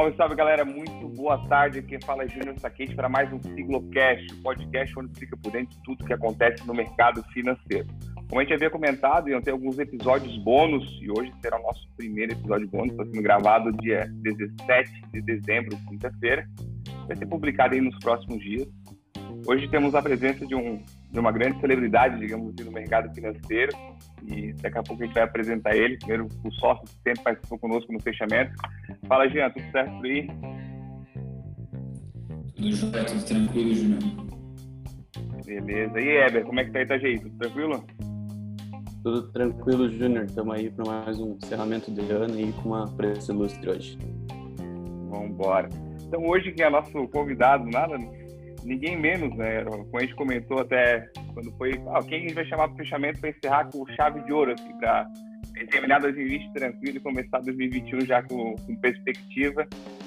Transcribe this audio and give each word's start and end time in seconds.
Salve, 0.00 0.16
salve 0.16 0.34
galera, 0.34 0.64
muito 0.64 1.08
boa 1.10 1.36
tarde. 1.46 1.82
Quem 1.82 2.00
fala 2.00 2.24
é 2.24 2.28
Júnior 2.28 2.58
Saquete 2.58 2.94
para 2.94 3.06
mais 3.06 3.30
um 3.30 3.38
Siglocast, 3.38 4.34
podcast 4.36 4.98
onde 4.98 5.20
fica 5.20 5.36
por 5.36 5.52
dentro 5.52 5.76
de 5.76 5.82
tudo 5.82 6.06
que 6.06 6.12
acontece 6.14 6.66
no 6.66 6.72
mercado 6.72 7.22
financeiro. 7.34 7.86
Como 8.26 8.40
a 8.40 8.42
gente 8.42 8.54
havia 8.54 8.70
comentado, 8.70 9.28
iam 9.28 9.42
ter 9.42 9.50
alguns 9.50 9.78
episódios 9.78 10.38
bônus 10.38 10.88
e 11.02 11.10
hoje 11.10 11.30
será 11.42 11.58
o 11.58 11.62
nosso 11.62 11.86
primeiro 11.98 12.32
episódio 12.32 12.66
bônus, 12.68 12.92
está 12.92 13.04
sendo 13.04 13.20
gravado 13.20 13.72
dia 13.72 14.10
17 14.22 14.90
de 15.12 15.20
dezembro, 15.20 15.76
quinta-feira. 15.86 16.48
Vai 17.06 17.18
ser 17.18 17.26
publicado 17.26 17.74
aí 17.74 17.82
nos 17.82 17.98
próximos 17.98 18.42
dias. 18.42 18.66
Hoje 19.46 19.68
temos 19.68 19.94
a 19.94 20.00
presença 20.00 20.46
de, 20.46 20.54
um, 20.54 20.82
de 21.10 21.18
uma 21.18 21.32
grande 21.32 21.58
celebridade, 21.60 22.18
digamos 22.18 22.52
assim, 22.54 22.64
no 22.64 22.72
mercado 22.72 23.12
financeiro. 23.14 23.72
E 24.26 24.52
daqui 24.54 24.78
a 24.78 24.82
pouco 24.82 25.02
a 25.02 25.06
gente 25.06 25.14
vai 25.14 25.24
apresentar 25.24 25.74
ele. 25.76 25.96
Primeiro, 25.98 26.28
o 26.44 26.52
sócio 26.52 26.84
que 26.84 26.94
sempre 27.02 27.22
participou 27.24 27.58
conosco 27.58 27.92
no 27.92 28.00
fechamento. 28.00 28.52
Fala, 29.06 29.28
Jean, 29.28 29.50
tudo 29.50 29.70
certo 29.72 29.90
por 29.96 30.06
aí? 30.06 30.26
Tudo 32.54 32.72
jóia, 32.72 33.04
tudo 33.04 33.24
tranquilo, 33.24 33.74
Júnior. 33.74 34.30
Beleza. 35.44 36.00
E 36.00 36.08
Eber, 36.26 36.44
como 36.44 36.60
é 36.60 36.64
que 36.64 36.70
tá 36.70 36.82
Itajaí? 36.82 37.18
Tudo 37.18 37.38
tranquilo? 37.38 37.84
Tudo 39.02 39.32
tranquilo, 39.32 39.90
Júnior. 39.90 40.24
Estamos 40.26 40.54
aí 40.54 40.70
para 40.70 40.84
mais 40.84 41.18
um 41.18 41.32
encerramento 41.32 41.90
de 41.90 42.00
ano 42.12 42.38
e 42.38 42.52
com 42.52 42.68
uma 42.68 42.86
presença 42.86 43.32
ilustre 43.32 43.68
hoje. 43.68 43.98
Vamos 45.08 45.30
embora. 45.30 45.68
Então, 46.06 46.24
hoje, 46.26 46.52
quem 46.52 46.64
é 46.64 46.70
nosso 46.70 47.08
convidado, 47.08 47.64
nada 47.64 47.98
ninguém 48.64 48.96
menos, 48.96 49.34
né? 49.36 49.64
Como 49.64 49.98
a 49.98 50.00
gente 50.00 50.14
comentou 50.14 50.60
até 50.60 51.08
quando 51.34 51.50
foi. 51.56 51.80
Ah, 51.88 52.02
quem 52.02 52.18
a 52.18 52.22
gente 52.22 52.34
vai 52.34 52.44
chamar 52.46 52.68
para 52.68 52.74
o 52.74 52.78
fechamento 52.78 53.20
para 53.20 53.30
encerrar 53.30 53.64
com 53.70 53.86
chave 53.88 54.20
de 54.24 54.32
ouro, 54.32 54.52
assim, 54.52 54.72
para 54.78 55.06
terminar 55.70 56.00
2020 56.00 56.52
tranquilo 56.52 56.96
e 56.96 57.00
começar 57.00 57.40
2021 57.40 58.00
já 58.02 58.22
com, 58.22 58.54
com 58.56 58.76
perspectiva. 58.76 59.66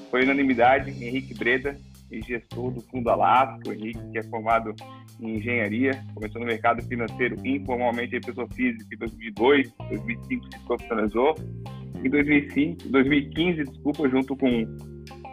Foi 0.10 0.24
unanimidade, 0.24 0.92
Henrique 0.92 1.34
Breda, 1.34 1.78
gestor 2.22 2.72
do 2.72 2.82
Fundo 2.82 3.10
Alasco, 3.10 3.72
Henrique, 3.72 4.00
que 4.12 4.20
é 4.20 4.24
formado 4.24 4.74
em 5.20 5.38
engenharia, 5.38 6.04
começou 6.14 6.42
no 6.42 6.48
mercado 6.48 6.84
financeiro 6.84 7.36
informalmente 7.46 8.16
em 8.16 8.22
pessoa 8.22 8.48
física 8.54 8.86
em 8.94 8.98
2002, 8.98 9.74
2005 9.90 10.46
se 10.52 10.60
profissionalizou. 10.66 11.36
Em 12.04 12.10
2005, 12.10 12.90
2015, 12.90 13.64
desculpa, 13.64 14.10
junto 14.10 14.36
com 14.36 14.66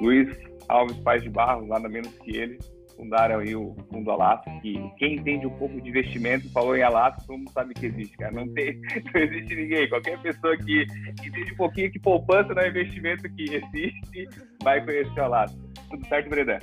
Luiz 0.01 0.29
Alves 0.69 0.97
Paz 0.99 1.23
de 1.23 1.29
Barros, 1.29 1.69
nada 1.69 1.89
menos 1.89 2.11
que 2.19 2.37
ele, 2.37 2.59
fundaram 3.01 3.39
aí 3.39 3.57
o 3.57 3.75
Fundo 3.91 4.11
Alasca, 4.11 4.51
que 4.61 4.79
quem 4.99 5.17
entende 5.17 5.47
um 5.47 5.57
pouco 5.57 5.81
de 5.81 5.89
investimento 5.89 6.51
falou 6.51 6.77
em 6.77 6.83
Alasca, 6.83 7.23
todo 7.27 7.39
mundo 7.39 7.51
sabe 7.51 7.73
que 7.73 7.87
existe, 7.87 8.17
cara. 8.19 8.33
Não, 8.33 8.47
tem, 8.53 8.79
não 9.15 9.21
existe 9.23 9.55
ninguém. 9.55 9.89
Qualquer 9.89 10.21
pessoa 10.21 10.55
que 10.59 10.83
entende 11.09 11.53
um 11.53 11.57
pouquinho 11.57 11.91
que 11.91 11.99
poupança 11.99 12.53
não 12.55 12.63
é 12.63 12.69
investimento 12.69 13.23
que 13.35 13.45
existe, 13.45 14.29
vai 14.63 14.85
conhecer 14.85 15.19
o 15.19 15.25
Alasca. 15.25 15.59
Tudo 15.89 16.07
certo, 16.09 16.29
Bredan? 16.29 16.59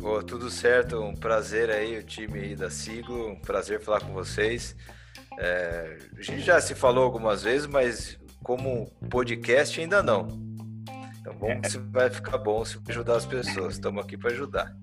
Pô, 0.00 0.22
tudo 0.22 0.50
certo, 0.50 1.00
um 1.00 1.14
prazer 1.14 1.70
aí, 1.70 1.96
o 1.98 2.02
time 2.02 2.40
aí 2.40 2.56
da 2.56 2.68
Siglo, 2.68 3.30
um 3.30 3.40
prazer 3.40 3.80
falar 3.80 4.00
com 4.00 4.12
vocês. 4.12 4.76
É, 5.38 5.98
a 6.18 6.22
gente 6.22 6.40
já 6.40 6.60
se 6.60 6.74
falou 6.74 7.04
algumas 7.04 7.42
vezes, 7.42 7.66
mas 7.66 8.18
como 8.42 8.86
podcast 9.08 9.80
ainda 9.80 10.02
não. 10.02 10.28
Então 11.20 11.32
vamos 11.38 11.60
é. 11.64 11.68
se 11.70 11.78
vai 11.78 12.10
ficar 12.10 12.36
bom 12.38 12.64
se 12.64 12.78
ajudar 12.88 13.16
as 13.16 13.24
pessoas. 13.24 13.74
Estamos 13.74 14.04
aqui 14.04 14.18
para 14.18 14.30
ajudar. 14.32 14.76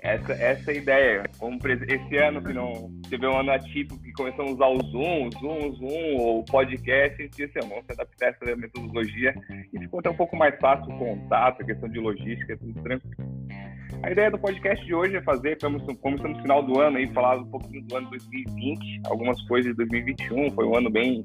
Essa, 0.00 0.32
essa 0.32 0.70
é 0.70 0.74
a 0.74 0.76
ideia. 0.76 1.22
Como 1.38 1.58
esse 1.66 2.16
ano 2.16 2.42
que 2.42 2.52
não 2.52 2.90
teve 3.08 3.26
um 3.26 3.38
ano 3.38 3.52
atípico 3.52 4.00
que 4.00 4.12
começamos 4.12 4.52
a 4.52 4.54
usar 4.54 4.68
o 4.68 4.90
Zoom, 4.90 5.30
Zoom, 5.40 5.72
Zoom, 5.74 6.16
ou 6.18 6.44
podcast, 6.44 7.20
a 7.20 7.24
gente 7.24 7.36
disse, 7.36 7.58
vamos 7.60 7.84
se 7.84 7.92
adaptar 7.92 8.26
a 8.26 8.30
essa 8.30 8.56
metodologia 8.56 9.34
e 9.72 9.78
ficou 9.78 10.00
até 10.00 10.10
um 10.10 10.16
pouco 10.16 10.36
mais 10.36 10.58
fácil 10.58 10.92
o 10.92 10.98
contato, 10.98 11.62
a 11.62 11.64
questão 11.64 11.88
de 11.88 11.98
logística, 11.98 12.56
tudo 12.56 12.82
tranquilo. 12.82 13.32
A 14.02 14.10
ideia 14.10 14.30
do 14.30 14.38
podcast 14.38 14.84
de 14.84 14.94
hoje 14.94 15.16
é 15.16 15.22
fazer, 15.22 15.58
como, 15.60 15.78
como 15.98 16.16
estamos 16.16 16.36
no 16.36 16.42
final 16.42 16.62
do 16.62 16.80
ano, 16.80 16.96
aí, 16.96 17.06
falar 17.12 17.38
um 17.38 17.46
pouquinho 17.46 17.84
do 17.84 17.96
ano 17.96 18.10
2020, 18.10 19.02
algumas 19.06 19.40
coisas 19.42 19.70
de 19.70 19.76
2021, 19.76 20.50
foi 20.52 20.66
um 20.66 20.76
ano 20.76 20.90
bem, 20.90 21.24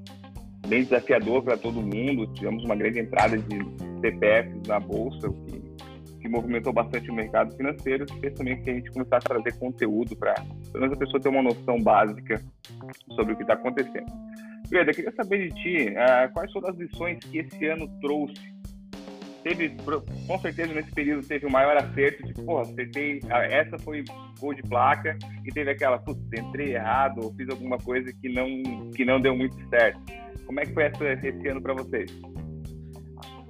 bem 0.67 0.83
desafiador 0.83 1.41
para 1.41 1.57
todo 1.57 1.81
mundo, 1.81 2.31
tivemos 2.33 2.63
uma 2.63 2.75
grande 2.75 2.99
entrada 2.99 3.37
de 3.37 3.57
CPFs 4.01 4.67
na 4.67 4.79
Bolsa, 4.79 5.27
o 5.27 5.33
que 5.45 5.66
que 6.19 6.27
movimentou 6.27 6.73
bastante 6.73 7.09
o 7.09 7.13
mercado 7.13 7.55
financeiro, 7.55 8.05
fez 8.19 8.33
também 8.33 8.61
que 8.61 8.69
a 8.69 8.73
gente 8.73 8.91
começasse 8.91 9.25
a 9.25 9.35
trazer 9.35 9.57
conteúdo 9.57 10.15
para 10.15 10.33
pelo 10.33 10.81
menos 10.81 10.93
a 10.93 10.99
pessoa 10.99 11.21
ter 11.21 11.29
uma 11.29 11.43
noção 11.43 11.81
básica 11.81 12.41
sobre 13.15 13.33
o 13.33 13.35
que 13.35 13.43
está 13.43 13.53
acontecendo. 13.53 14.11
Breda, 14.69 14.91
queria 14.93 15.11
saber 15.13 15.49
de 15.49 15.55
ti, 15.55 15.89
uh, 15.91 16.31
quais 16.33 16.51
foram 16.51 16.69
as 16.69 16.77
lições 16.77 17.19
que 17.19 17.37
esse 17.37 17.65
ano 17.67 17.87
trouxe? 18.01 18.57
Teve, 19.43 19.77
com 20.27 20.39
certeza, 20.39 20.73
nesse 20.73 20.91
período 20.91 21.25
teve 21.25 21.45
o 21.45 21.51
maior 21.51 21.77
acerto 21.77 22.25
de, 22.25 22.33
porra, 22.33 22.63
acertei, 22.63 23.19
uh, 23.19 23.33
essa 23.49 23.77
foi 23.77 24.03
gol 24.39 24.53
de 24.53 24.61
placa, 24.63 25.17
e 25.45 25.51
teve 25.51 25.71
aquela, 25.71 25.97
putz, 25.97 26.21
entrei 26.37 26.75
errado, 26.75 27.23
ou 27.23 27.33
fiz 27.33 27.47
alguma 27.49 27.77
coisa 27.77 28.11
que 28.11 28.27
não, 28.27 28.91
que 28.91 29.05
não 29.05 29.21
deu 29.21 29.37
muito 29.37 29.55
certo. 29.69 30.01
Como 30.45 30.59
é 30.59 30.65
que 30.65 30.73
foi 30.73 30.83
essa, 30.83 31.05
esse 31.05 31.47
ano 31.47 31.61
para 31.61 31.73
vocês? 31.73 32.11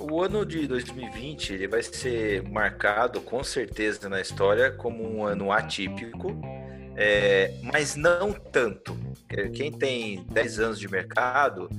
O 0.09 0.21
ano 0.21 0.45
de 0.45 0.67
2020 0.67 1.53
ele 1.53 1.67
vai 1.67 1.83
ser 1.83 2.43
marcado 2.49 3.21
com 3.21 3.43
certeza 3.43 4.07
na 4.07 4.21
história 4.21 4.71
como 4.71 5.03
um 5.03 5.25
ano 5.25 5.51
atípico, 5.51 6.39
é, 6.95 7.53
mas 7.61 7.95
não 7.95 8.33
tanto. 8.33 8.97
Quem 9.53 9.71
tem 9.71 10.25
10 10.31 10.59
anos 10.59 10.79
de 10.79 10.87
mercado 10.87 11.69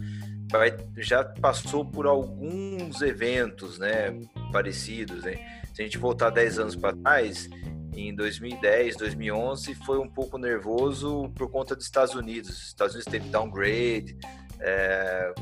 vai, 0.50 0.76
já 0.96 1.24
passou 1.24 1.84
por 1.84 2.06
alguns 2.06 3.00
eventos 3.02 3.78
né, 3.78 4.18
parecidos. 4.52 5.24
Né? 5.24 5.62
Se 5.72 5.82
a 5.82 5.84
gente 5.84 5.98
voltar 5.98 6.30
10 6.30 6.58
anos 6.58 6.76
para 6.76 6.96
trás, 6.96 7.48
em 7.94 8.14
2010, 8.14 8.96
2011, 8.96 9.74
foi 9.74 9.98
um 9.98 10.08
pouco 10.08 10.38
nervoso 10.38 11.30
por 11.34 11.50
conta 11.50 11.74
dos 11.74 11.84
Estados 11.84 12.14
Unidos. 12.14 12.50
Os 12.50 12.66
Estados 12.68 12.94
Unidos 12.94 13.10
teve 13.10 13.28
downgrade, 13.28 14.16
é, 14.60 15.32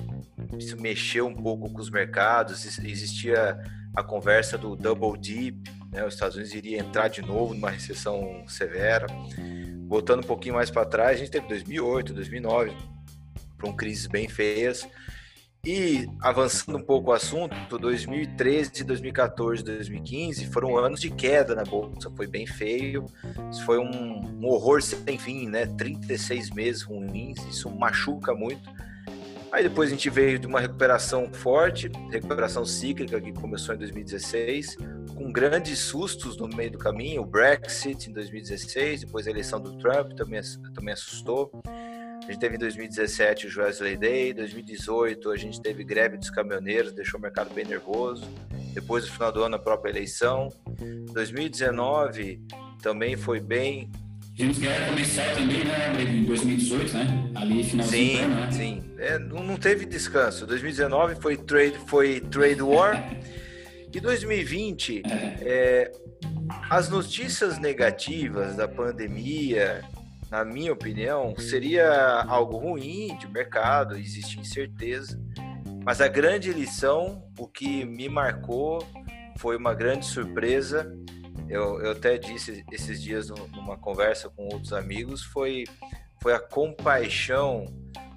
isso 0.58 0.80
mexeu 0.80 1.26
um 1.26 1.34
pouco 1.34 1.70
com 1.70 1.80
os 1.80 1.90
mercados, 1.90 2.64
existia 2.84 3.58
a 3.94 4.02
conversa 4.02 4.58
do 4.58 4.76
double 4.76 5.18
dip, 5.18 5.70
né? 5.90 6.04
os 6.04 6.14
Estados 6.14 6.36
Unidos 6.36 6.54
iria 6.54 6.78
entrar 6.78 7.08
de 7.08 7.22
novo 7.22 7.54
numa 7.54 7.70
recessão 7.70 8.44
severa. 8.46 9.06
Voltando 9.88 10.20
um 10.20 10.26
pouquinho 10.26 10.54
mais 10.54 10.70
para 10.70 10.84
trás, 10.84 11.16
a 11.16 11.18
gente 11.18 11.30
teve 11.30 11.48
2008, 11.48 12.12
2009, 12.12 12.76
com 13.60 13.72
crises 13.74 14.06
bem 14.06 14.28
feias. 14.28 14.86
E 15.64 16.08
avançando 16.20 16.78
um 16.78 16.82
pouco 16.82 17.10
o 17.10 17.12
assunto, 17.12 17.76
2013, 17.76 18.84
2014, 18.84 19.64
2015 19.64 20.46
foram 20.46 20.76
anos 20.76 21.00
de 21.00 21.10
queda 21.10 21.56
na 21.56 21.64
bolsa, 21.64 22.08
foi 22.14 22.28
bem 22.28 22.46
feio. 22.46 23.04
Isso 23.50 23.64
foi 23.64 23.78
um, 23.78 24.20
um 24.40 24.46
horror 24.46 24.80
sem 24.80 25.18
fim, 25.18 25.48
né? 25.48 25.66
36 25.66 26.50
meses 26.50 26.82
ruins, 26.82 27.44
isso 27.48 27.68
machuca 27.68 28.32
muito. 28.32 28.70
Aí 29.52 29.62
depois 29.62 29.88
a 29.88 29.92
gente 29.92 30.10
veio 30.10 30.38
de 30.38 30.46
uma 30.46 30.60
recuperação 30.60 31.32
forte, 31.32 31.90
recuperação 32.10 32.64
cíclica 32.64 33.20
que 33.20 33.32
começou 33.32 33.74
em 33.74 33.78
2016, 33.78 34.76
com 35.14 35.32
grandes 35.32 35.78
sustos 35.78 36.36
no 36.36 36.48
meio 36.48 36.72
do 36.72 36.78
caminho, 36.78 37.22
o 37.22 37.26
Brexit 37.26 38.10
em 38.10 38.12
2016, 38.12 39.02
depois 39.02 39.26
a 39.26 39.30
eleição 39.30 39.60
do 39.60 39.78
Trump 39.78 40.12
também, 40.12 40.40
também 40.74 40.92
assustou. 40.92 41.50
A 41.64 42.32
gente 42.32 42.40
teve 42.40 42.56
em 42.56 42.58
2017 42.58 43.46
o 43.46 43.60
Wesley 43.60 43.96
Day, 43.96 44.34
2018 44.34 45.30
a 45.30 45.36
gente 45.36 45.60
teve 45.60 45.84
greve 45.84 46.16
dos 46.16 46.28
caminhoneiros, 46.28 46.92
deixou 46.92 47.18
o 47.18 47.22
mercado 47.22 47.54
bem 47.54 47.64
nervoso. 47.64 48.28
Depois, 48.74 49.06
no 49.06 49.12
final 49.12 49.32
do 49.32 49.42
ano, 49.42 49.54
a 49.54 49.58
própria 49.58 49.90
eleição. 49.90 50.48
2019 51.12 52.42
também 52.82 53.16
foi 53.16 53.40
bem 53.40 53.90
Vimos 54.36 54.58
que 54.58 54.66
era 54.66 54.84
começar 54.84 55.34
também, 55.34 55.64
né, 55.64 55.94
em 55.98 56.24
2018, 56.24 56.92
né? 56.92 57.30
Ali 57.34 57.64
finalzinho 57.64 58.16
sim, 58.18 58.20
ano, 58.22 58.34
né? 58.34 58.52
Sim, 58.52 58.84
é, 58.98 59.18
não, 59.18 59.42
não 59.42 59.56
teve 59.56 59.86
descanso. 59.86 60.46
2019 60.46 61.14
foi 61.22 61.38
trade, 61.38 61.78
foi 61.86 62.20
trade 62.20 62.60
war. 62.60 63.02
e 63.90 63.98
2020, 63.98 65.04
é. 65.06 65.10
é, 65.40 65.92
as 66.68 66.90
notícias 66.90 67.58
negativas 67.58 68.54
da 68.56 68.68
pandemia, 68.68 69.82
na 70.30 70.44
minha 70.44 70.74
opinião, 70.74 71.34
seria 71.38 72.22
algo 72.28 72.58
ruim 72.58 73.16
de 73.16 73.26
mercado, 73.28 73.96
existe 73.96 74.38
incerteza. 74.38 75.18
Mas 75.82 76.02
a 76.02 76.08
grande 76.08 76.52
lição, 76.52 77.24
o 77.38 77.46
que 77.46 77.86
me 77.86 78.06
marcou, 78.06 78.86
foi 79.38 79.56
uma 79.56 79.72
grande 79.72 80.04
surpresa 80.04 80.94
eu, 81.48 81.80
eu 81.80 81.92
até 81.92 82.18
disse 82.18 82.64
esses 82.72 83.02
dias 83.02 83.28
numa 83.28 83.76
conversa 83.76 84.28
com 84.28 84.44
outros 84.44 84.72
amigos, 84.72 85.22
foi, 85.22 85.64
foi 86.20 86.32
a 86.32 86.40
compaixão 86.40 87.64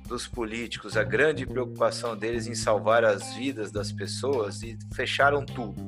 dos 0.07 0.27
políticos, 0.27 0.98
a 0.98 1.04
grande 1.04 1.45
preocupação 1.45 2.18
deles 2.18 2.48
em 2.48 2.56
salvar 2.56 3.06
as 3.06 3.33
vidas 3.36 3.71
das 3.71 3.92
pessoas 3.92 4.63
e 4.63 4.77
fecharam 4.94 5.45
tudo. 5.45 5.88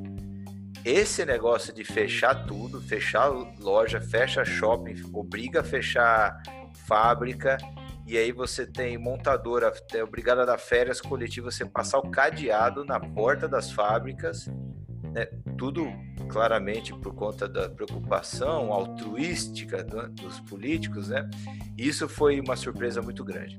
Esse 0.86 1.26
negócio 1.26 1.74
de 1.74 1.84
fechar 1.84 2.46
tudo, 2.46 2.80
fechar 2.82 3.28
loja, 3.60 4.00
fecha 4.00 4.46
shopping, 4.46 4.96
obriga 5.12 5.62
a 5.62 5.64
fechar 5.64 6.42
fábrica, 6.88 7.58
e 8.08 8.18
aí 8.18 8.32
você 8.32 8.66
tem 8.66 8.98
montadora 8.98 9.72
é 9.94 10.04
obrigada 10.04 10.44
a 10.44 10.46
dar 10.46 10.58
férias 10.58 11.00
coletivas, 11.00 11.56
você 11.56 11.66
passar 11.66 12.00
o 12.00 12.10
cadeado 12.10 12.84
na 12.84 13.00
porta 13.00 13.48
das 13.48 13.72
fábricas 13.72 14.48
né, 15.14 15.26
tudo 15.58 15.86
claramente 16.30 16.94
por 16.94 17.14
conta 17.14 17.48
da 17.48 17.70
preocupação 17.70 18.72
altruística 18.72 19.84
dos 19.84 20.40
políticos, 20.42 21.10
né? 21.10 21.30
Isso 21.78 22.08
foi 22.08 22.40
uma 22.40 22.56
surpresa 22.56 23.02
muito 23.02 23.24
grande. 23.24 23.58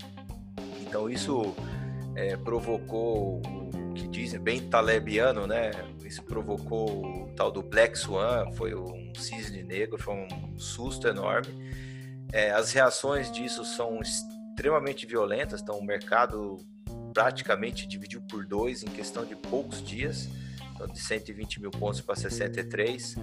Então 0.81 1.09
isso 1.09 1.55
é, 2.17 2.37
provocou 2.37 3.41
o 3.41 3.93
que 3.95 4.09
dizem 4.09 4.41
bem 4.41 4.69
talebiano, 4.69 5.47
né? 5.47 5.71
Isso 6.05 6.23
provocou 6.23 7.25
o 7.25 7.29
tal 7.35 7.51
do 7.51 7.63
Black 7.63 7.99
Swan, 7.99 8.51
foi 8.53 8.75
um 8.75 9.13
cisne 9.15 9.63
negro, 9.63 9.99
foi 10.01 10.15
um 10.15 10.59
susto 10.59 11.09
enorme. 11.09 11.49
É, 12.33 12.51
as 12.51 12.73
reações 12.73 13.31
disso 13.31 13.65
são 13.65 14.01
extremamente 14.01 15.07
violentas, 15.07 15.61
então 15.61 15.79
o 15.79 15.85
mercado 15.85 16.59
praticamente 17.13 17.87
dividiu 17.87 18.23
por 18.23 18.47
dois 18.47 18.83
em 18.83 18.89
questão 18.89 19.25
de 19.25 19.37
poucos 19.37 19.83
dias, 19.83 20.29
de 20.87 20.99
120 21.01 21.61
mil 21.61 21.71
pontos 21.71 22.01
para 22.01 22.15
63. 22.15 23.17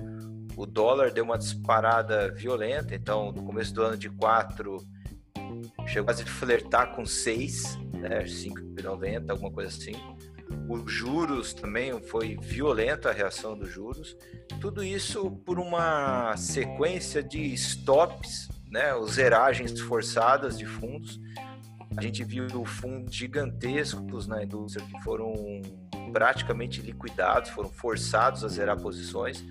O 0.56 0.66
dólar 0.66 1.12
deu 1.12 1.24
uma 1.24 1.38
disparada 1.38 2.32
violenta, 2.34 2.94
então 2.94 3.32
no 3.32 3.44
começo 3.44 3.74
do 3.74 3.82
ano 3.84 3.98
de 3.98 4.10
4 4.10 4.78
chegou 5.88 6.06
quase 6.06 6.24
a 6.24 6.26
flertar 6.26 6.96
com 6.96 7.06
6, 7.06 7.78
né, 7.94 8.24
5,90, 8.26 9.32
alguma 9.32 9.52
coisa 9.52 9.70
assim. 9.70 9.94
Os 10.68 10.92
juros 10.92 11.54
também 11.54 12.00
foi 12.02 12.38
violenta 12.38 13.10
a 13.10 13.14
reação 13.14 13.58
dos 13.58 13.70
juros. 13.70 14.16
Tudo 14.60 14.84
isso 14.84 15.32
por 15.46 15.60
uma 15.60 16.36
sequência 16.38 17.24
de 17.24 17.54
stops, 17.54 18.50
né, 18.70 18.92
zeragens 19.08 19.80
forçadas 19.80 20.58
de 20.58 20.66
fundos. 20.66 21.20
A 21.98 22.02
gente 22.02 22.24
viu 22.24 22.48
fundos 22.66 23.16
gigantescos 23.16 24.28
na 24.28 24.44
indústria 24.44 24.86
que 24.86 25.04
foram 25.04 25.34
praticamente 26.12 26.82
liquidados, 26.82 27.50
foram 27.52 27.70
forçados 27.70 28.44
a 28.44 28.48
zerar 28.48 28.80
posições. 28.80 29.44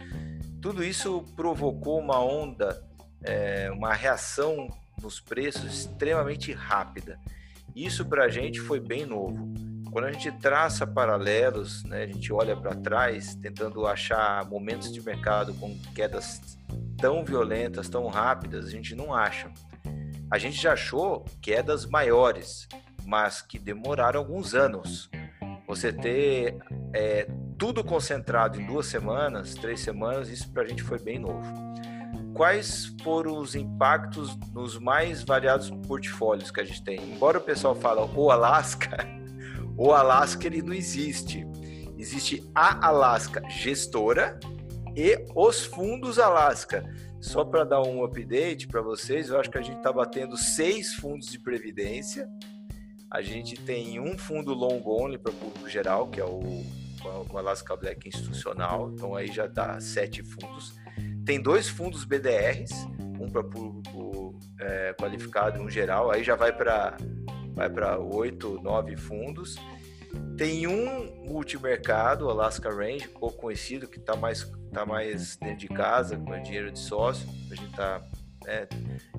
Tudo 0.60 0.82
isso 0.82 1.24
provocou 1.36 1.98
uma 1.98 2.20
onda, 2.20 2.82
é, 3.22 3.70
uma 3.70 3.94
reação 3.94 4.68
nos 5.00 5.20
preços 5.20 5.64
extremamente 5.64 6.52
rápida. 6.52 7.18
Isso 7.74 8.04
para 8.04 8.24
a 8.24 8.28
gente 8.28 8.60
foi 8.60 8.80
bem 8.80 9.06
novo. 9.06 9.52
Quando 9.92 10.06
a 10.06 10.12
gente 10.12 10.30
traça 10.32 10.86
paralelos, 10.86 11.84
né, 11.84 12.02
a 12.02 12.06
gente 12.06 12.32
olha 12.32 12.56
para 12.56 12.74
trás, 12.74 13.34
tentando 13.36 13.86
achar 13.86 14.44
momentos 14.46 14.92
de 14.92 15.00
mercado 15.00 15.54
com 15.54 15.78
quedas 15.94 16.40
tão 16.98 17.24
violentas, 17.24 17.88
tão 17.88 18.06
rápidas, 18.06 18.66
a 18.66 18.70
gente 18.70 18.94
não 18.94 19.14
acha. 19.14 19.50
A 20.30 20.36
gente 20.36 20.60
já 20.60 20.72
achou 20.74 21.24
quedas 21.40 21.86
maiores, 21.86 22.68
mas 23.06 23.40
que 23.40 23.58
demoraram 23.58 24.20
alguns 24.20 24.54
anos. 24.54 25.08
Você 25.68 25.92
ter 25.92 26.56
é, 26.94 27.28
tudo 27.58 27.84
concentrado 27.84 28.60
em 28.60 28.66
duas 28.66 28.86
semanas, 28.86 29.54
três 29.54 29.80
semanas, 29.80 30.28
isso 30.30 30.50
para 30.50 30.62
a 30.62 30.66
gente 30.66 30.82
foi 30.82 30.98
bem 30.98 31.18
novo 31.18 31.68
quais 32.38 32.94
foram 33.02 33.36
os 33.38 33.56
impactos 33.56 34.38
nos 34.54 34.78
mais 34.78 35.24
variados 35.24 35.70
portfólios 35.88 36.52
que 36.52 36.60
a 36.60 36.64
gente 36.64 36.84
tem? 36.84 37.12
Embora 37.12 37.38
o 37.38 37.40
pessoal 37.40 37.74
fale 37.74 38.00
o 38.14 38.30
Alasca, 38.30 38.96
o 39.76 39.92
Alasca 39.92 40.46
ele 40.46 40.62
não 40.62 40.72
existe. 40.72 41.44
Existe 41.98 42.48
a 42.54 42.86
Alasca 42.86 43.42
gestora 43.50 44.38
e 44.96 45.18
os 45.34 45.64
fundos 45.64 46.20
Alasca. 46.20 46.84
Só 47.20 47.44
para 47.44 47.64
dar 47.64 47.82
um 47.82 48.04
update 48.04 48.68
para 48.68 48.80
vocês, 48.80 49.30
eu 49.30 49.40
acho 49.40 49.50
que 49.50 49.58
a 49.58 49.62
gente 49.62 49.78
está 49.78 49.92
batendo 49.92 50.36
seis 50.36 50.94
fundos 50.94 51.26
de 51.26 51.40
previdência. 51.40 52.28
A 53.10 53.22
gente 53.22 53.56
tem 53.56 53.98
um 53.98 54.18
fundo 54.18 54.52
long 54.52 54.82
only 54.84 55.18
para 55.18 55.32
público 55.32 55.68
geral, 55.68 56.08
que 56.08 56.20
é 56.20 56.24
o, 56.24 56.64
Alaska 57.34 57.76
Black 57.76 58.08
institucional. 58.08 58.90
Então 58.92 59.14
aí 59.14 59.28
já 59.28 59.46
dá 59.46 59.80
sete 59.80 60.22
fundos 60.22 60.74
tem 61.28 61.38
dois 61.38 61.68
fundos 61.68 62.04
BDRs, 62.04 62.72
um 63.20 63.28
para 63.28 63.44
público 63.44 64.34
é, 64.58 64.94
qualificado 64.94 65.60
um 65.60 65.68
geral, 65.68 66.10
aí 66.10 66.24
já 66.24 66.34
vai 66.34 66.56
para 66.56 66.96
vai 67.54 67.68
para 67.68 67.98
oito, 67.98 68.58
nove 68.62 68.96
fundos. 68.96 69.56
Tem 70.38 70.66
um 70.66 71.26
multimercado, 71.26 72.30
Alaska 72.30 72.70
Range, 72.70 73.06
pouco 73.08 73.36
conhecido, 73.36 73.86
que 73.86 73.98
está 73.98 74.16
mais, 74.16 74.50
tá 74.72 74.86
mais 74.86 75.36
dentro 75.36 75.58
de 75.58 75.68
casa, 75.68 76.16
com 76.16 76.40
dinheiro 76.40 76.72
de 76.72 76.78
sócio. 76.78 77.28
A 77.50 77.54
gente 77.54 77.70
está 77.72 78.00
né, 78.46 78.66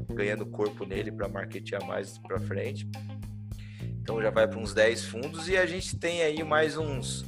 ganhando 0.07 0.47
corpo 0.47 0.87
nele 0.87 1.11
para 1.11 1.27
marketear 1.27 1.85
mais 1.85 2.17
para 2.17 2.39
frente. 2.39 2.89
Então 4.09 4.19
já 4.19 4.31
vai 4.31 4.47
para 4.47 4.57
uns 4.57 4.73
10 4.73 5.05
fundos 5.05 5.47
e 5.47 5.55
a 5.55 5.67
gente 5.67 5.95
tem 5.95 6.23
aí 6.23 6.43
mais 6.43 6.75
uns 6.75 7.23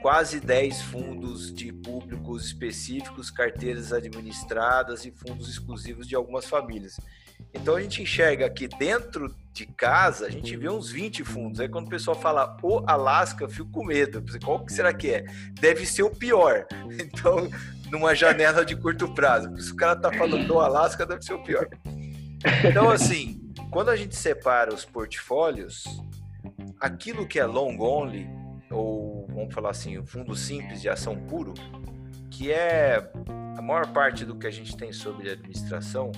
quase 0.00 0.38
10 0.38 0.82
fundos 0.82 1.52
de 1.52 1.72
públicos 1.72 2.46
específicos, 2.46 3.32
carteiras 3.32 3.92
administradas 3.92 5.04
e 5.04 5.10
fundos 5.10 5.48
exclusivos 5.48 6.06
de 6.06 6.14
algumas 6.14 6.46
famílias. 6.46 7.00
Então 7.52 7.74
a 7.74 7.82
gente 7.82 8.00
enxerga 8.00 8.48
que 8.48 8.68
dentro 8.68 9.34
de 9.52 9.66
casa 9.66 10.26
a 10.26 10.30
gente 10.30 10.56
vê 10.56 10.68
uns 10.68 10.88
20 10.88 11.24
fundos. 11.24 11.58
Aí 11.58 11.68
quando 11.68 11.88
o 11.88 11.90
pessoal 11.90 12.16
fala 12.16 12.56
o 12.62 12.84
Alasca, 12.86 13.42
eu 13.42 13.50
fico 13.50 13.72
com 13.72 13.84
medo. 13.84 14.22
Qual 14.44 14.64
que 14.64 14.72
será 14.72 14.94
que 14.94 15.10
é? 15.10 15.24
Deve 15.54 15.84
ser 15.84 16.04
o 16.04 16.10
pior. 16.10 16.64
Então, 16.94 17.50
numa 17.90 18.14
janela 18.14 18.64
de 18.64 18.76
curto 18.76 19.12
prazo. 19.12 19.60
Se 19.60 19.72
o 19.72 19.76
cara 19.76 19.96
tá 19.96 20.12
falando 20.12 20.46
do 20.46 20.60
Alasca, 20.60 21.04
deve 21.04 21.22
ser 21.22 21.34
o 21.34 21.42
pior. 21.42 21.68
Então, 22.64 22.88
assim, 22.88 23.43
quando 23.74 23.88
a 23.88 23.96
gente 23.96 24.14
separa 24.14 24.72
os 24.72 24.84
portfólios, 24.84 26.00
aquilo 26.78 27.26
que 27.26 27.40
é 27.40 27.44
long 27.44 27.76
only 27.80 28.24
ou 28.70 29.26
vamos 29.26 29.52
falar 29.52 29.70
assim, 29.70 29.98
o 29.98 30.06
fundo 30.06 30.36
simples 30.36 30.80
de 30.80 30.88
ação 30.88 31.16
puro, 31.26 31.52
que 32.30 32.52
é 32.52 33.10
a 33.58 33.60
maior 33.60 33.88
parte 33.88 34.24
do 34.24 34.36
que 34.36 34.46
a 34.46 34.50
gente 34.50 34.76
tem 34.76 34.92
sobre 34.92 35.28
administração. 35.28 36.12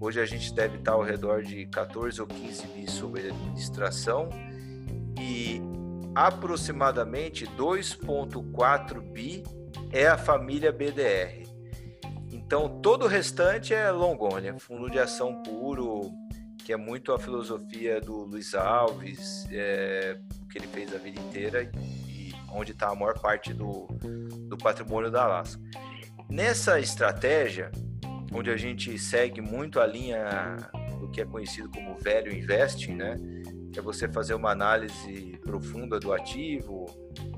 Hoje 0.00 0.20
a 0.20 0.26
gente 0.26 0.52
deve 0.52 0.78
estar 0.78 0.94
ao 0.94 1.02
redor 1.04 1.44
de 1.44 1.66
14 1.66 2.20
ou 2.20 2.26
15 2.26 2.66
bi 2.66 2.90
sobre 2.90 3.28
administração 3.28 4.28
e 5.16 5.62
aproximadamente 6.12 7.46
2,4 7.46 9.00
bi 9.12 9.44
é 9.92 10.08
a 10.08 10.18
família 10.18 10.72
BDR. 10.72 11.46
Então 12.32 12.80
todo 12.80 13.04
o 13.04 13.08
restante 13.08 13.72
é 13.72 13.92
long 13.92 14.18
only, 14.20 14.48
é 14.48 14.58
fundo 14.58 14.90
de 14.90 14.98
ação 14.98 15.40
puro, 15.44 16.25
que 16.66 16.72
é 16.72 16.76
muito 16.76 17.12
a 17.12 17.18
filosofia 17.18 18.00
do 18.00 18.24
Luiz 18.24 18.52
Alves, 18.52 19.46
é, 19.52 20.18
que 20.50 20.58
ele 20.58 20.66
fez 20.66 20.92
a 20.92 20.98
vida 20.98 21.20
inteira 21.20 21.62
e 21.62 22.32
onde 22.52 22.72
está 22.72 22.88
a 22.88 22.94
maior 22.96 23.16
parte 23.20 23.54
do, 23.54 23.86
do 24.48 24.58
patrimônio 24.58 25.08
da 25.08 25.22
Alaska. 25.22 25.62
Nessa 26.28 26.80
estratégia, 26.80 27.70
onde 28.32 28.50
a 28.50 28.56
gente 28.56 28.98
segue 28.98 29.40
muito 29.40 29.78
a 29.78 29.86
linha 29.86 30.56
do 30.98 31.08
que 31.08 31.20
é 31.20 31.24
conhecido 31.24 31.70
como 31.70 31.94
velho 31.98 32.34
investing, 32.34 32.96
né? 32.96 33.14
É 33.76 33.80
você 33.80 34.08
fazer 34.08 34.34
uma 34.34 34.50
análise 34.50 35.38
profunda 35.44 36.00
do 36.00 36.12
ativo, 36.12 36.86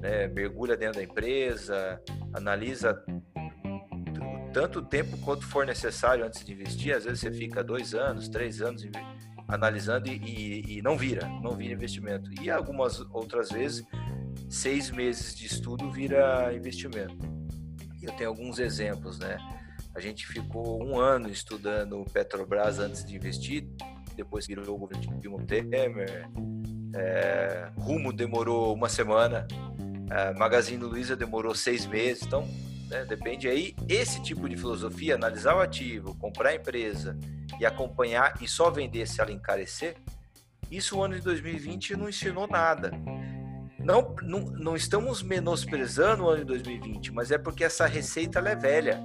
né? 0.00 0.26
mergulha 0.28 0.74
dentro 0.74 1.00
da 1.00 1.04
empresa, 1.04 2.00
analisa 2.32 3.04
tanto 4.54 4.82
tempo 4.82 5.18
quanto 5.18 5.46
for 5.46 5.66
necessário 5.66 6.24
antes 6.24 6.44
de 6.44 6.52
investir. 6.52 6.94
Às 6.94 7.04
vezes 7.04 7.20
você 7.20 7.30
fica 7.30 7.62
dois 7.62 7.94
anos, 7.94 8.28
três 8.28 8.62
anos 8.62 8.82
analisando 9.48 10.08
e, 10.08 10.76
e, 10.76 10.82
não 10.82 10.96
vira, 10.96 11.26
não 11.42 11.56
vira 11.56 11.72
investimento. 11.72 12.30
E 12.42 12.50
algumas 12.50 13.00
outras 13.10 13.50
vezes, 13.50 13.84
seis 14.48 14.90
meses 14.90 15.34
de 15.34 15.46
estudo 15.46 15.90
vira 15.90 16.54
investimento. 16.54 17.16
Eu 18.02 18.12
tenho 18.12 18.28
alguns 18.28 18.58
exemplos, 18.58 19.18
né? 19.18 19.38
A 19.94 20.00
gente 20.00 20.26
ficou 20.26 20.84
um 20.84 21.00
ano 21.00 21.30
estudando 21.30 22.04
Petrobras 22.12 22.78
antes 22.78 23.04
de 23.04 23.16
investir, 23.16 23.66
depois 24.14 24.46
virou 24.46 24.76
o 24.76 24.78
governo 24.78 25.14
de 25.14 25.20
Dilma 25.20 25.42
Temer. 25.44 26.28
É, 26.94 27.70
Rumo 27.76 28.12
demorou 28.12 28.74
uma 28.74 28.88
semana, 28.88 29.46
é, 30.10 30.32
Magazine 30.34 30.82
Luiza 30.82 31.16
demorou 31.16 31.54
seis 31.54 31.86
meses. 31.86 32.22
Então, 32.22 32.46
né, 32.88 33.04
depende 33.04 33.48
aí. 33.48 33.74
Esse 33.88 34.22
tipo 34.22 34.48
de 34.48 34.56
filosofia, 34.56 35.14
analisar 35.14 35.54
o 35.56 35.60
ativo, 35.60 36.14
comprar 36.16 36.50
a 36.50 36.54
empresa 36.54 37.16
e 37.60 37.66
acompanhar 37.66 38.34
e 38.40 38.48
só 38.48 38.70
vender 38.70 39.06
se 39.06 39.20
ela 39.20 39.32
encarecer, 39.32 39.96
isso 40.70 40.98
o 40.98 41.02
ano 41.02 41.14
de 41.14 41.22
2020 41.22 41.96
não 41.96 42.08
ensinou 42.08 42.46
nada. 42.46 42.90
Não, 43.78 44.14
não, 44.22 44.40
não 44.40 44.76
estamos 44.76 45.22
menosprezando 45.22 46.24
o 46.24 46.28
ano 46.28 46.40
de 46.40 46.44
2020, 46.46 47.12
mas 47.12 47.30
é 47.30 47.38
porque 47.38 47.64
essa 47.64 47.86
receita 47.86 48.40
é 48.40 48.54
velha. 48.54 49.00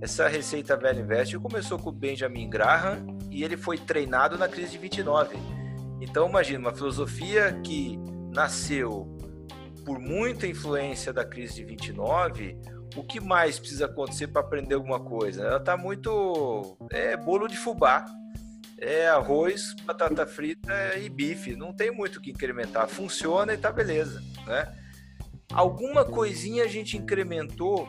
Essa 0.00 0.28
receita 0.28 0.76
velha 0.76 1.00
investe 1.00 1.38
começou 1.38 1.78
com 1.78 1.90
o 1.90 1.92
Benjamin 1.92 2.48
Graham 2.48 3.18
e 3.30 3.42
ele 3.42 3.56
foi 3.56 3.78
treinado 3.78 4.38
na 4.38 4.48
crise 4.48 4.72
de 4.72 4.78
29. 4.78 5.36
Então 6.00 6.28
imagina 6.28 6.58
uma 6.58 6.74
filosofia 6.74 7.52
que 7.64 7.98
nasceu 8.32 9.16
por 9.84 9.98
muita 9.98 10.46
influência 10.46 11.12
da 11.12 11.24
crise 11.24 11.54
de 11.54 11.64
29, 11.64 12.58
o 12.96 13.04
que 13.04 13.20
mais 13.20 13.58
precisa 13.58 13.86
acontecer 13.86 14.28
para 14.28 14.40
aprender 14.40 14.74
alguma 14.74 14.98
coisa? 14.98 15.42
Ela 15.42 15.58
está 15.58 15.76
muito. 15.76 16.76
É 16.90 17.16
bolo 17.16 17.46
de 17.46 17.56
fubá. 17.56 18.06
É 18.78 19.08
arroz, 19.08 19.74
batata 19.84 20.26
frita 20.26 20.98
e 20.98 21.08
bife. 21.08 21.56
Não 21.56 21.72
tem 21.72 21.90
muito 21.90 22.16
o 22.16 22.20
que 22.20 22.30
incrementar. 22.30 22.88
Funciona 22.88 23.52
e 23.54 23.56
tá 23.56 23.70
beleza, 23.70 24.22
né? 24.46 24.74
Alguma 25.52 26.04
coisinha 26.04 26.64
a 26.64 26.66
gente 26.66 26.96
incrementou, 26.96 27.88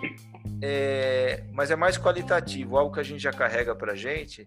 é, 0.61 1.43
mas 1.51 1.71
é 1.71 1.75
mais 1.75 1.97
qualitativo. 1.97 2.77
Algo 2.77 2.93
que 2.93 2.99
a 2.99 3.03
gente 3.03 3.21
já 3.21 3.31
carrega 3.31 3.75
para 3.75 3.95
gente 3.95 4.43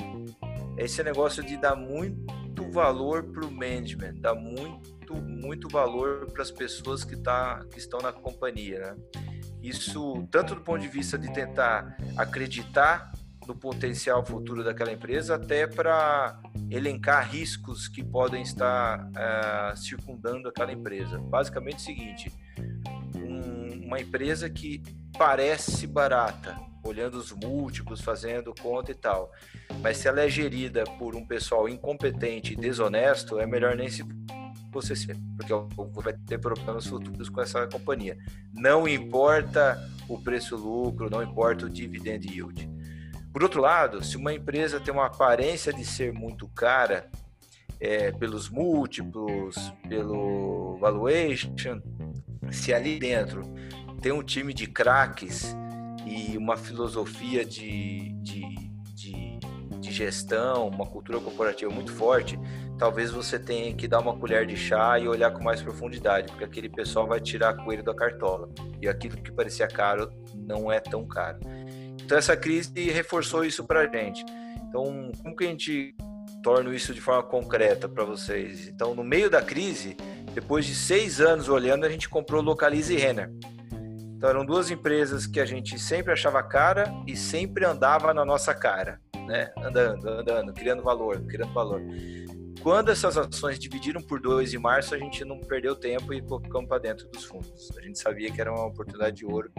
é 0.79 0.85
esse 0.85 1.03
negócio 1.03 1.43
de 1.43 1.57
dar 1.57 1.77
muito 1.77 2.71
valor 2.71 3.25
para 3.25 3.45
o 3.45 3.51
management, 3.51 4.15
dar 4.21 4.35
muito, 4.35 5.15
muito 5.15 5.69
valor 5.69 6.27
para 6.33 6.43
as 6.43 6.51
pessoas 6.51 7.05
que, 7.05 7.17
tá, 7.17 7.65
que 7.71 7.79
estão 7.79 8.01
na 8.01 8.13
companhia. 8.13 8.79
Né? 8.79 8.97
Isso, 9.63 10.27
tanto 10.31 10.55
do 10.55 10.61
ponto 10.63 10.81
de 10.81 10.89
vista 10.89 11.19
de 11.19 11.33
tentar 11.33 11.97
acreditar 12.17 13.13
no 13.47 13.55
potencial 13.55 14.25
futuro 14.25 14.63
daquela 14.63 14.93
empresa, 14.93 15.35
até 15.35 15.67
para 15.67 16.41
elencar 16.71 17.29
riscos 17.29 17.89
que 17.89 18.03
podem 18.03 18.43
estar 18.43 19.09
uh, 19.09 19.77
circundando 19.77 20.49
aquela 20.49 20.73
empresa. 20.73 21.19
Basicamente 21.19 21.79
o 21.79 21.81
seguinte: 21.81 22.33
um, 23.17 23.87
uma 23.87 24.01
empresa 24.01 24.49
que 24.49 24.83
parece 25.19 25.87
barata, 25.87 26.57
olhando 26.85 27.19
os 27.19 27.33
múltiplos, 27.33 28.01
fazendo 28.01 28.55
conta 28.55 28.93
e 28.93 28.95
tal, 28.95 29.31
mas 29.83 29.97
se 29.97 30.09
ela 30.09 30.23
é 30.23 30.29
gerida 30.29 30.85
por 30.99 31.15
um 31.17 31.27
pessoal 31.27 31.69
incompetente 31.69 32.53
e 32.53 32.57
desonesto, 32.57 33.39
é 33.39 33.47
melhor 33.47 33.77
nem 33.77 33.89
se 33.89 34.05
você 34.71 34.95
ser, 34.95 35.17
porque 35.37 35.53
vai 36.01 36.13
ter 36.27 36.39
problemas 36.39 36.87
futuros 36.87 37.29
com 37.29 37.41
essa 37.41 37.67
companhia. 37.67 38.17
Não 38.53 38.87
importa 38.87 39.79
o 40.09 40.19
preço-lucro, 40.19 41.11
não 41.11 41.23
importa 41.23 41.67
o 41.67 41.71
dividend 41.71 42.27
yield. 42.27 42.71
Por 43.33 43.43
outro 43.43 43.61
lado, 43.61 44.05
se 44.05 44.17
uma 44.17 44.33
empresa 44.33 44.81
tem 44.81 44.93
uma 44.93 45.07
aparência 45.07 45.73
de 45.73 45.85
ser 45.85 46.13
muito 46.13 46.49
cara, 46.49 47.09
é, 47.81 48.13
pelos 48.13 48.51
múltiplos, 48.51 49.73
pelo 49.89 50.77
valuation, 50.79 51.55
se 52.53 52.75
ali 52.75 52.99
dentro 52.99 53.43
tem 54.03 54.13
um 54.13 54.23
time 54.23 54.53
de 54.53 54.67
craques 54.67 55.57
e 56.07 56.37
uma 56.37 56.57
filosofia 56.57 57.45
de, 57.45 58.13
de, 58.23 58.43
de, 58.95 59.39
de, 59.81 59.93
gestão, 59.93 60.69
uma 60.69 60.87
cultura 60.87 61.21
corporativa 61.21 61.71
muito 61.73 61.93
forte, 61.93 62.39
talvez 62.81 63.11
você 63.11 63.39
tenha 63.39 63.75
que 63.75 63.87
dar 63.87 64.01
uma 64.01 64.17
colher 64.17 64.47
de 64.47 64.57
chá 64.57 64.99
e 64.99 65.07
olhar 65.07 65.31
com 65.33 65.45
mais 65.45 65.61
profundidade, 65.61 66.29
porque 66.29 66.45
aquele 66.45 66.69
pessoal 66.71 67.07
vai 67.07 67.21
tirar 67.21 67.53
coelho 67.53 67.85
da 67.85 67.95
cartola. 67.95 68.49
E 68.81 68.89
aquilo 68.89 69.19
que 69.19 69.31
parecia 69.31 69.69
caro 69.69 70.11
não 70.35 70.73
é 70.73 70.81
tão 70.81 71.07
caro. 71.07 71.39
Então 72.03 72.17
essa 72.17 72.35
crise 72.35 72.73
reforçou 72.91 73.45
isso 73.45 73.65
para 73.65 73.81
a 73.81 73.87
gente. 73.87 74.25
Então, 74.67 75.13
como 75.23 75.37
que 75.37 75.45
a 75.45 75.49
gente 75.49 75.95
torna 76.43 76.75
isso 76.75 76.95
de 76.95 77.03
forma 77.03 77.23
concreta 77.23 77.87
para 77.87 78.03
vocês? 78.03 78.69
Então, 78.69 78.95
no 78.95 79.05
meio 79.05 79.29
da 79.29 79.43
crise, 79.43 79.95
depois 80.33 80.65
de 80.65 80.75
seis 80.75 81.21
anos 81.21 81.51
olhando, 81.51 81.85
a 81.85 81.89
gente 81.91 82.09
comprou 82.09 82.41
Localize 82.41 82.95
e 82.95 82.97
Renner. 82.97 83.31
Então, 84.17 84.31
eram 84.31 84.47
duas 84.47 84.71
empresas 84.71 85.27
que 85.27 85.39
a 85.39 85.45
gente 85.45 85.79
sempre 85.79 86.15
achava 86.15 86.43
cara 86.43 86.91
e 87.07 87.15
sempre 87.15 87.67
andava 87.67 88.15
na 88.15 88.25
nossa 88.25 88.55
cara, 88.55 89.01
né? 89.27 89.53
Andando, 89.59 90.09
andando, 90.09 90.53
criando 90.55 90.83
valor, 90.83 91.21
criando 91.27 91.53
valor. 91.53 91.83
Quando 92.63 92.91
essas 92.91 93.17
ações 93.17 93.59
dividiram 93.59 94.03
por 94.03 94.21
dois 94.21 94.53
em 94.53 94.59
março, 94.59 94.95
a 94.95 94.99
gente 94.99 95.25
não 95.25 95.39
perdeu 95.39 95.75
tempo 95.75 96.13
e 96.13 96.21
colocamos 96.21 96.69
para 96.69 96.79
dentro 96.79 97.09
dos 97.09 97.25
fundos. 97.25 97.71
A 97.77 97.81
gente 97.81 97.99
sabia 97.99 98.31
que 98.31 98.39
era 98.39 98.53
uma 98.53 98.67
oportunidade 98.67 99.17
de 99.17 99.25
ouro 99.25 99.51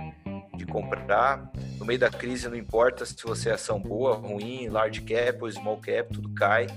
de 0.56 0.66
comprar. 0.68 1.52
No 1.80 1.86
meio 1.86 1.98
da 1.98 2.12
crise, 2.12 2.48
não 2.48 2.56
importa 2.56 3.04
se 3.04 3.16
você 3.24 3.50
é 3.50 3.54
ação 3.54 3.80
boa, 3.80 4.16
ruim, 4.16 4.70
large 4.70 5.02
cap 5.02 5.40
ou 5.42 5.52
small 5.52 5.78
cap, 5.78 6.14
tudo 6.14 6.32
cai. 6.36 6.68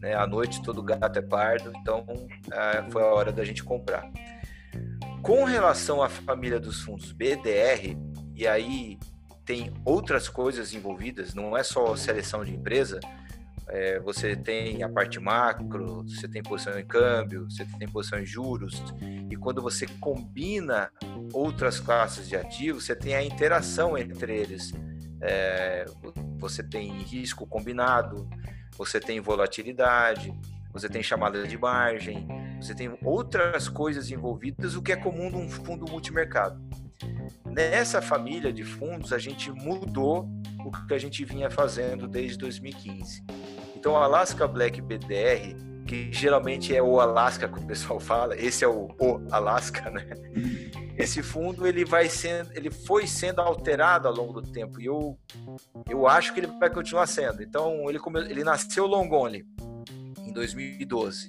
Né? 0.00 0.14
À 0.14 0.26
noite, 0.26 0.60
todo 0.62 0.82
gato 0.82 1.16
é 1.16 1.22
pardo. 1.22 1.72
Então, 1.76 2.04
é, 2.50 2.90
foi 2.90 3.02
a 3.02 3.06
hora 3.06 3.30
da 3.30 3.44
gente 3.44 3.62
comprar. 3.62 4.10
Com 5.22 5.44
relação 5.44 6.02
à 6.02 6.08
família 6.08 6.58
dos 6.58 6.80
fundos 6.80 7.12
BDR, 7.12 7.96
e 8.34 8.48
aí 8.48 8.98
tem 9.44 9.72
outras 9.84 10.28
coisas 10.28 10.74
envolvidas, 10.74 11.34
não 11.34 11.56
é 11.56 11.62
só 11.62 11.94
seleção 11.94 12.44
de 12.44 12.52
empresa, 12.52 12.98
é, 13.68 13.98
você 14.00 14.36
tem 14.36 14.82
a 14.82 14.88
parte 14.88 15.18
macro, 15.20 16.02
você 16.02 16.28
tem 16.28 16.42
posição 16.42 16.78
em 16.78 16.84
câmbio, 16.84 17.50
você 17.50 17.64
tem 17.78 17.88
posição 17.88 18.18
em 18.18 18.26
juros, 18.26 18.82
e 19.30 19.36
quando 19.36 19.62
você 19.62 19.86
combina 20.00 20.90
outras 21.32 21.80
classes 21.80 22.28
de 22.28 22.36
ativos, 22.36 22.84
você 22.84 22.94
tem 22.94 23.14
a 23.14 23.22
interação 23.22 23.96
entre 23.96 24.34
eles. 24.34 24.72
É, 25.20 25.84
você 26.38 26.62
tem 26.62 26.90
risco 27.02 27.46
combinado, 27.46 28.28
você 28.76 28.98
tem 28.98 29.20
volatilidade, 29.20 30.32
você 30.72 30.88
tem 30.88 31.02
chamada 31.02 31.46
de 31.46 31.56
margem, 31.56 32.26
você 32.60 32.74
tem 32.74 32.96
outras 33.04 33.68
coisas 33.68 34.10
envolvidas, 34.10 34.74
o 34.74 34.82
que 34.82 34.92
é 34.92 34.96
comum 34.96 35.30
num 35.30 35.48
fundo 35.48 35.84
multimercado. 35.90 36.60
Nessa 37.44 38.00
família 38.00 38.52
de 38.52 38.64
fundos, 38.64 39.12
a 39.12 39.18
gente 39.18 39.50
mudou 39.52 40.28
o 40.64 40.70
que 40.86 40.94
a 40.94 40.98
gente 40.98 41.24
vinha 41.24 41.50
fazendo 41.50 42.08
desde 42.08 42.38
2015. 42.38 43.22
Então, 43.82 43.96
Alaska 43.96 44.46
Black 44.46 44.80
BDR, 44.80 45.56
que 45.88 46.12
geralmente 46.12 46.72
é 46.72 46.80
o 46.80 47.00
Alaska 47.00 47.48
que 47.48 47.58
o 47.58 47.66
pessoal 47.66 47.98
fala, 48.00 48.36
esse 48.36 48.64
é 48.64 48.68
o, 48.68 48.94
o 48.96 49.20
Alaska, 49.28 49.90
né? 49.90 50.06
Esse 50.96 51.20
fundo 51.20 51.66
ele 51.66 51.84
vai 51.84 52.08
sendo, 52.08 52.52
ele 52.54 52.70
foi 52.70 53.08
sendo 53.08 53.40
alterado 53.40 54.06
ao 54.06 54.14
longo 54.14 54.40
do 54.40 54.52
tempo 54.52 54.80
e 54.80 54.86
eu 54.86 55.18
eu 55.90 56.06
acho 56.06 56.32
que 56.32 56.38
ele 56.38 56.46
vai 56.60 56.70
continuar 56.70 57.08
sendo. 57.08 57.42
Então, 57.42 57.90
ele 57.90 57.98
come, 57.98 58.20
ele 58.20 58.44
nasceu 58.44 58.86
long 58.86 59.10
only 59.10 59.44
em 60.20 60.32
2012. 60.32 61.26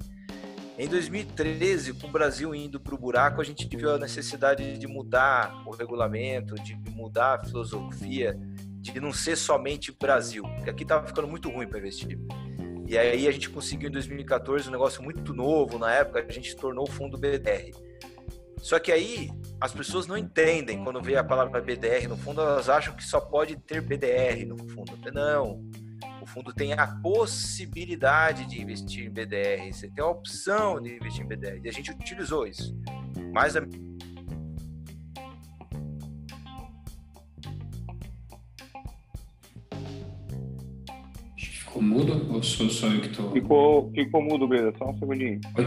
Em 0.77 0.87
2013, 0.87 1.93
com 1.93 2.05
o 2.05 2.11
Brasil 2.11 2.53
indo 2.53 2.79
para 2.79 2.93
o 2.93 2.99
buraco, 2.99 3.41
a 3.41 3.43
gente 3.43 3.67
viu 3.75 3.95
a 3.95 3.97
necessidade 3.97 4.77
de 4.77 4.85
mudar 4.85 5.63
o 5.65 5.71
regulamento, 5.71 6.53
de 6.53 6.75
mudar 6.91 7.39
a 7.39 7.43
filosofia, 7.43 8.39
de 8.91 8.99
não 8.99 9.13
ser 9.13 9.37
somente 9.37 9.95
Brasil, 9.97 10.43
porque 10.43 10.69
aqui 10.69 10.83
estava 10.83 11.07
ficando 11.07 11.27
muito 11.27 11.49
ruim 11.49 11.67
para 11.67 11.79
investir. 11.79 12.19
E 12.85 12.97
aí 12.97 13.27
a 13.27 13.31
gente 13.31 13.49
conseguiu 13.49 13.87
em 13.87 13.93
2014 13.93 14.67
um 14.67 14.71
negócio 14.71 15.01
muito 15.01 15.33
novo, 15.33 15.79
na 15.79 15.91
época 15.93 16.25
a 16.27 16.31
gente 16.31 16.53
tornou 16.55 16.83
o 16.83 16.91
fundo 16.91 17.17
BDR. 17.17 17.71
Só 18.59 18.77
que 18.79 18.91
aí 18.91 19.29
as 19.59 19.73
pessoas 19.73 20.05
não 20.05 20.17
entendem 20.17 20.83
quando 20.83 21.01
vê 21.01 21.15
a 21.15 21.23
palavra 21.23 21.61
BDR 21.61 22.07
no 22.09 22.17
fundo, 22.17 22.41
elas 22.41 22.67
acham 22.67 22.93
que 22.93 23.03
só 23.03 23.21
pode 23.21 23.55
ter 23.55 23.81
BDR 23.81 24.45
no 24.45 24.57
fundo. 24.57 24.99
Não. 25.13 25.63
O 26.21 26.25
fundo 26.25 26.53
tem 26.53 26.73
a 26.73 26.87
possibilidade 27.01 28.45
de 28.45 28.61
investir 28.61 29.05
em 29.05 29.09
BDR, 29.09 29.71
você 29.71 29.89
tem 29.89 30.03
a 30.03 30.07
opção 30.07 30.81
de 30.81 30.95
investir 30.95 31.23
em 31.23 31.27
BDR. 31.27 31.61
E 31.63 31.69
a 31.69 31.71
gente 31.71 31.91
utilizou 31.91 32.45
isso. 32.45 32.77
Mas 33.33 33.55
a 33.55 33.61
Ficou 41.73 41.81
mudo 41.81 42.31
ou 42.31 42.43
sou 42.43 42.69
só 42.69 42.85
eu 42.85 43.01
que 43.01 43.09
tô. 43.09 43.31
Ficou, 43.31 43.91
ficou 43.95 44.21
mudo, 44.21 44.47
Breda, 44.47 44.71
só 44.77 44.91
um 44.91 44.99
segundinho. 44.99 45.41
Oi? 45.57 45.65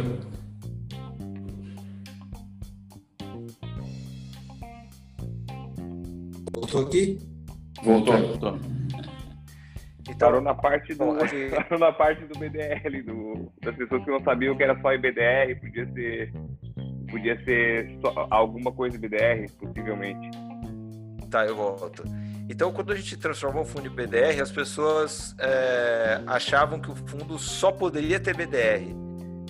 Voltou 6.55 6.83
aqui? 6.83 7.19
Voltou. 7.83 8.17
Voltou. 8.17 8.59
Então, 10.09 10.29
Parou 10.29 10.41
na 10.41 10.55
parte 10.55 10.95
do, 10.95 11.07
parou 11.69 11.81
na 11.81 11.93
parte 11.93 12.25
do 12.25 12.39
BDR, 12.39 13.03
do, 13.05 13.51
das 13.61 13.75
pessoas 13.75 14.05
que 14.05 14.11
não 14.13 14.23
sabiam 14.23 14.57
que 14.57 14.63
era 14.63 14.81
só 14.81 14.93
IBDR, 14.95 15.59
podia 15.61 15.93
ser, 15.93 16.33
podia 17.11 17.45
ser 17.45 17.99
só 18.01 18.29
alguma 18.31 18.71
coisa 18.71 18.97
BDR, 18.97 19.51
possivelmente. 19.59 20.31
Tá, 21.31 21.45
eu 21.45 21.57
volto. 21.57 22.05
Então, 22.49 22.73
quando 22.73 22.93
a 22.93 22.95
gente 22.97 23.17
transformou 23.17 23.63
o 23.63 23.67
fundo 23.67 23.87
em 23.89 23.91
BDR, 23.91 24.41
as 24.41 24.53
pessoas 24.53 25.35
é, 25.39 26.21
achavam 26.27 26.81
que 26.81 26.91
o 26.91 26.95
fundo 26.95 27.39
só 27.39 27.73
poderia 27.73 28.21
ter 28.21 28.37
BDR. 28.37 28.95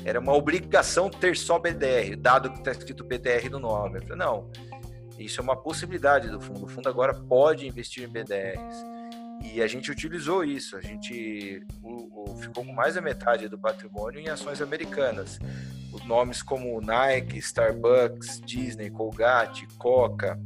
Era 0.04 0.18
uma 0.20 0.32
obrigação 0.32 1.10
ter 1.10 1.36
só 1.36 1.58
BDR, 1.58 2.16
dado 2.16 2.50
que 2.50 2.58
está 2.58 2.70
escrito 2.70 3.04
BDR 3.04 3.50
no 3.50 3.58
nome. 3.58 4.00
Falei, 4.00 4.16
não, 4.16 4.50
isso 5.18 5.40
é 5.40 5.42
uma 5.44 5.56
possibilidade 5.56 6.28
do 6.28 6.40
fundo. 6.40 6.64
O 6.64 6.68
fundo 6.68 6.88
agora 6.88 7.12
pode 7.12 7.66
investir 7.66 8.04
em 8.04 8.08
BDRs. 8.08 8.76
E 9.52 9.60
a 9.60 9.66
gente 9.66 9.90
utilizou 9.90 10.42
isso. 10.42 10.76
A 10.76 10.80
gente 10.80 11.62
o- 11.82 12.30
o- 12.32 12.36
ficou 12.38 12.64
com 12.64 12.72
mais 12.72 12.94
da 12.94 13.00
metade 13.02 13.46
do 13.48 13.58
patrimônio 13.58 14.18
em 14.20 14.28
ações 14.28 14.62
americanas. 14.62 15.38
Os 15.92 16.04
nomes 16.06 16.42
como 16.42 16.80
Nike, 16.80 17.38
Starbucks, 17.38 18.40
Disney, 18.40 18.90
Colgate, 18.90 19.66
Coca, 19.78 20.38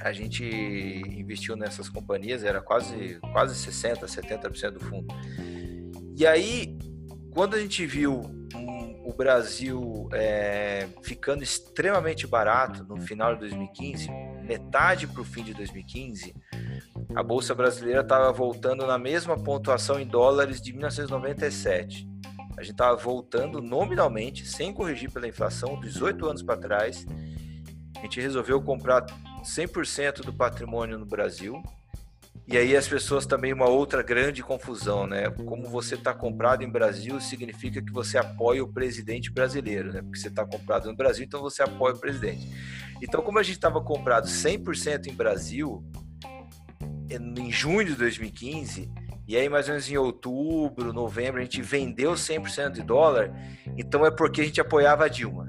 a 0.00 0.12
gente 0.12 0.44
investiu 0.44 1.56
nessas 1.56 1.88
companhias, 1.88 2.44
era 2.44 2.60
quase, 2.60 3.18
quase 3.32 3.54
60%, 3.70 4.04
70% 4.04 4.70
do 4.70 4.80
fundo. 4.80 5.06
E 6.16 6.26
aí, 6.26 6.76
quando 7.32 7.54
a 7.54 7.60
gente 7.60 7.84
viu 7.86 8.22
o 9.04 9.12
Brasil 9.12 10.08
é, 10.12 10.86
ficando 11.02 11.42
extremamente 11.42 12.26
barato 12.26 12.84
no 12.84 13.00
final 13.00 13.34
de 13.34 13.40
2015, 13.40 14.10
metade 14.44 15.06
para 15.06 15.22
o 15.22 15.24
fim 15.24 15.42
de 15.42 15.54
2015, 15.54 16.34
a 17.14 17.22
Bolsa 17.22 17.54
Brasileira 17.54 18.02
estava 18.02 18.30
voltando 18.32 18.86
na 18.86 18.98
mesma 18.98 19.36
pontuação 19.36 19.98
em 19.98 20.06
dólares 20.06 20.60
de 20.60 20.72
1997. 20.72 22.06
A 22.58 22.62
gente 22.62 22.72
estava 22.72 22.96
voltando 22.96 23.62
nominalmente, 23.62 24.46
sem 24.46 24.74
corrigir 24.74 25.10
pela 25.10 25.26
inflação, 25.26 25.80
18 25.80 26.26
anos 26.26 26.42
para 26.42 26.56
trás, 26.60 27.06
a 27.96 28.02
gente 28.02 28.20
resolveu 28.20 28.60
comprar 28.60 29.06
100% 29.42 30.22
do 30.22 30.32
patrimônio 30.32 30.98
no 30.98 31.06
Brasil. 31.06 31.62
E 32.46 32.56
aí 32.56 32.74
as 32.74 32.88
pessoas 32.88 33.26
também 33.26 33.52
uma 33.52 33.66
outra 33.66 34.02
grande 34.02 34.42
confusão, 34.42 35.06
né? 35.06 35.28
Como 35.28 35.68
você 35.68 35.96
está 35.96 36.14
comprado 36.14 36.62
em 36.62 36.70
Brasil 36.70 37.20
significa 37.20 37.82
que 37.82 37.92
você 37.92 38.16
apoia 38.16 38.64
o 38.64 38.72
presidente 38.72 39.30
brasileiro, 39.30 39.92
né? 39.92 40.00
Porque 40.00 40.18
você 40.18 40.28
está 40.28 40.46
comprado 40.46 40.88
no 40.88 40.96
Brasil, 40.96 41.24
então 41.26 41.42
você 41.42 41.62
apoia 41.62 41.94
o 41.94 41.98
presidente. 41.98 42.48
Então, 43.02 43.22
como 43.22 43.38
a 43.38 43.42
gente 43.42 43.56
estava 43.56 43.82
comprado 43.82 44.26
100% 44.26 45.08
em 45.08 45.14
Brasil, 45.14 45.84
em 47.10 47.52
junho 47.52 47.84
de 47.84 47.94
2015, 47.94 48.90
e 49.28 49.36
aí 49.36 49.46
mais 49.46 49.66
ou 49.66 49.72
menos 49.72 49.90
em 49.90 49.98
outubro, 49.98 50.90
novembro, 50.90 51.38
a 51.38 51.44
gente 51.44 51.60
vendeu 51.60 52.12
100% 52.12 52.70
de 52.70 52.82
dólar, 52.82 53.30
então 53.76 54.06
é 54.06 54.10
porque 54.10 54.40
a 54.40 54.44
gente 54.44 54.58
apoiava 54.58 55.04
a 55.04 55.08
Dilma. 55.08 55.46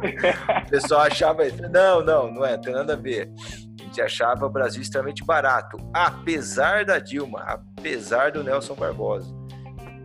o 0.66 0.70
pessoal 0.70 1.02
achava, 1.02 1.42
não, 1.70 2.02
não, 2.02 2.32
não 2.32 2.42
é, 2.42 2.56
tem 2.56 2.72
nada 2.72 2.94
a 2.94 2.96
ver. 2.96 3.30
A 3.78 3.82
gente 3.84 4.00
achava 4.00 4.46
o 4.46 4.48
Brasil 4.48 4.80
extremamente 4.80 5.22
barato, 5.22 5.76
apesar 5.92 6.86
da 6.86 6.98
Dilma, 6.98 7.40
apesar 7.40 8.32
do 8.32 8.42
Nelson 8.42 8.74
Barbosa. 8.74 9.30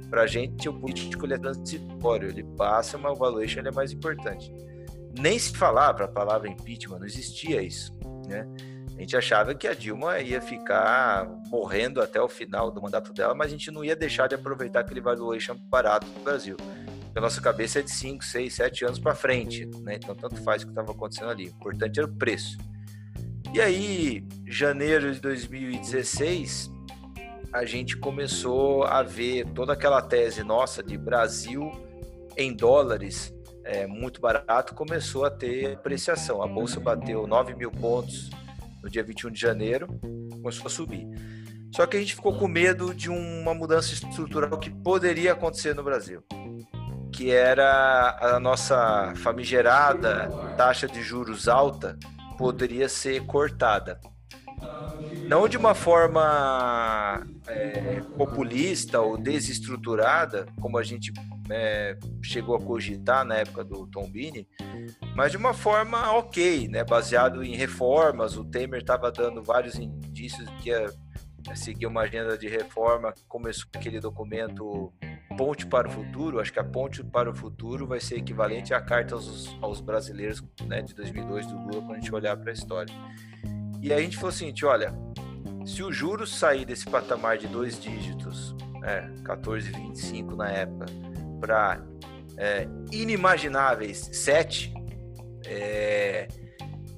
Para 0.09 0.23
a 0.23 0.27
gente, 0.27 0.67
o 0.67 0.73
político 0.73 1.25
ele 1.25 1.35
é 1.35 1.37
transitório, 1.37 2.27
ele 2.27 2.43
passa, 2.57 2.97
mas 2.97 3.13
o 3.13 3.15
valuation 3.15 3.59
ele 3.59 3.69
é 3.69 3.71
mais 3.71 3.93
importante. 3.93 4.53
Nem 5.17 5.39
se 5.39 5.55
falava 5.55 6.03
a 6.03 6.07
palavra 6.09 6.49
impeachment, 6.49 6.99
não 6.99 7.05
existia 7.05 7.61
isso, 7.61 7.97
né? 8.27 8.45
A 8.97 9.01
gente 9.01 9.15
achava 9.15 9.53
que 9.53 9.67
a 9.67 9.75
Dilma 9.75 10.19
ia 10.19 10.41
ficar 10.41 11.27
morrendo 11.49 12.01
até 12.01 12.19
o 12.19 12.27
final 12.27 12.71
do 12.71 12.81
mandato 12.81 13.13
dela, 13.13 13.35
mas 13.35 13.47
a 13.47 13.51
gente 13.51 13.69
não 13.69 13.85
ia 13.85 13.95
deixar 13.95 14.25
de 14.25 14.33
aproveitar 14.33 14.79
aquele 14.79 14.99
valuation 14.99 15.55
barato 15.55 16.07
do 16.07 16.19
Brasil. 16.21 16.57
A 17.15 17.21
nossa 17.21 17.39
cabeça 17.39 17.77
é 17.77 17.83
de 17.83 17.91
5, 17.91 18.25
6, 18.25 18.53
7 18.55 18.85
anos 18.85 18.99
para 18.99 19.13
frente, 19.13 19.67
né? 19.81 19.95
Então 19.95 20.15
tanto 20.15 20.41
faz 20.41 20.63
o 20.63 20.65
que 20.65 20.71
estava 20.71 20.91
acontecendo 20.91 21.29
ali. 21.29 21.45
O 21.45 21.49
importante 21.49 21.99
era 21.99 22.07
o 22.07 22.11
preço. 22.11 22.57
E 23.53 23.61
aí, 23.61 24.27
janeiro 24.47 25.13
de 25.13 25.19
2016, 25.21 26.71
a 27.53 27.65
gente 27.65 27.97
começou 27.97 28.83
a 28.83 29.03
ver 29.03 29.45
toda 29.53 29.73
aquela 29.73 30.01
tese 30.01 30.43
nossa 30.43 30.81
de 30.81 30.97
Brasil 30.97 31.71
em 32.35 32.51
dólares 32.51 33.31
é, 33.67 33.85
muito 33.85 34.21
barato 34.21 34.73
começou 34.73 35.25
a 35.25 35.29
ter 35.29 35.73
apreciação. 35.73 36.41
A 36.41 36.47
bolsa 36.47 36.79
bateu 36.79 37.27
9 37.27 37.53
mil 37.53 37.69
pontos 37.69 38.29
no 38.87 38.91
dia 38.91 39.03
21 39.03 39.31
de 39.31 39.39
janeiro, 39.39 39.87
começou 40.41 40.65
a 40.65 40.69
subir. 40.69 41.05
Só 41.75 41.85
que 41.85 41.97
a 41.97 41.99
gente 41.99 42.15
ficou 42.15 42.37
com 42.37 42.47
medo 42.47 42.93
de 42.93 43.09
uma 43.09 43.53
mudança 43.53 43.93
estrutural 43.93 44.57
que 44.57 44.69
poderia 44.69 45.33
acontecer 45.33 45.75
no 45.75 45.83
Brasil, 45.83 46.23
que 47.13 47.29
era 47.29 48.17
a 48.21 48.39
nossa 48.39 49.13
famigerada 49.17 50.29
taxa 50.55 50.87
de 50.87 51.03
juros 51.03 51.49
alta 51.49 51.99
poderia 52.37 52.87
ser 52.87 53.25
cortada. 53.25 53.99
Não 55.27 55.47
de 55.47 55.57
uma 55.57 55.75
forma 55.75 57.27
é, 57.47 58.01
populista 58.17 59.01
ou 59.01 59.17
desestruturada, 59.17 60.45
como 60.61 60.77
a 60.77 60.83
gente 60.83 61.11
é, 61.49 61.97
chegou 62.21 62.55
a 62.55 62.61
cogitar 62.61 63.25
na 63.25 63.35
época 63.35 63.63
do 63.63 63.85
Tom 63.87 64.09
Bini, 64.09 64.47
mas 65.15 65.31
de 65.31 65.37
uma 65.37 65.53
forma 65.53 66.11
ok, 66.13 66.67
né, 66.69 66.83
baseado 66.83 67.43
em 67.43 67.55
reformas. 67.55 68.37
O 68.37 68.45
Temer 68.45 68.81
estava 68.81 69.11
dando 69.11 69.43
vários 69.43 69.75
indícios 69.75 70.49
que 70.61 70.69
ia 70.69 70.87
seguir 71.55 71.87
uma 71.87 72.01
agenda 72.01 72.37
de 72.37 72.47
reforma. 72.47 73.13
Começou 73.27 73.65
aquele 73.73 73.99
documento 73.99 74.93
Ponte 75.37 75.65
para 75.65 75.87
o 75.87 75.91
Futuro. 75.91 76.39
Acho 76.39 76.51
que 76.51 76.59
a 76.59 76.63
Ponte 76.63 77.03
para 77.03 77.29
o 77.29 77.35
Futuro 77.35 77.85
vai 77.85 77.99
ser 77.99 78.17
equivalente 78.17 78.73
à 78.73 78.81
carta 78.81 79.15
aos, 79.15 79.55
aos 79.61 79.79
brasileiros 79.79 80.43
né, 80.65 80.81
de 80.81 80.93
2002 80.93 81.47
do 81.47 81.57
Lula, 81.57 81.81
quando 81.81 81.91
a 81.91 81.99
gente 81.99 82.13
olhar 82.13 82.35
para 82.35 82.49
a 82.49 82.53
história. 82.53 82.93
E 83.87 83.93
aí 83.93 83.99
a 83.99 84.03
gente 84.03 84.17
falou 84.17 84.29
assim: 84.29 84.53
olha, 84.63 84.93
se 85.65 85.81
o 85.81 85.93
juros 85.93 86.37
sair 86.37 86.65
desse 86.65 86.85
patamar 86.85 87.37
de 87.37 87.47
dois 87.47 87.79
dígitos, 87.79 88.53
é, 88.83 89.07
14,25 89.23 90.35
na 90.35 90.49
época, 90.49 90.87
para 91.39 91.81
é, 92.35 92.67
inimagináveis 92.91 94.09
7, 94.11 94.73
é, 95.45 96.27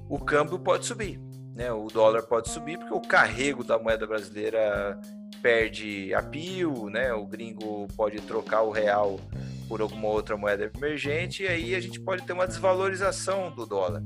o 0.10 0.17
câmbio 0.17 0.58
pode 0.58 0.88
subir. 0.88 1.21
Né? 1.54 1.71
O 1.71 1.86
dólar 1.89 2.23
pode 2.23 2.49
subir 2.49 2.80
porque 2.80 2.93
o 2.95 3.02
carrego 3.02 3.63
da 3.63 3.78
moeda 3.78 4.08
brasileira 4.08 4.99
perde 5.43 6.12
a 6.15 6.23
pio, 6.23 6.89
né? 6.89 7.13
o 7.13 7.23
gringo 7.28 7.88
pode 7.95 8.19
trocar 8.21 8.63
o 8.63 8.71
real 8.71 9.19
por 9.67 9.80
alguma 9.80 10.08
outra 10.08 10.36
moeda 10.36 10.71
emergente 10.75 11.43
e 11.43 11.47
aí 11.47 11.75
a 11.75 11.80
gente 11.80 11.99
pode 11.99 12.25
ter 12.25 12.34
uma 12.34 12.47
desvalorização 12.47 13.52
do 13.52 13.67
dólar. 13.67 14.02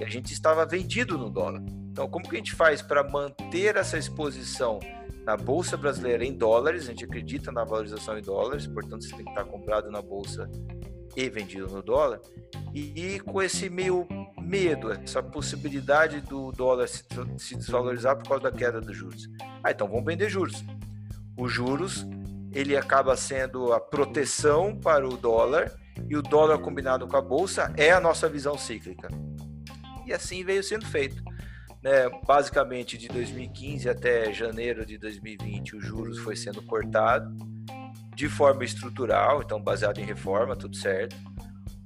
E 0.00 0.04
a 0.04 0.08
gente 0.08 0.32
estava 0.32 0.64
vendido 0.64 1.18
no 1.18 1.28
dólar. 1.28 1.62
Então, 1.98 2.08
como 2.08 2.28
que 2.28 2.36
a 2.36 2.38
gente 2.38 2.54
faz 2.54 2.80
para 2.80 3.02
manter 3.02 3.74
essa 3.74 3.98
exposição 3.98 4.78
na 5.26 5.36
bolsa 5.36 5.76
brasileira 5.76 6.24
em 6.24 6.32
dólares, 6.32 6.84
a 6.84 6.90
gente 6.90 7.04
acredita 7.04 7.50
na 7.50 7.64
valorização 7.64 8.16
em 8.16 8.22
dólares, 8.22 8.68
portanto 8.68 9.02
você 9.02 9.16
tem 9.16 9.24
que 9.24 9.30
estar 9.30 9.44
comprado 9.44 9.90
na 9.90 10.00
bolsa 10.00 10.48
e 11.16 11.28
vendido 11.28 11.66
no 11.66 11.82
dólar, 11.82 12.20
e 12.72 13.18
com 13.18 13.42
esse 13.42 13.68
meio 13.68 14.06
medo, 14.40 14.92
essa 14.92 15.20
possibilidade 15.20 16.20
do 16.20 16.52
dólar 16.52 16.86
se, 16.86 17.02
se 17.36 17.56
desvalorizar 17.56 18.16
por 18.16 18.28
causa 18.28 18.44
da 18.44 18.52
queda 18.52 18.80
dos 18.80 18.96
juros. 18.96 19.28
Ah, 19.64 19.72
então 19.72 19.88
vamos 19.88 20.04
vender 20.04 20.28
juros. 20.28 20.64
Os 21.36 21.52
juros, 21.52 22.06
ele 22.52 22.76
acaba 22.76 23.16
sendo 23.16 23.72
a 23.72 23.80
proteção 23.80 24.78
para 24.78 25.04
o 25.04 25.16
dólar, 25.16 25.76
e 26.08 26.16
o 26.16 26.22
dólar 26.22 26.60
combinado 26.60 27.08
com 27.08 27.16
a 27.16 27.20
bolsa 27.20 27.74
é 27.76 27.90
a 27.90 27.98
nossa 27.98 28.28
visão 28.28 28.56
cíclica. 28.56 29.08
E 30.06 30.12
assim 30.12 30.44
veio 30.44 30.62
sendo 30.62 30.86
feito 30.86 31.26
né, 31.82 32.08
basicamente 32.26 32.98
de 32.98 33.08
2015 33.08 33.88
até 33.88 34.32
janeiro 34.32 34.84
de 34.84 34.98
2020, 34.98 35.76
os 35.76 35.84
juros 35.84 36.18
foi 36.18 36.36
sendo 36.36 36.62
cortado 36.62 37.34
de 38.14 38.28
forma 38.28 38.64
estrutural, 38.64 39.42
então 39.42 39.62
baseado 39.62 39.98
em 39.98 40.04
reforma, 40.04 40.56
tudo 40.56 40.76
certo. 40.76 41.16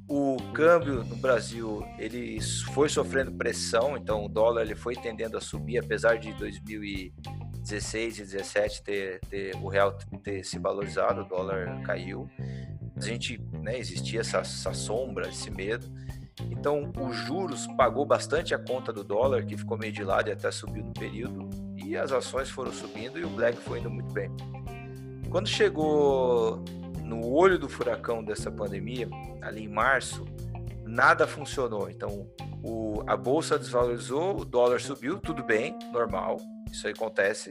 O 0.09 0.37
câmbio 0.53 1.05
no 1.05 1.17
Brasil 1.17 1.85
ele 1.99 2.41
foi 2.73 2.89
sofrendo 2.89 3.33
pressão, 3.33 3.97
então 3.97 4.25
o 4.25 4.29
dólar 4.29 4.63
ele 4.63 4.75
foi 4.75 4.95
tendendo 4.95 5.37
a 5.37 5.41
subir, 5.41 5.79
apesar 5.79 6.19
de 6.19 6.33
2016 6.35 8.19
e 8.19 8.23
2017 8.23 8.83
ter, 8.83 9.21
ter, 9.29 9.57
o 9.57 9.69
real 9.69 9.97
ter 10.23 10.45
se 10.45 10.59
valorizado, 10.59 11.23
o 11.23 11.25
dólar 11.25 11.83
caiu. 11.83 12.29
A 12.97 13.01
gente, 13.01 13.39
né, 13.53 13.79
existia 13.79 14.21
essa, 14.21 14.39
essa 14.39 14.73
sombra, 14.75 15.29
esse 15.29 15.51
medo. 15.51 15.87
Então, 16.51 16.91
os 17.01 17.17
juros 17.17 17.67
pagou 17.77 18.05
bastante 18.05 18.55
a 18.55 18.59
conta 18.59 18.93
do 18.93 19.05
dólar, 19.05 19.45
que 19.45 19.57
ficou 19.57 19.77
meio 19.77 19.93
de 19.93 20.03
lado 20.03 20.29
e 20.29 20.33
até 20.33 20.51
subiu 20.51 20.85
no 20.85 20.93
período, 20.93 21.49
e 21.77 21.97
as 21.97 22.13
ações 22.13 22.49
foram 22.49 22.73
subindo 22.73 23.19
e 23.19 23.25
o 23.25 23.29
Black 23.29 23.59
foi 23.59 23.81
indo 23.81 23.91
muito 23.91 24.13
bem. 24.13 24.31
Quando 25.31 25.49
chegou 25.49 26.63
no 27.03 27.31
olho 27.31 27.59
do 27.59 27.69
furacão 27.69 28.25
dessa 28.25 28.51
pandemia, 28.51 29.09
ali 29.41 29.65
em 29.65 29.69
março, 29.69 30.25
nada 30.85 31.27
funcionou. 31.27 31.91
Então, 31.91 32.27
o, 32.63 33.03
a 33.07 33.17
bolsa 33.17 33.59
desvalorizou, 33.59 34.41
o 34.41 34.45
dólar 34.45 34.81
subiu, 34.81 35.19
tudo 35.19 35.43
bem, 35.43 35.77
normal, 35.93 36.39
isso 36.71 36.87
aí 36.87 36.93
acontece. 36.93 37.51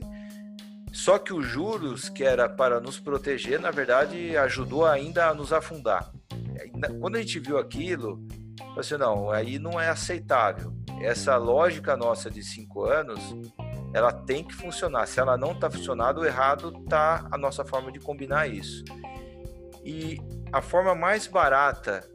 Só 0.91 1.17
que 1.17 1.33
os 1.33 1.45
juros, 1.45 2.09
que 2.09 2.23
era 2.23 2.49
para 2.49 2.79
nos 2.79 2.99
proteger, 2.99 3.59
na 3.59 3.71
verdade, 3.71 4.35
ajudou 4.37 4.85
ainda 4.85 5.27
a 5.27 5.33
nos 5.33 5.53
afundar. 5.53 6.11
Quando 6.99 7.15
a 7.15 7.21
gente 7.21 7.39
viu 7.39 7.57
aquilo, 7.57 8.25
assim, 8.79 8.97
não, 8.97 9.31
aí 9.31 9.59
não 9.59 9.79
é 9.79 9.89
aceitável. 9.89 10.73
Essa 11.01 11.35
lógica 11.37 11.97
nossa 11.97 12.29
de 12.29 12.43
cinco 12.43 12.85
anos, 12.85 13.19
ela 13.93 14.11
tem 14.11 14.43
que 14.43 14.53
funcionar. 14.53 15.07
Se 15.07 15.19
ela 15.19 15.37
não 15.37 15.51
está 15.51 15.69
funcionando, 15.69 16.21
o 16.21 16.25
errado 16.25 16.73
está 16.83 17.27
a 17.31 17.37
nossa 17.37 17.65
forma 17.65 17.91
de 17.91 17.99
combinar 17.99 18.47
isso. 18.47 18.83
E 19.83 20.19
a 20.51 20.61
forma 20.61 20.93
mais 20.93 21.27
barata 21.27 22.07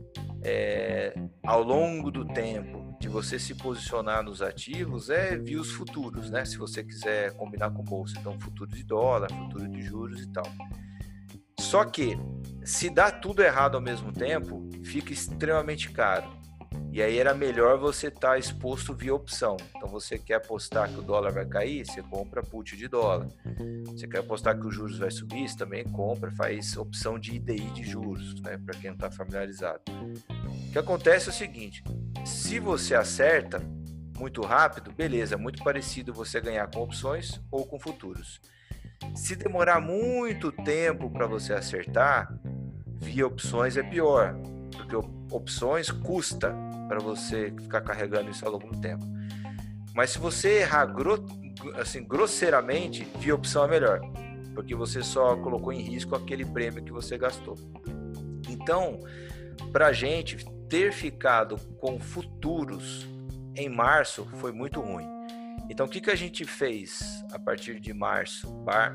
é, 0.43 1.15
ao 1.45 1.63
longo 1.63 2.11
do 2.11 2.25
tempo 2.25 2.97
de 3.01 3.09
você 3.09 3.39
se 3.39 3.55
posicionar 3.55 4.23
nos 4.23 4.41
ativos 4.41 5.11
é 5.11 5.37
via 5.37 5.61
os 5.61 5.71
futuros, 5.71 6.31
né? 6.31 6.45
Se 6.45 6.57
você 6.57 6.83
quiser 6.83 7.33
combinar 7.33 7.71
com 7.71 7.83
bolsa, 7.83 8.17
então 8.19 8.39
futuro 8.41 8.71
de 8.71 8.85
dólar, 8.85 9.31
futuro 9.31 9.69
de 9.69 9.83
juros 9.83 10.23
e 10.23 10.29
tal. 10.29 10.47
Só 11.61 11.85
que 11.85 12.17
se 12.65 12.89
dá 12.89 13.11
tudo 13.11 13.43
errado 13.43 13.75
ao 13.75 13.81
mesmo 13.81 14.13
tempo, 14.13 14.69
fica 14.85 15.13
extremamente 15.13 15.91
caro. 15.91 16.31
E 16.97 17.03
aí 17.03 17.19
era 17.19 17.35
melhor 17.35 17.77
você 17.77 18.07
estar 18.07 18.31
tá 18.31 18.39
exposto 18.39 18.95
via 18.95 19.15
opção. 19.15 19.59
Então 19.77 19.87
você 19.87 20.19
quer 20.19 20.37
apostar 20.37 20.89
que 20.89 20.99
o 20.99 21.03
dólar 21.03 21.31
vai 21.31 21.45
cair, 21.45 21.85
você 21.85 22.03
compra 22.03 22.41
put 22.41 22.75
de 22.75 22.89
dólar. 22.89 23.29
Você 23.89 24.09
quer 24.09 24.21
apostar 24.21 24.59
que 24.59 24.67
os 24.67 24.75
juros 24.75 24.99
vai 24.99 25.11
subir, 25.11 25.47
você 25.47 25.59
também 25.59 25.85
compra, 25.85 26.31
faz 26.31 26.75
opção 26.75 27.19
de 27.19 27.35
IDI 27.35 27.71
de 27.73 27.85
juros, 27.85 28.41
né, 28.41 28.57
para 28.57 28.79
quem 28.79 28.89
não 28.89 28.95
está 28.95 29.11
familiarizado. 29.11 29.83
O 29.91 30.73
que 30.73 30.79
acontece 30.79 31.27
é 31.27 31.33
o 31.33 31.35
seguinte: 31.35 31.85
se 32.25 32.59
você 32.59 32.95
acerta 32.95 33.61
muito 34.19 34.41
rápido, 34.41 34.91
beleza, 34.91 35.37
muito 35.37 35.63
parecido 35.63 36.15
você 36.15 36.41
ganhar 36.41 36.67
com 36.71 36.81
opções 36.81 37.43
ou 37.51 37.67
com 37.67 37.79
futuros. 37.79 38.41
Se 39.15 39.37
demorar 39.37 39.83
muito 39.83 40.51
tempo 40.51 41.11
para 41.11 41.27
você 41.27 41.53
acertar, 41.53 42.35
via 42.95 43.27
opções 43.27 43.77
é 43.77 43.83
pior, 43.83 44.35
porque 44.73 44.97
opções 45.31 45.91
custa 45.91 46.57
para 46.89 46.99
você 46.99 47.53
ficar 47.63 47.81
carregando 47.81 48.31
isso 48.31 48.49
longo 48.49 48.71
do 48.71 48.81
tempo. 48.81 49.05
Mas 49.95 50.11
se 50.11 50.19
você 50.19 50.61
errar 50.61 50.87
gro 50.87 51.25
assim, 51.77 52.05
grosseiramente, 52.05 53.05
via 53.19 53.35
opção 53.35 53.65
é 53.65 53.69
melhor, 53.69 54.01
porque 54.55 54.75
você 54.75 55.03
só 55.03 55.37
colocou 55.37 55.73
em 55.73 55.81
risco 55.81 56.15
aquele 56.15 56.45
prêmio 56.45 56.85
que 56.85 56.93
você 56.93 57.17
gastou. 57.17 57.57
Então, 58.49 59.01
para 59.73 59.89
a 59.89 59.93
gente 59.93 60.45
ter 60.69 60.93
ficado 60.93 61.57
com 61.81 61.99
futuros 61.99 63.07
em 63.55 63.69
março 63.69 64.27
foi 64.39 64.53
muito 64.53 64.81
ruim. 64.81 65.07
Então, 65.69 65.87
o 65.87 65.89
que, 65.89 66.01
que 66.01 66.11
a 66.11 66.15
gente 66.15 66.45
fez 66.45 67.25
a 67.33 67.39
partir 67.39 67.81
de 67.81 67.93
março, 67.93 68.49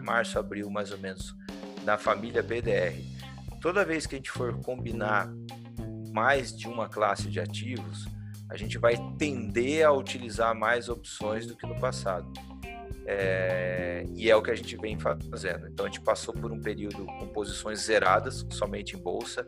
março, 0.04 0.39
abril 0.39 0.69
mais 0.69 0.91
ou 0.91 0.97
menos, 0.97 1.36
na 1.84 1.97
família 1.97 2.41
BDR? 2.41 2.95
Toda 3.60 3.84
vez 3.84 4.06
que 4.06 4.15
a 4.15 4.17
gente 4.17 4.32
for 4.32 4.58
combinar 4.62 5.30
mais 6.12 6.56
de 6.56 6.67
uma 6.67 6.88
classe 6.88 7.30
de 7.30 7.39
ativos, 7.39 8.06
a 8.50 8.58
gente 8.58 8.78
vai 8.78 8.95
tender 9.17 9.86
a 9.86 9.91
utilizar 9.91 10.54
mais 10.54 10.89
opções 10.89 11.47
do 11.47 11.56
que 11.56 11.65
no 11.65 11.80
passado. 11.80 12.32
É, 13.06 14.06
e 14.15 14.30
é 14.30 14.36
o 14.36 14.41
que 14.41 14.52
a 14.52 14.56
gente 14.56 14.76
vem 14.78 14.97
fazendo. 15.00 15.67
Então 15.67 15.86
a 15.86 15.89
gente 15.89 16.02
passou 16.02 16.34
por 16.34 16.52
um 16.52 16.60
período 16.60 17.06
com 17.06 17.28
posições 17.28 17.80
zeradas, 17.80 18.45
somente 18.52 18.95
em 18.95 19.00
bolsa. 19.00 19.45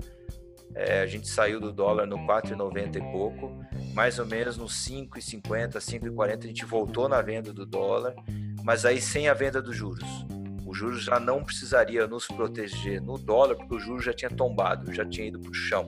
É, 0.75 1.01
a 1.01 1.05
gente 1.05 1.27
saiu 1.27 1.59
do 1.59 1.71
dólar 1.71 2.07
no 2.07 2.17
4,90 2.17 2.95
e 2.95 3.11
pouco, 3.11 3.51
mais 3.93 4.17
ou 4.17 4.25
menos 4.25 4.57
no 4.57 4.65
5,50, 4.65 5.73
5,40 5.73 6.43
a 6.43 6.47
gente 6.47 6.65
voltou 6.65 7.07
na 7.07 7.21
venda 7.21 7.53
do 7.53 7.63
dólar, 7.63 8.15
mas 8.63 8.83
aí 8.83 8.99
sem 8.99 9.27
a 9.27 9.33
venda 9.33 9.61
dos 9.61 9.75
juros. 9.75 10.25
O 10.65 10.73
juros 10.73 11.03
já 11.03 11.19
não 11.19 11.43
precisaria 11.43 12.07
nos 12.07 12.25
proteger 12.25 12.99
no 13.01 13.19
dólar, 13.19 13.55
porque 13.55 13.75
o 13.75 13.79
juros 13.79 14.03
já 14.03 14.13
tinha 14.13 14.31
tombado, 14.31 14.91
já 14.91 15.05
tinha 15.05 15.27
ido 15.27 15.39
para 15.39 15.51
o 15.51 15.53
chão. 15.53 15.85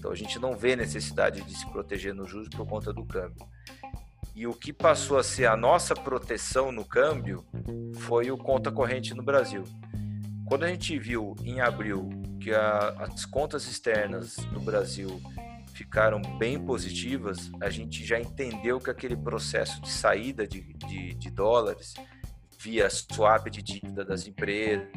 Então 0.00 0.10
a 0.10 0.14
gente 0.14 0.38
não 0.38 0.56
vê 0.56 0.74
necessidade 0.74 1.42
de 1.42 1.54
se 1.54 1.66
proteger 1.66 2.14
no 2.14 2.26
juros 2.26 2.48
por 2.48 2.66
conta 2.66 2.90
do 2.90 3.04
câmbio. 3.04 3.46
E 4.34 4.46
o 4.46 4.54
que 4.54 4.72
passou 4.72 5.18
a 5.18 5.22
ser 5.22 5.44
a 5.44 5.54
nossa 5.54 5.94
proteção 5.94 6.72
no 6.72 6.86
câmbio 6.86 7.44
foi 7.98 8.30
o 8.30 8.38
conta 8.38 8.72
corrente 8.72 9.12
no 9.12 9.22
Brasil. 9.22 9.62
Quando 10.48 10.64
a 10.64 10.68
gente 10.68 10.98
viu 10.98 11.36
em 11.44 11.60
abril 11.60 12.08
que 12.40 12.50
a, 12.50 12.94
as 13.00 13.26
contas 13.26 13.66
externas 13.66 14.38
no 14.54 14.60
Brasil 14.60 15.20
ficaram 15.74 16.22
bem 16.38 16.58
positivas, 16.58 17.50
a 17.60 17.68
gente 17.68 18.02
já 18.02 18.18
entendeu 18.18 18.80
que 18.80 18.88
aquele 18.88 19.16
processo 19.16 19.82
de 19.82 19.90
saída 19.90 20.46
de, 20.46 20.62
de, 20.88 21.12
de 21.12 21.30
dólares 21.30 21.92
via 22.58 22.88
swap 22.88 23.50
de 23.50 23.60
dívida 23.60 24.02
das 24.02 24.26
empresas, 24.26 24.88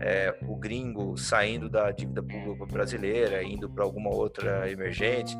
é, 0.00 0.36
o 0.46 0.56
gringo 0.56 1.16
saindo 1.16 1.68
da 1.68 1.90
dívida 1.90 2.22
pública 2.22 2.66
brasileira, 2.66 3.42
indo 3.42 3.68
para 3.68 3.84
alguma 3.84 4.10
outra 4.10 4.70
emergente, 4.70 5.36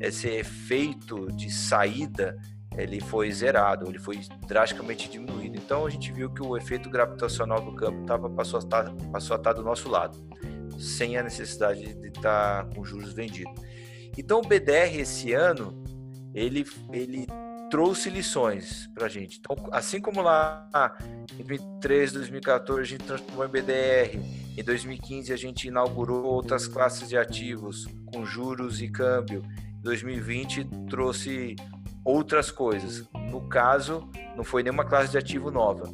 esse 0.00 0.28
efeito 0.28 1.30
de 1.32 1.50
saída 1.50 2.36
ele 2.76 3.00
foi 3.00 3.30
zerado, 3.32 3.88
ele 3.88 3.98
foi 3.98 4.20
drasticamente 4.46 5.08
diminuído. 5.10 5.56
Então 5.56 5.84
a 5.84 5.90
gente 5.90 6.12
viu 6.12 6.30
que 6.30 6.42
o 6.42 6.56
efeito 6.56 6.88
gravitacional 6.88 7.60
do 7.60 7.74
campo 7.74 8.04
tava, 8.04 8.30
passou, 8.30 8.58
a 8.58 8.62
estar, 8.62 8.94
passou 9.10 9.34
a 9.34 9.38
estar 9.38 9.52
do 9.52 9.62
nosso 9.62 9.88
lado, 9.88 10.16
sem 10.78 11.16
a 11.16 11.22
necessidade 11.22 11.94
de 11.94 12.08
estar 12.08 12.68
com 12.70 12.84
juros 12.84 13.12
vendidos. 13.12 13.52
Então 14.16 14.40
o 14.40 14.42
BDR 14.42 14.96
esse 15.00 15.32
ano 15.32 15.82
ele, 16.32 16.64
ele 16.92 17.26
trouxe 17.70 18.10
lições 18.10 18.88
para 18.94 19.06
a 19.06 19.08
gente. 19.08 19.38
Então, 19.38 19.56
assim 19.70 20.00
como 20.00 20.22
lá 20.22 20.68
em 21.32 21.44
2013, 21.44 22.14
2014 22.14 22.80
a 22.80 22.84
gente 22.84 23.04
transformou 23.04 23.44
em 23.44 23.48
BDR, 23.48 24.18
em 24.56 24.62
2015 24.62 25.32
a 25.32 25.36
gente 25.36 25.68
inaugurou 25.68 26.24
outras 26.24 26.66
classes 26.66 27.08
de 27.08 27.16
ativos 27.16 27.86
com 28.06 28.24
juros 28.24 28.80
e 28.80 28.88
câmbio. 28.88 29.42
Em 29.78 29.82
2020 29.82 30.68
trouxe 30.88 31.56
outras 32.04 32.50
coisas. 32.50 33.08
No 33.30 33.48
caso, 33.48 34.08
não 34.36 34.44
foi 34.44 34.62
nenhuma 34.62 34.84
classe 34.84 35.10
de 35.10 35.18
ativo 35.18 35.50
nova, 35.50 35.84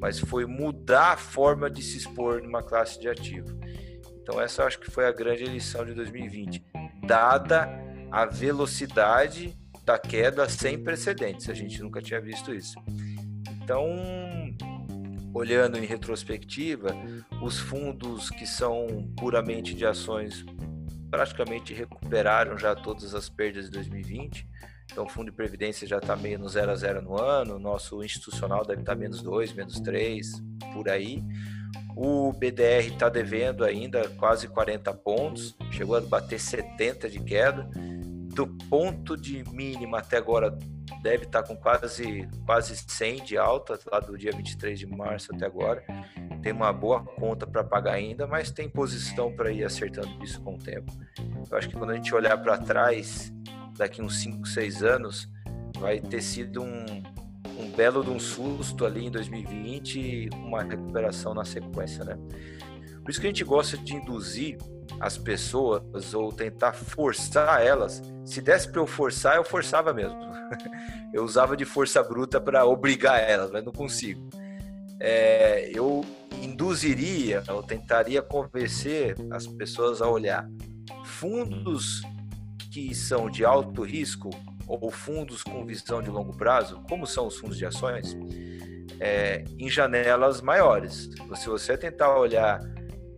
mas 0.00 0.18
foi 0.18 0.46
mudar 0.46 1.12
a 1.12 1.16
forma 1.16 1.70
de 1.70 1.82
se 1.82 1.98
expor 1.98 2.42
numa 2.42 2.62
classe 2.62 2.98
de 2.98 3.08
ativo. 3.08 3.58
Então 4.22 4.40
essa 4.40 4.62
eu 4.62 4.66
acho 4.66 4.78
que 4.78 4.90
foi 4.90 5.06
a 5.06 5.12
grande 5.12 5.44
lição 5.44 5.84
de 5.84 5.94
2020, 5.94 6.64
dada 7.06 7.68
a 8.10 8.24
velocidade 8.24 9.56
da 9.88 9.98
queda 9.98 10.46
sem 10.50 10.78
precedentes. 10.78 11.48
A 11.48 11.54
gente 11.54 11.82
nunca 11.82 12.02
tinha 12.02 12.20
visto 12.20 12.54
isso. 12.54 12.78
Então, 13.62 13.88
olhando 15.32 15.78
em 15.78 15.86
retrospectiva, 15.86 16.94
os 17.42 17.58
fundos 17.58 18.28
que 18.28 18.46
são 18.46 19.10
puramente 19.16 19.72
de 19.72 19.86
ações 19.86 20.44
praticamente 21.10 21.72
recuperaram 21.72 22.58
já 22.58 22.74
todas 22.74 23.14
as 23.14 23.30
perdas 23.30 23.64
de 23.64 23.70
2020. 23.70 24.46
Então, 24.92 25.06
o 25.06 25.08
fundo 25.08 25.30
de 25.30 25.36
previdência 25.36 25.88
já 25.88 25.96
está 25.96 26.14
meio 26.14 26.38
no 26.38 26.50
0 26.50 26.70
a 26.70 26.74
0 26.74 27.00
no 27.00 27.18
ano, 27.18 27.58
nosso 27.58 28.04
institucional 28.04 28.66
deve 28.66 28.82
estar 28.82 28.92
tá 28.92 28.98
menos 28.98 29.22
2, 29.22 29.54
menos 29.54 29.80
3, 29.80 30.42
por 30.74 30.90
aí. 30.90 31.24
O 31.96 32.30
BDR 32.34 32.88
está 32.92 33.08
devendo 33.08 33.64
ainda 33.64 34.06
quase 34.18 34.48
40 34.48 34.92
pontos, 34.92 35.56
chegou 35.70 35.96
a 35.96 36.00
bater 36.02 36.38
70 36.38 37.08
de 37.08 37.20
queda 37.20 37.70
do 38.38 38.46
ponto 38.46 39.16
de 39.16 39.42
mínima 39.52 39.98
até 39.98 40.16
agora 40.16 40.56
deve 41.02 41.24
estar 41.24 41.42
com 41.42 41.56
quase, 41.56 42.28
quase 42.46 42.76
100 42.76 43.24
de 43.24 43.36
alta, 43.36 43.76
lá 43.90 43.98
do 43.98 44.16
dia 44.16 44.30
23 44.30 44.78
de 44.78 44.86
março 44.86 45.34
até 45.34 45.44
agora. 45.44 45.82
Tem 46.40 46.52
uma 46.52 46.72
boa 46.72 47.02
conta 47.02 47.48
para 47.48 47.64
pagar 47.64 47.94
ainda, 47.94 48.28
mas 48.28 48.52
tem 48.52 48.68
posição 48.68 49.34
para 49.34 49.50
ir 49.50 49.64
acertando 49.64 50.22
isso 50.22 50.40
com 50.40 50.54
o 50.54 50.58
tempo. 50.58 50.92
Eu 51.50 51.58
acho 51.58 51.68
que 51.68 51.74
quando 51.74 51.90
a 51.90 51.96
gente 51.96 52.14
olhar 52.14 52.38
para 52.38 52.56
trás, 52.58 53.32
daqui 53.76 54.00
uns 54.00 54.20
5, 54.20 54.46
6 54.46 54.84
anos, 54.84 55.28
vai 55.80 55.98
ter 55.98 56.22
sido 56.22 56.62
um, 56.62 57.02
um 57.58 57.72
belo 57.72 58.04
de 58.04 58.10
um 58.10 58.20
susto 58.20 58.86
ali 58.86 59.06
em 59.06 59.10
2020 59.10 59.98
e 59.98 60.30
uma 60.32 60.62
recuperação 60.62 61.34
na 61.34 61.44
sequência, 61.44 62.04
né? 62.04 62.16
Por 63.02 63.10
isso 63.10 63.20
que 63.20 63.26
a 63.26 63.30
gente 63.30 63.42
gosta 63.42 63.76
de 63.76 63.96
induzir 63.96 64.58
as 65.00 65.16
pessoas 65.16 66.14
ou 66.14 66.32
tentar 66.32 66.72
forçar 66.72 67.62
elas. 67.62 68.02
Se 68.24 68.40
desse 68.40 68.70
para 68.70 68.80
eu 68.80 68.86
forçar, 68.86 69.36
eu 69.36 69.44
forçava 69.44 69.92
mesmo. 69.92 70.18
Eu 71.12 71.24
usava 71.24 71.56
de 71.56 71.64
força 71.64 72.02
bruta 72.02 72.38
para 72.38 72.66
obrigar 72.66 73.18
elas, 73.18 73.50
mas 73.50 73.64
não 73.64 73.72
consigo. 73.72 74.28
É, 75.00 75.70
eu 75.74 76.04
induziria 76.42 77.42
ou 77.48 77.62
tentaria 77.62 78.20
convencer 78.20 79.16
as 79.30 79.46
pessoas 79.46 80.02
a 80.02 80.08
olhar 80.08 80.46
fundos 81.04 82.02
que 82.70 82.94
são 82.94 83.30
de 83.30 83.44
alto 83.44 83.82
risco 83.82 84.28
ou 84.66 84.90
fundos 84.90 85.42
com 85.42 85.64
visão 85.64 86.02
de 86.02 86.10
longo 86.10 86.36
prazo, 86.36 86.82
como 86.88 87.06
são 87.06 87.26
os 87.26 87.38
fundos 87.38 87.56
de 87.56 87.64
ações, 87.64 88.16
é, 89.00 89.44
em 89.58 89.68
janelas 89.68 90.42
maiores. 90.42 91.08
Se 91.36 91.48
você 91.48 91.76
tentar 91.76 92.16
olhar 92.18 92.60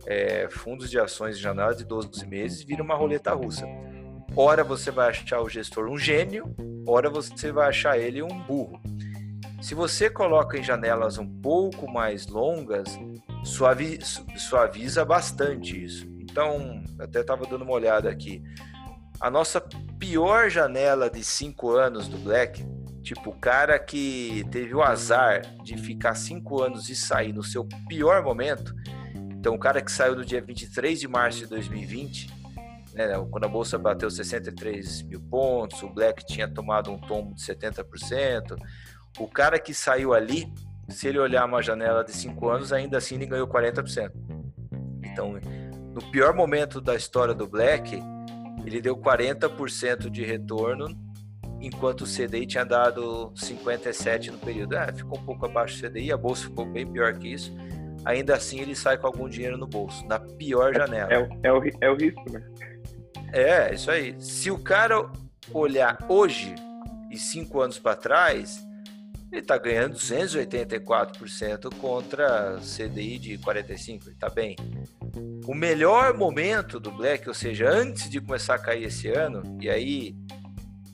é, 0.05 0.47
fundos 0.49 0.89
de 0.89 0.99
ações 0.99 1.37
de 1.37 1.43
janela 1.43 1.75
de 1.75 1.85
12 1.85 2.25
meses, 2.25 2.63
vira 2.63 2.83
uma 2.83 2.95
roleta 2.95 3.33
russa. 3.33 3.65
Ora 4.35 4.63
você 4.63 4.91
vai 4.91 5.09
achar 5.09 5.41
o 5.41 5.49
gestor 5.49 5.89
um 5.89 5.97
gênio, 5.97 6.55
ora 6.87 7.09
você 7.09 7.51
vai 7.51 7.69
achar 7.69 7.97
ele 7.97 8.21
um 8.23 8.41
burro. 8.43 8.79
Se 9.61 9.75
você 9.75 10.09
coloca 10.09 10.57
em 10.57 10.63
janelas 10.63 11.17
um 11.17 11.27
pouco 11.41 11.91
mais 11.91 12.25
longas, 12.27 12.97
suavi, 13.43 13.99
suaviza 14.37 15.05
bastante 15.05 15.83
isso. 15.83 16.07
Então, 16.19 16.83
até 16.99 17.21
estava 17.21 17.45
dando 17.45 17.63
uma 17.63 17.73
olhada 17.73 18.09
aqui. 18.09 18.41
A 19.19 19.29
nossa 19.29 19.61
pior 19.99 20.49
janela 20.49 21.09
de 21.09 21.23
5 21.23 21.69
anos 21.69 22.07
do 22.07 22.17
Black, 22.17 22.65
tipo, 23.03 23.29
o 23.29 23.39
cara 23.39 23.77
que 23.77 24.43
teve 24.49 24.73
o 24.73 24.81
azar 24.81 25.41
de 25.63 25.77
ficar 25.77 26.15
5 26.15 26.63
anos 26.63 26.89
e 26.89 26.95
sair 26.95 27.33
no 27.33 27.43
seu 27.43 27.67
pior 27.87 28.23
momento, 28.23 28.73
então, 29.41 29.55
o 29.55 29.57
cara 29.57 29.81
que 29.81 29.91
saiu 29.91 30.15
do 30.15 30.23
dia 30.23 30.39
23 30.39 30.99
de 30.99 31.07
março 31.07 31.39
de 31.39 31.47
2020, 31.47 32.29
né, 32.93 33.07
quando 33.31 33.43
a 33.43 33.47
bolsa 33.47 33.75
bateu 33.75 34.07
63 34.07 35.01
mil 35.01 35.19
pontos, 35.19 35.81
o 35.81 35.89
Black 35.89 36.23
tinha 36.27 36.47
tomado 36.47 36.91
um 36.91 36.99
tombo 36.99 37.33
de 37.33 37.41
70%. 37.41 38.55
O 39.17 39.27
cara 39.27 39.57
que 39.57 39.73
saiu 39.73 40.13
ali, 40.13 40.53
se 40.89 41.07
ele 41.07 41.17
olhar 41.17 41.43
uma 41.43 41.59
janela 41.59 42.03
de 42.03 42.11
5 42.11 42.49
anos, 42.49 42.71
ainda 42.71 42.99
assim 42.99 43.15
ele 43.15 43.25
ganhou 43.25 43.47
40%. 43.47 44.11
Então, 45.11 45.33
no 45.91 46.11
pior 46.11 46.35
momento 46.35 46.79
da 46.79 46.95
história 46.95 47.33
do 47.33 47.47
Black, 47.47 47.99
ele 48.63 48.79
deu 48.79 48.95
40% 48.95 50.07
de 50.07 50.23
retorno, 50.23 50.85
enquanto 51.59 52.01
o 52.01 52.05
CDI 52.05 52.45
tinha 52.45 52.63
dado 52.63 53.33
57% 53.33 54.33
no 54.33 54.37
período. 54.37 54.75
É, 54.75 54.93
ficou 54.93 55.17
um 55.17 55.25
pouco 55.25 55.47
abaixo 55.47 55.81
do 55.81 55.89
CDI, 55.89 56.11
a 56.11 56.17
bolsa 56.17 56.43
ficou 56.43 56.63
bem 56.63 56.85
pior 56.85 57.11
que 57.17 57.33
isso 57.33 57.51
ainda 58.05 58.35
assim 58.35 58.59
ele 58.59 58.75
sai 58.75 58.97
com 58.97 59.07
algum 59.07 59.27
dinheiro 59.29 59.57
no 59.57 59.67
bolso, 59.67 60.05
na 60.07 60.19
pior 60.19 60.73
janela. 60.73 61.11
É, 61.11 61.17
é, 61.17 61.29
é, 61.43 61.53
o, 61.53 61.61
é 61.81 61.89
o 61.89 61.95
risco, 61.95 62.31
né? 62.31 62.43
É, 63.33 63.73
isso 63.73 63.89
aí. 63.89 64.15
Se 64.19 64.51
o 64.51 64.59
cara 64.59 65.09
olhar 65.53 65.97
hoje 66.07 66.53
e 67.09 67.17
cinco 67.17 67.61
anos 67.61 67.79
para 67.79 67.95
trás, 67.95 68.65
ele 69.31 69.41
está 69.41 69.57
ganhando 69.57 69.95
284% 69.95 71.73
contra 71.75 72.57
CDI 72.59 73.17
de 73.17 73.37
45%, 73.37 73.87
ele 73.87 74.11
está 74.11 74.29
bem. 74.29 74.55
O 75.45 75.53
melhor 75.53 76.13
momento 76.13 76.79
do 76.79 76.91
Black, 76.91 77.27
ou 77.27 77.33
seja, 77.33 77.69
antes 77.69 78.09
de 78.09 78.19
começar 78.19 78.55
a 78.55 78.59
cair 78.59 78.83
esse 78.83 79.07
ano, 79.07 79.57
e 79.61 79.69
aí 79.69 80.15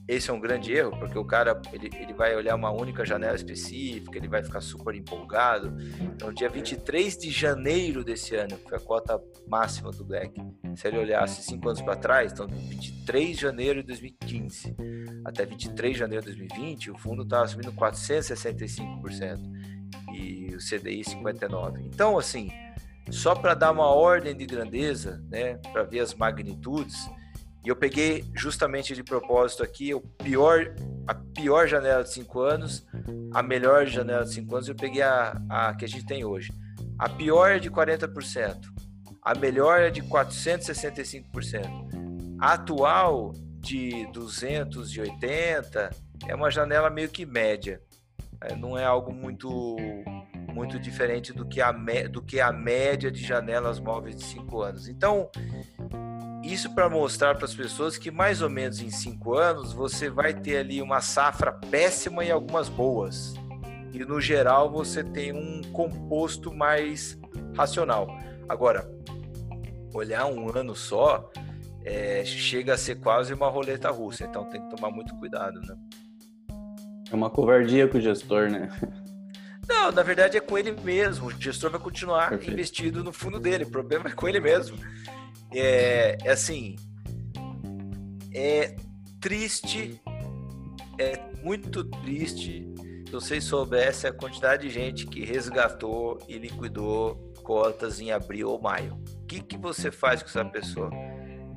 esse 0.07 0.29
é 0.29 0.33
um 0.33 0.39
grande 0.39 0.71
erro, 0.71 0.91
porque 0.97 1.17
o 1.17 1.25
cara 1.25 1.61
ele, 1.73 1.89
ele 1.99 2.13
vai 2.13 2.35
olhar 2.35 2.55
uma 2.55 2.71
única 2.71 3.05
janela 3.05 3.35
específica, 3.35 4.17
ele 4.17 4.27
vai 4.27 4.43
ficar 4.43 4.61
super 4.61 4.95
empolgado. 4.95 5.75
Então, 5.99 6.33
dia 6.33 6.49
23 6.49 7.17
de 7.17 7.29
janeiro 7.29 8.03
desse 8.03 8.35
ano, 8.35 8.57
que 8.57 8.69
foi 8.69 8.77
a 8.77 8.81
cota 8.81 9.21
máxima 9.47 9.91
do 9.91 10.05
Black. 10.05 10.41
Se 10.75 10.87
ele 10.87 10.97
olhasse 10.97 11.43
cinco 11.43 11.67
anos 11.67 11.81
para 11.81 11.95
trás, 11.95 12.31
então 12.31 12.47
23 12.47 13.35
de 13.35 13.41
janeiro 13.41 13.81
de 13.81 13.87
2015 13.87 14.75
até 15.25 15.45
23 15.45 15.93
de 15.93 15.99
janeiro 15.99 16.25
de 16.25 16.37
2020, 16.37 16.91
o 16.91 16.97
fundo 16.97 17.23
estava 17.23 17.45
subindo 17.47 17.73
465% 17.73 19.39
e 20.13 20.55
o 20.55 20.57
CDI 20.57 21.01
59%. 21.01 21.81
Então, 21.81 22.17
assim, 22.17 22.49
só 23.09 23.35
para 23.35 23.53
dar 23.53 23.71
uma 23.71 23.87
ordem 23.87 24.35
de 24.35 24.45
grandeza, 24.45 25.21
né, 25.29 25.55
para 25.71 25.83
ver 25.83 25.99
as 25.99 26.13
magnitudes, 26.13 27.09
e 27.67 27.69
eu 27.69 27.75
peguei 27.75 28.23
justamente 28.33 28.95
de 28.95 29.03
propósito 29.03 29.61
aqui 29.61 29.93
o 29.93 29.99
pior, 29.99 30.73
a 31.05 31.13
pior 31.13 31.67
janela 31.67 32.01
de 32.01 32.13
5 32.13 32.39
anos, 32.39 32.87
a 33.33 33.43
melhor 33.43 33.85
janela 33.85 34.23
de 34.23 34.31
5 34.35 34.55
anos, 34.55 34.69
eu 34.69 34.75
peguei 34.75 35.01
a, 35.01 35.37
a 35.49 35.75
que 35.75 35.83
a 35.83 35.87
gente 35.87 36.05
tem 36.05 36.23
hoje. 36.23 36.49
A 36.97 37.09
pior 37.09 37.51
é 37.51 37.59
de 37.59 37.69
40%, 37.69 38.55
a 39.21 39.35
melhor 39.35 39.81
é 39.81 39.89
de 39.89 40.01
465%. 40.01 42.37
A 42.39 42.53
atual 42.53 43.33
de 43.59 44.09
280 44.13 45.89
é 46.25 46.33
uma 46.33 46.49
janela 46.49 46.89
meio 46.89 47.09
que 47.09 47.25
média. 47.25 47.81
É, 48.39 48.55
não 48.55 48.77
é 48.77 48.85
algo 48.85 49.11
muito 49.11 49.75
muito 50.53 50.79
diferente 50.79 51.33
do 51.33 51.45
que 51.45 51.61
a, 51.61 51.71
do 52.09 52.21
que 52.21 52.39
a 52.39 52.51
média 52.51 53.11
de 53.11 53.21
janelas 53.21 53.77
móveis 53.77 54.15
de 54.15 54.23
5 54.23 54.61
anos. 54.61 54.87
Então, 54.87 55.29
isso 56.53 56.73
para 56.73 56.89
mostrar 56.89 57.35
para 57.35 57.45
as 57.45 57.53
pessoas 57.53 57.97
que 57.97 58.09
mais 58.09 58.41
ou 58.41 58.49
menos 58.49 58.79
em 58.79 58.89
5 58.89 59.33
anos 59.33 59.73
você 59.73 60.09
vai 60.09 60.33
ter 60.33 60.57
ali 60.57 60.81
uma 60.81 61.01
safra 61.01 61.51
péssima 61.51 62.23
e 62.23 62.31
algumas 62.31 62.69
boas. 62.69 63.33
E 63.93 63.99
no 63.99 64.21
geral 64.21 64.71
você 64.71 65.03
tem 65.03 65.33
um 65.33 65.61
composto 65.71 66.53
mais 66.53 67.19
racional. 67.55 68.07
Agora, 68.47 68.89
olhar 69.93 70.25
um 70.27 70.55
ano 70.55 70.75
só 70.75 71.29
é, 71.83 72.23
chega 72.25 72.73
a 72.73 72.77
ser 72.77 72.95
quase 72.95 73.33
uma 73.33 73.49
roleta 73.49 73.89
russa, 73.89 74.25
então 74.25 74.45
tem 74.45 74.61
que 74.61 74.75
tomar 74.75 74.91
muito 74.91 75.15
cuidado, 75.15 75.59
né? 75.61 75.75
É 77.11 77.15
uma 77.15 77.29
covardia 77.29 77.87
com 77.87 77.97
o 77.97 78.01
gestor, 78.01 78.49
né? 78.49 78.69
Não, 79.67 79.91
na 79.91 80.03
verdade 80.03 80.37
é 80.37 80.39
com 80.39 80.57
ele 80.57 80.71
mesmo. 80.71 81.27
O 81.27 81.31
gestor 81.31 81.69
vai 81.69 81.79
continuar 81.79 82.29
Perfeito. 82.29 82.53
investido 82.53 83.03
no 83.03 83.11
fundo 83.11 83.39
dele. 83.39 83.65
O 83.65 83.69
problema 83.69 84.09
é 84.09 84.11
com 84.11 84.27
ele 84.27 84.39
mesmo. 84.39 84.77
É, 85.59 86.17
é 86.23 86.31
assim. 86.31 86.75
É 88.33 88.75
triste. 89.19 89.99
É 90.99 91.19
muito 91.43 91.83
triste. 91.83 92.71
Se 93.05 93.11
vocês 93.11 93.43
soubessem 93.43 94.09
a 94.09 94.13
quantidade 94.13 94.67
de 94.67 94.73
gente 94.73 95.07
que 95.07 95.23
resgatou 95.23 96.19
e 96.27 96.37
liquidou 96.37 97.33
cotas 97.43 97.99
em 97.99 98.11
abril 98.11 98.49
ou 98.49 98.61
maio. 98.61 98.93
O 98.93 99.25
que, 99.25 99.41
que 99.41 99.57
você 99.57 99.89
faz 99.89 100.21
com 100.21 100.29
essa 100.29 100.45
pessoa? 100.45 100.91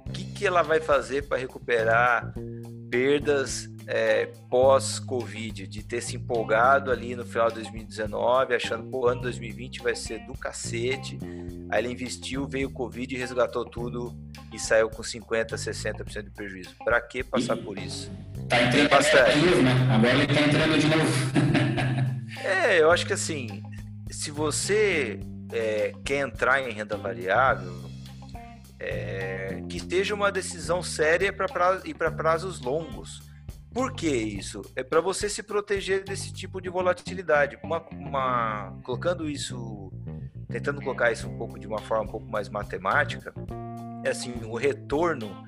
O 0.06 0.12
que, 0.12 0.24
que 0.32 0.46
ela 0.46 0.62
vai 0.62 0.80
fazer 0.80 1.26
para 1.28 1.36
recuperar 1.36 2.32
perdas 2.90 3.68
é, 3.92 4.26
pós-Covid, 4.48 5.66
de 5.66 5.82
ter 5.82 6.00
se 6.00 6.14
empolgado 6.14 6.92
ali 6.92 7.16
no 7.16 7.26
final 7.26 7.48
de 7.48 7.54
2019, 7.54 8.54
achando 8.54 8.88
que 8.88 8.94
o 8.94 9.04
ano 9.04 9.22
2020 9.22 9.82
vai 9.82 9.96
ser 9.96 10.20
do 10.20 10.32
cacete. 10.34 11.18
Aí 11.68 11.82
ele 11.82 11.92
investiu, 11.92 12.46
veio 12.46 12.68
o 12.68 12.72
Covid, 12.72 13.16
resgatou 13.16 13.64
tudo 13.64 14.16
e 14.52 14.60
saiu 14.60 14.88
com 14.88 15.02
50%, 15.02 15.54
60% 15.54 16.22
de 16.22 16.30
prejuízo. 16.30 16.76
Para 16.84 17.00
que 17.00 17.24
passar 17.24 17.56
por 17.56 17.76
isso? 17.76 18.12
Tá 18.48 18.62
entrando 18.62 18.90
bastante. 18.90 19.40
de 19.40 19.46
novo, 19.46 19.62
né? 19.62 19.72
Agora 19.92 20.14
ele 20.14 20.26
tá 20.28 20.40
entrando 20.40 20.78
de 20.78 20.86
novo. 20.86 22.46
é, 22.46 22.80
eu 22.80 22.92
acho 22.92 23.04
que 23.04 23.12
assim, 23.12 23.60
se 24.08 24.30
você 24.30 25.18
é, 25.52 25.92
quer 26.04 26.20
entrar 26.20 26.62
em 26.62 26.72
renda 26.72 26.96
variável, 26.96 27.90
é, 28.78 29.64
que 29.68 29.80
seja 29.80 30.14
uma 30.14 30.30
decisão 30.30 30.80
séria 30.80 31.32
pra 31.32 31.48
pra, 31.48 31.80
e 31.84 31.92
para 31.92 32.08
prazos 32.12 32.60
longos. 32.60 33.28
Por 33.72 33.92
que 33.94 34.08
isso? 34.08 34.62
É 34.74 34.82
para 34.82 35.00
você 35.00 35.28
se 35.28 35.42
proteger 35.42 36.04
desse 36.04 36.32
tipo 36.32 36.60
de 36.60 36.68
volatilidade. 36.68 37.58
Uma, 37.62 37.80
uma, 37.92 38.76
colocando 38.82 39.28
isso, 39.28 39.92
tentando 40.48 40.80
colocar 40.80 41.12
isso 41.12 41.28
um 41.28 41.38
pouco 41.38 41.58
de 41.58 41.66
uma 41.66 41.78
forma 41.78 42.04
um 42.04 42.08
pouco 42.08 42.28
mais 42.28 42.48
matemática, 42.48 43.32
é 44.04 44.10
assim, 44.10 44.34
o 44.44 44.56
retorno 44.56 45.44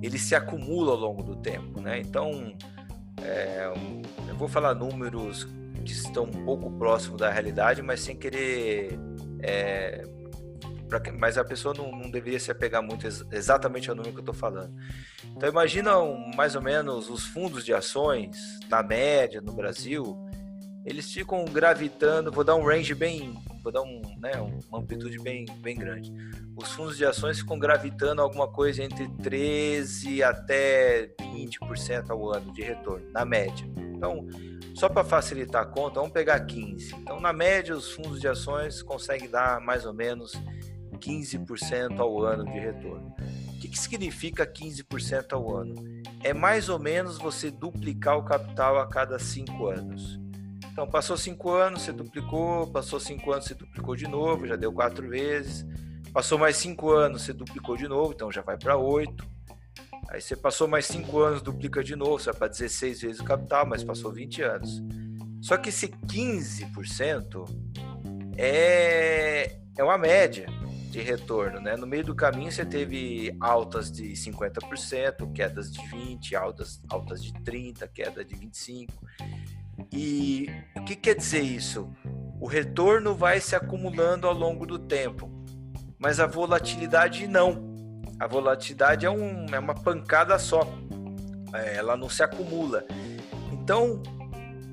ele 0.00 0.18
se 0.18 0.34
acumula 0.34 0.92
ao 0.92 0.98
longo 0.98 1.22
do 1.22 1.36
tempo, 1.36 1.80
né? 1.80 2.00
Então, 2.00 2.56
é, 3.22 3.70
eu 4.28 4.36
vou 4.36 4.48
falar 4.48 4.74
números 4.74 5.44
que 5.84 5.92
estão 5.92 6.24
um 6.24 6.44
pouco 6.44 6.70
próximos 6.78 7.18
da 7.18 7.30
realidade, 7.30 7.82
mas 7.82 8.00
sem 8.00 8.16
querer 8.16 8.98
é, 9.42 10.04
Pra, 10.88 11.00
mas 11.12 11.36
a 11.36 11.44
pessoa 11.44 11.74
não, 11.74 11.90
não, 11.90 12.10
deveria 12.10 12.40
se 12.40 12.50
apegar 12.50 12.82
muito 12.82 13.06
ex, 13.06 13.24
exatamente 13.30 13.90
ao 13.90 13.96
número 13.96 14.12
que 14.12 14.20
eu 14.20 14.22
estou 14.22 14.34
falando. 14.34 14.74
Então 15.36 15.48
imagina 15.48 15.98
um, 15.98 16.30
mais 16.34 16.54
ou 16.54 16.62
menos 16.62 17.10
os 17.10 17.24
fundos 17.24 17.64
de 17.64 17.74
ações, 17.74 18.36
na 18.68 18.82
média, 18.82 19.40
no 19.40 19.52
Brasil, 19.52 20.18
eles 20.84 21.12
ficam 21.12 21.44
gravitando, 21.44 22.32
vou 22.32 22.42
dar 22.42 22.54
um 22.56 22.64
range 22.64 22.94
bem, 22.94 23.34
vou 23.62 23.70
dar 23.70 23.82
um, 23.82 24.00
né, 24.18 24.32
uma 24.68 24.78
amplitude 24.78 25.18
bem, 25.18 25.44
bem 25.58 25.76
grande. 25.76 26.12
Os 26.56 26.70
fundos 26.72 26.96
de 26.96 27.04
ações 27.04 27.40
ficam 27.40 27.58
gravitando 27.58 28.22
alguma 28.22 28.48
coisa 28.48 28.82
entre 28.82 29.06
13 29.22 30.22
até 30.22 31.14
20% 31.20 32.10
ao 32.10 32.32
ano 32.32 32.52
de 32.52 32.62
retorno, 32.62 33.04
na 33.12 33.24
média. 33.24 33.66
Então, 33.94 34.26
só 34.74 34.88
para 34.88 35.04
facilitar 35.04 35.62
a 35.62 35.66
conta, 35.66 35.96
vamos 36.00 36.12
pegar 36.12 36.40
15. 36.40 36.94
Então, 36.94 37.20
na 37.20 37.32
média, 37.32 37.76
os 37.76 37.90
fundos 37.90 38.20
de 38.20 38.28
ações 38.28 38.80
conseguem 38.80 39.28
dar 39.28 39.60
mais 39.60 39.84
ou 39.84 39.92
menos 39.92 40.32
15% 40.98 41.98
ao 41.98 42.22
ano 42.22 42.44
de 42.44 42.58
retorno. 42.58 43.14
O 43.48 43.60
que, 43.60 43.68
que 43.68 43.78
significa 43.78 44.46
15% 44.46 45.32
ao 45.32 45.56
ano? 45.56 45.74
É 46.22 46.32
mais 46.32 46.68
ou 46.68 46.78
menos 46.78 47.18
você 47.18 47.50
duplicar 47.50 48.18
o 48.18 48.24
capital 48.24 48.78
a 48.78 48.86
cada 48.86 49.18
5 49.18 49.66
anos. 49.66 50.20
Então, 50.70 50.86
passou 50.86 51.16
5 51.16 51.50
anos, 51.50 51.82
você 51.82 51.92
duplicou, 51.92 52.66
passou 52.68 53.00
5 53.00 53.32
anos, 53.32 53.46
você 53.46 53.54
duplicou 53.54 53.96
de 53.96 54.06
novo, 54.06 54.46
já 54.46 54.54
deu 54.54 54.72
4 54.72 55.08
vezes. 55.08 55.66
Passou 56.12 56.38
mais 56.38 56.56
5 56.56 56.90
anos, 56.90 57.22
você 57.22 57.32
duplicou 57.32 57.76
de 57.76 57.88
novo, 57.88 58.12
então 58.12 58.30
já 58.30 58.42
vai 58.42 58.56
para 58.56 58.76
8. 58.76 59.38
Aí 60.08 60.20
você 60.20 60.34
passou 60.34 60.66
mais 60.66 60.86
5 60.86 61.18
anos, 61.18 61.42
duplica 61.42 61.84
de 61.84 61.94
novo, 61.94 62.18
você 62.18 62.30
vai 62.30 62.38
para 62.38 62.48
16 62.48 63.02
vezes 63.02 63.20
o 63.20 63.24
capital, 63.24 63.66
mas 63.66 63.84
passou 63.84 64.10
20 64.10 64.42
anos. 64.42 64.82
Só 65.40 65.56
que 65.56 65.68
esse 65.68 65.88
15% 65.88 67.44
é, 68.36 69.58
é 69.76 69.84
uma 69.84 69.98
média 69.98 70.46
de 70.88 71.00
retorno, 71.00 71.60
né? 71.60 71.76
No 71.76 71.86
meio 71.86 72.04
do 72.04 72.14
caminho 72.14 72.50
você 72.50 72.64
teve 72.64 73.36
altas 73.40 73.90
de 73.92 74.12
50%, 74.12 75.32
quedas 75.32 75.70
de 75.70 75.86
20, 75.86 76.34
altas 76.34 76.80
altas 76.88 77.22
de 77.22 77.32
30, 77.42 77.86
queda 77.88 78.24
de 78.24 78.34
25. 78.34 78.92
E 79.92 80.46
o 80.76 80.84
que 80.84 80.96
quer 80.96 81.14
dizer 81.14 81.42
isso? 81.42 81.92
O 82.40 82.46
retorno 82.46 83.14
vai 83.14 83.40
se 83.40 83.54
acumulando 83.54 84.26
ao 84.26 84.34
longo 84.34 84.66
do 84.66 84.78
tempo, 84.78 85.30
mas 85.98 86.20
a 86.20 86.26
volatilidade 86.26 87.26
não. 87.26 87.68
A 88.18 88.26
volatilidade 88.26 89.06
é, 89.06 89.10
um, 89.10 89.46
é 89.52 89.58
uma 89.58 89.74
pancada 89.74 90.38
só, 90.38 90.60
é, 91.52 91.76
ela 91.76 91.96
não 91.96 92.08
se 92.08 92.22
acumula. 92.22 92.84
Então, 93.52 94.02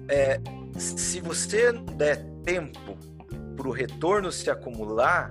é, 0.10 0.40
se 0.78 1.20
você 1.20 1.72
der 1.72 2.24
tempo 2.44 2.98
para 3.56 3.68
o 3.68 3.72
retorno 3.72 4.32
se 4.32 4.50
acumular, 4.50 5.30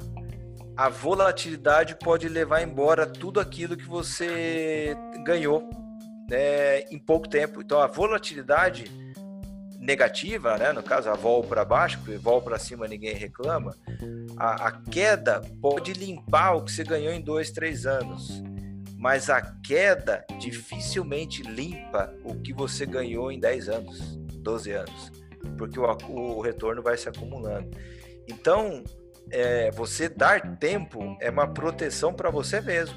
a 0.77 0.89
volatilidade 0.89 1.97
pode 1.97 2.29
levar 2.29 2.63
embora 2.63 3.07
tudo 3.07 3.39
aquilo 3.39 3.77
que 3.77 3.87
você 3.87 4.97
ganhou 5.25 5.69
né, 6.29 6.81
em 6.91 6.99
pouco 6.99 7.29
tempo. 7.29 7.61
Então, 7.61 7.81
a 7.81 7.87
volatilidade 7.87 8.85
negativa, 9.79 10.57
né, 10.57 10.73
no 10.73 10.83
caso 10.83 11.11
a 11.11 11.15
vol 11.15 11.45
para 11.45 11.65
baixo, 11.65 11.99
porque 11.99 12.17
vol 12.17 12.41
para 12.41 12.59
cima 12.59 12.89
ninguém 12.89 13.15
reclama, 13.15 13.77
a, 14.37 14.69
a, 14.69 14.73
queda 14.73 15.43
pode 15.61 15.93
limpar 15.93 16.55
o 16.55 16.65
que 16.65 16.73
você 16.73 16.83
ganhou 16.83 17.13
em 17.13 17.21
dois, 17.21 17.51
três 17.51 17.87
anos, 17.87 18.43
mas 18.97 19.29
a 19.29 19.43
queda 19.43 20.25
dificilmente 20.39 21.43
limpa 21.43 22.15
o 22.25 22.35
que 22.41 22.55
você 22.55 22.87
ganhou 22.87 23.31
em 23.31 23.39
10 23.39 23.69
anos, 23.69 24.17
12 24.17 24.73
anos, 24.73 25.13
porque 25.59 25.79
o, 25.79 25.85
o 26.09 26.41
retorno 26.41 26.83
vai 26.83 26.97
se 26.97 27.07
acumulando. 27.07 27.69
Então, 28.27 28.83
é, 29.31 29.71
você 29.71 30.09
dar 30.09 30.57
tempo 30.57 31.17
é 31.21 31.31
uma 31.31 31.47
proteção 31.47 32.13
para 32.13 32.31
você 32.31 32.61
mesmo. 32.61 32.97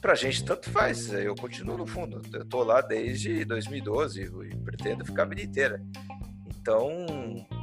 Para 0.00 0.12
a 0.12 0.16
gente, 0.16 0.44
tanto 0.44 0.70
faz. 0.70 1.12
Eu 1.12 1.34
continuo 1.34 1.78
no 1.78 1.86
fundo. 1.86 2.22
Eu 2.32 2.42
estou 2.42 2.62
lá 2.62 2.80
desde 2.80 3.44
2012 3.44 4.22
e 4.22 4.56
pretendo 4.56 5.04
ficar 5.04 5.22
a 5.22 5.26
vida 5.26 5.42
inteira. 5.42 5.82
Então, 6.60 6.88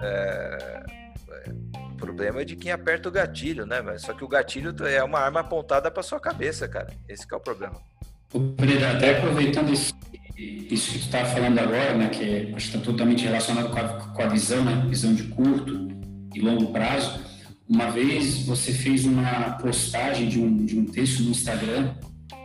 é, 0.02 0.84
é, 1.30 1.52
o 1.92 1.96
problema 1.96 2.42
é 2.42 2.46
de 2.46 2.56
quem 2.56 2.72
aperta 2.72 3.08
o 3.08 3.12
gatilho, 3.12 3.66
né? 3.66 3.82
Só 3.98 4.14
que 4.14 4.24
o 4.24 4.28
gatilho 4.28 4.76
é 4.86 5.04
uma 5.04 5.20
arma 5.20 5.42
apontada 5.42 5.90
para 5.92 6.04
sua 6.04 6.20
cabeça, 6.20 6.68
cara. 6.68 6.94
Esse 7.08 7.26
é 7.32 7.36
o 7.36 7.40
problema. 7.40 7.80
Até 8.96 9.18
aproveitando 9.18 9.72
isso 9.72 9.94
isso 10.36 10.92
que 10.92 11.00
tu 11.00 11.06
está 11.06 11.26
falando 11.26 11.60
agora, 11.60 11.94
né, 11.94 12.10
que 12.10 12.24
é, 12.24 12.54
está 12.58 12.80
totalmente 12.80 13.24
relacionado 13.24 13.70
com 13.70 13.80
a, 13.80 13.88
com 13.88 14.22
a 14.22 14.28
visão, 14.28 14.64
né, 14.64 14.84
visão 14.88 15.14
de 15.14 15.24
curto 15.24 15.88
e 16.34 16.40
longo 16.40 16.72
prazo. 16.72 17.20
Uma 17.68 17.90
vez 17.92 18.46
você 18.46 18.74
fez 18.74 19.06
uma 19.06 19.52
postagem 19.62 20.28
de 20.28 20.40
um, 20.40 20.66
de 20.66 20.78
um 20.78 20.86
texto 20.86 21.24
no 21.24 21.32
Instagram, 21.32 21.94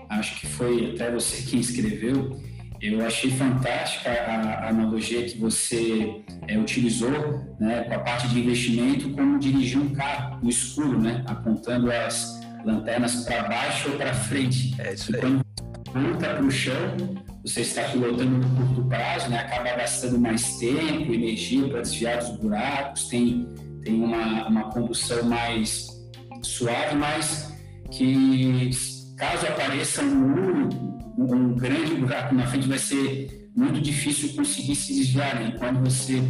acho 0.09 0.40
que 0.40 0.46
foi 0.46 0.92
até 0.92 1.11
você 1.11 1.42
quem 1.42 1.61
escreveu, 1.61 2.40
eu 2.81 3.04
achei 3.04 3.31
fantástica 3.33 4.09
a, 4.11 4.66
a 4.66 4.68
analogia 4.68 5.24
que 5.24 5.37
você 5.37 6.22
é, 6.46 6.57
utilizou 6.57 7.11
né, 7.59 7.83
com 7.83 7.94
a 7.94 7.98
parte 7.98 8.28
de 8.28 8.38
investimento, 8.38 9.11
como 9.11 9.38
dirigir 9.38 9.78
um 9.78 9.92
carro 9.94 10.38
no 10.42 10.48
escuro, 10.48 11.00
né, 11.00 11.24
apontando 11.26 11.90
as 11.90 12.40
lanternas 12.64 13.24
para 13.24 13.48
baixo 13.48 13.90
ou 13.90 13.96
para 13.96 14.14
frente. 14.14 14.74
É 14.78 14.94
isso 14.94 15.14
aí. 15.14 15.20
Quando 15.20 15.42
volta 15.92 16.35
para 16.35 16.44
o 16.44 16.50
chão, 16.50 17.24
você 17.42 17.62
está 17.62 17.83
pilotando 17.83 18.38
no 18.38 18.57
curto 18.57 18.88
prazo, 18.88 19.28
né, 19.28 19.38
acaba 19.40 19.76
gastando 19.76 20.18
mais 20.20 20.59
tempo, 20.59 21.12
energia 21.12 21.68
para 21.68 21.81
desviar 21.81 22.18
dos 22.18 22.31
buracos, 22.37 23.09
tem, 23.09 23.48
tem 23.83 24.03
uma, 24.03 24.49
uma 24.49 24.71
condução 24.71 25.25
mais 25.25 25.88
suave, 26.43 26.97
mas 26.97 27.53
que 27.91 28.71
caso 29.17 29.47
apareça 29.47 30.03
um 30.03 30.14
muro 30.14 30.88
um 31.19 31.55
grande 31.55 31.95
buraco 31.95 32.35
na 32.35 32.47
frente, 32.47 32.69
vai 32.69 32.79
ser 32.79 33.51
muito 33.55 33.81
difícil 33.81 34.35
conseguir 34.35 34.77
se 34.77 34.95
desviar. 34.95 35.35
Né? 35.37 35.55
Quando 35.59 35.81
você 35.81 36.23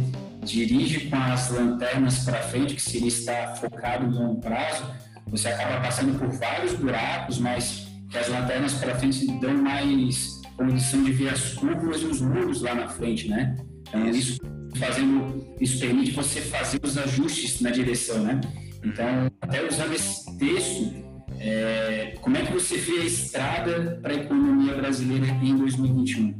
dirige 0.43 1.09
com 1.09 1.15
as 1.15 1.51
lanternas 1.51 2.25
para 2.25 2.41
frente, 2.41 2.75
que 2.75 2.81
seria 2.81 3.07
estar 3.07 3.55
focado 3.55 4.07
no 4.07 4.19
longo 4.19 4.41
prazo, 4.41 4.83
você 5.27 5.49
acaba 5.49 5.81
passando 5.81 6.17
por 6.17 6.27
vários 6.29 6.73
buracos, 6.73 7.37
mas 7.37 7.87
que 8.09 8.17
as 8.17 8.27
lanternas 8.27 8.73
para 8.73 8.95
frente 8.95 9.27
dão 9.39 9.53
mais 9.53 10.41
condição 10.57 11.03
de 11.03 11.11
ver 11.11 11.29
as 11.29 11.53
curvas 11.53 12.01
e 12.01 12.05
os 12.05 12.19
muros 12.19 12.61
lá 12.61 12.73
na 12.73 12.87
frente, 12.87 13.29
né? 13.29 13.55
Então, 13.87 14.09
isso 14.09 14.37
fazendo 14.77 15.55
isso 15.59 15.79
permite 15.79 16.11
você 16.11 16.41
fazer 16.41 16.79
os 16.83 16.97
ajustes 16.97 17.61
na 17.61 17.69
direção, 17.69 18.23
né? 18.23 18.39
Então, 18.83 19.29
até 19.41 19.65
usando 19.65 19.93
esse 19.93 20.37
texto, 20.37 20.93
é, 21.39 22.15
como 22.21 22.37
é 22.37 22.45
que 22.45 22.53
você 22.53 22.77
vê 22.77 23.01
a 23.01 23.05
estrada 23.05 23.99
para 24.01 24.13
a 24.13 24.15
economia 24.15 24.73
brasileira 24.75 25.27
em 25.27 25.55
2021? 25.57 26.39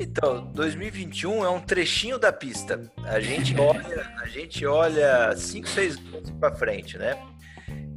Então, 0.00 0.52
2021 0.52 1.44
é 1.44 1.50
um 1.50 1.60
trechinho 1.60 2.18
da 2.18 2.32
pista. 2.32 2.90
A 3.04 3.18
gente 3.20 3.54
olha, 3.58 4.12
a 4.18 4.26
gente 4.26 4.64
olha 4.64 5.34
5, 5.36 5.68
6 5.68 5.96
anos 6.14 6.30
para 6.32 6.54
frente, 6.54 6.96
né? 6.96 7.20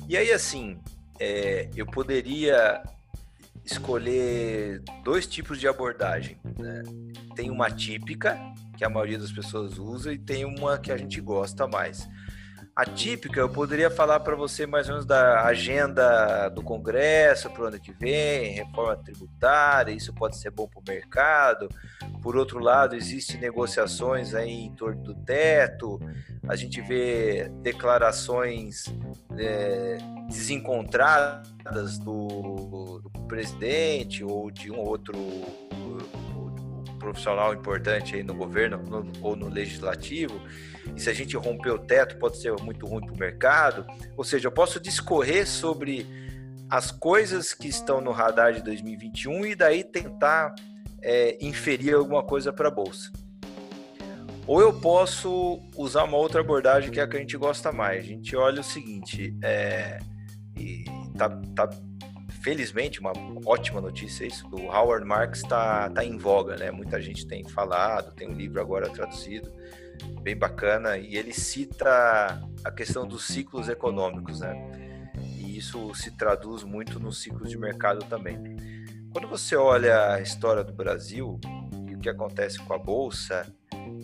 E 0.10 0.18
aí, 0.18 0.32
assim, 0.32 0.78
é, 1.20 1.70
eu 1.76 1.86
poderia 1.86 2.82
escolher 3.64 4.82
dois 5.04 5.28
tipos 5.28 5.60
de 5.60 5.68
abordagem. 5.68 6.38
Né? 6.58 6.84
Tem 7.36 7.50
uma 7.50 7.70
típica, 7.70 8.40
que 8.78 8.84
a 8.84 8.90
maioria 8.90 9.20
das 9.20 9.32
pessoas 9.32 9.78
usa, 9.78 10.14
e 10.14 10.18
tem 10.18 10.46
uma 10.46 10.78
que 10.78 10.92
a 10.92 10.98
gente 10.98 11.20
gosta 11.22 11.68
mais 11.68 12.08
atípica, 12.82 13.40
eu 13.40 13.50
poderia 13.50 13.90
falar 13.90 14.20
para 14.20 14.36
você 14.36 14.66
mais 14.66 14.88
ou 14.88 14.94
menos 14.94 15.06
da 15.06 15.46
agenda 15.46 16.50
do 16.50 16.62
Congresso 16.62 17.50
para 17.50 17.64
o 17.64 17.66
ano 17.68 17.80
que 17.80 17.92
vem, 17.94 18.54
reforma 18.54 18.98
tributária, 18.98 19.92
isso 19.92 20.14
pode 20.14 20.38
ser 20.38 20.52
bom 20.52 20.68
para 20.68 20.80
o 20.80 20.84
mercado. 20.88 21.70
Por 22.22 22.36
outro 22.36 22.60
lado, 22.60 22.96
existem 22.96 23.40
negociações 23.40 24.34
aí 24.34 24.66
em 24.66 24.76
torno 24.76 25.02
do 25.04 25.16
teto, 25.16 26.00
a 26.48 26.56
gente 26.56 26.82
vê 26.82 27.50
declarações 27.62 28.86
é, 29.38 29.98
desencontradas 30.28 31.98
do, 32.00 33.00
do, 33.00 33.12
presidente 33.28 34.24
ou 34.24 34.52
de 34.52 34.72
um 34.72 34.80
outro 34.80 35.14
profissional 37.00 37.54
importante 37.54 38.16
aí 38.16 38.24
no 38.24 38.34
governo 38.34 38.78
no, 38.78 39.12
ou 39.22 39.36
no 39.36 39.48
legislativo 39.48 40.40
e 40.96 41.00
se 41.00 41.10
a 41.10 41.14
gente 41.14 41.36
romper 41.38 41.72
o 41.72 41.80
teto 41.80 42.18
pode 42.18 42.38
ser 42.38 42.54
muito 42.62 42.86
ruim 42.86 43.06
para 43.06 43.14
o 43.14 43.18
mercado. 43.18 43.86
Ou 44.18 44.24
seja, 44.24 44.48
eu 44.48 44.52
posso 44.52 44.80
discorrer 44.80 45.48
sobre 45.48 46.06
as 46.70 46.92
coisas 46.92 47.54
que 47.54 47.68
estão 47.68 48.02
no 48.02 48.12
radar 48.12 48.54
de 48.54 48.62
2021 48.62 49.46
e 49.46 49.56
daí 49.56 49.84
tentar 49.84 50.56
é, 51.02 51.38
inferir 51.42 51.96
alguma 51.96 52.24
coisa 52.24 52.52
para 52.54 52.68
a 52.68 52.72
bolsa. 52.72 53.12
Ou 54.48 54.60
eu 54.60 54.74
posso 54.74 55.60
usar 55.78 56.04
uma 56.04 56.18
outra 56.18 56.42
abordagem 56.42 56.92
que 56.92 57.00
é 57.00 57.04
a 57.04 57.08
que 57.08 57.18
a 57.18 57.20
gente 57.20 57.38
gosta 57.38 57.72
mais. 57.72 58.04
A 58.04 58.08
gente 58.08 58.36
olha 58.36 58.62
o 58.62 58.64
seguinte, 58.64 59.38
é, 59.44 60.00
e 60.58 60.86
tá, 61.18 61.30
tá 61.56 61.70
felizmente 62.42 63.00
uma 63.00 63.14
ótima 63.46 63.80
notícia 63.80 64.26
isso. 64.26 64.48
O 64.52 64.72
Howard 64.72 65.06
Marks 65.06 65.42
está 65.42 65.90
tá 65.90 66.04
em 66.04 66.18
voga, 66.18 66.56
né? 66.56 66.72
Muita 66.72 67.00
gente 67.00 67.28
tem 67.28 67.48
falado, 67.48 68.14
tem 68.16 68.30
um 68.30 68.34
livro 68.34 68.60
agora 68.60 68.90
traduzido 68.90 69.52
bem 70.22 70.36
bacana 70.36 70.98
e 70.98 71.16
ele 71.16 71.34
cita 71.34 72.42
a 72.64 72.72
questão 72.72 73.08
dos 73.08 73.26
ciclos 73.26 73.70
econômicos, 73.70 74.40
né? 74.40 74.54
E 75.38 75.58
isso 75.58 75.94
se 75.96 76.12
traduz 76.12 76.64
muito 76.64 77.00
nos 77.00 77.22
ciclos 77.22 77.50
de 77.50 77.58
mercado 77.58 78.06
também. 78.06 78.38
Quando 79.12 79.28
você 79.28 79.56
olha 79.56 80.14
a 80.14 80.22
história 80.22 80.64
do 80.64 80.74
Brasil 80.74 81.40
e 81.90 81.96
o 81.96 82.00
que 82.00 82.10
acontece 82.10 82.60
com 82.60 82.74
a 82.74 82.78
bolsa, 82.78 83.46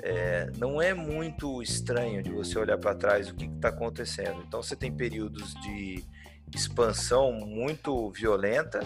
é, 0.04 0.52
não 0.58 0.82
é 0.82 0.94
muito 0.94 1.62
estranho 1.62 2.22
de 2.22 2.30
você 2.30 2.58
olhar 2.60 2.78
para 2.78 2.94
trás 2.94 3.30
o 3.30 3.36
que 3.36 3.46
está 3.46 3.70
acontecendo. 3.70 4.44
Então 4.46 4.62
você 4.62 4.76
tem 4.76 4.92
períodos 4.92 5.54
de 5.62 6.04
expansão 6.54 7.32
muito 7.32 8.10
violenta 8.12 8.80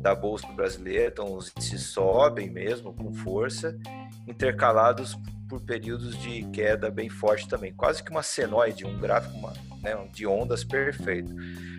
da 0.00 0.14
bolsa 0.14 0.46
brasileira, 0.48 1.08
então 1.08 1.34
os 1.34 1.52
sobem 1.78 2.50
mesmo 2.50 2.92
com 2.92 3.12
força, 3.12 3.78
intercalados 4.26 5.16
por 5.48 5.60
períodos 5.60 6.16
de 6.18 6.44
queda 6.50 6.90
bem 6.90 7.08
forte 7.08 7.48
também, 7.48 7.72
quase 7.72 8.02
que 8.02 8.10
uma 8.10 8.22
senoide, 8.22 8.84
um 8.84 8.98
gráfico 8.98 9.36
uma, 9.36 9.52
né, 9.82 9.94
de 10.12 10.26
ondas 10.26 10.64
perfeito. 10.64 11.32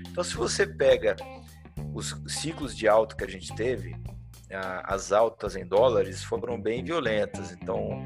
Então, 0.10 0.24
se 0.24 0.36
você 0.36 0.66
pega 0.66 1.16
os 1.94 2.16
ciclos 2.28 2.76
de 2.76 2.88
alta 2.88 3.16
que 3.16 3.24
a 3.24 3.30
gente 3.30 3.54
teve, 3.56 3.96
as 4.84 5.12
altas 5.12 5.56
em 5.56 5.66
dólares 5.66 6.24
foram 6.24 6.62
bem 6.62 6.84
violentas. 6.84 7.52
Então, 7.52 8.04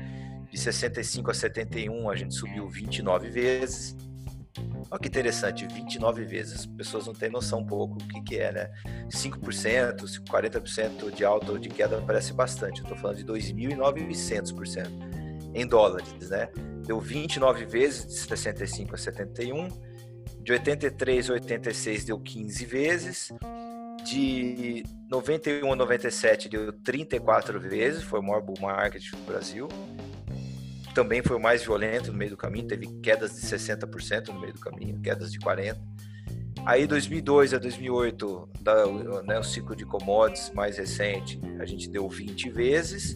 de 0.49 0.57
65 0.57 1.31
a 1.31 1.33
71, 1.33 2.09
a 2.09 2.15
gente 2.15 2.33
subiu 2.33 2.67
29 2.69 3.29
vezes. 3.29 3.95
Olha 4.89 4.99
que 4.99 5.07
interessante, 5.07 5.67
29 5.67 6.23
vezes. 6.23 6.61
As 6.61 6.65
pessoas 6.65 7.07
não 7.07 7.13
têm 7.13 7.29
noção 7.29 7.59
um 7.59 7.65
pouco 7.65 7.95
o 7.95 8.07
que, 8.07 8.21
que 8.21 8.39
é, 8.39 8.51
né? 8.51 8.71
5%, 9.09 10.23
40% 10.29 11.11
de 11.11 11.25
alta 11.25 11.51
ou 11.51 11.57
de 11.57 11.69
queda 11.69 12.01
parece 12.05 12.33
bastante. 12.33 12.79
Eu 12.79 12.83
estou 12.83 12.97
falando 12.97 13.17
de 13.17 13.25
2.900% 13.25 15.17
em 15.53 15.67
dólares, 15.67 16.29
né? 16.29 16.49
Deu 16.85 16.99
29 16.99 17.65
vezes 17.65 18.07
de 18.07 18.13
65 18.13 18.95
a 18.95 18.97
71, 18.97 19.67
de 20.41 20.51
83 20.53 21.29
a 21.29 21.33
86 21.33 22.05
deu 22.05 22.19
15 22.19 22.65
vezes, 22.65 23.33
de 24.05 24.83
91 25.09 25.73
a 25.73 25.75
97 25.75 26.47
deu 26.47 26.71
34 26.71 27.59
vezes, 27.59 28.03
foi 28.03 28.19
o 28.19 28.23
maior 28.23 28.41
bull 28.41 28.55
market 28.61 29.11
do 29.11 29.17
Brasil. 29.25 29.67
Também 30.97 31.21
foi 31.21 31.37
o 31.37 31.39
mais 31.39 31.61
violento 31.61 32.11
no 32.11 32.17
meio 32.17 32.31
do 32.31 32.37
caminho, 32.37 32.65
teve 32.65 32.87
quedas 33.03 33.35
de 33.35 33.41
60% 33.41 34.29
no 34.29 34.39
meio 34.39 34.53
do 34.53 34.59
caminho, 34.59 34.99
quedas 34.99 35.31
de 35.31 35.37
40%. 35.37 35.77
Aí 36.65 36.87
2002 36.87 37.53
a 37.53 37.59
2008, 37.59 38.49
da, 38.61 38.87
né, 39.21 39.37
o 39.37 39.43
ciclo 39.43 39.75
de 39.75 39.85
commodities 39.85 40.51
mais 40.55 40.75
recente, 40.79 41.39
a 41.59 41.65
gente 41.67 41.87
deu 41.87 42.09
20 42.09 42.49
vezes. 42.49 43.13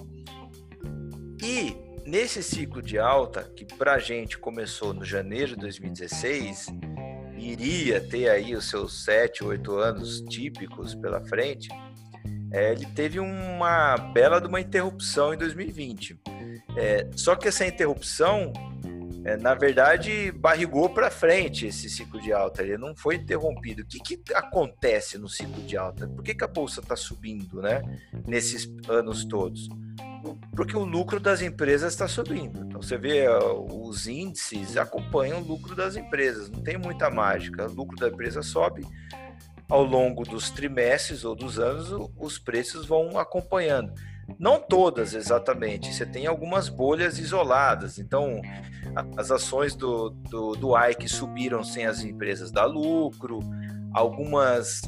E 1.41 1.75
Nesse 2.05 2.41
ciclo 2.41 2.81
de 2.81 2.97
alta, 2.97 3.43
que 3.55 3.63
para 3.63 3.93
a 3.93 3.99
gente 3.99 4.37
começou 4.37 4.91
no 4.91 5.05
janeiro 5.05 5.55
de 5.55 5.61
2016, 5.61 6.67
iria 7.37 8.01
ter 8.01 8.27
aí 8.27 8.55
os 8.55 8.69
seus 8.69 9.05
7, 9.05 9.43
8 9.43 9.75
anos 9.77 10.21
típicos 10.21 10.95
pela 10.95 11.21
frente, 11.21 11.69
é, 12.51 12.73
ele 12.73 12.85
teve 12.87 13.19
uma 13.19 13.97
bela 13.97 14.39
de 14.41 14.47
uma 14.47 14.59
interrupção 14.59 15.33
em 15.33 15.37
2020. 15.37 16.19
É, 16.75 17.09
só 17.15 17.35
que 17.35 17.47
essa 17.47 17.65
interrupção, 17.65 18.51
é, 19.23 19.37
na 19.37 19.53
verdade, 19.53 20.31
barrigou 20.31 20.89
para 20.89 21.09
frente 21.09 21.67
esse 21.67 21.89
ciclo 21.89 22.19
de 22.21 22.33
alta, 22.33 22.61
ele 22.61 22.77
não 22.77 22.95
foi 22.95 23.15
interrompido. 23.15 23.83
O 23.83 23.85
que, 23.85 24.17
que 24.17 24.33
acontece 24.33 25.17
no 25.17 25.29
ciclo 25.29 25.61
de 25.63 25.77
alta? 25.77 26.07
Por 26.07 26.23
que, 26.23 26.35
que 26.35 26.43
a 26.43 26.47
bolsa 26.47 26.81
está 26.81 26.95
subindo 26.95 27.61
né, 27.61 27.81
nesses 28.27 28.69
anos 28.89 29.25
todos? 29.25 29.69
porque 30.55 30.77
o 30.77 30.83
lucro 30.83 31.19
das 31.19 31.41
empresas 31.41 31.93
está 31.93 32.07
subindo. 32.07 32.63
Então 32.65 32.81
você 32.81 32.97
vê 32.97 33.27
os 33.27 34.07
índices 34.07 34.77
acompanham 34.77 35.41
o 35.41 35.43
lucro 35.43 35.75
das 35.75 35.95
empresas, 35.95 36.49
não 36.49 36.61
tem 36.61 36.77
muita 36.77 37.09
mágica. 37.09 37.67
O 37.67 37.73
lucro 37.73 37.97
da 37.97 38.07
empresa 38.07 38.41
sobe 38.41 38.85
ao 39.71 39.85
longo 39.85 40.23
dos 40.23 40.49
trimestres 40.49 41.23
ou 41.23 41.33
dos 41.33 41.57
anos, 41.57 42.11
os 42.19 42.37
preços 42.37 42.85
vão 42.85 43.17
acompanhando. 43.17 43.93
Não 44.37 44.59
todas 44.59 45.13
exatamente, 45.13 45.93
você 45.93 46.05
tem 46.05 46.27
algumas 46.27 46.67
bolhas 46.67 47.17
isoladas. 47.17 47.97
Então, 47.97 48.41
as 49.15 49.31
ações 49.31 49.73
do, 49.73 50.09
do, 50.09 50.51
do 50.57 50.73
subiram 51.07 51.63
sem 51.63 51.85
as 51.85 52.03
empresas 52.03 52.51
dar 52.51 52.65
lucro, 52.65 53.39
algumas 53.93 54.81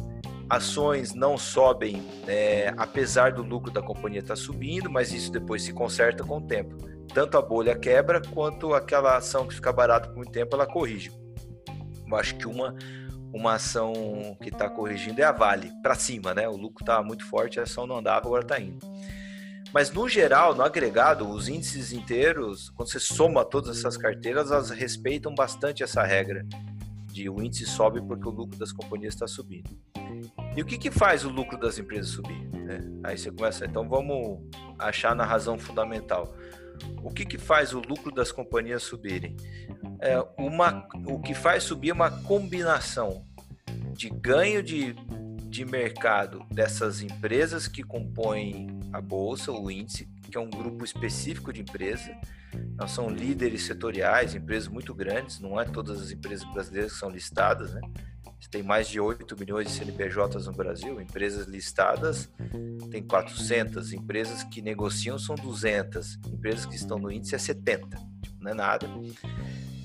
ações 0.49 1.13
não 1.13 1.37
sobem, 1.37 2.03
é, 2.27 2.73
apesar 2.75 3.31
do 3.31 3.41
lucro 3.41 3.71
da 3.71 3.81
companhia 3.81 4.19
estar 4.19 4.35
tá 4.35 4.39
subindo, 4.39 4.91
mas 4.91 5.13
isso 5.13 5.31
depois 5.31 5.63
se 5.63 5.71
conserta 5.71 6.25
com 6.25 6.39
o 6.39 6.41
tempo. 6.41 6.75
Tanto 7.13 7.37
a 7.37 7.41
bolha 7.41 7.73
quebra, 7.73 8.21
quanto 8.21 8.73
aquela 8.73 9.15
ação 9.15 9.47
que 9.47 9.55
fica 9.55 9.71
barata 9.71 10.09
por 10.09 10.17
muito 10.17 10.31
tempo, 10.31 10.55
ela 10.55 10.67
corrige. 10.67 11.09
Eu 12.05 12.17
acho 12.17 12.35
que 12.35 12.45
uma, 12.45 12.75
uma 13.33 13.55
ação 13.55 13.93
que 14.41 14.49
está 14.49 14.69
corrigindo 14.69 15.19
é 15.19 15.23
a 15.23 15.31
Vale, 15.31 15.71
para 15.81 15.95
cima, 15.95 16.33
né? 16.33 16.47
O 16.47 16.55
lucro 16.55 16.83
está 16.83 17.01
muito 17.01 17.25
forte, 17.25 17.59
a 17.59 17.63
ação 17.63 17.87
não 17.87 17.97
andava, 17.97 18.27
agora 18.27 18.43
está 18.43 18.59
indo. 18.59 18.79
Mas 19.73 19.91
no 19.91 20.07
geral, 20.07 20.53
no 20.53 20.61
agregado, 20.61 21.27
os 21.27 21.47
índices 21.47 21.91
inteiros, 21.91 22.69
quando 22.69 22.91
você 22.91 22.99
soma 22.99 23.43
todas 23.43 23.79
essas 23.79 23.97
carteiras, 23.97 24.51
elas 24.51 24.69
respeitam 24.69 25.33
bastante 25.33 25.81
essa 25.81 26.03
regra 26.03 26.45
de 27.07 27.27
o 27.27 27.41
índice 27.41 27.65
sobe 27.65 28.01
porque 28.01 28.27
o 28.27 28.31
lucro 28.31 28.57
das 28.57 28.71
companhias 28.71 29.15
está 29.15 29.27
subindo. 29.27 29.69
E 30.55 30.61
o 30.61 30.65
que, 30.65 30.77
que 30.77 30.91
faz 30.91 31.25
o 31.25 31.29
lucro 31.29 31.57
das 31.57 31.79
empresas 31.79 32.11
subir? 32.11 32.49
É, 32.69 33.09
aí 33.09 33.17
você 33.17 33.31
começa, 33.31 33.65
então 33.65 33.89
vamos 33.89 34.39
achar 34.77 35.15
na 35.15 35.25
razão 35.25 35.57
fundamental. 35.57 36.35
O 37.03 37.09
que, 37.09 37.25
que 37.25 37.37
faz 37.37 37.73
o 37.73 37.79
lucro 37.79 38.11
das 38.11 38.31
companhias 38.31 38.83
subirem? 38.83 39.35
É 39.99 40.19
uma, 40.37 40.87
o 41.07 41.19
que 41.19 41.33
faz 41.33 41.63
subir 41.63 41.89
é 41.89 41.93
uma 41.93 42.11
combinação 42.23 43.25
de 43.93 44.09
ganho 44.09 44.63
de, 44.63 44.93
de 45.47 45.65
mercado 45.65 46.45
dessas 46.51 47.01
empresas 47.01 47.67
que 47.67 47.83
compõem 47.83 48.67
a 48.91 48.99
bolsa, 48.99 49.51
o 49.51 49.69
índice, 49.69 50.09
que 50.29 50.37
é 50.37 50.41
um 50.41 50.49
grupo 50.49 50.83
específico 50.83 51.53
de 51.53 51.61
empresas. 51.61 52.15
Não 52.75 52.87
são 52.87 53.09
líderes 53.09 53.63
setoriais, 53.63 54.35
empresas 54.35 54.67
muito 54.67 54.93
grandes, 54.93 55.39
não 55.39 55.59
é 55.59 55.65
todas 55.65 56.01
as 56.01 56.11
empresas 56.11 56.47
brasileiras 56.51 56.93
que 56.93 56.99
são 56.99 57.09
listadas, 57.09 57.73
né? 57.73 57.81
Tem 58.49 58.63
mais 58.63 58.87
de 58.87 58.99
8 58.99 59.37
milhões 59.39 59.67
de 59.67 59.73
CNPJs 59.73 60.47
no 60.47 60.53
Brasil, 60.53 60.99
empresas 61.01 61.47
listadas 61.47 62.29
tem 62.91 63.01
400, 63.01 63.93
empresas 63.93 64.43
que 64.43 64.61
negociam 64.61 65.17
são 65.17 65.35
200, 65.35 66.19
empresas 66.27 66.65
que 66.65 66.75
estão 66.75 66.99
no 66.99 67.11
índice 67.11 67.33
é 67.33 67.37
70, 67.37 67.97
tipo, 68.21 68.43
não 68.43 68.51
é 68.51 68.53
nada. 68.53 68.87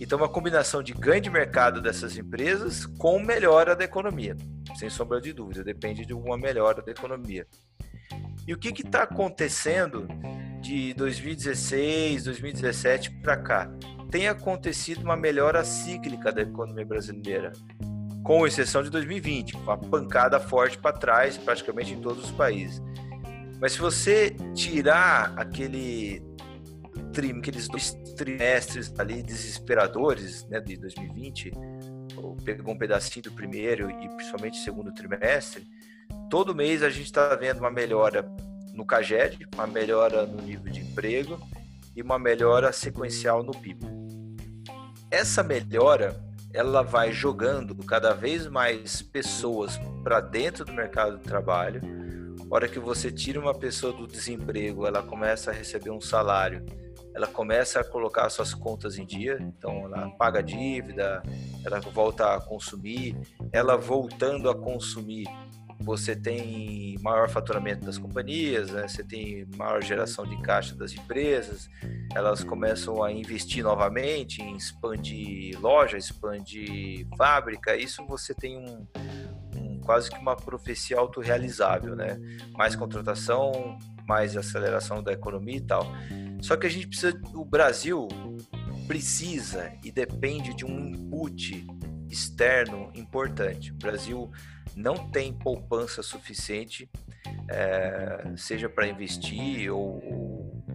Então, 0.01 0.19
uma 0.19 0.29
combinação 0.29 0.83
de 0.83 0.93
ganho 0.93 1.21
de 1.21 1.31
mercado 1.31 1.81
dessas 1.81 2.17
empresas 2.17 2.87
com 2.87 3.19
melhora 3.19 3.75
da 3.75 3.85
economia, 3.85 4.37
sem 4.77 4.89
sombra 4.91 5.21
de 5.21 5.33
dúvida, 5.33 5.65
depende 5.65 6.05
de 6.05 6.13
uma 6.13 6.37
melhora 6.37 6.83
da 6.83 6.93
economia. 6.93 7.47
E 8.47 8.55
o 8.55 8.59
que 8.59 8.69
está 8.69 9.03
acontecendo 9.03 10.07
de 10.61 10.95
2016, 10.95 12.25
2017 12.25 13.11
para 13.23 13.37
cá? 13.37 13.71
Tem 14.11 14.29
acontecido 14.29 15.03
uma 15.03 15.17
melhora 15.17 15.65
cíclica 15.65 16.33
da 16.33 16.43
economia 16.43 16.87
brasileira 16.87 17.53
com 18.23 18.47
exceção 18.47 18.83
de 18.83 18.91
2020, 18.91 19.57
uma 19.57 19.77
pancada 19.77 20.39
forte 20.39 20.77
para 20.79 20.97
trás, 20.97 21.37
praticamente 21.39 21.95
em 21.95 22.01
todos 22.01 22.25
os 22.25 22.31
países. 22.31 22.83
Mas 23.61 23.73
se 23.73 23.79
você 23.79 24.37
tirar 24.55 25.33
aquele 25.37 26.23
trim, 27.13 27.39
aqueles 27.39 27.69
dois 27.69 27.93
trimestres 28.17 28.93
ali 28.99 29.23
desesperadores, 29.23 30.47
né, 30.49 30.61
de 30.61 30.77
2020, 30.77 31.53
pegou 32.45 32.75
um 32.75 32.79
pedacinho 32.79 33.25
do 33.25 33.33
primeiro 33.33 33.91
e 33.91 34.09
principalmente 34.09 34.59
segundo 34.59 34.93
trimestre, 34.93 35.67
todo 36.31 36.55
mês 36.55 36.83
a 36.83 36.91
gente 36.91 37.07
está 37.07 37.35
vendo 37.35 37.59
uma 37.59 37.71
melhora 37.71 38.31
no 38.75 38.85
CAGED, 38.85 39.49
uma 39.55 39.67
melhora 39.67 40.27
no 40.27 40.41
nível 40.43 40.71
de 40.71 40.81
emprego 40.81 41.39
e 41.97 42.03
uma 42.03 42.19
melhora 42.19 42.73
sequencial 42.73 43.43
no 43.43 43.53
PIB. 43.53 43.87
Essa 45.11 45.43
melhora 45.43 46.28
ela 46.59 46.83
vai 46.83 47.13
jogando 47.13 47.73
cada 47.85 48.13
vez 48.13 48.49
mais 48.49 49.01
pessoas 49.01 49.79
para 50.03 50.21
dentro 50.21 50.65
do 50.65 50.73
mercado 50.73 51.17
de 51.17 51.23
trabalho. 51.23 51.81
A 52.51 52.53
hora 52.53 52.67
que 52.67 52.81
você 52.81 53.13
tira 53.13 53.39
uma 53.39 53.55
pessoa 53.55 53.93
do 53.93 54.09
desemprego, 54.09 54.85
ela 54.85 55.01
começa 55.01 55.53
a 55.53 55.55
receber 55.55 55.91
um 55.91 56.01
salário, 56.01 56.67
ela 57.15 57.29
começa 57.29 57.79
a 57.79 57.85
colocar 57.85 58.29
suas 58.29 58.55
contas 58.55 58.99
em 58.99 59.07
dia, 59.07 59.39
então 59.41 59.85
ela 59.85 60.11
paga 60.19 60.43
dívida, 60.43 61.23
ela 61.65 61.79
volta 61.79 62.35
a 62.35 62.41
consumir, 62.41 63.17
ela 63.53 63.77
voltando 63.77 64.51
a 64.51 64.55
consumir, 64.57 65.29
você 65.81 66.17
tem 66.17 66.97
maior 67.01 67.29
faturamento 67.29 67.87
das 67.87 67.99
companhias, 67.99 68.71
né? 68.71 68.87
você 68.87 69.05
tem 69.05 69.47
maior 69.57 69.83
geração 69.83 70.27
de 70.27 70.41
caixa 70.43 70.75
das 70.75 70.93
empresas, 70.93 71.71
elas 72.15 72.43
começam 72.43 73.03
a 73.03 73.13
investir 73.13 73.63
novamente 73.63 74.43
expandir 74.57 75.61
loja, 75.61 75.97
expandir 75.97 77.07
fábrica, 77.17 77.77
isso 77.77 78.05
você 78.07 78.35
tem 78.35 78.57
um, 78.59 78.87
um 79.57 79.81
quase 79.81 80.11
que 80.11 80.19
uma 80.19 80.37
profecia 80.37 80.99
autorrealizável, 80.99 81.95
né? 81.95 82.19
Mais 82.57 82.77
contratação, 82.77 83.79
mais 84.07 84.37
aceleração 84.37 85.03
da 85.03 85.13
economia 85.13 85.57
e 85.57 85.61
tal. 85.61 85.87
Só 86.41 86.57
que 86.57 86.67
a 86.67 86.71
gente 86.71 86.89
precisa, 86.89 87.19
o 87.35 87.45
Brasil 87.45 88.09
precisa 88.87 89.73
e 89.85 89.91
depende 89.91 90.55
de 90.55 90.65
um 90.65 90.79
input 90.89 91.67
externo 92.11 92.91
importante. 92.95 93.73
O 93.73 93.77
Brasil 93.77 94.31
não 94.79 94.95
tem 95.11 95.33
poupança 95.33 96.03
suficiente, 96.05 96.89
é, 97.51 98.33
seja 98.37 98.69
para 98.69 98.87
investir 98.87 99.73
ou, 99.73 100.01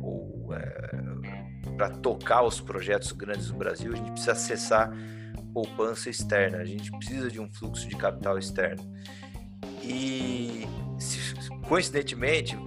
ou, 0.01 0.53
é, 0.53 1.71
para 1.77 1.89
tocar 1.89 2.43
os 2.43 2.59
projetos 2.59 3.13
grandes 3.13 3.47
do 3.47 3.55
Brasil, 3.55 3.93
a 3.93 3.95
gente 3.95 4.11
precisa 4.11 4.33
acessar 4.33 4.91
poupança 5.53 6.09
externa, 6.09 6.57
a 6.57 6.65
gente 6.65 6.91
precisa 6.91 7.31
de 7.31 7.39
um 7.39 7.51
fluxo 7.53 7.87
de 7.87 7.95
capital 7.95 8.37
externo. 8.37 8.83
E 9.81 10.67
coincidentemente, 11.67 12.57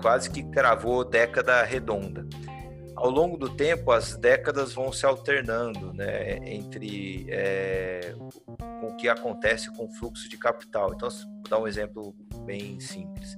quase 0.00 0.28
que 0.28 0.42
cravou 0.42 1.04
década 1.04 1.62
redonda 1.62 2.26
ao 3.02 3.10
longo 3.10 3.36
do 3.36 3.48
tempo 3.48 3.90
as 3.90 4.16
décadas 4.16 4.72
vão 4.72 4.92
se 4.92 5.04
alternando 5.04 5.92
né, 5.92 6.36
entre 6.48 7.26
é, 7.28 8.14
o 8.80 8.94
que 8.94 9.08
acontece 9.08 9.68
com 9.76 9.86
o 9.86 9.90
fluxo 9.90 10.28
de 10.28 10.38
capital. 10.38 10.94
Então, 10.94 11.10
vou 11.10 11.48
dar 11.50 11.58
um 11.58 11.66
exemplo 11.66 12.14
bem 12.46 12.78
simples, 12.78 13.36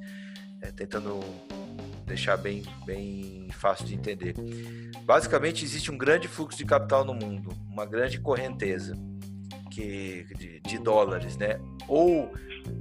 é, 0.61 0.71
tentando 0.71 1.19
deixar 2.05 2.37
bem, 2.37 2.63
bem 2.85 3.49
fácil 3.53 3.87
de 3.87 3.95
entender. 3.95 4.35
Basicamente, 5.07 5.65
existe 5.65 5.91
um 5.91 5.97
grande 5.97 6.29
fluxo 6.29 6.59
de 6.59 6.67
capital 6.67 7.03
no 7.03 7.15
mundo, 7.15 7.49
uma 7.67 7.87
grande 7.87 8.21
correnteza 8.21 8.95
que, 9.71 10.27
de, 10.37 10.61
de 10.61 10.79
dólares, 10.79 11.39
né? 11.39 11.59
Ou 11.89 12.31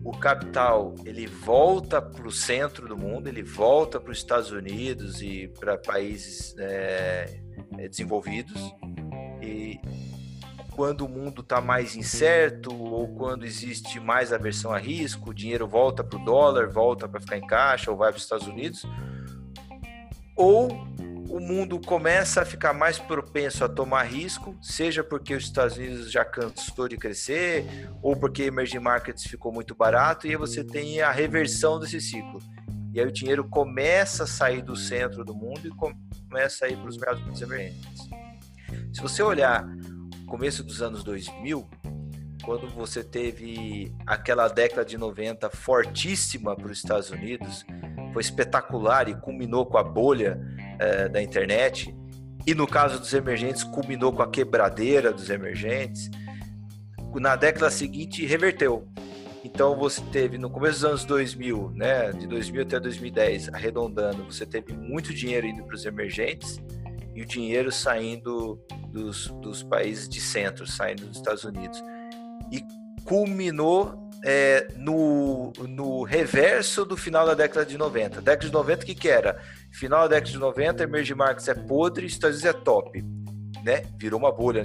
o 0.04 0.12
capital 0.12 0.96
ele 1.06 1.26
volta 1.26 2.02
para 2.02 2.28
o 2.28 2.32
centro 2.32 2.88
do 2.88 2.98
mundo, 2.98 3.28
ele 3.28 3.42
volta 3.42 4.00
para 4.00 4.12
os 4.12 4.18
Estados 4.18 4.52
Unidos 4.52 5.22
e 5.22 5.48
para 5.60 5.78
países 5.78 6.56
é, 6.58 7.40
é, 7.78 7.88
desenvolvidos. 7.88 8.60
E 9.42 9.80
quando 10.72 11.06
o 11.06 11.10
mundo 11.10 11.42
está 11.42 11.62
mais 11.62 11.96
incerto 11.96 12.74
ou 12.76 13.08
quando 13.16 13.46
existe 13.46 14.00
mais 14.00 14.34
aversão 14.34 14.72
a 14.72 14.78
risco, 14.78 15.30
o 15.30 15.34
dinheiro 15.34 15.68
volta 15.68 16.04
para 16.04 16.20
o 16.20 16.26
dólar, 16.26 16.70
volta 16.70 17.08
para 17.08 17.22
ficar 17.22 17.38
em 17.38 17.48
caixa 17.48 17.92
ou 17.92 17.98
vai 17.98 18.12
para 18.12 18.18
os 18.18 18.24
Estados 18.24 18.48
Unidos. 18.48 18.84
Ou 20.36 20.70
o 21.34 21.40
mundo 21.40 21.80
começa 21.80 22.44
a 22.44 22.46
ficar 22.46 22.74
mais 22.74 23.00
propenso 23.00 23.66
a 23.66 23.68
tomar 23.68 24.04
risco, 24.04 24.56
seja 24.62 25.04
porque 25.04 25.34
os 25.34 25.46
Estados 25.46 25.76
Unidos 25.78 26.12
já 26.12 26.24
cansou 26.24 26.88
de 26.88 26.96
crescer, 26.96 27.90
ou 28.04 28.16
porque 28.16 28.44
emerging 28.44 28.78
markets 28.78 29.24
ficou 29.24 29.52
muito 29.52 29.74
barato, 29.74 30.28
e 30.28 30.30
aí 30.30 30.36
você 30.36 30.64
tem 30.64 31.02
a 31.02 31.12
reversão 31.12 31.80
desse 31.80 32.00
ciclo. 32.00 32.40
E 32.94 33.00
aí 33.00 33.08
o 33.08 33.12
dinheiro 33.12 33.50
começa 33.50 34.26
a 34.26 34.28
sair 34.28 34.62
do 34.62 34.76
centro 34.76 35.26
do 35.26 35.34
mundo 35.34 35.62
e 35.66 35.72
começa 35.72 36.66
a 36.66 36.70
ir 36.70 36.78
para 36.78 36.88
os 36.88 36.98
mercados 36.98 37.42
emergentes. 37.42 38.08
Se 38.94 39.02
você 39.02 39.24
olhar 39.24 39.66
o 40.22 40.26
começo 40.28 40.64
dos 40.64 40.84
anos 40.84 41.04
2000, 41.04 41.68
quando 42.44 42.70
você 42.70 43.04
teve 43.04 43.92
aquela 44.06 44.48
década 44.50 44.86
de 44.86 45.00
90 45.00 45.50
fortíssima 45.50 46.56
para 46.56 46.68
os 46.68 46.78
Estados 46.78 47.10
Unidos, 47.10 47.66
foi 48.14 48.22
espetacular 48.22 49.10
e 49.10 49.16
culminou 49.16 49.66
com 49.66 49.80
a 49.80 49.84
bolha 49.84 50.40
é, 50.84 51.08
da 51.08 51.22
internet. 51.22 51.96
E 52.46 52.54
no 52.54 52.68
caso 52.68 53.00
dos 53.00 53.14
emergentes, 53.14 53.64
culminou 53.64 54.12
com 54.12 54.22
a 54.22 54.30
quebradeira 54.30 55.12
dos 55.12 55.30
emergentes. 55.30 56.10
Na 57.16 57.36
década 57.36 57.70
seguinte, 57.72 58.26
reverteu. 58.26 58.88
Então 59.44 59.78
você 59.78 60.02
teve 60.12 60.38
no 60.38 60.50
começo 60.50 60.76
dos 60.76 60.86
anos 60.86 61.06
2000, 61.06 61.72
né, 61.76 62.12
de 62.12 62.28
2000 62.28 62.64
até 62.64 62.80
2010, 62.80 63.50
arredondando, 63.50 64.24
você 64.24 64.46
teve 64.46 64.74
muito 64.74 65.14
dinheiro 65.14 65.46
indo 65.46 65.64
para 65.66 65.76
os 65.76 65.86
emergentes 65.86 66.62
e 67.14 67.22
o 67.22 67.26
dinheiro 67.26 67.72
saindo 67.72 68.58
dos, 68.88 69.28
dos 69.42 69.62
países 69.62 70.08
de 70.08 70.22
centro, 70.22 70.66
saindo 70.66 71.06
dos 71.06 71.18
Estados 71.18 71.44
Unidos. 71.44 71.84
E 72.52 72.64
culminou 73.04 74.10
é, 74.24 74.68
no, 74.78 75.52
no 75.68 76.04
reverso 76.04 76.86
do 76.86 76.96
final 76.96 77.26
da 77.26 77.34
década 77.34 77.66
de 77.66 77.78
90. 77.78 78.22
Década 78.22 78.48
de 78.48 78.54
90, 78.54 78.84
o 78.84 78.86
que, 78.86 78.96
que 78.96 79.10
era? 79.10 79.40
Final 79.74 80.02
da 80.02 80.16
década 80.16 80.32
de 80.32 80.38
90, 80.38 80.84
emerging 80.84 81.16
markets 81.16 81.48
é 81.48 81.54
podre, 81.54 82.06
Estados 82.06 82.42
Unidos 82.42 82.56
é 82.56 82.64
top. 82.64 83.04
Né? 83.64 83.84
Virou 83.98 84.20
uma 84.20 84.32
bolha 84.32 84.64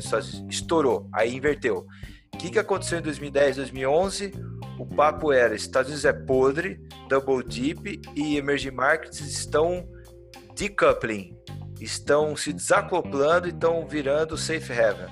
estourou, 0.49 1.09
aí 1.13 1.35
inverteu. 1.35 1.87
O 2.35 2.39
que, 2.39 2.51
que 2.51 2.59
aconteceu 2.59 2.99
em 2.99 3.03
2010, 3.03 3.57
2011? 3.57 4.33
o 4.79 4.87
papo 4.87 5.33
era: 5.33 5.55
Estados 5.55 5.91
Unidos 5.91 6.05
é 6.05 6.13
podre, 6.13 6.81
double 7.09 7.43
dip 7.45 8.01
e 8.15 8.37
emerging 8.37 8.71
markets 8.71 9.21
estão 9.21 9.87
decoupling, 10.55 11.37
estão 11.81 12.37
se 12.37 12.53
desacoplando 12.53 13.49
e 13.49 13.51
estão 13.51 13.87
virando 13.87 14.37
safe 14.37 14.73
haven. 14.73 15.09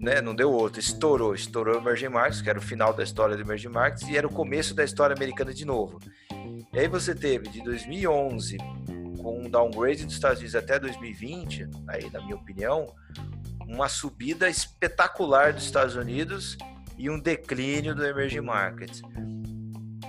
Né? 0.00 0.20
Não 0.20 0.34
deu 0.34 0.50
outro, 0.50 0.80
estourou, 0.80 1.34
estourou 1.34 1.76
o 1.76 1.78
emerging 1.78 2.08
markets, 2.08 2.40
que 2.40 2.50
era 2.50 2.58
o 2.58 2.62
final 2.62 2.92
da 2.92 3.02
história 3.02 3.36
do 3.36 3.42
emerging 3.42 3.68
markets 3.68 4.08
e 4.08 4.16
era 4.16 4.26
o 4.26 4.32
começo 4.32 4.74
da 4.74 4.84
história 4.84 5.14
americana 5.14 5.54
de 5.54 5.64
novo. 5.64 5.98
E 6.72 6.78
aí 6.78 6.88
você 6.88 7.14
teve 7.14 7.48
de 7.48 7.62
2011 7.62 8.58
com 9.18 9.40
um 9.40 9.50
downgrade 9.50 10.04
dos 10.04 10.14
Estados 10.14 10.38
Unidos 10.38 10.54
até 10.54 10.78
2020, 10.78 11.68
aí 11.88 12.10
na 12.10 12.20
minha 12.20 12.36
opinião, 12.36 12.86
uma 13.66 13.88
subida 13.88 14.48
espetacular 14.48 15.52
dos 15.52 15.64
Estados 15.64 15.96
Unidos 15.96 16.56
e 16.96 17.10
um 17.10 17.18
declínio 17.18 17.94
do 17.94 18.04
emerging 18.04 18.40
markets. 18.40 19.02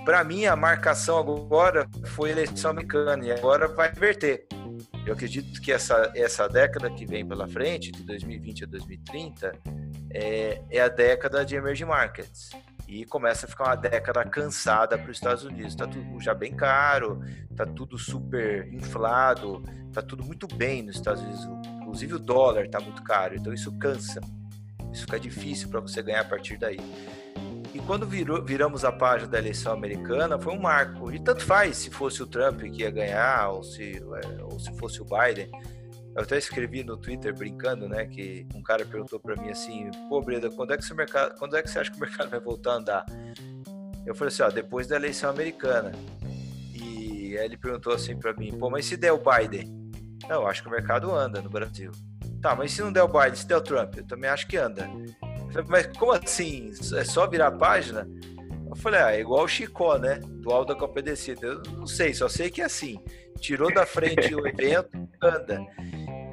Para 0.04 0.24
mim, 0.24 0.46
a 0.46 0.56
marcação 0.56 1.18
agora 1.18 1.86
foi 2.14 2.30
eleição 2.30 2.70
americana 2.70 3.24
e 3.24 3.32
agora 3.32 3.68
vai 3.68 3.90
inverter. 3.90 4.46
Eu 5.06 5.14
acredito 5.14 5.60
que 5.60 5.72
essa, 5.72 6.12
essa 6.14 6.48
década 6.48 6.90
que 6.90 7.04
vem 7.04 7.26
pela 7.26 7.46
frente, 7.46 7.90
de 7.90 8.02
2020 8.02 8.64
a 8.64 8.66
2030, 8.66 9.52
é, 10.12 10.62
é 10.70 10.80
a 10.80 10.88
década 10.88 11.44
de 11.44 11.54
emerging 11.54 11.84
markets. 11.84 12.50
E 12.90 13.04
começa 13.04 13.46
a 13.46 13.48
ficar 13.48 13.66
uma 13.66 13.76
década 13.76 14.24
cansada 14.24 14.98
para 14.98 15.08
os 15.08 15.16
Estados 15.16 15.44
Unidos. 15.44 15.68
Está 15.68 15.86
tudo 15.86 16.20
já 16.20 16.34
bem 16.34 16.56
caro, 16.56 17.22
está 17.48 17.64
tudo 17.64 17.96
super 17.96 18.66
inflado, 18.74 19.62
está 19.86 20.02
tudo 20.02 20.24
muito 20.24 20.48
bem 20.48 20.82
nos 20.82 20.96
Estados 20.96 21.22
Unidos. 21.22 21.44
Inclusive 21.80 22.14
o 22.14 22.18
dólar 22.18 22.64
está 22.64 22.80
muito 22.80 23.00
caro, 23.04 23.36
então 23.36 23.54
isso 23.54 23.70
cansa. 23.78 24.20
Isso 24.92 25.02
fica 25.02 25.20
difícil 25.20 25.68
para 25.68 25.78
você 25.78 26.02
ganhar 26.02 26.22
a 26.22 26.24
partir 26.24 26.56
daí. 26.56 26.80
E 27.72 27.78
quando 27.78 28.04
virou, 28.08 28.44
viramos 28.44 28.84
a 28.84 28.90
página 28.90 29.30
da 29.30 29.38
eleição 29.38 29.72
americana, 29.72 30.36
foi 30.36 30.52
um 30.52 30.60
marco. 30.60 31.12
E 31.12 31.20
tanto 31.20 31.44
faz 31.44 31.76
se 31.76 31.90
fosse 31.90 32.20
o 32.20 32.26
Trump 32.26 32.60
que 32.60 32.82
ia 32.82 32.90
ganhar 32.90 33.50
ou 33.50 33.62
se, 33.62 33.98
é, 33.98 34.42
ou 34.42 34.58
se 34.58 34.76
fosse 34.76 35.00
o 35.00 35.04
Biden. 35.04 35.48
Eu 36.14 36.22
até 36.22 36.36
escrevi 36.38 36.82
no 36.82 36.96
Twitter 36.96 37.34
brincando, 37.34 37.88
né, 37.88 38.04
que 38.06 38.46
um 38.54 38.62
cara 38.62 38.84
perguntou 38.84 39.20
para 39.20 39.36
mim 39.36 39.50
assim, 39.50 39.90
pô, 40.08 40.20
Breda, 40.20 40.50
quando 40.50 40.72
é 40.72 40.76
que 40.76 40.94
mercado, 40.94 41.38
quando 41.38 41.56
é 41.56 41.62
que 41.62 41.70
você 41.70 41.78
acha 41.78 41.90
que 41.90 41.96
o 41.96 42.00
mercado 42.00 42.28
vai 42.28 42.40
voltar 42.40 42.72
a 42.72 42.74
andar? 42.74 43.06
Eu 44.04 44.14
falei 44.14 44.32
assim, 44.32 44.42
ó, 44.42 44.50
depois 44.50 44.86
da 44.86 44.96
eleição 44.96 45.30
americana. 45.30 45.92
E 46.74 47.38
aí 47.38 47.44
ele 47.44 47.56
perguntou 47.56 47.92
assim 47.92 48.16
para 48.18 48.32
mim, 48.34 48.52
pô, 48.58 48.68
mas 48.68 48.86
se 48.86 48.96
der 48.96 49.12
o 49.12 49.18
Biden? 49.18 49.90
Não, 50.28 50.42
eu 50.42 50.46
acho 50.48 50.62
que 50.62 50.68
o 50.68 50.72
mercado 50.72 51.14
anda 51.14 51.40
no 51.40 51.48
Brasil. 51.48 51.92
Tá, 52.40 52.56
mas 52.56 52.72
se 52.72 52.82
não 52.82 52.92
der 52.92 53.02
o 53.02 53.08
Biden, 53.08 53.36
se 53.36 53.46
der 53.46 53.56
o 53.56 53.60
Trump, 53.60 53.96
eu 53.96 54.06
também 54.06 54.28
acho 54.28 54.48
que 54.48 54.56
anda. 54.56 54.88
Mas 55.68 55.86
como 55.98 56.12
assim? 56.12 56.72
É 56.94 57.04
só 57.04 57.26
virar 57.26 57.48
a 57.48 57.52
página? 57.52 58.08
Eu 58.68 58.76
falei, 58.76 59.00
ah, 59.00 59.12
é 59.12 59.20
igual 59.20 59.44
o 59.44 59.48
Chicó, 59.48 59.98
né? 59.98 60.20
Do 60.24 60.50
alto 60.50 60.72
da 60.72 60.78
Compadecida. 60.78 61.46
Eu 61.46 61.62
não 61.76 61.86
sei, 61.86 62.14
só 62.14 62.28
sei 62.28 62.50
que 62.50 62.62
é 62.62 62.64
assim. 62.64 63.02
Tirou 63.40 63.72
da 63.72 63.84
frente 63.84 64.34
o 64.34 64.46
evento, 64.46 65.08
anda. 65.22 65.60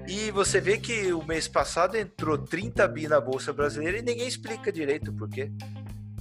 E 0.07 0.31
você 0.31 0.61
vê 0.61 0.77
que 0.77 1.11
o 1.11 1.21
mês 1.25 1.49
passado 1.49 1.97
entrou 1.97 2.37
30 2.37 2.87
bi 2.87 3.07
na 3.07 3.19
Bolsa 3.19 3.51
Brasileira 3.51 3.97
e 3.97 4.01
ninguém 4.01 4.27
explica 4.27 4.71
direito 4.71 5.11
por 5.11 5.29
quê. 5.29 5.51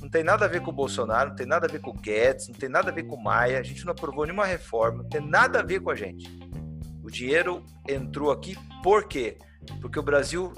Não 0.00 0.08
tem 0.08 0.24
nada 0.24 0.44
a 0.44 0.48
ver 0.48 0.60
com 0.60 0.70
o 0.70 0.74
Bolsonaro, 0.74 1.30
não 1.30 1.36
tem 1.36 1.46
nada 1.46 1.66
a 1.66 1.70
ver 1.70 1.80
com 1.80 1.90
o 1.90 1.94
Guedes, 1.94 2.48
não 2.48 2.54
tem 2.56 2.68
nada 2.68 2.90
a 2.90 2.92
ver 2.92 3.04
com 3.04 3.14
o 3.14 3.22
Maia, 3.22 3.60
a 3.60 3.62
gente 3.62 3.84
não 3.84 3.92
aprovou 3.92 4.24
nenhuma 4.24 4.44
reforma, 4.44 5.02
não 5.02 5.08
tem 5.08 5.20
nada 5.20 5.60
a 5.60 5.62
ver 5.62 5.80
com 5.80 5.90
a 5.90 5.94
gente. 5.94 6.28
O 7.02 7.10
dinheiro 7.10 7.64
entrou 7.88 8.32
aqui 8.32 8.56
por 8.82 9.06
quê? 9.06 9.38
Porque 9.80 9.98
o 9.98 10.02
Brasil 10.02 10.52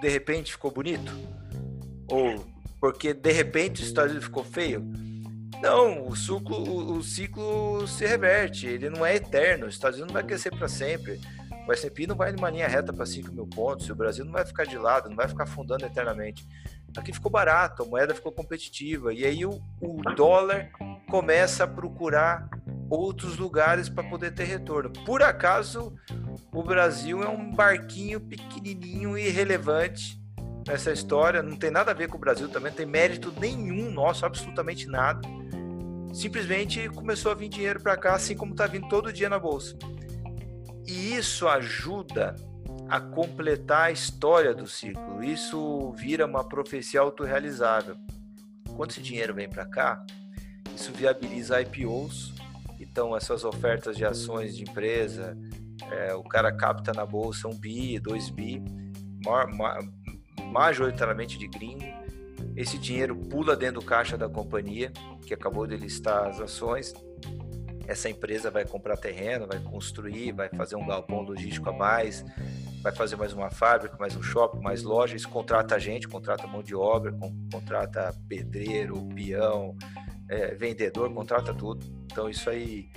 de 0.00 0.08
repente 0.08 0.52
ficou 0.52 0.70
bonito? 0.70 1.10
Ou 2.10 2.46
porque 2.78 3.14
de 3.14 3.32
repente 3.32 3.82
o 3.82 3.84
Estados 3.84 4.10
Unidos 4.10 4.26
ficou 4.26 4.44
feio? 4.44 4.84
Não, 5.62 6.06
o 6.06 6.14
ciclo, 6.14 6.96
o 6.98 7.02
ciclo 7.02 7.88
se 7.88 8.04
reverte, 8.04 8.66
ele 8.66 8.90
não 8.90 9.06
é 9.06 9.16
eterno. 9.16 9.66
Os 9.66 9.74
Estados 9.74 9.98
Unidos 9.98 10.12
não 10.12 10.20
vai 10.20 10.28
crescer 10.28 10.50
para 10.50 10.68
sempre. 10.68 11.18
O 11.66 11.72
S&P 11.72 12.06
não 12.06 12.16
vai 12.16 12.32
numa 12.32 12.50
linha 12.50 12.68
reta 12.68 12.92
para 12.92 13.06
5 13.06 13.32
mil 13.32 13.46
pontos. 13.46 13.88
O 13.88 13.94
Brasil 13.94 14.24
não 14.24 14.32
vai 14.32 14.44
ficar 14.44 14.64
de 14.64 14.76
lado, 14.76 15.08
não 15.08 15.16
vai 15.16 15.28
ficar 15.28 15.44
afundando 15.44 15.84
eternamente. 15.84 16.46
Aqui 16.96 17.12
ficou 17.12 17.30
barato, 17.30 17.82
a 17.82 17.86
moeda 17.86 18.14
ficou 18.14 18.30
competitiva. 18.30 19.12
E 19.12 19.24
aí 19.24 19.44
o, 19.44 19.60
o 19.80 20.02
dólar 20.14 20.70
começa 21.08 21.64
a 21.64 21.66
procurar 21.66 22.48
outros 22.88 23.36
lugares 23.36 23.88
para 23.88 24.04
poder 24.04 24.32
ter 24.32 24.44
retorno. 24.44 24.90
Por 25.04 25.22
acaso, 25.22 25.94
o 26.52 26.62
Brasil 26.62 27.22
é 27.22 27.28
um 27.28 27.50
barquinho 27.50 28.20
pequenininho 28.20 29.16
e 29.18 29.26
irrelevante 29.26 30.22
nessa 30.66 30.92
história, 30.92 31.42
não 31.42 31.56
tem 31.56 31.70
nada 31.70 31.90
a 31.90 31.94
ver 31.94 32.08
com 32.08 32.16
o 32.16 32.20
Brasil 32.20 32.48
também, 32.48 32.70
não 32.70 32.76
tem 32.76 32.86
mérito 32.86 33.32
nenhum 33.38 33.90
nosso, 33.90 34.24
absolutamente 34.24 34.86
nada. 34.86 35.20
Simplesmente 36.12 36.88
começou 36.90 37.32
a 37.32 37.34
vir 37.34 37.48
dinheiro 37.48 37.80
para 37.80 37.96
cá, 37.96 38.14
assim 38.14 38.36
como 38.36 38.52
está 38.52 38.66
vindo 38.66 38.88
todo 38.88 39.12
dia 39.12 39.28
na 39.28 39.38
bolsa. 39.38 39.76
E 40.86 41.14
isso 41.14 41.48
ajuda 41.48 42.34
a 42.88 43.00
completar 43.00 43.86
a 43.86 43.90
história 43.90 44.54
do 44.54 44.66
ciclo. 44.66 45.22
Isso 45.22 45.92
vira 45.92 46.26
uma 46.26 46.44
profecia 46.44 47.00
autorrealizável. 47.00 47.96
Quando 48.76 48.90
esse 48.90 49.00
dinheiro 49.00 49.34
vem 49.34 49.48
para 49.48 49.64
cá, 49.64 50.04
isso 50.74 50.92
viabiliza 50.92 51.60
IPOs. 51.60 52.34
Então, 52.78 53.16
essas 53.16 53.44
ofertas 53.44 53.96
de 53.96 54.04
ações 54.04 54.56
de 54.56 54.62
empresa, 54.62 55.36
é, 55.90 56.14
o 56.14 56.22
cara 56.22 56.52
capta 56.52 56.92
na 56.92 57.06
bolsa 57.06 57.48
um 57.48 57.54
bi, 57.54 57.98
dois 57.98 58.28
bi, 58.28 58.62
majoritariamente 60.52 61.38
de 61.38 61.48
gringo. 61.48 61.84
Esse 62.56 62.78
dinheiro 62.78 63.16
pula 63.16 63.56
dentro 63.56 63.80
do 63.80 63.86
caixa 63.86 64.16
da 64.16 64.28
companhia, 64.28 64.92
que 65.26 65.34
acabou 65.34 65.66
de 65.66 65.76
listar 65.76 66.28
as 66.28 66.40
ações. 66.40 66.92
Essa 67.86 68.08
empresa 68.08 68.50
vai 68.50 68.64
comprar 68.64 68.96
terreno, 68.96 69.46
vai 69.46 69.60
construir, 69.60 70.32
vai 70.32 70.48
fazer 70.48 70.76
um 70.76 70.86
galpão 70.86 71.20
logístico 71.20 71.68
a 71.68 71.72
mais, 71.72 72.24
vai 72.82 72.94
fazer 72.94 73.16
mais 73.16 73.32
uma 73.32 73.50
fábrica, 73.50 73.96
mais 73.98 74.16
um 74.16 74.22
shopping, 74.22 74.60
mais 74.60 74.82
lojas, 74.82 75.24
contrata 75.24 75.78
gente, 75.78 76.08
contrata 76.08 76.46
mão 76.46 76.62
de 76.62 76.74
obra, 76.74 77.14
contrata 77.52 78.14
pedreiro, 78.28 79.06
peão, 79.14 79.76
é, 80.28 80.54
vendedor, 80.54 81.12
contrata 81.12 81.52
tudo. 81.52 81.84
Então 82.04 82.28
isso 82.28 82.48
aí 82.48 82.90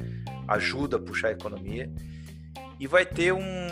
ajuda 0.47 0.97
a 0.97 0.99
puxar 0.99 1.29
a 1.29 1.31
economia. 1.31 1.91
E 2.79 2.87
vai 2.87 3.05
ter 3.05 3.33
um 3.33 3.67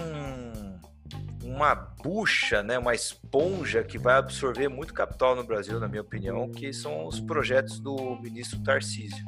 uma 1.55 1.74
bucha, 1.76 2.61
né, 2.61 2.78
uma 2.78 2.93
esponja 2.93 3.84
que 3.84 3.97
vai 3.97 4.16
absorver 4.16 4.68
muito 4.68 4.93
capital 4.93 5.36
no 5.36 5.43
Brasil, 5.43 5.80
na 5.80 5.88
minha 5.88 6.01
opinião, 6.01 6.49
que 6.49 6.74
são 6.74 7.07
os 7.07 7.20
projetos 7.20 7.80
do 7.80 8.20
ministro 8.22 8.61
Tarcísio. 8.61 9.26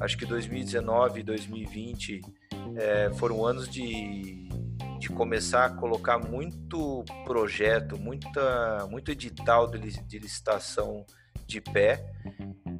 Acho 0.00 0.16
que 0.18 0.26
2019 0.26 1.20
e 1.20 1.22
2020 1.22 2.20
é, 2.76 3.10
foram 3.14 3.44
anos 3.44 3.68
de, 3.68 4.48
de 4.98 5.08
começar 5.08 5.66
a 5.66 5.70
colocar 5.70 6.18
muito 6.18 7.04
projeto, 7.24 7.98
muita, 7.98 8.86
muito 8.90 9.10
edital 9.10 9.70
de, 9.70 9.78
de 9.78 10.18
licitação 10.18 11.04
de 11.46 11.60
pé. 11.60 12.04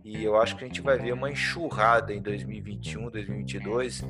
E 0.04 0.24
eu 0.24 0.40
acho 0.40 0.56
que 0.56 0.64
a 0.64 0.66
gente 0.66 0.80
vai 0.80 0.98
ver 0.98 1.12
uma 1.12 1.30
enxurrada 1.30 2.12
em 2.12 2.20
2021, 2.20 3.10
2022 3.10 4.02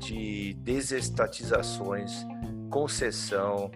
de 0.00 0.54
desestatizações 0.54 2.26
concessão, 2.70 3.70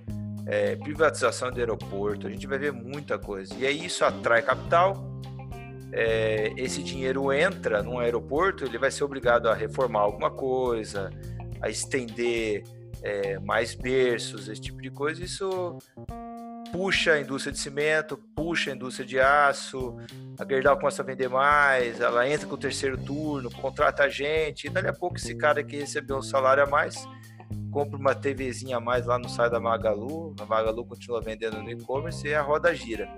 é, 0.47 0.77
privatização 0.77 1.51
de 1.51 1.61
aeroporto, 1.61 2.27
a 2.27 2.31
gente 2.31 2.47
vai 2.47 2.59
ver 2.59 2.73
muita 2.73 3.19
coisa. 3.19 3.55
E 3.59 3.67
aí 3.67 3.85
isso 3.85 4.05
atrai 4.05 4.41
capital, 4.41 5.05
é, 5.97 6.53
esse 6.57 6.83
dinheiro 6.83 7.33
entra 7.33 7.81
num 7.81 8.01
aeroporto, 8.01 8.65
ele 8.65 8.79
vai 8.79 8.91
ser 8.91 9.05
obrigado 9.05 9.49
a 9.49 9.55
reformar 9.55 10.01
alguma 10.01 10.31
coisa, 10.31 11.09
a 11.63 11.71
estender 11.71 12.65
é, 13.01 13.39
mais 13.39 13.75
berços, 13.77 14.49
esse 14.49 14.61
tipo 14.61 14.83
de 14.83 14.91
coisa. 14.91 15.23
Isso 15.23 15.79
puxa 16.73 17.13
a 17.13 17.21
indústria 17.21 17.53
de 17.53 17.61
cimento, 17.61 18.17
puxa 18.35 18.73
a 18.73 18.75
indústria 18.75 19.07
de 19.07 19.21
aço, 19.21 19.97
a 20.37 20.45
Gerdau 20.45 20.77
começa 20.77 21.01
a 21.01 21.05
vender 21.05 21.29
mais, 21.29 22.01
ela 22.01 22.29
entra 22.29 22.49
com 22.49 22.57
o 22.57 22.59
terceiro 22.59 22.99
turno, 22.99 23.49
contrata 23.49 24.11
gente, 24.11 24.67
e 24.67 24.71
dali 24.71 24.89
a 24.89 24.93
pouco 24.93 25.17
esse 25.17 25.37
cara 25.37 25.63
que 25.63 25.77
recebeu 25.77 26.17
um 26.17 26.23
salário 26.23 26.65
a 26.65 26.67
mais 26.67 26.97
compra 27.71 27.99
uma 27.99 28.15
TVzinha 28.15 28.77
a 28.77 28.81
mais 28.81 29.07
lá 29.07 29.19
no 29.19 29.29
site 29.29 29.51
da 29.51 29.61
Magalu, 29.61 30.35
a 30.41 30.47
Magalu 30.47 30.85
continua 30.85 31.21
vendendo 31.21 31.63
no 31.63 31.71
e-commerce 31.71 32.27
e 32.27 32.35
a 32.35 32.43
roda 32.43 32.75
gira. 32.75 33.09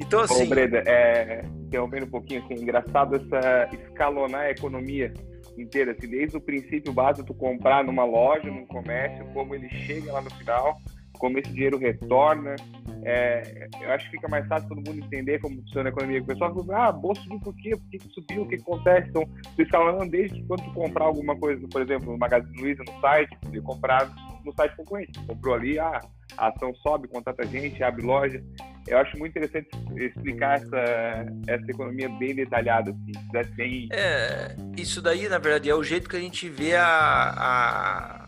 Então, 0.00 0.20
assim. 0.20 0.44
Ô, 0.44 0.46
Breda, 0.46 0.82
é, 0.86 1.44
interrompendo 1.62 2.06
um 2.06 2.10
pouquinho, 2.10 2.44
assim, 2.44 2.54
engraçado 2.54 3.16
essa 3.16 3.68
escalonar 3.72 4.42
a 4.42 4.50
economia 4.50 5.12
inteira, 5.56 5.92
assim, 5.92 6.08
desde 6.08 6.36
o 6.36 6.40
princípio 6.40 6.92
básico, 6.92 7.26
tu 7.26 7.34
comprar 7.34 7.84
numa 7.84 8.04
loja, 8.04 8.50
num 8.50 8.66
comércio, 8.66 9.24
como 9.32 9.54
ele 9.54 9.68
chega 9.68 10.12
lá 10.12 10.20
no 10.20 10.30
final, 10.30 10.76
como 11.18 11.38
esse 11.38 11.50
dinheiro 11.50 11.78
retorna. 11.78 12.56
É, 13.04 13.68
eu 13.80 13.92
acho 13.92 14.06
que 14.06 14.12
fica 14.12 14.28
mais 14.28 14.46
fácil 14.46 14.68
todo 14.68 14.78
mundo 14.78 15.04
entender 15.04 15.38
como 15.40 15.56
funciona 15.62 15.88
a 15.88 15.92
economia. 15.92 16.20
O 16.20 16.26
pessoal 16.26 16.54
fala, 16.54 16.88
ah, 16.88 16.92
bolsa 16.92 17.22
subiu 17.22 17.40
por 17.40 17.54
quê? 17.56 17.70
Por 17.76 17.90
que, 17.90 17.98
que 17.98 18.08
subiu? 18.08 18.42
O 18.42 18.48
que, 18.48 18.56
acontece? 18.56 19.08
Então, 19.08 19.28
tu 19.56 19.62
escalando 19.62 20.10
desde 20.10 20.40
que 20.40 20.46
quando 20.46 20.64
tu 20.64 20.72
comprar 20.72 21.04
alguma 21.04 21.36
coisa, 21.36 21.66
por 21.68 21.82
exemplo, 21.82 22.12
no 22.12 22.18
Magazine 22.18 22.60
Luiza, 22.60 22.82
no 22.86 23.00
site, 23.00 23.36
poder 23.42 23.62
comprar 23.62 24.10
no 24.44 24.52
site 24.54 24.76
concorrente. 24.76 25.20
Comprou 25.26 25.54
ali, 25.54 25.78
ah, 25.78 26.00
a 26.36 26.48
ação 26.48 26.74
sobe, 26.76 27.08
contrata 27.08 27.46
gente, 27.46 27.82
abre 27.82 28.02
loja. 28.02 28.42
eu 28.86 28.98
acho 28.98 29.16
muito 29.18 29.36
interessante 29.38 29.68
explicar 29.96 30.56
essa, 30.56 31.26
essa 31.46 31.70
economia 31.70 32.08
bem 32.08 32.34
detalhada, 32.34 32.90
assim, 32.90 33.54
bem... 33.54 33.88
É, 33.92 34.54
isso 34.76 35.00
daí, 35.00 35.28
na 35.28 35.38
verdade, 35.38 35.70
é 35.70 35.74
o 35.74 35.82
jeito 35.82 36.08
que 36.08 36.16
a 36.16 36.20
gente 36.20 36.48
vê 36.48 36.74
a, 36.74 36.86
a, 36.86 38.23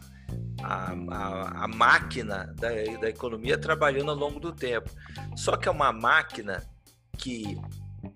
a, 0.66 1.64
a, 1.64 1.68
máquina 1.68 2.52
da, 2.56 2.68
da 3.00 3.08
economia 3.08 3.56
trabalhando 3.56 4.10
ao 4.10 4.16
longo 4.16 4.40
do 4.40 4.52
tempo. 4.52 4.90
Só 5.36 5.56
que 5.56 5.68
é 5.68 5.70
uma 5.70 5.92
máquina 5.92 6.62
que, 7.16 7.58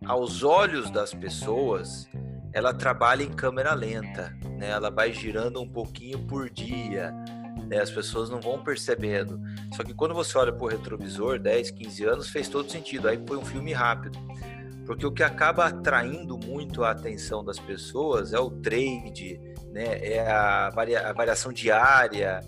aos 0.05 0.43
olhos 0.43 0.91
das 0.91 1.15
pessoas, 1.15 2.09
ela 2.53 2.75
trabalha 2.75 3.23
em 3.23 3.33
câmera 3.33 3.75
lenta, 3.75 4.37
né? 4.59 4.71
Ela 4.71 4.91
vai 4.91 5.13
girando 5.13 5.61
um 5.61 5.69
pouquinho 5.69 6.19
por 6.27 6.51
dia, 6.51 7.13
né? 7.69 7.81
As 7.81 7.91
pessoas 7.91 8.29
não 8.29 8.41
vão 8.41 8.63
percebendo. 8.63 9.41
Só 9.75 9.85
que 9.85 9.95
quando 9.95 10.15
você 10.15 10.37
olha 10.37 10.53
para 10.53 10.65
o 10.65 10.69
retrovisor, 10.69 11.39
10, 11.39 11.71
15 11.71 12.05
anos, 12.05 12.29
fez 12.31 12.49
todo 12.49 12.71
sentido. 12.71 13.09
Aí 13.09 13.23
foi 13.27 13.37
um 13.37 13.45
filme 13.45 13.73
rápido. 13.73 14.19
Porque 14.91 15.07
o 15.07 15.13
que 15.13 15.23
acaba 15.23 15.67
atraindo 15.67 16.37
muito 16.37 16.83
a 16.83 16.91
atenção 16.91 17.45
das 17.45 17.61
pessoas 17.61 18.33
é 18.33 18.41
o 18.41 18.51
trade, 18.51 19.41
né? 19.73 19.85
É 20.03 20.29
a, 20.29 20.69
varia 20.71 21.09
a 21.09 21.13
variação 21.13 21.53
diária, 21.53 22.41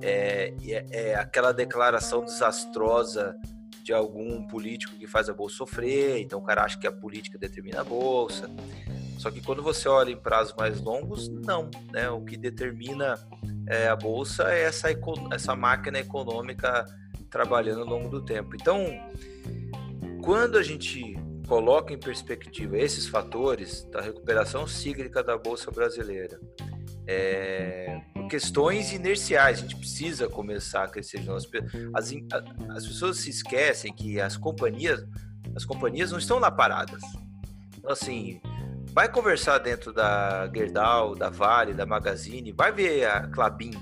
é, 0.00 0.54
é, 0.64 0.86
é 0.90 1.14
aquela 1.14 1.52
declaração 1.52 2.24
desastrosa 2.24 3.36
de 3.84 3.92
algum 3.92 4.46
político 4.46 4.96
que 4.96 5.06
faz 5.06 5.28
a 5.28 5.34
bolsa 5.34 5.56
sofrer, 5.56 6.18
então 6.22 6.38
o 6.38 6.42
cara 6.42 6.64
acha 6.64 6.78
que 6.78 6.86
a 6.86 6.92
política 6.92 7.36
determina 7.36 7.82
a 7.82 7.84
bolsa. 7.84 8.48
Só 9.18 9.30
que 9.30 9.42
quando 9.42 9.62
você 9.62 9.86
olha 9.86 10.12
em 10.12 10.16
prazos 10.16 10.54
mais 10.56 10.80
longos, 10.80 11.28
não, 11.28 11.68
né? 11.92 12.08
O 12.08 12.22
que 12.22 12.38
determina 12.38 13.18
é, 13.68 13.88
a 13.88 13.96
bolsa 13.96 14.50
é 14.50 14.62
essa, 14.62 14.88
essa 15.30 15.54
máquina 15.54 15.98
econômica 15.98 16.86
trabalhando 17.28 17.82
ao 17.82 17.86
longo 17.86 18.08
do 18.08 18.24
tempo. 18.24 18.56
Então, 18.56 18.82
quando 20.22 20.56
a 20.56 20.62
gente 20.62 21.20
coloca 21.52 21.92
em 21.92 21.98
perspectiva 21.98 22.78
esses 22.78 23.06
fatores 23.06 23.84
da 23.90 24.00
recuperação 24.00 24.66
cíclica 24.66 25.22
da 25.22 25.36
bolsa 25.36 25.70
brasileira, 25.70 26.40
é, 27.06 28.00
por 28.14 28.26
questões 28.26 28.90
inerciais, 28.90 29.58
a 29.58 29.60
gente 29.60 29.76
precisa 29.76 30.26
começar 30.30 30.84
a 30.84 30.88
crescer 30.88 31.22
nós. 31.24 31.46
As, 31.92 32.10
as 32.74 32.86
pessoas 32.86 33.18
se 33.18 33.28
esquecem 33.28 33.92
que 33.92 34.18
as 34.18 34.34
companhias, 34.34 35.04
as 35.54 35.66
companhias 35.66 36.10
não 36.10 36.18
estão 36.18 36.38
lá 36.38 36.50
paradas. 36.50 37.02
Então, 37.76 37.92
assim, 37.92 38.40
vai 38.86 39.12
conversar 39.12 39.58
dentro 39.58 39.92
da 39.92 40.50
Gerdau, 40.56 41.14
da 41.14 41.28
Vale, 41.28 41.74
da 41.74 41.84
Magazine, 41.84 42.50
vai 42.50 42.72
ver 42.72 43.04
a 43.04 43.28
Clabin, 43.28 43.72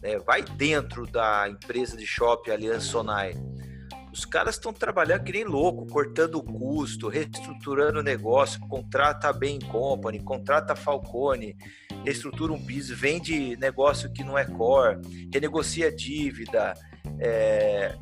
né? 0.00 0.18
vai 0.20 0.40
dentro 0.42 1.06
da 1.06 1.46
empresa 1.46 1.94
de 1.94 2.06
shopping 2.06 2.52
Aliança 2.52 2.86
Sonai. 2.86 3.34
Os 4.12 4.26
caras 4.26 4.56
estão 4.56 4.74
trabalhando 4.74 5.24
que 5.24 5.32
nem 5.32 5.44
louco, 5.44 5.86
cortando 5.86 6.34
o 6.34 6.42
custo, 6.42 7.08
reestruturando 7.08 8.00
o 8.00 8.02
negócio, 8.02 8.60
contrata 8.68 9.28
a 9.28 9.32
Bain 9.32 9.58
Company, 9.58 10.20
contrata 10.20 10.74
a 10.74 10.76
Falcone, 10.76 11.56
reestrutura 12.04 12.52
um 12.52 12.58
business, 12.58 12.90
vende 12.90 13.56
negócio 13.56 14.12
que 14.12 14.22
não 14.22 14.36
é 14.36 14.44
core, 14.44 15.00
renegocia 15.32 15.90
dívida, 15.90 16.74
é, 17.18 17.94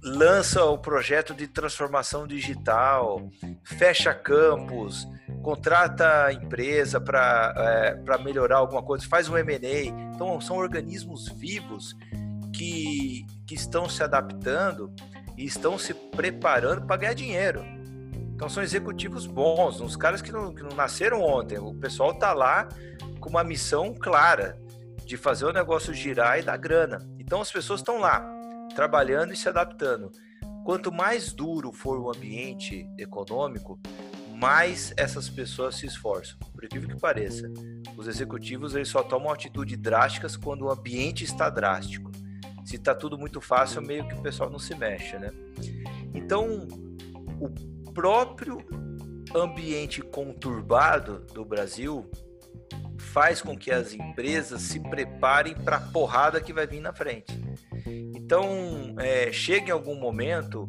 lança 0.00 0.64
o 0.64 0.78
projeto 0.78 1.34
de 1.34 1.48
transformação 1.48 2.28
digital, 2.28 3.28
fecha 3.64 4.14
campos, 4.14 5.08
contrata 5.42 6.32
empresa 6.32 7.00
para 7.00 7.54
é, 7.56 8.18
melhorar 8.18 8.58
alguma 8.58 8.84
coisa, 8.84 9.04
faz 9.08 9.28
um 9.28 9.36
M&A. 9.36 9.86
Então, 10.14 10.40
são 10.40 10.56
organismos 10.56 11.28
vivos 11.28 11.96
que, 12.54 13.26
que 13.46 13.54
estão 13.54 13.88
se 13.88 14.02
adaptando 14.02 14.92
e 15.40 15.46
estão 15.46 15.78
se 15.78 15.94
preparando 15.94 16.86
para 16.86 16.96
ganhar 16.98 17.14
dinheiro. 17.14 17.64
Então, 18.34 18.46
são 18.46 18.62
executivos 18.62 19.26
bons, 19.26 19.80
uns 19.80 19.96
caras 19.96 20.20
que 20.20 20.30
não, 20.30 20.54
que 20.54 20.62
não 20.62 20.76
nasceram 20.76 21.22
ontem. 21.22 21.58
O 21.58 21.74
pessoal 21.74 22.10
está 22.10 22.34
lá 22.34 22.68
com 23.18 23.30
uma 23.30 23.42
missão 23.42 23.94
clara 23.94 24.60
de 25.04 25.16
fazer 25.16 25.46
o 25.46 25.52
negócio 25.52 25.94
girar 25.94 26.38
e 26.38 26.42
dar 26.42 26.58
grana. 26.58 26.98
Então, 27.18 27.40
as 27.40 27.50
pessoas 27.50 27.80
estão 27.80 27.98
lá, 27.98 28.22
trabalhando 28.74 29.32
e 29.32 29.36
se 29.36 29.48
adaptando. 29.48 30.10
Quanto 30.62 30.92
mais 30.92 31.32
duro 31.32 31.72
for 31.72 31.98
o 31.98 32.10
ambiente 32.10 32.86
econômico, 32.98 33.80
mais 34.28 34.92
essas 34.96 35.30
pessoas 35.30 35.76
se 35.76 35.86
esforçam. 35.86 36.38
Por 36.52 36.64
incrível 36.64 36.88
que 36.88 37.00
pareça, 37.00 37.50
os 37.96 38.06
executivos 38.06 38.74
eles 38.74 38.88
só 38.88 39.02
tomam 39.02 39.32
atitudes 39.32 39.78
drásticas 39.78 40.36
quando 40.36 40.66
o 40.66 40.70
ambiente 40.70 41.24
está 41.24 41.48
drástico. 41.48 42.10
Se 42.70 42.76
está 42.76 42.94
tudo 42.94 43.18
muito 43.18 43.40
fácil, 43.40 43.82
meio 43.82 44.06
que 44.06 44.14
o 44.14 44.22
pessoal 44.22 44.48
não 44.48 44.60
se 44.60 44.76
mexe, 44.76 45.18
né? 45.18 45.32
Então, 46.14 46.68
o 47.40 47.50
próprio 47.92 48.58
ambiente 49.34 50.00
conturbado 50.00 51.18
do 51.34 51.44
Brasil 51.44 52.08
faz 52.96 53.42
com 53.42 53.58
que 53.58 53.72
as 53.72 53.92
empresas 53.92 54.62
se 54.62 54.78
preparem 54.78 55.52
para 55.52 55.78
a 55.78 55.80
porrada 55.80 56.40
que 56.40 56.52
vai 56.52 56.64
vir 56.64 56.80
na 56.80 56.92
frente. 56.92 57.42
Então, 58.14 58.94
é, 59.00 59.32
chega 59.32 59.70
em 59.70 59.72
algum 59.72 59.96
momento 59.96 60.68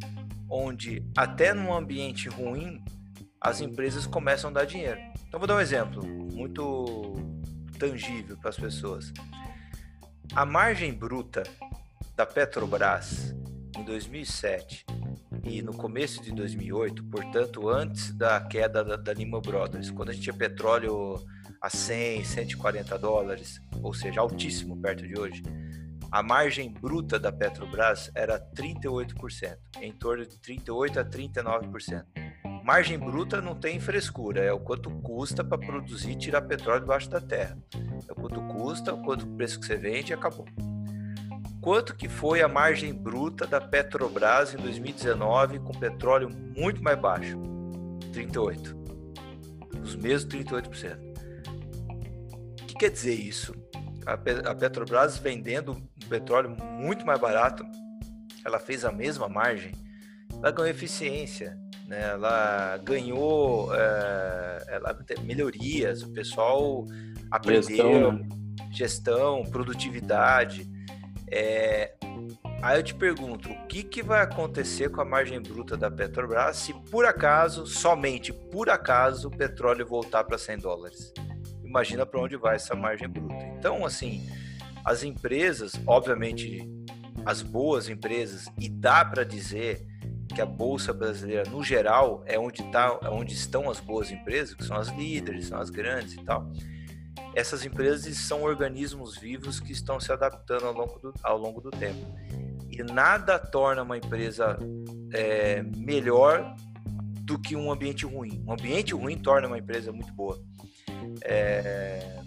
onde, 0.50 1.06
até 1.16 1.54
num 1.54 1.72
ambiente 1.72 2.28
ruim, 2.30 2.84
as 3.40 3.62
empresas 3.62 4.08
começam 4.08 4.50
a 4.50 4.54
dar 4.54 4.66
dinheiro. 4.66 5.00
Então 5.28 5.40
vou 5.40 5.46
dar 5.46 5.56
um 5.56 5.62
exemplo 5.62 6.04
muito 6.04 7.14
tangível 7.78 8.36
para 8.38 8.50
as 8.50 8.58
pessoas. 8.58 9.14
A 10.34 10.44
margem 10.48 10.92
bruta 10.92 11.44
da 12.22 12.26
Petrobras 12.28 13.36
em 13.76 13.84
2007 13.84 14.86
e 15.44 15.60
no 15.64 15.74
começo 15.74 16.22
de 16.22 16.32
2008, 16.32 17.04
portanto 17.06 17.68
antes 17.68 18.14
da 18.16 18.40
queda 18.42 18.84
da, 18.84 18.96
da 18.96 19.12
Lehman 19.12 19.42
Brothers, 19.42 19.90
quando 19.90 20.10
a 20.10 20.14
gente 20.14 20.26
tinha 20.26 20.38
petróleo 20.38 21.20
a 21.60 21.68
100, 21.68 22.24
140 22.24 23.00
dólares, 23.00 23.60
ou 23.82 23.92
seja, 23.92 24.22
altíssimo 24.22 24.80
perto 24.80 25.08
de 25.08 25.20
hoje, 25.20 25.42
a 26.12 26.22
margem 26.22 26.72
bruta 26.72 27.18
da 27.18 27.32
Petrobras 27.32 28.12
era 28.14 28.40
38%, 28.40 29.58
em 29.82 29.92
torno 29.92 30.24
de 30.24 30.40
38 30.40 31.00
a 31.00 31.04
39%. 31.04 32.06
Margem 32.64 33.00
bruta 33.00 33.42
não 33.42 33.56
tem 33.56 33.80
frescura, 33.80 34.42
é 34.44 34.54
o 34.54 34.60
quanto 34.60 34.92
custa 35.02 35.44
para 35.44 35.58
produzir 35.58 36.12
e 36.12 36.16
tirar 36.16 36.44
petróleo 36.44 36.82
debaixo 36.82 37.10
da 37.10 37.20
terra. 37.20 37.58
É 38.08 38.12
o 38.12 38.16
quanto 38.16 38.40
custa, 38.42 38.94
o 38.94 39.02
quanto 39.02 39.26
preço 39.26 39.60
que 39.60 39.66
você 39.66 39.76
vende 39.76 40.12
e 40.12 40.14
acabou. 40.14 40.46
Quanto 41.62 41.96
que 41.96 42.10
foi 42.10 42.42
a 42.42 42.48
margem 42.48 42.92
bruta 42.92 43.46
da 43.46 43.62
Petrobras 43.62 44.56
em 44.56 44.58
2019 44.58 45.60
com 45.60 45.72
petróleo 45.72 46.28
muito 46.58 46.82
mais 46.82 47.00
baixo? 47.00 47.40
38. 48.12 48.76
Os 49.84 49.96
mesmos 49.96 50.34
38%. 50.34 50.98
O 52.62 52.66
que 52.66 52.74
quer 52.74 52.90
dizer 52.90 53.14
isso? 53.14 53.54
A 54.08 54.56
Petrobras 54.56 55.20
vendendo 55.20 55.74
um 55.74 56.10
petróleo 56.10 56.50
muito 56.50 57.06
mais 57.06 57.20
barato, 57.20 57.64
ela 58.44 58.58
fez 58.58 58.84
a 58.84 58.92
mesma 58.92 59.30
margem, 59.30 59.74
ela 60.34 60.50
ganhou 60.50 60.72
eficiência, 60.72 61.56
né? 61.86 62.10
Ela 62.10 62.78
ganhou 62.78 63.70
é, 63.76 64.66
ela 64.68 64.98
melhorias, 65.24 66.02
o 66.02 66.12
pessoal 66.12 66.88
aprendeu 67.30 67.62
gestão, 67.62 68.12
né? 68.14 68.30
gestão 68.72 69.44
produtividade. 69.52 70.71
É, 71.32 71.94
aí 72.62 72.78
eu 72.78 72.84
te 72.84 72.94
pergunto, 72.94 73.50
o 73.50 73.68
que, 73.68 73.84
que 73.84 74.04
vai 74.04 74.22
acontecer 74.22 74.90
com 74.90 75.00
a 75.00 75.06
margem 75.06 75.42
bruta 75.42 75.78
da 75.78 75.90
Petrobras 75.90 76.58
se 76.58 76.74
por 76.92 77.06
acaso, 77.06 77.66
somente 77.66 78.34
por 78.34 78.70
acaso, 78.70 79.30
o 79.30 79.32
petróleo 79.32 79.88
voltar 79.88 80.26
para 80.26 80.38
100 80.38 80.58
dólares? 80.58 81.14
Imagina 81.64 82.06
para 82.06 82.20
onde 82.20 82.36
vai 82.36 82.58
essa 82.58 82.76
margem 82.76 83.08
bruta. 83.08 83.46
Então, 83.58 83.86
assim, 83.86 84.28
as 84.84 85.04
empresas, 85.04 85.80
obviamente, 85.88 86.70
as 87.26 87.42
boas 87.42 87.88
empresas, 87.88 88.48
e 88.60 88.68
dá 88.68 89.06
para 89.06 89.24
dizer 89.24 89.86
que 90.36 90.42
a 90.42 90.46
bolsa 90.46 90.94
brasileira 90.94 91.50
no 91.50 91.64
geral 91.64 92.24
é 92.26 92.38
onde 92.38 92.64
tá, 92.72 93.00
é 93.02 93.10
onde 93.10 93.34
estão 93.34 93.70
as 93.70 93.80
boas 93.80 94.12
empresas, 94.12 94.54
que 94.54 94.64
são 94.64 94.76
as 94.76 94.90
líderes, 94.90 95.48
são 95.48 95.60
as 95.60 95.70
grandes 95.70 96.14
e 96.14 96.24
tal. 96.24 96.52
Essas 97.34 97.66
empresas 97.66 98.16
são 98.18 98.44
organismos 98.44 99.18
vivos 99.18 99.60
que 99.60 99.72
estão 99.72 100.00
se 100.00 100.12
adaptando 100.12 100.66
ao 100.66 100.74
longo 100.74 101.00
do, 101.00 101.14
ao 101.24 101.38
longo 101.38 101.62
do 101.62 101.72
tempo. 101.72 102.06
E 102.70 102.84
nada 102.84 103.40
torna 103.40 103.84
uma 103.84 103.98
empresa 103.98 104.58
é, 105.14 105.64
melhor 105.76 106.56
do 107.22 107.40
que 107.40 107.56
um 107.56 107.72
ambiente 107.72 108.06
ruim. 108.06 108.44
Um 108.46 108.54
ambiente 108.54 108.94
ruim 108.94 109.18
torna 109.18 109.48
uma 109.48 109.58
empresa 109.58 109.92
muito 109.92 110.12
boa. 110.14 110.42
É, 111.24 112.20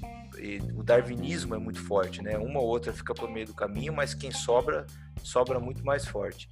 o 0.74 0.82
darwinismo 0.82 1.55
é 1.55 1.59
muito 1.59 1.80
forte, 1.80 2.22
né? 2.22 2.36
Uma 2.36 2.61
ou 2.61 2.66
outra 2.66 2.92
fica 2.92 3.14
por 3.14 3.30
meio 3.30 3.46
do 3.46 3.55
caminho, 3.55 3.92
mas 3.92 4.14
quem 4.14 4.30
sobra 4.30 4.86
sobra 5.22 5.59
muito 5.59 5.84
mais 5.84 6.07
forte. 6.07 6.48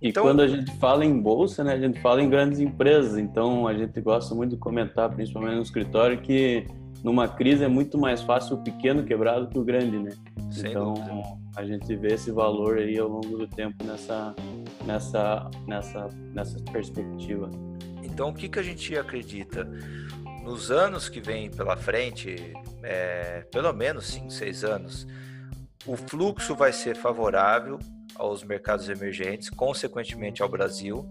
E 0.00 0.08
então, 0.08 0.22
quando 0.24 0.40
a 0.40 0.48
gente 0.48 0.70
fala 0.78 1.04
em 1.04 1.20
bolsa, 1.20 1.64
né, 1.64 1.72
a 1.72 1.78
gente 1.78 2.00
fala 2.00 2.22
em 2.22 2.28
grandes 2.28 2.60
empresas. 2.60 3.18
Então 3.18 3.66
a 3.66 3.74
gente 3.74 4.00
gosta 4.00 4.34
muito 4.34 4.50
de 4.50 4.56
comentar, 4.56 5.10
principalmente 5.10 5.56
no 5.56 5.62
escritório, 5.62 6.20
que 6.20 6.66
numa 7.02 7.28
crise 7.28 7.64
é 7.64 7.68
muito 7.68 7.98
mais 7.98 8.22
fácil 8.22 8.56
o 8.56 8.62
pequeno 8.62 9.04
quebrar 9.04 9.40
do 9.40 9.48
que 9.48 9.58
o 9.58 9.64
grande, 9.64 9.98
né? 9.98 10.10
Sem 10.50 10.70
então 10.70 10.94
dúvida. 10.94 11.22
a 11.56 11.64
gente 11.64 11.96
vê 11.96 12.14
esse 12.14 12.30
valor 12.30 12.78
aí 12.78 12.98
ao 12.98 13.08
longo 13.08 13.38
do 13.38 13.46
tempo 13.46 13.84
nessa 13.84 14.34
nessa 14.84 15.50
nessa 15.66 16.08
nessa 16.32 16.58
perspectiva. 16.72 17.50
Então, 18.02 18.30
o 18.30 18.34
que, 18.34 18.48
que 18.48 18.58
a 18.58 18.62
gente 18.62 18.96
acredita? 18.96 19.68
Nos 20.42 20.70
anos 20.70 21.08
que 21.08 21.20
vêm 21.20 21.50
pela 21.50 21.76
frente, 21.76 22.36
é, 22.82 23.40
pelo 23.52 23.72
menos 23.72 24.06
5, 24.06 24.30
6 24.30 24.64
anos, 24.64 25.06
o 25.84 25.96
fluxo 25.96 26.54
vai 26.54 26.72
ser 26.72 26.96
favorável 26.96 27.78
aos 28.14 28.42
mercados 28.42 28.88
emergentes, 28.88 29.50
consequentemente 29.50 30.42
ao 30.42 30.48
Brasil, 30.48 31.06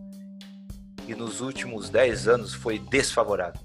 e 1.07 1.13
nos 1.13 1.41
últimos 1.41 1.89
10 1.89 2.27
anos 2.27 2.53
foi 2.53 2.79
desfavorável. 2.79 3.61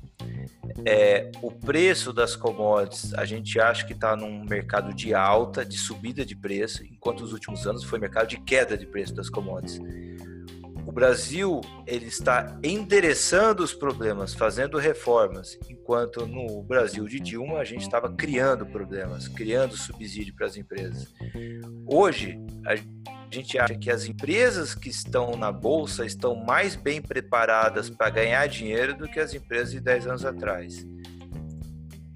É, 0.86 1.30
o 1.42 1.50
preço 1.50 2.12
das 2.12 2.36
commodities, 2.36 3.14
a 3.14 3.24
gente 3.24 3.60
acha 3.60 3.86
que 3.86 3.92
está 3.92 4.16
num 4.16 4.44
mercado 4.44 4.94
de 4.94 5.14
alta, 5.14 5.64
de 5.64 5.76
subida 5.76 6.24
de 6.24 6.36
preço, 6.36 6.84
enquanto 6.84 7.22
os 7.22 7.32
últimos 7.32 7.66
anos 7.66 7.84
foi 7.84 7.98
mercado 7.98 8.28
de 8.28 8.40
queda 8.40 8.76
de 8.76 8.86
preço 8.86 9.14
das 9.14 9.28
commodities. 9.28 9.80
O 10.86 10.92
Brasil 10.92 11.60
ele 11.86 12.06
está 12.06 12.58
endereçando 12.64 13.62
os 13.62 13.72
problemas, 13.72 14.34
fazendo 14.34 14.78
reformas, 14.78 15.58
enquanto 15.68 16.26
no 16.26 16.62
Brasil 16.62 17.06
de 17.06 17.20
Dilma 17.20 17.58
a 17.58 17.64
gente 17.64 17.82
estava 17.82 18.10
criando 18.12 18.66
problemas, 18.66 19.28
criando 19.28 19.76
subsídio 19.76 20.34
para 20.34 20.46
as 20.46 20.56
empresas. 20.56 21.12
Hoje 21.86 22.40
a 22.66 22.74
acha 23.58 23.74
que 23.74 23.90
as 23.90 24.06
empresas 24.06 24.74
que 24.74 24.88
estão 24.88 25.36
na 25.36 25.52
bolsa 25.52 26.04
estão 26.04 26.34
mais 26.34 26.74
bem 26.74 27.00
preparadas 27.00 27.88
para 27.88 28.10
ganhar 28.10 28.46
dinheiro 28.48 28.96
do 28.96 29.08
que 29.08 29.20
as 29.20 29.34
empresas 29.34 29.70
de 29.70 29.80
10 29.80 30.06
anos 30.06 30.24
atrás. 30.24 30.86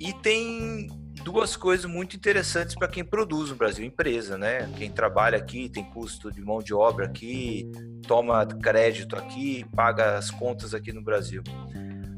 E 0.00 0.12
tem 0.12 0.88
duas 1.22 1.56
coisas 1.56 1.86
muito 1.86 2.16
interessantes 2.16 2.74
para 2.74 2.88
quem 2.88 3.04
produz 3.04 3.50
no 3.50 3.56
Brasil, 3.56 3.84
empresa, 3.84 4.36
né? 4.36 4.70
Quem 4.76 4.90
trabalha 4.90 5.38
aqui 5.38 5.68
tem 5.68 5.84
custo 5.84 6.30
de 6.30 6.42
mão 6.42 6.62
de 6.62 6.74
obra 6.74 7.06
aqui, 7.06 7.70
toma 8.06 8.44
crédito 8.44 9.16
aqui, 9.16 9.64
paga 9.74 10.18
as 10.18 10.30
contas 10.30 10.74
aqui 10.74 10.92
no 10.92 11.02
Brasil. 11.02 11.42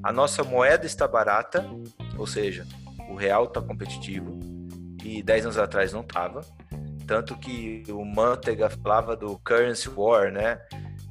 A 0.02 0.12
nossa 0.12 0.42
moeda 0.42 0.86
está 0.86 1.06
barata, 1.06 1.64
ou 2.18 2.26
seja, 2.26 2.66
o 3.08 3.14
real 3.14 3.44
está 3.44 3.60
competitivo 3.60 4.38
e 5.04 5.22
10 5.22 5.46
anos 5.46 5.58
atrás 5.58 5.92
não 5.92 6.00
estava. 6.00 6.40
Tanto 7.06 7.36
que 7.36 7.84
o 7.88 8.04
Manteiga 8.04 8.68
falava 8.68 9.16
do 9.16 9.38
currency 9.38 9.88
war, 9.88 10.32
né? 10.32 10.60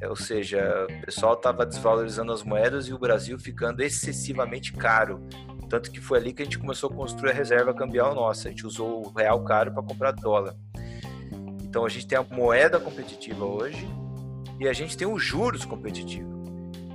Ou 0.04 0.16
seja, 0.16 0.86
o 0.90 1.06
pessoal 1.06 1.34
estava 1.34 1.66
desvalorizando 1.66 2.34
as 2.34 2.44
moedas 2.44 2.88
e 2.88 2.94
o 2.94 3.00
Brasil 3.00 3.40
ficando 3.40 3.82
excessivamente 3.82 4.74
caro. 4.74 5.26
Tanto 5.70 5.90
que 5.90 6.02
foi 6.02 6.20
ali 6.20 6.34
que 6.34 6.42
a 6.42 6.46
gente 6.46 6.60
começou 6.60 6.90
a 6.90 6.94
construir 6.94 7.32
a 7.32 7.34
reserva 7.34 7.74
cambial 7.74 8.14
nossa. 8.14 8.48
A 8.48 8.52
gente 8.52 8.68
usou 8.68 9.08
o 9.08 9.14
real 9.14 9.44
caro 9.44 9.72
para 9.72 9.82
comprar 9.82 10.12
dólar. 10.12 10.56
Então 11.64 11.86
a 11.86 11.90
gente 11.90 12.08
tem 12.08 12.18
a 12.18 12.24
moeda 12.24 12.80
competitiva 12.80 13.46
hoje 13.46 13.88
e 14.60 14.68
a 14.68 14.74
gente 14.74 14.98
tem 14.98 15.08
os 15.08 15.24
juros 15.24 15.66
competitivos. 15.66 16.36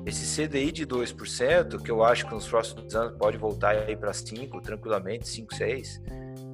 Esse 0.07 0.47
CDI 0.47 0.73
de 0.73 0.87
2%, 0.87 1.83
que 1.83 1.91
eu 1.91 2.03
acho 2.03 2.27
que 2.27 2.35
nos 2.35 2.49
próximos 2.49 2.95
anos 2.95 3.17
pode 3.19 3.37
voltar 3.37 3.77
aí 3.77 3.97
para 3.97 4.13
5, 4.13 4.61
tranquilamente, 4.61 5.29
5, 5.29 5.55
6, 5.55 6.01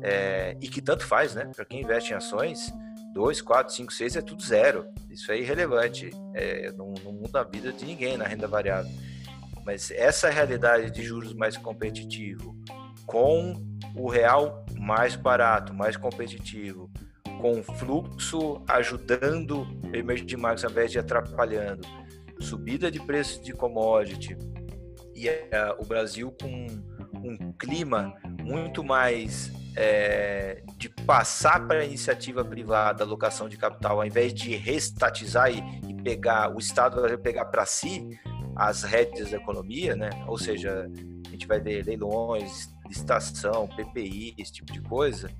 é, 0.07 0.57
e 0.61 0.69
que 0.69 0.81
tanto 0.81 1.05
faz, 1.05 1.35
né? 1.35 1.51
Para 1.55 1.65
quem 1.65 1.81
investe 1.81 2.13
em 2.13 2.17
ações, 2.17 2.73
2, 3.13 3.43
4, 3.43 3.75
5, 3.75 3.93
6 3.93 4.17
é 4.17 4.23
tudo 4.23 4.41
zero. 4.41 4.87
Isso 5.11 5.33
é 5.33 5.39
irrelevante. 5.39 6.11
É, 6.33 6.71
não, 6.73 6.95
não 7.05 7.13
muda 7.13 7.41
a 7.41 7.45
vida 7.45 7.73
de 7.73 7.85
ninguém 7.85 8.17
na 8.17 8.25
renda 8.25 8.47
variável. 8.47 8.93
Mas 9.65 9.91
essa 9.91 10.31
realidade 10.31 10.93
de 10.93 11.03
juros 11.03 11.35
mais 11.35 11.57
competitivo, 11.57 12.57
com 13.05 13.55
o 13.97 14.09
real 14.09 14.65
mais 14.79 15.17
barato, 15.17 15.75
mais 15.75 15.97
competitivo, 15.97 16.89
com 17.41 17.61
fluxo 17.65 18.63
ajudando 18.69 19.67
o 19.83 19.97
emerging 19.97 20.37
markets 20.37 20.65
ao 20.65 20.71
invés 20.71 20.93
de 20.93 21.01
atrapalhando, 21.01 21.87
subida 22.39 22.93
de 22.93 23.01
preços 23.01 23.43
de 23.43 23.53
commodity 23.53 24.39
e 25.17 25.29
uh, 25.29 25.83
o 25.83 25.85
Brasil 25.85 26.33
com 26.41 26.67
um 27.25 27.53
clima 27.53 28.15
muito 28.45 28.85
mais 28.85 29.51
é, 29.77 30.63
de 30.79 30.89
passar 30.89 31.67
para 31.67 31.81
a 31.81 31.85
iniciativa 31.85 32.43
privada 32.43 33.05
a 33.05 33.07
alocação 33.07 33.49
de 33.49 33.59
capital, 33.59 34.01
ao 34.01 34.07
invés 34.07 34.33
de 34.33 34.57
restatizar 34.57 35.51
e, 35.51 35.63
e 35.87 35.95
pegar, 36.03 36.55
o 36.55 36.59
Estado 36.59 37.03
vai 37.03 37.17
pegar 37.19 37.45
para 37.45 37.67
si 37.67 38.19
as 38.57 38.83
rédeas 38.83 39.31
da 39.31 39.37
economia, 39.37 39.95
né? 39.95 40.09
Ou 40.27 40.39
seja, 40.39 40.91
a 41.27 41.31
gente 41.31 41.47
vai 41.47 41.61
ver 41.61 41.85
leilões, 41.85 42.71
licitação, 42.89 43.69
PPI, 43.69 44.35
esse 44.39 44.53
tipo 44.53 44.73
de 44.73 44.81
coisa. 44.81 45.31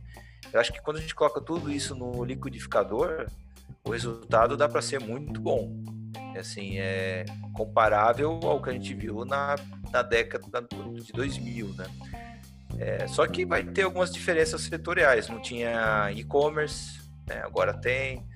Eu 0.53 0.61
acho 0.61 0.71
que 0.71 0.83
quando 0.83 0.99
a 0.99 1.01
gente 1.01 1.15
coloca 1.15 1.41
tudo 1.41 1.73
isso 1.73 1.95
no 1.95 2.23
liquidificador, 2.23 3.27
o 3.83 3.91
resultado 3.91 4.55
dá 4.55 4.69
para 4.69 4.83
ser 4.83 5.01
muito 5.01 5.41
bom. 5.41 5.73
Assim, 6.39 6.79
é 6.79 7.25
comparável 7.55 8.39
ao 8.43 8.61
que 8.61 8.69
a 8.69 8.73
gente 8.75 8.93
viu 8.93 9.25
na, 9.25 9.57
na 9.91 10.03
década 10.03 10.61
de 10.61 11.11
2000, 11.13 11.69
né? 11.69 11.87
É, 12.79 13.07
só 13.07 13.27
que 13.27 13.45
vai 13.45 13.65
ter 13.65 13.83
algumas 13.83 14.13
diferenças 14.13 14.63
setoriais. 14.63 15.29
Não 15.29 15.41
tinha 15.41 16.11
e-commerce, 16.13 17.01
né? 17.27 17.41
agora 17.45 17.73
tem. 17.73 18.27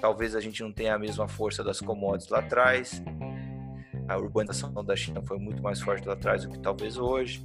Talvez 0.00 0.36
a 0.36 0.40
gente 0.40 0.62
não 0.62 0.72
tenha 0.72 0.94
a 0.94 0.98
mesma 0.98 1.26
força 1.26 1.64
das 1.64 1.80
commodities 1.80 2.30
lá 2.30 2.38
atrás. 2.40 3.02
A 4.08 4.16
urbanização 4.16 4.72
da 4.84 4.96
China 4.96 5.20
foi 5.22 5.38
muito 5.38 5.62
mais 5.62 5.80
forte 5.80 6.06
lá 6.06 6.14
atrás 6.14 6.44
do 6.44 6.50
que 6.50 6.58
talvez 6.58 6.96
hoje. 6.96 7.44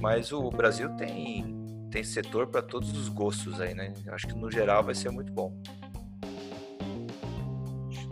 Mas 0.00 0.32
o 0.32 0.48
Brasil 0.50 0.88
tem, 0.96 1.54
tem 1.90 2.02
setor 2.04 2.46
para 2.46 2.62
todos 2.62 2.96
os 2.96 3.08
gostos 3.08 3.60
aí, 3.60 3.74
né? 3.74 3.92
Acho 4.08 4.28
que 4.28 4.34
no 4.34 4.50
geral 4.50 4.82
vai 4.82 4.94
ser 4.94 5.10
muito 5.10 5.32
bom. 5.32 5.60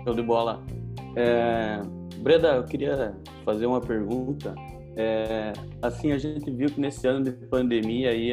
Show 0.05 0.14
de 0.14 0.22
bola. 0.22 0.62
É, 1.16 1.81
Breda, 2.18 2.57
eu 2.57 2.64
queria 2.64 3.16
fazer 3.45 3.66
uma 3.66 3.81
pergunta. 3.81 4.55
É, 5.01 5.53
assim, 5.80 6.11
a 6.11 6.18
gente 6.18 6.51
viu 6.51 6.68
que 6.68 6.80
nesse 6.80 7.07
ano 7.07 7.24
de 7.24 7.30
pandemia 7.30 8.11
aí, 8.11 8.32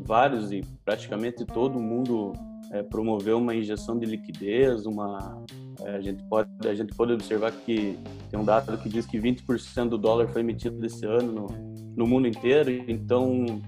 vários 0.00 0.50
e 0.50 0.60
praticamente 0.84 1.44
todo 1.44 1.78
mundo 1.78 2.32
é, 2.72 2.82
promoveu 2.82 3.38
uma 3.38 3.54
injeção 3.54 3.96
de 3.96 4.04
liquidez, 4.04 4.86
uma, 4.86 5.40
é, 5.84 5.90
a, 5.94 6.00
gente 6.00 6.20
pode, 6.24 6.50
a 6.66 6.74
gente 6.74 6.92
pode 6.96 7.12
observar 7.12 7.52
que 7.52 7.96
tem 8.28 8.40
um 8.40 8.44
dado 8.44 8.76
que 8.78 8.88
diz 8.88 9.06
que 9.06 9.20
20% 9.20 9.88
do 9.88 9.96
dólar 9.96 10.26
foi 10.26 10.40
emitido 10.40 10.84
esse 10.84 11.06
ano 11.06 11.32
no, 11.32 11.46
no 11.96 12.06
mundo 12.08 12.26
inteiro, 12.26 12.72
então 12.88 13.60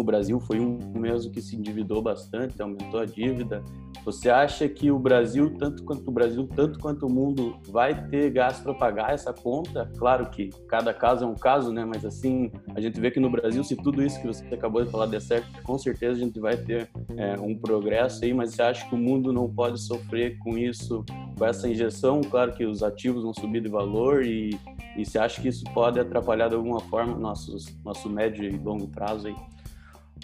o 0.00 0.04
Brasil 0.04 0.38
foi 0.40 0.60
um 0.60 0.78
mesmo 0.94 1.30
que 1.32 1.40
se 1.40 1.56
endividou 1.56 2.02
bastante, 2.02 2.60
aumentou 2.60 3.00
a 3.00 3.04
dívida, 3.04 3.62
você 4.06 4.30
acha 4.30 4.68
que 4.68 4.88
o 4.88 5.00
Brasil, 5.00 5.52
tanto 5.58 5.82
quanto 5.82 6.06
o 6.06 6.12
Brasil, 6.12 6.48
tanto 6.54 6.78
quanto 6.78 7.06
o 7.06 7.10
mundo, 7.10 7.56
vai 7.68 8.08
ter 8.08 8.30
gasto 8.30 8.62
para 8.62 8.72
pagar 8.72 9.12
essa 9.12 9.32
conta? 9.32 9.90
Claro 9.98 10.30
que 10.30 10.48
cada 10.68 10.94
caso 10.94 11.24
é 11.24 11.26
um 11.26 11.34
caso, 11.34 11.72
né? 11.72 11.84
Mas 11.84 12.04
assim, 12.04 12.52
a 12.76 12.80
gente 12.80 13.00
vê 13.00 13.10
que 13.10 13.18
no 13.18 13.28
Brasil, 13.28 13.64
se 13.64 13.74
tudo 13.74 14.04
isso 14.04 14.20
que 14.20 14.28
você 14.28 14.44
acabou 14.54 14.84
de 14.84 14.92
falar 14.92 15.06
der 15.06 15.20
certo, 15.20 15.60
com 15.64 15.76
certeza 15.76 16.20
a 16.20 16.24
gente 16.24 16.38
vai 16.38 16.56
ter 16.56 16.88
é, 17.16 17.34
um 17.40 17.58
progresso 17.58 18.24
aí. 18.24 18.32
Mas 18.32 18.54
você 18.54 18.62
acha 18.62 18.88
que 18.88 18.94
o 18.94 18.98
mundo 18.98 19.32
não 19.32 19.52
pode 19.52 19.80
sofrer 19.80 20.38
com 20.38 20.56
isso, 20.56 21.04
com 21.36 21.44
essa 21.44 21.68
injeção? 21.68 22.20
Claro 22.20 22.52
que 22.52 22.64
os 22.64 22.84
ativos 22.84 23.24
vão 23.24 23.34
subir 23.34 23.60
de 23.60 23.68
valor 23.68 24.24
e, 24.24 24.56
e 24.96 25.04
você 25.04 25.18
acha 25.18 25.42
que 25.42 25.48
isso 25.48 25.64
pode 25.74 25.98
atrapalhar 25.98 26.46
de 26.46 26.54
alguma 26.54 26.78
forma 26.78 27.18
nossos, 27.18 27.76
nosso 27.84 28.08
médio 28.08 28.44
e 28.44 28.56
longo 28.56 28.86
prazo 28.86 29.26
aí? 29.26 29.34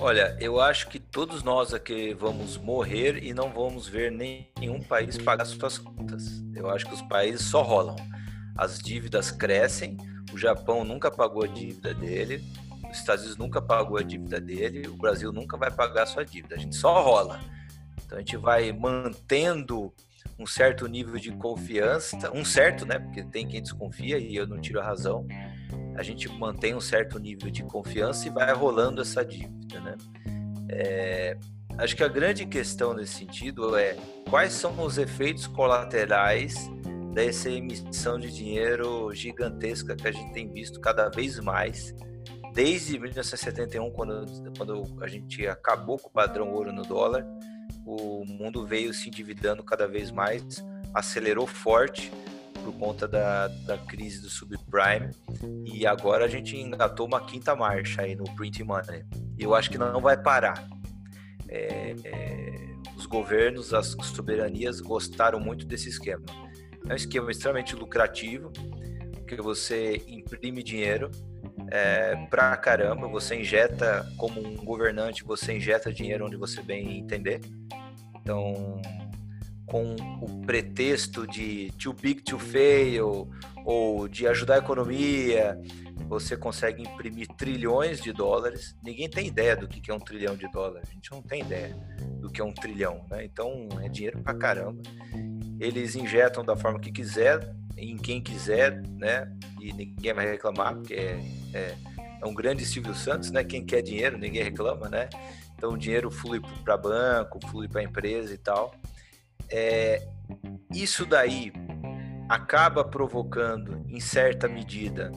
Olha, 0.00 0.36
eu 0.40 0.58
acho 0.58 0.88
que 0.88 0.98
todos 0.98 1.42
nós 1.42 1.74
aqui 1.74 2.14
vamos 2.14 2.56
morrer 2.56 3.22
e 3.22 3.34
não 3.34 3.50
vamos 3.52 3.86
ver 3.86 4.10
nenhum 4.10 4.80
país 4.80 5.18
pagar 5.18 5.44
suas 5.44 5.76
contas. 5.76 6.42
Eu 6.54 6.70
acho 6.70 6.86
que 6.86 6.94
os 6.94 7.02
países 7.02 7.42
só 7.42 7.62
rolam. 7.62 7.96
As 8.56 8.78
dívidas 8.78 9.30
crescem, 9.30 9.98
o 10.32 10.38
Japão 10.38 10.82
nunca 10.82 11.10
pagou 11.10 11.44
a 11.44 11.46
dívida 11.46 11.92
dele, 11.92 12.42
os 12.90 12.98
Estados 12.98 13.24
Unidos 13.24 13.38
nunca 13.38 13.60
pagou 13.60 13.98
a 13.98 14.02
dívida 14.02 14.40
dele, 14.40 14.88
o 14.88 14.96
Brasil 14.96 15.30
nunca 15.30 15.58
vai 15.58 15.70
pagar 15.70 16.04
a 16.04 16.06
sua 16.06 16.24
dívida. 16.24 16.54
A 16.54 16.58
gente 16.58 16.74
só 16.74 17.02
rola. 17.02 17.38
Então 18.04 18.16
a 18.16 18.20
gente 18.20 18.36
vai 18.38 18.72
mantendo 18.72 19.92
um 20.38 20.46
certo 20.46 20.86
nível 20.86 21.18
de 21.18 21.32
confiança, 21.32 22.30
um 22.32 22.44
certo, 22.46 22.86
né? 22.86 22.98
Porque 22.98 23.22
tem 23.24 23.46
quem 23.46 23.60
desconfia 23.60 24.18
e 24.18 24.34
eu 24.34 24.46
não 24.46 24.58
tiro 24.58 24.80
a 24.80 24.84
razão 24.84 25.26
a 25.96 26.02
gente 26.02 26.28
mantém 26.28 26.74
um 26.74 26.80
certo 26.80 27.18
nível 27.18 27.50
de 27.50 27.62
confiança 27.64 28.26
e 28.26 28.30
vai 28.30 28.52
rolando 28.52 29.02
essa 29.02 29.24
dívida, 29.24 29.80
né? 29.80 29.96
É, 30.68 31.36
acho 31.78 31.96
que 31.96 32.02
a 32.02 32.08
grande 32.08 32.46
questão 32.46 32.94
nesse 32.94 33.14
sentido 33.18 33.76
é 33.76 33.96
quais 34.28 34.52
são 34.52 34.80
os 34.82 34.98
efeitos 34.98 35.46
colaterais 35.46 36.70
dessa 37.12 37.50
emissão 37.50 38.18
de 38.18 38.32
dinheiro 38.32 39.12
gigantesca 39.12 39.94
que 39.94 40.08
a 40.08 40.12
gente 40.12 40.32
tem 40.32 40.50
visto 40.50 40.80
cada 40.80 41.10
vez 41.10 41.38
mais 41.38 41.94
desde 42.54 42.98
1971 42.98 43.90
quando, 43.90 44.52
quando 44.56 44.98
a 45.02 45.06
gente 45.06 45.46
acabou 45.46 45.98
com 45.98 46.08
o 46.08 46.12
padrão 46.12 46.52
ouro 46.52 46.72
no 46.72 46.82
dólar 46.82 47.26
o 47.84 48.24
mundo 48.24 48.66
veio 48.66 48.94
se 48.94 49.08
endividando 49.08 49.62
cada 49.62 49.86
vez 49.86 50.10
mais 50.10 50.64
acelerou 50.94 51.46
forte 51.46 52.10
por 52.62 52.72
conta 52.74 53.06
da, 53.08 53.48
da 53.48 53.78
crise 53.78 54.20
do 54.20 54.28
subprime 54.28 55.10
e 55.64 55.86
agora 55.86 56.24
a 56.24 56.28
gente 56.28 56.56
engatou 56.56 57.06
uma 57.06 57.20
quinta 57.20 57.54
marcha 57.54 58.02
aí 58.02 58.14
no 58.14 58.24
print 58.34 58.62
money. 58.62 59.04
Eu 59.38 59.54
acho 59.54 59.70
que 59.70 59.78
não 59.78 60.00
vai 60.00 60.16
parar. 60.16 60.66
É, 61.48 61.94
é, 62.04 62.72
os 62.96 63.06
governos, 63.06 63.74
as 63.74 63.96
soberanias 64.14 64.80
gostaram 64.80 65.40
muito 65.40 65.66
desse 65.66 65.88
esquema. 65.88 66.24
É 66.88 66.92
um 66.92 66.96
esquema 66.96 67.30
extremamente 67.30 67.74
lucrativo, 67.76 68.50
que 69.26 69.36
você 69.36 70.02
imprime 70.06 70.62
dinheiro 70.62 71.10
é, 71.70 72.14
pra 72.26 72.56
caramba, 72.56 73.08
você 73.08 73.40
injeta, 73.40 74.06
como 74.16 74.46
um 74.46 74.56
governante, 74.56 75.24
você 75.24 75.54
injeta 75.54 75.92
dinheiro 75.92 76.26
onde 76.26 76.36
você 76.36 76.62
bem 76.62 76.98
entender. 76.98 77.40
Então, 78.20 78.80
com 79.72 79.96
o 80.20 80.44
pretexto 80.44 81.26
de 81.26 81.72
too 81.82 81.94
big 81.94 82.20
to 82.20 82.38
fail 82.38 83.26
ou 83.64 84.06
de 84.06 84.28
ajudar 84.28 84.56
a 84.56 84.58
economia, 84.58 85.58
você 86.06 86.36
consegue 86.36 86.82
imprimir 86.82 87.26
trilhões 87.38 87.98
de 87.98 88.12
dólares. 88.12 88.76
Ninguém 88.82 89.08
tem 89.08 89.26
ideia 89.26 89.56
do 89.56 89.66
que 89.66 89.90
é 89.90 89.94
um 89.94 89.98
trilhão 89.98 90.36
de 90.36 90.46
dólares. 90.52 90.90
A 90.90 90.92
gente 90.92 91.10
não 91.10 91.22
tem 91.22 91.40
ideia 91.40 91.74
do 92.20 92.28
que 92.28 92.38
é 92.38 92.44
um 92.44 92.52
trilhão, 92.52 93.06
né? 93.10 93.24
Então 93.24 93.66
é 93.80 93.88
dinheiro 93.88 94.20
pra 94.22 94.34
caramba. 94.34 94.82
Eles 95.58 95.96
injetam 95.96 96.44
da 96.44 96.54
forma 96.54 96.78
que 96.78 96.92
quiser, 96.92 97.56
em 97.74 97.96
quem 97.96 98.20
quiser, 98.20 98.82
né? 98.98 99.32
E 99.58 99.72
ninguém 99.72 100.12
vai 100.12 100.30
reclamar, 100.30 100.74
porque 100.74 100.92
é, 100.92 101.18
é, 101.54 101.74
é 102.20 102.26
um 102.26 102.34
grande 102.34 102.66
Silvio 102.66 102.94
Santos, 102.94 103.30
né? 103.30 103.42
Quem 103.42 103.64
quer 103.64 103.80
dinheiro, 103.80 104.18
ninguém 104.18 104.42
reclama, 104.42 104.90
né? 104.90 105.08
Então 105.56 105.72
o 105.72 105.78
dinheiro 105.78 106.10
flui 106.10 106.42
para 106.62 106.76
banco, 106.76 107.40
flui 107.48 107.68
para 107.68 107.82
empresa 107.82 108.34
e 108.34 108.38
tal. 108.38 108.74
É, 109.52 110.08
isso 110.74 111.04
daí 111.04 111.52
acaba 112.28 112.82
provocando, 112.82 113.84
em 113.86 114.00
certa 114.00 114.48
medida, 114.48 115.12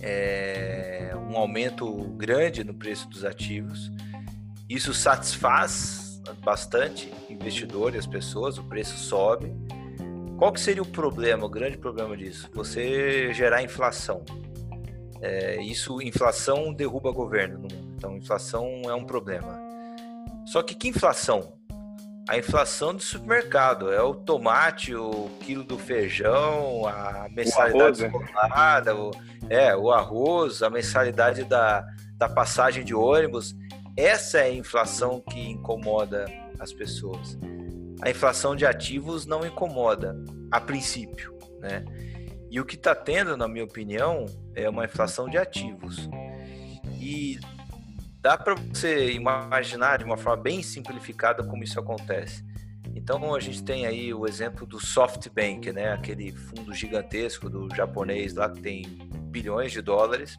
é, 0.00 1.12
um 1.30 1.36
aumento 1.36 1.92
grande 2.16 2.64
no 2.64 2.72
preço 2.72 3.08
dos 3.08 3.24
ativos. 3.24 3.92
Isso 4.68 4.94
satisfaz 4.94 6.22
bastante 6.42 7.12
investidor 7.28 7.94
e 7.94 7.98
as 7.98 8.06
pessoas, 8.06 8.56
o 8.56 8.64
preço 8.64 8.96
sobe. 8.96 9.54
Qual 10.38 10.52
que 10.52 10.60
seria 10.60 10.82
o 10.82 10.86
problema, 10.86 11.44
o 11.44 11.48
grande 11.48 11.76
problema 11.76 12.16
disso? 12.16 12.48
Você 12.54 13.32
gerar 13.34 13.62
inflação. 13.62 14.24
É, 15.20 15.62
isso, 15.62 16.00
inflação 16.00 16.72
derruba 16.72 17.12
governo. 17.12 17.68
Então, 17.94 18.16
inflação 18.16 18.82
é 18.86 18.94
um 18.94 19.04
problema. 19.04 19.60
Só 20.46 20.62
que 20.62 20.74
que 20.74 20.88
inflação? 20.88 21.61
A 22.28 22.38
inflação 22.38 22.94
do 22.94 23.02
supermercado. 23.02 23.92
É 23.92 24.02
o 24.02 24.14
tomate, 24.14 24.94
o 24.94 25.30
quilo 25.40 25.64
do 25.64 25.78
feijão, 25.78 26.86
a 26.86 27.28
mensalidade 27.30 28.04
escolada, 28.04 28.96
o, 28.96 29.10
é, 29.48 29.76
o 29.76 29.90
arroz, 29.90 30.62
a 30.62 30.70
mensalidade 30.70 31.44
da, 31.44 31.84
da 32.16 32.28
passagem 32.28 32.84
de 32.84 32.94
ônibus. 32.94 33.54
Essa 33.96 34.38
é 34.38 34.44
a 34.44 34.52
inflação 34.52 35.20
que 35.20 35.50
incomoda 35.50 36.26
as 36.58 36.72
pessoas. 36.72 37.38
A 38.00 38.10
inflação 38.10 38.56
de 38.56 38.66
ativos 38.66 39.26
não 39.26 39.46
incomoda, 39.46 40.16
a 40.50 40.60
princípio, 40.60 41.36
né? 41.60 41.84
E 42.50 42.60
o 42.60 42.66
que 42.66 42.74
está 42.74 42.94
tendo, 42.94 43.36
na 43.36 43.48
minha 43.48 43.64
opinião, 43.64 44.26
é 44.54 44.68
uma 44.68 44.84
inflação 44.84 45.28
de 45.28 45.38
ativos. 45.38 46.08
E 47.00 47.38
dá 48.22 48.38
para 48.38 48.54
você 48.54 49.10
imaginar 49.12 49.98
de 49.98 50.04
uma 50.04 50.16
forma 50.16 50.40
bem 50.40 50.62
simplificada 50.62 51.42
como 51.42 51.64
isso 51.64 51.78
acontece. 51.78 52.44
Então 52.94 53.34
a 53.34 53.40
gente 53.40 53.64
tem 53.64 53.84
aí 53.84 54.14
o 54.14 54.26
exemplo 54.26 54.64
do 54.64 54.78
SoftBank, 54.78 55.72
né? 55.72 55.92
Aquele 55.92 56.30
fundo 56.30 56.72
gigantesco 56.72 57.50
do 57.50 57.68
japonês 57.74 58.34
lá 58.34 58.48
que 58.48 58.60
tem 58.60 58.84
bilhões 59.24 59.72
de 59.72 59.82
dólares 59.82 60.38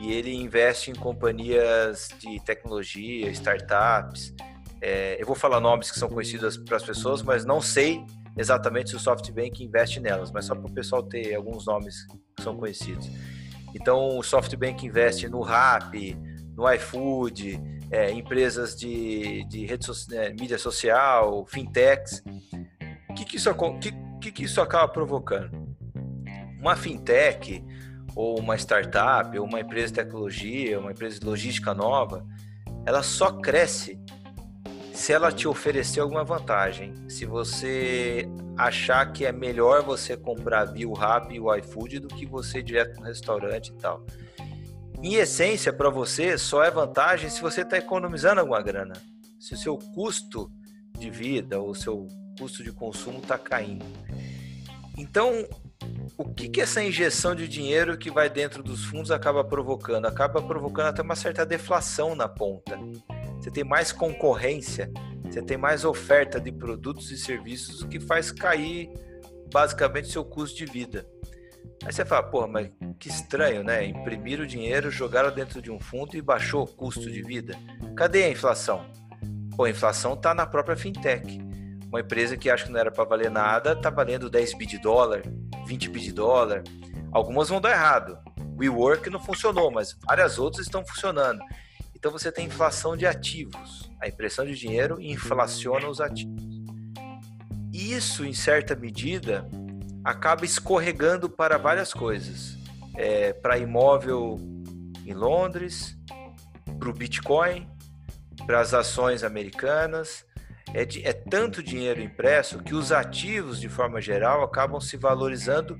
e 0.00 0.12
ele 0.12 0.34
investe 0.34 0.90
em 0.90 0.94
companhias 0.94 2.08
de 2.18 2.40
tecnologia, 2.40 3.30
startups. 3.30 4.34
É, 4.80 5.20
eu 5.20 5.26
vou 5.26 5.36
falar 5.36 5.60
nomes 5.60 5.92
que 5.92 5.98
são 5.98 6.08
conhecidos 6.08 6.56
para 6.56 6.76
as 6.76 6.82
pessoas, 6.82 7.22
mas 7.22 7.44
não 7.44 7.60
sei 7.60 8.04
exatamente 8.36 8.90
se 8.90 8.96
o 8.96 8.98
SoftBank 8.98 9.62
investe 9.62 10.00
nelas, 10.00 10.32
mas 10.32 10.46
só 10.46 10.56
para 10.56 10.68
o 10.68 10.72
pessoal 10.72 11.02
ter 11.02 11.34
alguns 11.34 11.66
nomes 11.66 12.06
que 12.36 12.42
são 12.42 12.56
conhecidos. 12.56 13.08
Então 13.74 14.18
o 14.18 14.22
SoftBank 14.22 14.84
investe 14.84 15.28
no 15.28 15.40
Rappi, 15.42 16.16
no 16.60 16.70
iFood, 16.74 17.58
é, 17.90 18.12
empresas 18.12 18.76
de, 18.76 19.44
de 19.44 19.64
rede 19.64 19.86
so, 19.86 20.14
é, 20.14 20.30
mídia 20.34 20.58
social, 20.58 21.46
fintechs. 21.46 22.22
O 23.08 23.14
que, 23.14 23.24
que, 23.24 23.36
isso, 23.36 23.50
que, 24.20 24.30
que, 24.30 24.44
isso 24.44 24.60
acaba 24.60 24.86
provocando? 24.86 25.50
Uma 26.60 26.76
fintech, 26.76 27.64
ou 28.14 28.38
uma 28.38 28.56
startup, 28.56 29.36
ou 29.38 29.46
uma 29.46 29.60
empresa 29.60 29.86
de 29.86 29.94
tecnologia, 29.94 30.78
uma 30.78 30.92
empresa 30.92 31.18
de 31.18 31.24
logística 31.24 31.72
nova, 31.72 32.26
ela 32.84 33.02
só 33.02 33.32
cresce 33.32 33.98
se 34.92 35.14
ela 35.14 35.32
te 35.32 35.48
oferecer 35.48 36.00
alguma 36.00 36.22
vantagem. 36.22 36.92
Se 37.08 37.24
você 37.24 38.28
achar 38.54 39.10
que 39.12 39.24
é 39.24 39.32
melhor 39.32 39.82
você 39.82 40.14
comprar 40.14 40.66
via 40.66 40.86
o 40.86 40.92
Rappi 40.92 41.36
e 41.36 41.40
o 41.40 41.54
iFood 41.54 42.00
do 42.00 42.08
que 42.08 42.26
você 42.26 42.58
ir 42.58 42.64
direto 42.64 43.00
no 43.00 43.06
restaurante 43.06 43.68
e 43.68 43.74
tal. 43.76 44.04
Em 45.02 45.14
essência, 45.14 45.72
para 45.72 45.88
você, 45.88 46.36
só 46.36 46.62
é 46.62 46.70
vantagem 46.70 47.30
se 47.30 47.40
você 47.40 47.62
está 47.62 47.78
economizando 47.78 48.40
alguma 48.40 48.60
grana. 48.60 48.94
Se 49.38 49.54
o 49.54 49.56
seu 49.56 49.78
custo 49.78 50.52
de 50.98 51.10
vida 51.10 51.58
ou 51.58 51.74
seu 51.74 52.06
custo 52.38 52.62
de 52.62 52.70
consumo 52.70 53.18
está 53.18 53.38
caindo. 53.38 53.84
Então, 54.98 55.46
o 56.18 56.24
que, 56.28 56.50
que 56.50 56.60
essa 56.60 56.82
injeção 56.82 57.34
de 57.34 57.48
dinheiro 57.48 57.96
que 57.96 58.10
vai 58.10 58.28
dentro 58.28 58.62
dos 58.62 58.84
fundos 58.84 59.10
acaba 59.10 59.42
provocando? 59.42 60.04
Acaba 60.04 60.42
provocando 60.42 60.88
até 60.88 61.00
uma 61.00 61.16
certa 61.16 61.46
deflação 61.46 62.14
na 62.14 62.28
ponta. 62.28 62.78
Você 63.40 63.50
tem 63.50 63.64
mais 63.64 63.92
concorrência, 63.92 64.92
você 65.24 65.40
tem 65.40 65.56
mais 65.56 65.86
oferta 65.86 66.38
de 66.38 66.52
produtos 66.52 67.10
e 67.10 67.16
serviços, 67.16 67.80
o 67.80 67.88
que 67.88 67.98
faz 67.98 68.30
cair 68.30 68.90
basicamente 69.50 70.12
seu 70.12 70.24
custo 70.24 70.58
de 70.58 70.66
vida. 70.66 71.06
Aí 71.84 71.92
você 71.92 72.04
fala, 72.04 72.22
porra, 72.22 72.46
mas 72.46 72.70
que 72.98 73.08
estranho, 73.08 73.64
né? 73.64 73.86
Imprimir 73.86 74.40
o 74.40 74.46
dinheiro, 74.46 74.90
jogaram 74.90 75.34
dentro 75.34 75.62
de 75.62 75.70
um 75.70 75.80
fundo 75.80 76.16
e 76.16 76.20
baixou 76.20 76.64
o 76.64 76.66
custo 76.66 77.10
de 77.10 77.22
vida. 77.22 77.56
Cadê 77.96 78.24
a 78.24 78.30
inflação? 78.30 78.84
Pô, 79.56 79.64
a 79.64 79.70
inflação 79.70 80.14
está 80.14 80.34
na 80.34 80.46
própria 80.46 80.76
fintech. 80.76 81.40
Uma 81.86 82.00
empresa 82.00 82.36
que 82.36 82.50
acha 82.50 82.66
que 82.66 82.72
não 82.72 82.78
era 82.78 82.90
para 82.90 83.04
valer 83.04 83.30
nada, 83.30 83.72
está 83.72 83.90
valendo 83.90 84.30
10 84.30 84.56
bi 84.58 84.66
de 84.66 84.78
dólar, 84.78 85.22
20 85.66 85.88
bi 85.88 86.00
de 86.00 86.12
dólar. 86.12 86.62
Algumas 87.10 87.48
vão 87.48 87.60
dar 87.60 87.72
errado. 87.72 88.18
WeWork 88.58 89.08
não 89.08 89.18
funcionou, 89.18 89.70
mas 89.70 89.96
várias 90.06 90.38
outras 90.38 90.66
estão 90.66 90.84
funcionando. 90.84 91.40
Então 91.94 92.12
você 92.12 92.30
tem 92.30 92.46
inflação 92.46 92.96
de 92.96 93.06
ativos. 93.06 93.90
A 94.00 94.06
impressão 94.06 94.44
de 94.44 94.54
dinheiro 94.54 95.00
inflaciona 95.00 95.88
os 95.88 96.00
ativos. 96.00 96.42
Isso, 97.72 98.24
em 98.24 98.32
certa 98.32 98.76
medida, 98.76 99.48
acaba 100.04 100.44
escorregando 100.44 101.28
para 101.28 101.58
várias 101.58 101.92
coisas. 101.92 102.58
É, 102.96 103.32
para 103.32 103.58
imóvel 103.58 104.38
em 105.06 105.14
Londres, 105.14 105.96
para 106.78 106.88
o 106.88 106.92
Bitcoin, 106.92 107.68
para 108.46 108.60
as 108.60 108.74
ações 108.74 109.22
americanas. 109.22 110.24
É, 110.72 110.84
de, 110.84 111.04
é 111.04 111.12
tanto 111.12 111.62
dinheiro 111.62 112.00
impresso 112.00 112.60
que 112.60 112.74
os 112.74 112.92
ativos, 112.92 113.60
de 113.60 113.68
forma 113.68 114.00
geral, 114.00 114.42
acabam 114.44 114.80
se 114.80 114.96
valorizando 114.96 115.76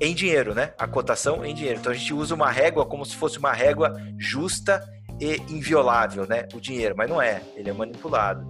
em 0.00 0.14
dinheiro, 0.14 0.54
né? 0.54 0.72
A 0.78 0.86
cotação 0.86 1.44
em 1.44 1.54
dinheiro. 1.54 1.80
Então 1.80 1.92
a 1.92 1.94
gente 1.94 2.14
usa 2.14 2.34
uma 2.34 2.50
régua 2.50 2.86
como 2.86 3.04
se 3.04 3.16
fosse 3.16 3.38
uma 3.38 3.52
régua 3.52 4.00
justa 4.16 4.80
e 5.20 5.36
inviolável, 5.52 6.26
né? 6.26 6.46
O 6.54 6.60
dinheiro, 6.60 6.94
mas 6.96 7.10
não 7.10 7.20
é, 7.20 7.42
ele 7.56 7.70
é 7.70 7.72
manipulado. 7.72 8.48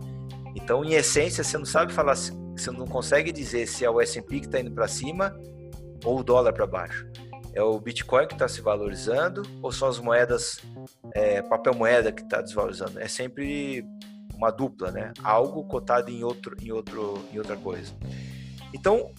Então, 0.55 0.85
em 0.85 0.95
essência, 0.95 1.43
você 1.43 1.57
não 1.57 1.64
sabe 1.64 1.93
falar 1.93 2.12
você 2.59 2.70
não 2.70 2.86
consegue 2.86 3.32
dizer 3.32 3.66
se 3.66 3.84
é 3.84 3.90
o 3.90 4.00
S&P 4.00 4.40
que 4.40 4.46
está 4.46 4.61
indo 4.61 4.72
para 4.72 4.88
cima 4.88 5.34
ou 6.04 6.20
o 6.20 6.24
dólar 6.24 6.52
para 6.52 6.66
baixo. 6.66 7.06
É 7.54 7.62
o 7.62 7.78
Bitcoin 7.80 8.26
que 8.26 8.34
está 8.34 8.46
se 8.46 8.61
valorizando 8.61 9.42
ou 9.62 9.72
são 9.72 9.88
as 9.88 9.98
moedas, 9.98 10.61
é, 11.12 11.42
papel 11.42 11.74
moeda 11.74 12.12
que 12.12 12.22
está 12.22 12.40
desvalorizando? 12.40 13.00
É 13.00 13.09
sempre 13.09 13.84
uma 14.34 14.50
dupla, 14.50 14.90
né? 14.90 15.12
Algo 15.22 15.64
cotado 15.64 16.11
em 16.11 16.22
outro, 16.22 16.56
em 16.62 16.70
outro, 16.70 17.18
em 17.32 17.38
outra 17.38 17.56
coisa. 17.56 17.92
Então, 18.72 19.12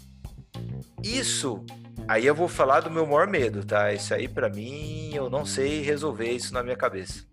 isso 1.03 1.65
aí 2.07 2.25
eu 2.25 2.33
vou 2.33 2.47
falar 2.47 2.81
do 2.81 2.89
meu 2.89 3.05
maior 3.05 3.27
medo, 3.27 3.65
tá? 3.65 3.91
Isso 3.91 4.13
aí 4.13 4.27
para 4.27 4.49
mim 4.49 5.13
eu 5.13 5.29
não 5.29 5.45
sei 5.45 5.81
resolver 5.81 6.31
isso 6.31 6.53
na 6.53 6.63
minha 6.63 6.77
cabeça. 6.77 7.25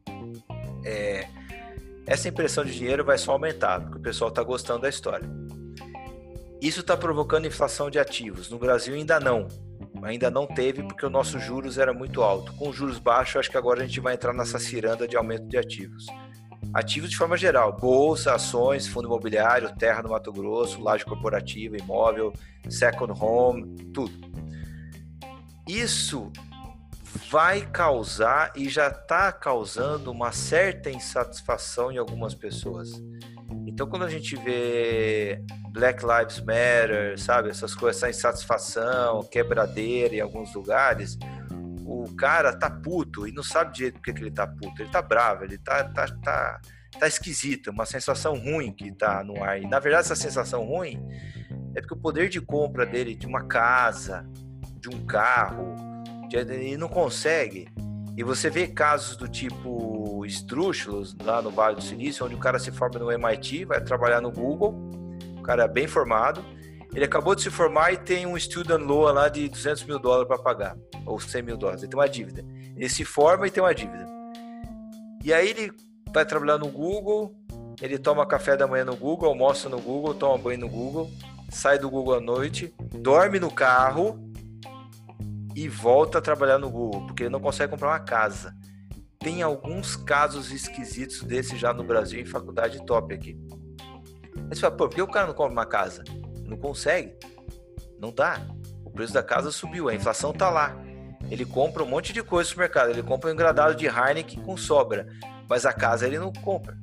É, 0.84 1.28
essa 2.06 2.28
impressão 2.28 2.64
de 2.64 2.72
dinheiro 2.72 3.04
vai 3.04 3.18
só 3.18 3.32
aumentar, 3.32 3.80
porque 3.80 3.98
o 3.98 4.00
pessoal 4.00 4.30
está 4.30 4.42
gostando 4.42 4.82
da 4.82 4.88
história. 4.88 5.28
Isso 6.60 6.80
está 6.80 6.96
provocando 6.96 7.46
inflação 7.46 7.90
de 7.90 7.98
ativos. 7.98 8.50
No 8.50 8.58
Brasil 8.58 8.94
ainda 8.94 9.20
não. 9.20 9.46
Ainda 10.02 10.30
não 10.30 10.46
teve 10.46 10.82
porque 10.82 11.04
o 11.04 11.10
nosso 11.10 11.38
juros 11.38 11.78
era 11.78 11.92
muito 11.92 12.22
alto. 12.22 12.52
Com 12.54 12.72
juros 12.72 12.98
baixos, 12.98 13.36
acho 13.36 13.50
que 13.50 13.56
agora 13.56 13.82
a 13.82 13.86
gente 13.86 14.00
vai 14.00 14.14
entrar 14.14 14.32
nessa 14.32 14.58
ciranda 14.58 15.06
de 15.06 15.16
aumento 15.16 15.46
de 15.48 15.56
ativos. 15.56 16.06
ativos 16.72 17.10
de 17.10 17.16
forma 17.16 17.36
geral, 17.36 17.72
bolsa, 17.76 18.34
ações, 18.34 18.86
fundo 18.86 19.08
imobiliário, 19.08 19.74
terra 19.76 20.02
no 20.02 20.10
Mato 20.10 20.32
Grosso, 20.32 20.80
laje 20.82 21.04
corporativa, 21.04 21.76
imóvel, 21.76 22.32
second 22.68 23.12
home, 23.20 23.76
tudo. 23.92 24.14
Isso 25.68 26.30
vai 27.30 27.62
causar 27.62 28.52
e 28.54 28.68
já 28.68 28.88
está 28.88 29.32
causando 29.32 30.10
uma 30.10 30.32
certa 30.32 30.90
insatisfação 30.90 31.90
em 31.90 31.98
algumas 31.98 32.34
pessoas. 32.34 32.90
Então, 33.76 33.86
quando 33.86 34.06
a 34.06 34.08
gente 34.08 34.34
vê 34.36 35.38
Black 35.68 36.02
Lives 36.02 36.40
Matter, 36.40 37.20
sabe, 37.20 37.50
essas 37.50 37.74
coisas, 37.74 38.02
essa 38.02 38.08
insatisfação, 38.08 39.22
quebradeira 39.24 40.14
em 40.14 40.20
alguns 40.20 40.54
lugares, 40.54 41.18
o 41.84 42.06
cara 42.16 42.56
tá 42.56 42.70
puto 42.70 43.28
e 43.28 43.32
não 43.32 43.42
sabe 43.42 43.74
direito 43.74 43.96
porque 43.96 44.14
que 44.14 44.22
ele 44.22 44.30
tá 44.30 44.46
puto. 44.46 44.80
Ele 44.80 44.88
tá 44.88 45.02
bravo, 45.02 45.44
ele 45.44 45.58
tá, 45.58 45.84
tá, 45.90 46.06
tá, 46.06 46.58
tá 46.98 47.06
esquisito, 47.06 47.70
uma 47.70 47.84
sensação 47.84 48.38
ruim 48.38 48.72
que 48.72 48.90
tá 48.92 49.22
no 49.22 49.44
ar. 49.44 49.60
E 49.60 49.66
na 49.66 49.78
verdade, 49.78 50.06
essa 50.06 50.16
sensação 50.16 50.64
ruim 50.64 50.98
é 51.74 51.80
porque 51.82 51.92
o 51.92 52.00
poder 52.00 52.30
de 52.30 52.40
compra 52.40 52.86
dele 52.86 53.14
de 53.14 53.26
uma 53.26 53.46
casa, 53.46 54.26
de 54.80 54.88
um 54.88 55.04
carro, 55.04 55.74
de, 56.30 56.38
ele 56.38 56.78
não 56.78 56.88
consegue. 56.88 57.68
E 58.16 58.22
você 58.22 58.48
vê 58.48 58.66
casos 58.66 59.16
do 59.16 59.28
tipo 59.28 60.24
estrúxulos 60.24 61.14
lá 61.22 61.42
no 61.42 61.50
Vale 61.50 61.76
do 61.76 61.82
Silício, 61.82 62.24
onde 62.24 62.34
o 62.34 62.38
cara 62.38 62.58
se 62.58 62.70
forma 62.72 62.98
no 62.98 63.12
MIT, 63.12 63.66
vai 63.66 63.80
trabalhar 63.80 64.22
no 64.22 64.30
Google, 64.30 64.74
o 65.38 65.42
cara 65.42 65.64
é 65.64 65.68
bem 65.68 65.86
formado, 65.86 66.42
ele 66.94 67.04
acabou 67.04 67.34
de 67.34 67.42
se 67.42 67.50
formar 67.50 67.92
e 67.92 67.98
tem 67.98 68.26
um 68.26 68.38
student 68.38 68.80
loan 68.80 69.12
lá 69.12 69.28
de 69.28 69.50
200 69.50 69.84
mil 69.84 69.98
dólares 69.98 70.26
para 70.26 70.38
pagar, 70.38 70.78
ou 71.04 71.20
100 71.20 71.42
mil 71.42 71.56
dólares. 71.58 71.82
Ele 71.82 71.90
tem 71.90 72.00
uma 72.00 72.08
dívida. 72.08 72.42
Ele 72.74 72.88
se 72.88 73.04
forma 73.04 73.46
e 73.46 73.50
tem 73.50 73.62
uma 73.62 73.74
dívida. 73.74 74.06
E 75.22 75.34
aí 75.34 75.50
ele 75.50 75.70
vai 76.10 76.24
trabalhar 76.24 76.56
no 76.56 76.68
Google, 76.68 77.36
ele 77.82 77.98
toma 77.98 78.24
café 78.24 78.56
da 78.56 78.66
manhã 78.66 78.86
no 78.86 78.96
Google, 78.96 79.28
almoça 79.28 79.68
no 79.68 79.78
Google, 79.78 80.14
toma 80.14 80.38
banho 80.38 80.60
no 80.60 80.68
Google, 80.70 81.10
sai 81.50 81.78
do 81.78 81.90
Google 81.90 82.14
à 82.14 82.20
noite, 82.20 82.74
dorme 82.94 83.38
no 83.38 83.50
carro 83.50 84.25
e 85.56 85.70
volta 85.70 86.18
a 86.18 86.20
trabalhar 86.20 86.58
no 86.58 86.70
Google, 86.70 87.06
porque 87.06 87.22
ele 87.22 87.30
não 87.30 87.40
consegue 87.40 87.70
comprar 87.70 87.88
uma 87.88 87.98
casa. 87.98 88.54
Tem 89.18 89.42
alguns 89.42 89.96
casos 89.96 90.52
esquisitos 90.52 91.22
desse 91.22 91.56
já 91.56 91.72
no 91.72 91.82
Brasil 91.82 92.20
em 92.20 92.26
faculdade 92.26 92.84
top 92.84 93.14
aqui. 93.14 93.40
Aí 94.36 94.54
você 94.54 94.60
fala, 94.60 94.76
pô, 94.76 94.86
por 94.86 94.94
que 94.94 95.00
o 95.00 95.08
cara 95.08 95.26
não 95.26 95.34
compra 95.34 95.52
uma 95.52 95.64
casa? 95.64 96.04
Não 96.44 96.58
consegue. 96.58 97.16
Não 97.98 98.12
dá. 98.12 98.46
O 98.84 98.90
preço 98.90 99.14
da 99.14 99.22
casa 99.22 99.50
subiu, 99.50 99.88
a 99.88 99.94
inflação 99.94 100.30
tá 100.30 100.50
lá. 100.50 100.76
Ele 101.30 101.46
compra 101.46 101.82
um 101.82 101.86
monte 101.86 102.12
de 102.12 102.22
coisa 102.22 102.50
no 102.52 102.58
mercado. 102.58 102.90
Ele 102.90 103.02
compra 103.02 103.30
um 103.30 103.32
engradado 103.32 103.74
de 103.74 103.86
Heineken 103.86 104.42
com 104.42 104.58
sobra, 104.58 105.06
mas 105.48 105.64
a 105.64 105.72
casa 105.72 106.06
ele 106.06 106.18
não 106.18 106.30
compra. 106.30 106.76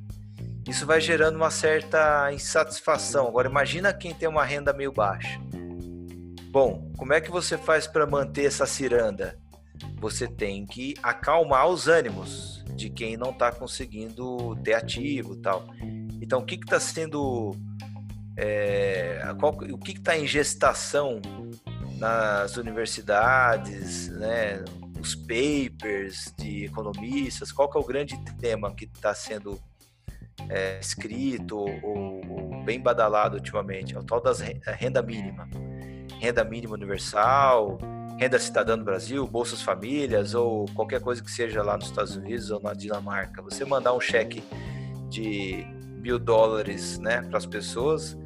Isso 0.68 0.84
vai 0.84 1.00
gerando 1.00 1.36
uma 1.36 1.52
certa 1.52 2.34
insatisfação. 2.34 3.28
Agora 3.28 3.48
imagina 3.48 3.94
quem 3.94 4.16
tem 4.16 4.28
uma 4.28 4.44
renda 4.44 4.74
meio 4.74 4.92
baixa. 4.92 5.40
Bom, 6.54 6.92
como 6.96 7.14
é 7.14 7.20
que 7.20 7.32
você 7.32 7.58
faz 7.58 7.88
para 7.88 8.06
manter 8.06 8.46
essa 8.46 8.68
ciranda? 8.68 9.40
Você 10.00 10.28
tem 10.28 10.68
que 10.68 10.94
acalmar 11.02 11.68
os 11.68 11.88
ânimos 11.88 12.64
de 12.76 12.92
quem 12.92 13.18
não 13.18 13.32
está 13.32 13.52
conseguindo 13.52 14.56
ter 14.58 14.76
ativo, 14.76 15.36
tal. 15.38 15.66
Então, 16.22 16.42
o 16.42 16.46
que 16.46 16.54
está 16.54 16.80
sendo 16.80 17.56
é, 18.38 19.20
qual, 19.40 19.52
o 19.52 19.80
que 19.80 19.94
está 19.94 20.16
em 20.16 20.28
gestação 20.28 21.20
nas 21.98 22.56
universidades, 22.56 24.10
né, 24.10 24.64
os 25.02 25.16
papers 25.16 26.32
de 26.38 26.66
economistas, 26.66 27.52
qual 27.52 27.68
é 27.74 27.80
o 27.80 27.84
grande 27.84 28.16
tema 28.40 28.76
que 28.76 28.86
está 28.86 29.16
sendo 29.16 29.60
é, 30.48 30.80
escrito 30.80 31.58
ou, 31.58 32.22
ou, 32.30 32.64
bem 32.64 32.80
badalado 32.80 33.38
ultimamente? 33.38 33.96
É 33.96 34.00
o 34.00 34.04
tal 34.04 34.22
das 34.22 34.40
renda 34.40 35.02
mínima. 35.02 35.50
Renda 36.24 36.42
mínima 36.46 36.76
universal, 36.76 37.78
renda 38.18 38.40
cidadã 38.40 38.78
no 38.78 38.86
Brasil, 38.86 39.28
bolsas 39.28 39.62
famílias 39.62 40.34
ou 40.34 40.64
qualquer 40.74 41.02
coisa 41.02 41.22
que 41.22 41.30
seja 41.30 41.62
lá 41.62 41.76
nos 41.76 41.88
Estados 41.88 42.16
Unidos 42.16 42.50
ou 42.50 42.62
na 42.62 42.74
Dinamarca. 42.74 43.42
Você 43.42 43.66
mandar 43.66 43.92
um 43.94 44.00
cheque 44.00 44.42
de 45.10 45.66
mil 46.02 46.18
dólares 46.18 46.98
né, 46.98 47.22
para 47.24 47.38
as 47.38 47.46
pessoas, 47.46 48.18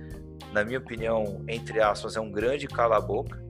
na 0.54 0.64
minha 0.64 0.78
opinião, 0.78 1.44
entre 1.48 1.82
aspas, 1.82 2.16
é 2.16 2.22
um 2.22 2.32
grande 2.32 2.68
cala-boca, 2.68 3.44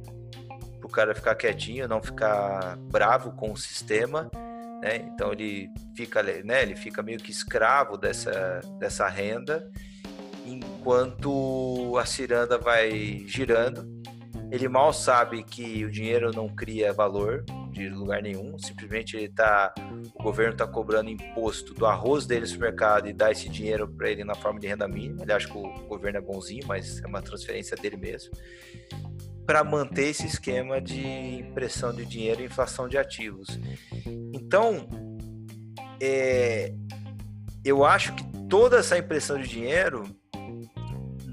o 0.81 0.87
cara 0.87 1.13
ficar 1.13 1.35
quietinho, 1.35 1.85
não 1.85 2.01
ficar 2.01 2.77
bravo 2.89 3.33
com 3.33 3.51
o 3.51 3.57
sistema, 3.57 4.31
né? 4.81 5.09
Então 5.13 5.33
ele 5.33 5.69
fica, 5.93 6.23
né, 6.23 6.61
ele 6.61 6.77
fica 6.77 7.03
meio 7.03 7.19
que 7.19 7.31
escravo 7.31 7.97
dessa, 7.97 8.61
dessa 8.79 9.09
renda, 9.09 9.69
enquanto 10.45 11.97
a 11.97 12.05
ciranda 12.05 12.57
vai 12.57 13.25
girando. 13.27 13.96
Ele 14.51 14.67
mal 14.67 14.93
sabe 14.93 15.43
que 15.43 15.83
o 15.83 15.91
dinheiro 15.91 16.31
não 16.31 16.47
cria 16.47 16.93
valor, 16.93 17.43
de 17.77 17.89
lugar 17.89 18.21
nenhum, 18.21 18.57
simplesmente 18.57 19.15
ele 19.15 19.29
tá, 19.29 19.73
o 20.15 20.23
governo 20.23 20.53
está 20.53 20.65
cobrando 20.65 21.09
imposto 21.09 21.73
do 21.73 21.85
arroz 21.85 22.25
dele 22.25 22.41
no 22.41 22.47
supermercado 22.47 23.07
e 23.07 23.13
dá 23.13 23.31
esse 23.31 23.47
dinheiro 23.47 23.87
para 23.87 24.09
ele 24.09 24.23
na 24.23 24.33
forma 24.33 24.59
de 24.59 24.67
renda 24.67 24.87
mínima. 24.87 25.21
Ele 25.21 25.31
acha 25.31 25.47
que 25.47 25.57
o 25.57 25.87
governo 25.87 26.17
é 26.17 26.21
bonzinho, 26.21 26.65
mas 26.65 27.01
é 27.01 27.07
uma 27.07 27.21
transferência 27.21 27.77
dele 27.77 27.97
mesmo. 27.97 28.31
Para 29.45 29.63
manter 29.63 30.09
esse 30.09 30.25
esquema 30.25 30.81
de 30.81 31.05
impressão 31.39 31.93
de 31.93 32.05
dinheiro 32.05 32.41
e 32.41 32.45
inflação 32.45 32.87
de 32.89 32.97
ativos. 32.97 33.59
Então, 34.33 34.87
é, 36.01 36.73
eu 37.63 37.85
acho 37.85 38.13
que 38.15 38.23
toda 38.49 38.77
essa 38.79 38.97
impressão 38.97 39.39
de 39.39 39.47
dinheiro 39.47 40.03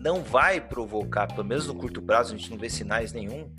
não 0.04 0.22
vai 0.22 0.60
provocar, 0.60 1.26
pelo 1.26 1.44
menos 1.44 1.66
no 1.66 1.74
curto 1.74 2.02
prazo, 2.02 2.34
a 2.34 2.36
gente 2.36 2.50
não 2.50 2.58
vê 2.58 2.68
sinais 2.68 3.10
nenhum, 3.10 3.50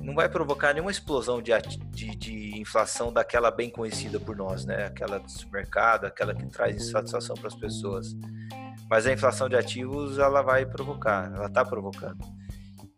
não 0.00 0.14
vai 0.14 0.28
provocar 0.28 0.72
nenhuma 0.72 0.92
explosão 0.92 1.42
de, 1.42 1.50
de, 1.90 2.14
de, 2.14 2.60
inflação 2.60 3.12
daquela 3.12 3.50
bem 3.50 3.68
conhecida 3.68 4.20
por 4.20 4.36
nós, 4.36 4.64
né? 4.64 4.86
Aquela 4.86 5.18
do 5.18 5.28
supermercado, 5.28 6.04
aquela 6.04 6.34
que 6.34 6.46
traz 6.46 6.76
insatisfação 6.76 7.34
para 7.34 7.48
as 7.48 7.56
pessoas. 7.56 8.14
Mas 8.88 9.06
a 9.06 9.12
inflação 9.12 9.48
de 9.48 9.56
ativos, 9.56 10.18
ela 10.18 10.40
vai 10.40 10.64
provocar, 10.64 11.32
ela 11.34 11.46
está 11.46 11.64
provocando. 11.64 12.24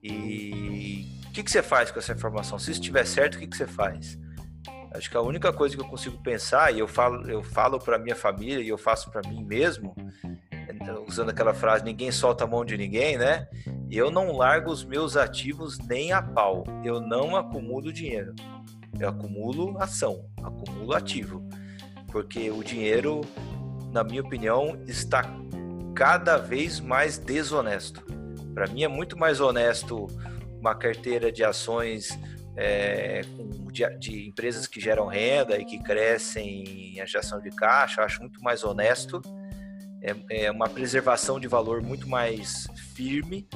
E 0.03 1.09
o 1.26 1.32
que, 1.32 1.43
que 1.43 1.51
você 1.51 1.62
faz 1.62 1.91
com 1.91 1.99
essa 1.99 2.12
informação? 2.12 2.59
Se 2.59 2.70
estiver 2.70 3.07
certo, 3.07 3.37
o 3.37 3.39
que, 3.39 3.47
que 3.47 3.57
você 3.57 3.66
faz? 3.66 4.18
Acho 4.95 5.11
que 5.11 5.16
a 5.16 5.20
única 5.22 5.53
coisa 5.53 5.74
que 5.74 5.82
eu 5.82 5.89
consigo 5.89 6.22
pensar, 6.22 6.72
e 6.72 6.78
eu 6.78 6.87
falo, 6.87 7.28
eu 7.28 7.43
falo 7.43 7.80
para 7.80 7.99
minha 7.99 8.14
família 8.14 8.62
e 8.62 8.68
eu 8.68 8.78
faço 8.78 9.11
para 9.11 9.28
mim 9.28 9.43
mesmo, 9.43 9.95
usando 11.07 11.31
aquela 11.31 11.55
frase, 11.55 11.85
ninguém 11.85 12.11
solta 12.11 12.45
a 12.45 12.47
mão 12.47 12.65
de 12.65 12.77
ninguém, 12.77 13.17
né? 13.17 13.47
Eu 13.91 14.11
não 14.11 14.33
largo 14.33 14.71
os 14.71 14.85
meus 14.85 15.17
ativos 15.17 15.79
nem 15.79 16.12
a 16.12 16.21
pau. 16.23 16.65
Eu 16.85 17.01
não 17.01 17.37
acumulo 17.37 17.93
dinheiro. 17.93 18.35
Eu 18.99 19.09
acumulo 19.09 19.77
ação, 19.79 20.27
acumulo 20.43 20.95
ativo. 20.95 21.47
Porque 22.11 22.51
o 22.51 22.62
dinheiro, 22.62 23.21
na 23.93 24.05
minha 24.05 24.23
opinião, 24.23 24.81
está 24.87 25.23
cada 25.95 26.37
vez 26.37 26.81
mais 26.81 27.19
desonesto. 27.19 28.05
Para 28.55 28.67
mim 28.67 28.85
é 28.85 28.89
muito 28.89 29.19
mais 29.19 29.41
honesto 29.41 30.07
uma 30.61 30.75
carteira 30.75 31.31
de 31.31 31.45
ações 31.45 32.19
é, 32.57 33.23
de, 33.73 33.99
de, 33.99 34.29
empresas 34.29 34.67
que 34.67 34.81
geram 34.81 35.07
renda 35.07 35.59
e 35.59 35.65
que 35.65 35.79
crescem 35.83 36.99
em 36.99 37.07
geração 37.07 37.41
de 37.41 37.51
caixa. 37.51 38.03
Acho 38.03 38.21
muito 38.21 38.41
mais 38.43 38.65
honesto. 38.65 39.21
É, 40.05 40.47
é 40.47 40.51
uma 40.51 40.69
preservação 40.69 41.41
de 41.41 41.49
valor 41.49 41.81
muito 41.81 42.07
mais 42.07 42.67
firme 42.95 43.49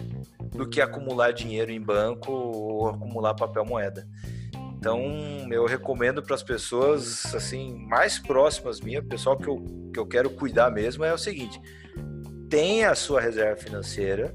do 0.51 0.67
que 0.67 0.81
acumular 0.81 1.31
dinheiro 1.31 1.71
em 1.71 1.81
banco 1.81 2.33
ou 2.33 2.89
acumular 2.89 3.35
papel 3.35 3.67
moeda. 3.67 4.09
Então, 4.79 5.03
eu 5.51 5.67
recomendo 5.67 6.23
para 6.23 6.35
as 6.35 6.43
pessoas 6.43 7.35
assim 7.35 7.77
mais 7.87 8.19
próximas 8.19 8.81
minhas, 8.81 9.05
pessoal 9.05 9.37
que 9.37 9.47
eu, 9.47 9.91
que 9.93 10.01
eu 10.01 10.07
quero 10.07 10.31
cuidar 10.31 10.71
mesmo, 10.71 11.05
é 11.05 11.13
o 11.13 11.19
seguinte: 11.19 11.61
tenha 12.49 12.93
a 12.93 12.95
sua 12.95 13.21
reserva 13.21 13.61
financeira, 13.61 14.35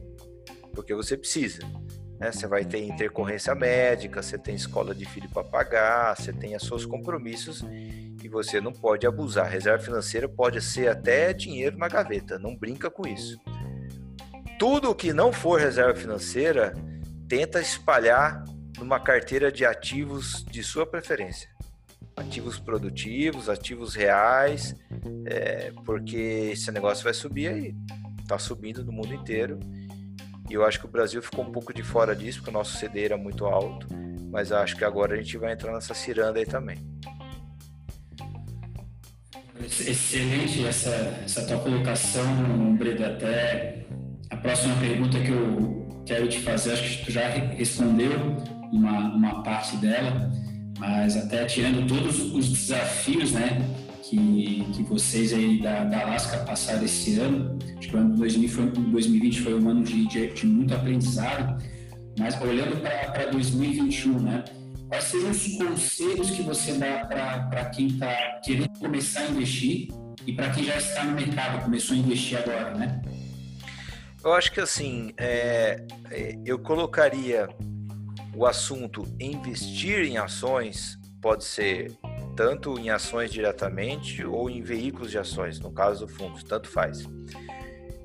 porque 0.73 0.93
você 0.93 1.17
precisa. 1.17 1.59
Né? 2.19 2.31
Você 2.31 2.47
vai 2.47 2.63
ter 2.65 2.83
intercorrência 2.85 3.53
médica, 3.53 4.21
você 4.21 4.37
tem 4.37 4.55
escola 4.55 4.93
de 4.93 5.05
filho 5.05 5.29
para 5.29 5.43
pagar, 5.43 6.15
você 6.15 6.31
tem 6.31 6.55
os 6.55 6.63
seus 6.63 6.85
compromissos 6.85 7.63
e 8.23 8.27
você 8.27 8.61
não 8.61 8.71
pode 8.71 9.05
abusar. 9.05 9.49
Reserva 9.49 9.83
financeira 9.83 10.27
pode 10.29 10.61
ser 10.61 10.89
até 10.89 11.33
dinheiro 11.33 11.77
na 11.77 11.87
gaveta, 11.87 12.39
não 12.39 12.55
brinca 12.55 12.89
com 12.89 13.07
isso 13.07 13.39
tudo 14.63 14.95
que 14.95 15.11
não 15.11 15.33
for 15.33 15.59
reserva 15.59 15.93
financeira, 15.93 16.73
tenta 17.27 17.59
espalhar 17.59 18.45
numa 18.77 18.97
carteira 18.97 19.51
de 19.51 19.65
ativos 19.65 20.45
de 20.45 20.63
sua 20.63 20.85
preferência. 20.85 21.49
Ativos 22.15 22.59
produtivos, 22.59 23.49
ativos 23.49 23.93
reais, 23.93 24.73
é, 25.25 25.73
porque 25.83 26.51
esse 26.53 26.71
negócio 26.71 27.03
vai 27.03 27.13
subir 27.13 27.49
aí. 27.49 27.75
Está 28.21 28.39
subindo 28.39 28.85
no 28.85 28.93
mundo 28.93 29.13
inteiro. 29.13 29.59
E 30.49 30.53
eu 30.53 30.65
acho 30.65 30.79
que 30.79 30.85
o 30.85 30.89
Brasil 30.89 31.21
ficou 31.21 31.45
um 31.45 31.51
pouco 31.51 31.73
de 31.73 31.83
fora 31.83 32.15
disso, 32.15 32.39
porque 32.39 32.49
o 32.49 32.53
nosso 32.53 32.77
CD 32.77 33.05
era 33.05 33.17
muito 33.17 33.45
alto. 33.45 33.87
Mas 34.31 34.51
acho 34.51 34.75
que 34.75 34.83
agora 34.83 35.13
a 35.13 35.17
gente 35.17 35.37
vai 35.37 35.53
entrar 35.53 35.73
nessa 35.73 35.93
ciranda 35.93 36.39
aí 36.39 36.45
também. 36.45 36.77
Excelente 39.63 40.65
essa, 40.65 40.89
essa 41.23 41.45
tua 41.45 41.59
colocação, 41.59 42.75
Breda. 42.75 43.07
Até 43.07 43.85
a 44.29 44.37
próxima 44.37 44.75
pergunta 44.75 45.19
que 45.19 45.31
eu 45.31 46.03
quero 46.05 46.27
te 46.27 46.39
fazer, 46.39 46.73
acho 46.73 46.99
que 46.99 47.05
tu 47.05 47.11
já 47.11 47.27
respondeu 47.29 48.11
uma, 48.71 49.15
uma 49.15 49.43
parte 49.43 49.77
dela, 49.77 50.31
mas 50.77 51.15
até 51.15 51.45
tirando 51.45 51.87
todos 51.87 52.19
os 52.33 52.49
desafios, 52.49 53.31
né, 53.31 53.61
que, 54.13 54.65
que 54.73 54.83
vocês 54.83 55.33
aí 55.33 55.59
da, 55.59 55.83
da 55.85 56.01
Alaska 56.01 56.37
passaram 56.39 56.83
esse 56.83 57.19
ano, 57.19 57.57
acho 57.77 57.89
que 57.89 57.95
o 57.95 57.99
ano 57.99 58.15
2020 58.15 59.41
foi 59.41 59.53
um 59.59 59.69
ano 59.69 59.83
de, 59.83 60.07
de, 60.07 60.27
de 60.27 60.45
muito 60.45 60.73
aprendizado, 60.73 61.63
mas 62.17 62.39
olhando 62.41 62.79
para 62.81 63.31
2021, 63.31 64.19
né, 64.19 64.43
quais 64.87 65.05
seriam 65.05 65.31
os 65.31 65.57
conselhos 65.57 66.29
que 66.29 66.43
você 66.43 66.73
dá 66.73 67.05
para 67.05 67.65
quem 67.65 67.87
está 67.87 68.39
querendo 68.43 68.77
começar 68.77 69.21
a 69.21 69.29
investir 69.29 69.87
e 70.27 70.33
para 70.33 70.51
quem 70.51 70.63
já 70.63 70.77
está 70.77 71.03
no 71.03 71.13
mercado, 71.13 71.63
começou 71.63 71.95
a 71.95 71.99
investir 71.99 72.37
agora, 72.37 72.75
né? 72.75 73.01
Eu 74.23 74.33
acho 74.33 74.51
que 74.53 74.61
assim, 74.61 75.13
é, 75.17 75.85
é 76.11 76.37
eu 76.45 76.57
colocaria 76.59 77.49
o 78.33 78.45
assunto 78.45 79.03
investir 79.19 80.05
em 80.05 80.17
ações, 80.17 80.97
pode 81.21 81.43
ser 81.43 81.91
tanto 82.35 82.79
em 82.79 82.89
ações 82.89 83.31
diretamente 83.31 84.25
ou 84.25 84.49
em 84.49 84.61
veículos 84.61 85.11
de 85.11 85.17
ações, 85.17 85.59
no 85.59 85.71
caso 85.71 86.05
do 86.05 86.11
fundo, 86.11 86.43
tanto 86.43 86.69
faz. 86.69 87.07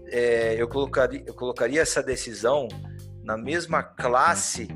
É, 0.06 0.54
eu, 0.58 0.68
colocaria, 0.68 1.22
eu 1.26 1.34
colocaria 1.34 1.80
essa 1.80 2.02
decisão 2.02 2.68
na 3.22 3.36
mesma 3.36 3.82
classe 3.82 4.68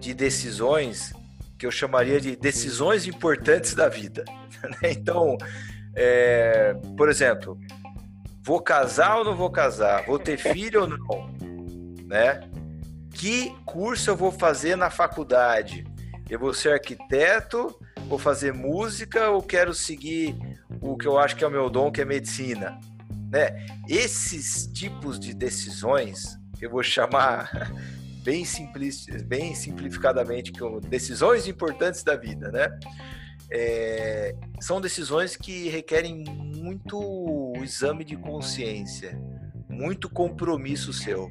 de 0.00 0.14
decisões 0.14 1.12
que 1.58 1.66
eu 1.66 1.70
chamaria 1.70 2.20
de 2.20 2.36
decisões 2.36 3.06
importantes 3.06 3.74
da 3.74 3.88
vida. 3.88 4.24
Né? 4.60 4.90
Então, 4.90 5.38
é, 5.94 6.74
por 6.96 7.08
exemplo, 7.08 7.56
vou 8.42 8.60
casar 8.60 9.18
ou 9.18 9.24
não 9.24 9.36
vou 9.36 9.50
casar? 9.50 10.04
Vou 10.04 10.18
ter 10.18 10.36
filho 10.36 10.80
ou 10.80 10.88
não? 10.88 11.30
Né? 12.04 12.40
Que 13.14 13.54
curso 13.64 14.10
eu 14.10 14.16
vou 14.16 14.32
fazer 14.32 14.74
na 14.74 14.90
faculdade? 14.90 15.84
Eu 16.28 16.40
vou 16.40 16.52
ser 16.52 16.72
arquiteto, 16.72 17.72
vou 18.08 18.18
fazer 18.18 18.54
música 18.54 19.28
ou 19.28 19.42
quero 19.42 19.74
seguir 19.74 20.34
o 20.80 20.96
que 20.96 21.06
eu 21.06 21.18
acho 21.18 21.36
que 21.36 21.44
é 21.44 21.46
o 21.46 21.50
meu 21.50 21.68
dom, 21.68 21.92
que 21.92 22.00
é 22.00 22.04
medicina? 22.04 22.80
Né? 23.30 23.66
Esses 23.86 24.66
tipos 24.66 25.20
de 25.20 25.34
decisões 25.34 26.38
eu 26.60 26.70
vou 26.70 26.82
chamar 26.82 27.50
bem, 28.24 28.44
simples, 28.44 29.06
bem 29.26 29.54
simplificadamente 29.54 30.52
como 30.52 30.80
decisões 30.80 31.46
importantes 31.46 32.02
da 32.02 32.16
vida, 32.16 32.50
né? 32.50 32.68
É, 33.50 34.34
são 34.60 34.80
decisões 34.80 35.36
que 35.36 35.68
requerem 35.68 36.24
muito 36.24 37.52
exame 37.62 38.04
de 38.04 38.16
consciência, 38.16 39.18
muito 39.68 40.10
compromisso 40.10 40.92
seu. 40.92 41.30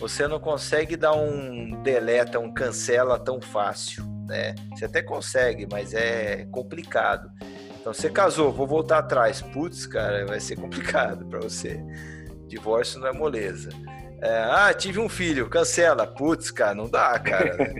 Você 0.00 0.26
não 0.26 0.40
consegue 0.40 0.96
dar 0.96 1.12
um 1.12 1.82
deleta, 1.82 2.38
um 2.38 2.50
cancela 2.50 3.18
tão 3.18 3.38
fácil, 3.38 4.02
né? 4.26 4.54
Você 4.74 4.86
até 4.86 5.02
consegue, 5.02 5.68
mas 5.70 5.92
é 5.92 6.46
complicado. 6.50 7.30
Então 7.78 7.92
você 7.92 8.08
casou, 8.08 8.50
vou 8.50 8.66
voltar 8.66 8.98
atrás. 8.98 9.42
Putz, 9.42 9.86
cara, 9.86 10.24
vai 10.24 10.40
ser 10.40 10.56
complicado 10.60 11.26
para 11.26 11.40
você. 11.40 11.78
Divórcio 12.46 12.98
não 12.98 13.08
é 13.08 13.12
moleza. 13.12 13.68
É, 14.22 14.38
ah, 14.50 14.72
tive 14.72 14.98
um 14.98 15.08
filho, 15.08 15.50
cancela. 15.50 16.06
Putz, 16.06 16.50
cara, 16.50 16.74
não 16.74 16.88
dá, 16.88 17.18
cara. 17.18 17.56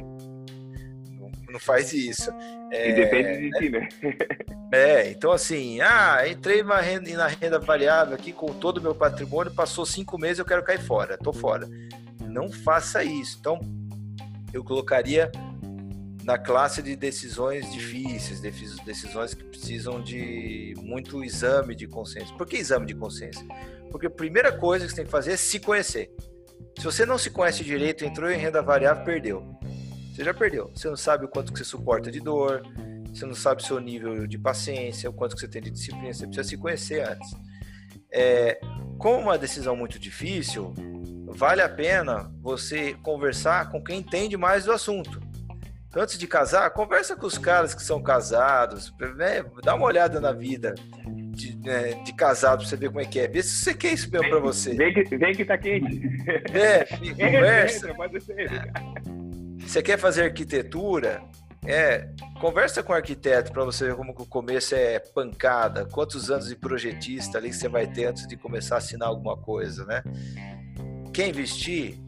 não, 1.18 1.30
não, 1.50 1.58
faz 1.58 1.94
isso. 1.94 2.30
É, 2.70 2.90
e 2.90 2.92
depende 2.92 3.40
de 3.40 3.58
ti, 3.58 3.70
né? 3.70 3.88
É, 4.72 5.10
então 5.10 5.32
assim, 5.32 5.80
ah, 5.80 6.28
entrei 6.28 6.62
na 6.62 6.80
renda, 6.80 7.10
na 7.16 7.26
renda 7.26 7.58
variável 7.58 8.14
aqui 8.14 8.32
com 8.32 8.52
todo 8.52 8.78
o 8.78 8.80
meu 8.80 8.94
patrimônio, 8.94 9.52
passou 9.52 9.84
cinco 9.84 10.16
meses, 10.16 10.38
eu 10.38 10.44
quero 10.44 10.62
cair 10.62 10.80
fora, 10.80 11.18
tô 11.18 11.32
fora. 11.32 11.68
Não 12.30 12.50
faça 12.50 13.02
isso. 13.04 13.36
Então, 13.40 13.58
eu 14.52 14.64
colocaria 14.64 15.30
na 16.24 16.38
classe 16.38 16.82
de 16.82 16.94
decisões 16.94 17.72
difíceis, 17.72 18.40
decisões 18.40 19.34
que 19.34 19.44
precisam 19.44 20.02
de 20.02 20.74
muito 20.78 21.24
exame 21.24 21.74
de 21.74 21.86
consciência. 21.86 22.34
Por 22.36 22.46
que 22.46 22.56
exame 22.56 22.86
de 22.86 22.94
consciência? 22.94 23.44
Porque 23.90 24.06
a 24.06 24.10
primeira 24.10 24.52
coisa 24.52 24.84
que 24.84 24.90
você 24.90 24.96
tem 24.96 25.04
que 25.04 25.10
fazer 25.10 25.32
é 25.32 25.36
se 25.36 25.58
conhecer. 25.58 26.14
Se 26.78 26.84
você 26.84 27.04
não 27.04 27.18
se 27.18 27.30
conhece 27.30 27.64
direito, 27.64 28.04
entrou 28.04 28.30
em 28.30 28.38
renda 28.38 28.62
variável, 28.62 29.04
perdeu. 29.04 29.58
Você 30.14 30.24
já 30.24 30.34
perdeu. 30.34 30.70
Você 30.74 30.88
não 30.88 30.96
sabe 30.96 31.24
o 31.24 31.28
quanto 31.28 31.52
que 31.52 31.58
você 31.58 31.64
suporta 31.64 32.10
de 32.10 32.20
dor, 32.20 32.62
você 33.12 33.26
não 33.26 33.34
sabe 33.34 33.62
o 33.62 33.66
seu 33.66 33.80
nível 33.80 34.26
de 34.26 34.38
paciência, 34.38 35.10
o 35.10 35.12
quanto 35.12 35.34
que 35.34 35.40
você 35.40 35.48
tem 35.48 35.62
de 35.62 35.70
disciplina, 35.70 36.12
você 36.12 36.26
precisa 36.26 36.48
se 36.48 36.56
conhecer 36.56 37.08
antes. 37.08 37.30
É, 38.12 38.60
como 38.98 39.18
uma 39.18 39.38
decisão 39.38 39.74
muito 39.74 39.98
difícil, 39.98 40.74
vale 41.32 41.62
a 41.62 41.68
pena 41.68 42.30
você 42.40 42.94
conversar 43.02 43.70
com 43.70 43.82
quem 43.82 44.00
entende 44.00 44.36
mais 44.36 44.64
do 44.64 44.72
assunto. 44.72 45.20
Então, 45.88 46.02
antes 46.02 46.16
de 46.16 46.26
casar, 46.26 46.70
conversa 46.70 47.16
com 47.16 47.26
os 47.26 47.36
caras 47.36 47.74
que 47.74 47.82
são 47.82 48.00
casados, 48.00 48.94
né? 49.16 49.44
dá 49.64 49.74
uma 49.74 49.86
olhada 49.86 50.20
na 50.20 50.32
vida 50.32 50.74
de, 51.04 51.56
né, 51.56 51.94
de 52.04 52.12
casado 52.12 52.60
pra 52.60 52.68
você 52.68 52.76
ver 52.76 52.88
como 52.88 53.00
é 53.00 53.04
que 53.04 53.18
é. 53.18 53.26
Vê 53.26 53.42
se 53.42 53.56
você 53.56 53.74
quer 53.74 53.92
isso 53.94 54.08
mesmo 54.10 54.22
vem, 54.22 54.30
pra 54.30 54.40
você. 54.40 54.74
Vem 54.74 54.94
que, 54.94 55.16
vem 55.16 55.34
que 55.34 55.44
tá 55.44 55.58
quente. 55.58 56.00
É, 56.54 56.84
conversa. 57.10 57.92
Você 59.58 59.82
quer 59.82 59.98
fazer 59.98 60.24
arquitetura? 60.24 61.22
É, 61.66 62.08
conversa 62.40 62.82
com 62.82 62.92
o 62.92 62.96
arquiteto 62.96 63.52
para 63.52 63.64
você 63.64 63.86
ver 63.86 63.94
como 63.94 64.12
o 64.12 64.26
começo 64.26 64.74
é 64.74 64.98
pancada, 64.98 65.84
quantos 65.84 66.30
anos 66.30 66.48
de 66.48 66.56
projetista 66.56 67.36
ali 67.36 67.52
você 67.52 67.68
vai 67.68 67.86
ter 67.86 68.06
antes 68.06 68.26
de 68.26 68.36
começar 68.36 68.76
a 68.76 68.78
assinar 68.78 69.08
alguma 69.08 69.36
coisa, 69.36 69.84
né? 69.84 70.02
Quer 71.12 71.28
investir? 71.28 71.98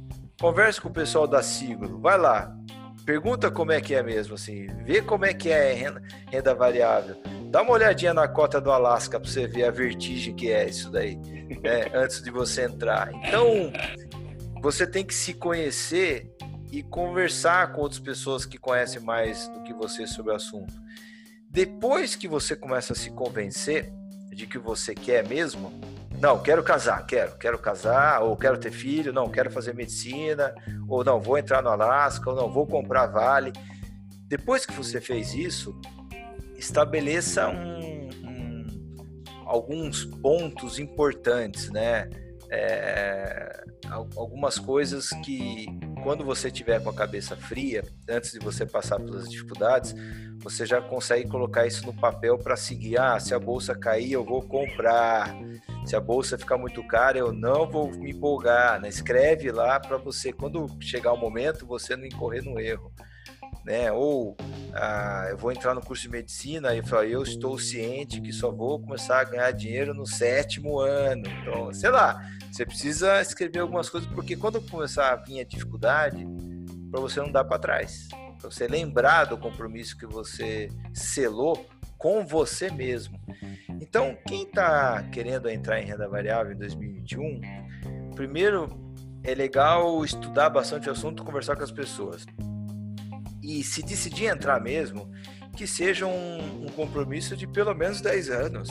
Converse 0.40 0.80
com 0.80 0.88
o 0.88 0.92
pessoal 0.92 1.26
da 1.26 1.42
Siglo, 1.42 2.00
vai 2.00 2.16
lá, 2.18 2.56
pergunta 3.04 3.50
como 3.50 3.72
é 3.72 3.80
que 3.80 3.94
é 3.94 4.02
mesmo, 4.02 4.34
assim, 4.34 4.66
vê 4.84 5.02
como 5.02 5.24
é 5.24 5.34
que 5.34 5.50
é 5.50 5.72
renda, 5.72 6.02
renda 6.30 6.54
variável. 6.54 7.16
Dá 7.50 7.62
uma 7.62 7.72
olhadinha 7.72 8.14
na 8.14 8.26
cota 8.26 8.60
do 8.60 8.70
Alasca 8.70 9.20
para 9.20 9.28
você 9.28 9.46
ver 9.46 9.64
a 9.64 9.70
vertigem 9.70 10.34
que 10.34 10.50
é 10.50 10.68
isso 10.68 10.90
daí, 10.90 11.16
né, 11.16 11.90
antes 11.94 12.22
de 12.22 12.30
você 12.30 12.64
entrar. 12.64 13.12
Então, 13.14 13.72
você 14.60 14.86
tem 14.86 15.04
que 15.04 15.14
se 15.14 15.34
conhecer 15.34 16.30
e 16.70 16.82
conversar 16.82 17.72
com 17.72 17.82
outras 17.82 18.00
pessoas 18.00 18.46
que 18.46 18.56
conhecem 18.56 19.02
mais 19.02 19.48
do 19.48 19.62
que 19.62 19.74
você 19.74 20.06
sobre 20.06 20.32
o 20.32 20.36
assunto. 20.36 20.72
Depois 21.50 22.16
que 22.16 22.26
você 22.26 22.56
começa 22.56 22.94
a 22.94 22.96
se 22.96 23.10
convencer 23.10 23.92
de 24.30 24.46
que 24.46 24.58
você 24.58 24.94
quer 24.94 25.28
mesmo, 25.28 25.78
não, 26.22 26.40
quero 26.40 26.62
casar, 26.62 27.04
quero, 27.04 27.36
quero 27.36 27.58
casar, 27.58 28.22
ou 28.22 28.36
quero 28.36 28.56
ter 28.56 28.70
filho, 28.70 29.12
não, 29.12 29.28
quero 29.28 29.50
fazer 29.50 29.74
medicina, 29.74 30.54
ou 30.86 31.02
não, 31.02 31.20
vou 31.20 31.36
entrar 31.36 31.60
no 31.60 31.68
Alasca, 31.68 32.30
ou 32.30 32.36
não, 32.36 32.48
vou 32.48 32.64
comprar 32.64 33.06
Vale. 33.06 33.52
Depois 34.28 34.64
que 34.64 34.72
você 34.72 35.00
fez 35.00 35.34
isso, 35.34 35.74
estabeleça 36.56 37.48
um, 37.48 38.08
um, 38.22 38.66
alguns 39.46 40.04
pontos 40.04 40.78
importantes, 40.78 41.68
né? 41.70 42.08
É, 42.54 43.64
algumas 44.14 44.58
coisas 44.58 45.08
que, 45.24 45.66
quando 46.02 46.22
você 46.22 46.50
tiver 46.50 46.82
com 46.82 46.90
a 46.90 46.94
cabeça 46.94 47.34
fria, 47.34 47.82
antes 48.06 48.32
de 48.32 48.38
você 48.40 48.66
passar 48.66 49.00
pelas 49.00 49.30
dificuldades, 49.30 49.94
você 50.38 50.66
já 50.66 50.78
consegue 50.78 51.30
colocar 51.30 51.66
isso 51.66 51.86
no 51.86 51.94
papel 51.94 52.36
para 52.36 52.54
seguir. 52.54 52.98
Ah, 52.98 53.18
se 53.18 53.32
a 53.32 53.38
bolsa 53.38 53.74
cair, 53.74 54.12
eu 54.12 54.22
vou 54.22 54.42
comprar. 54.42 55.34
Se 55.86 55.96
a 55.96 56.00
bolsa 56.00 56.36
ficar 56.36 56.58
muito 56.58 56.86
cara, 56.86 57.16
eu 57.16 57.32
não 57.32 57.70
vou 57.70 57.90
me 57.90 58.10
empolgar. 58.10 58.78
Né? 58.78 58.88
Escreve 58.90 59.50
lá 59.50 59.80
para 59.80 59.96
você, 59.96 60.30
quando 60.30 60.66
chegar 60.78 61.14
o 61.14 61.16
momento, 61.16 61.66
você 61.66 61.96
não 61.96 62.04
incorrer 62.04 62.44
no 62.44 62.60
erro. 62.60 62.92
Né? 63.64 63.92
Ou 63.92 64.36
ah, 64.74 65.26
eu 65.30 65.36
vou 65.36 65.52
entrar 65.52 65.74
no 65.74 65.80
curso 65.80 66.02
de 66.02 66.08
medicina 66.08 66.74
e 66.74 66.82
falo, 66.82 67.04
eu 67.04 67.22
estou 67.22 67.58
ciente 67.58 68.20
que 68.20 68.32
só 68.32 68.50
vou 68.50 68.80
começar 68.80 69.20
a 69.20 69.24
ganhar 69.24 69.50
dinheiro 69.52 69.94
no 69.94 70.06
sétimo 70.06 70.78
ano. 70.78 71.24
Então, 71.40 71.72
sei 71.72 71.90
lá, 71.90 72.20
você 72.50 72.64
precisa 72.64 73.20
escrever 73.20 73.60
algumas 73.60 73.88
coisas, 73.88 74.08
porque 74.10 74.36
quando 74.36 74.60
começar 74.62 75.12
a 75.12 75.16
vir 75.16 75.40
a 75.40 75.44
dificuldade, 75.44 76.26
para 76.90 77.00
você 77.00 77.20
não 77.20 77.32
dar 77.32 77.44
para 77.44 77.58
trás. 77.58 78.08
Para 78.38 78.50
você 78.50 78.66
lembrar 78.66 79.24
do 79.24 79.38
compromisso 79.38 79.96
que 79.96 80.06
você 80.06 80.68
selou 80.92 81.66
com 81.96 82.26
você 82.26 82.70
mesmo. 82.70 83.18
Então, 83.80 84.16
quem 84.26 84.42
está 84.42 85.02
querendo 85.12 85.48
entrar 85.48 85.80
em 85.80 85.86
renda 85.86 86.08
variável 86.08 86.52
em 86.52 86.56
2021, 86.56 87.40
primeiro 88.14 88.68
é 89.24 89.34
legal 89.34 90.04
estudar 90.04 90.50
bastante 90.50 90.88
o 90.88 90.92
assunto, 90.92 91.24
conversar 91.24 91.56
com 91.56 91.62
as 91.62 91.70
pessoas. 91.70 92.26
E 93.42 93.64
se 93.64 93.82
decidir 93.82 94.26
entrar 94.26 94.60
mesmo, 94.60 95.10
que 95.56 95.66
seja 95.66 96.06
um, 96.06 96.66
um 96.66 96.68
compromisso 96.68 97.36
de 97.36 97.46
pelo 97.46 97.74
menos 97.74 98.00
10 98.00 98.30
anos. 98.30 98.68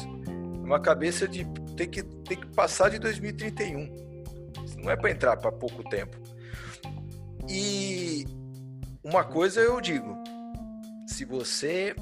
Uma 0.64 0.80
cabeça 0.80 1.28
de 1.28 1.46
ter 1.76 1.88
que, 1.88 2.04
ter 2.04 2.38
que 2.38 2.48
passar 2.48 2.90
de 2.90 3.00
2031. 3.00 4.02
Não 4.78 4.90
é 4.90 4.96
para 4.96 5.12
entrar 5.12 5.38
para 5.38 5.52
pouco 5.52 5.84
tempo. 5.90 6.18
E 7.50 8.26
uma 9.04 9.24
coisa 9.24 9.60
eu 9.60 9.82
digo: 9.82 10.16
se 11.08 11.26
você 11.26 11.96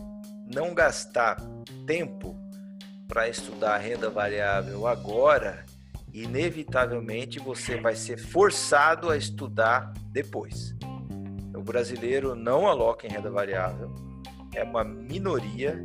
não 0.53 0.73
gastar 0.73 1.37
tempo 1.85 2.35
para 3.07 3.27
estudar 3.27 3.77
renda 3.77 4.09
variável 4.09 4.85
agora, 4.85 5.65
inevitavelmente 6.13 7.39
você 7.39 7.77
vai 7.77 7.95
ser 7.95 8.17
forçado 8.17 9.09
a 9.09 9.17
estudar 9.17 9.93
depois. 10.11 10.75
Brasileiro 11.69 12.33
não 12.33 12.67
aloca 12.67 13.05
em 13.05 13.11
renda 13.11 13.29
variável, 13.29 13.93
é 14.55 14.63
uma 14.63 14.83
minoria 14.83 15.79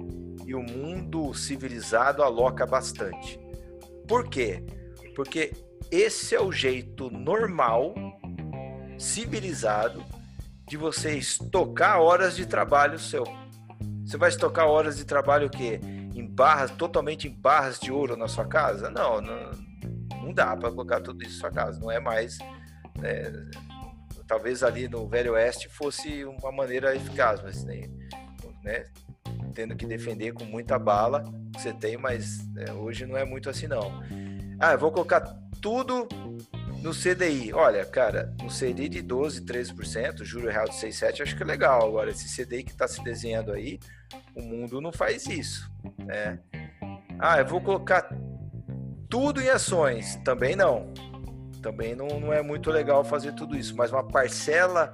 e 0.47 0.55
o 0.55 0.63
mundo 0.63 1.35
civilizado 1.35 2.23
aloca 2.23 2.65
bastante. 2.65 3.39
Por 4.09 4.31
quê? 4.31 4.65
Porque 5.15 5.53
esse 5.91 6.35
é 6.35 6.41
o 6.41 6.51
jeito 6.51 7.11
normal, 7.11 7.95
civilizado, 8.99 10.03
de 10.67 10.79
você 10.79 11.19
estocar 11.19 12.01
horas 12.01 12.35
de 12.35 12.47
trabalho 12.47 12.99
seu. 12.99 13.25
Você 14.07 14.17
vai 14.17 14.31
estocar 14.31 14.67
horas 14.67 14.97
de 14.97 15.05
trabalho 15.05 15.49
o 15.49 15.51
quê? 15.51 15.81
Em 16.15 16.27
barras, 16.27 16.71
totalmente 16.71 17.29
em 17.29 17.31
barras 17.31 17.79
de 17.79 17.93
ouro 17.93 18.17
na 18.17 18.27
sua 18.27 18.47
casa? 18.47 18.89
Não, 18.89 19.21
não, 19.21 19.51
não 20.23 20.33
dá 20.33 20.57
para 20.57 20.71
colocar 20.71 21.03
tudo 21.03 21.23
isso 21.23 21.35
na 21.35 21.41
sua 21.41 21.51
casa. 21.51 21.79
Não 21.79 21.91
é 21.91 22.01
mais. 22.01 22.39
É, 23.03 23.31
talvez 24.27 24.63
ali 24.63 24.89
no 24.89 25.07
Velho 25.09 25.33
Oeste 25.33 25.69
fosse 25.69 26.25
uma 26.25 26.53
maneira 26.53 26.95
eficaz, 26.95 27.43
mas 27.43 27.65
nem, 27.65 27.91
né, 28.63 28.85
tendo 29.55 29.77
que 29.77 29.87
defender 29.87 30.33
com 30.33 30.45
muita 30.45 30.79
bala 30.79 31.25
você 31.55 31.73
tem, 31.73 31.97
mas 31.97 32.41
é, 32.57 32.73
hoje 32.73 33.07
não 33.07 33.17
é 33.17 33.25
muito 33.25 33.49
assim 33.49 33.67
não. 33.67 34.03
Ah, 34.59 34.73
eu 34.73 34.79
vou 34.79 34.91
colocar 34.91 35.21
tudo 35.61 36.09
no 36.83 36.93
CDI. 36.93 37.53
Olha, 37.53 37.85
cara, 37.85 38.35
no 38.43 38.49
CDI 38.49 38.89
de 38.89 39.03
12, 39.03 39.43
13%, 39.43 40.25
juro 40.25 40.51
real 40.51 40.67
de 40.67 40.75
6, 40.75 40.97
7, 40.97 41.23
acho 41.23 41.37
que 41.37 41.43
é 41.43 41.47
legal. 41.47 41.87
Agora, 41.87 42.11
esse 42.11 42.29
CDI 42.29 42.65
que 42.65 42.73
está 42.73 42.87
se 42.87 43.03
desenhando 43.03 43.53
aí, 43.53 43.79
o 44.37 44.43
mundo 44.43 44.81
não 44.81 44.93
faz 44.93 45.27
isso. 45.27 45.71
Né? 45.99 46.39
Ah, 47.19 47.39
eu 47.39 47.47
vou 47.47 47.61
colocar 47.61 48.09
tudo 49.09 49.41
em 49.41 49.49
ações. 49.49 50.17
Também 50.25 50.55
não. 50.57 50.93
Também 51.65 51.97
não, 51.97 52.21
não 52.21 52.31
é 52.31 52.43
muito 52.43 52.71
legal 52.71 53.03
fazer 53.03 53.33
tudo 53.33 53.57
isso. 53.57 53.75
Mas 53.75 53.91
uma 53.91 54.07
parcela 54.07 54.93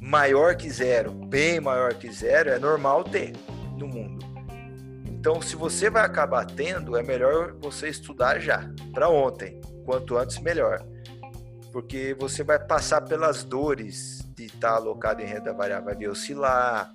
maior 0.00 0.54
que 0.54 0.70
zero, 0.70 1.10
bem 1.10 1.58
maior 1.58 1.94
que 1.94 2.12
zero, 2.12 2.48
é 2.50 2.60
normal 2.60 3.02
ter 3.02 3.32
no 3.76 3.88
mundo. 3.88 4.24
Então, 5.04 5.42
se 5.42 5.56
você 5.56 5.90
vai 5.90 6.04
acabar 6.04 6.46
tendo, 6.46 6.96
é 6.96 7.02
melhor 7.02 7.56
você 7.60 7.88
estudar 7.88 8.38
já, 8.38 8.70
para 8.92 9.08
ontem. 9.08 9.60
Quanto 9.84 10.16
antes, 10.16 10.38
melhor. 10.38 10.86
Porque 11.72 12.14
você 12.20 12.44
vai 12.44 12.64
passar 12.64 13.00
pelas 13.00 13.42
dores 13.42 14.24
de 14.36 14.44
estar 14.44 14.70
tá 14.70 14.76
alocado 14.76 15.22
em 15.22 15.26
renda 15.26 15.52
variável. 15.52 15.86
Vai 15.86 15.96
ver 15.96 16.08
oscilar, 16.08 16.94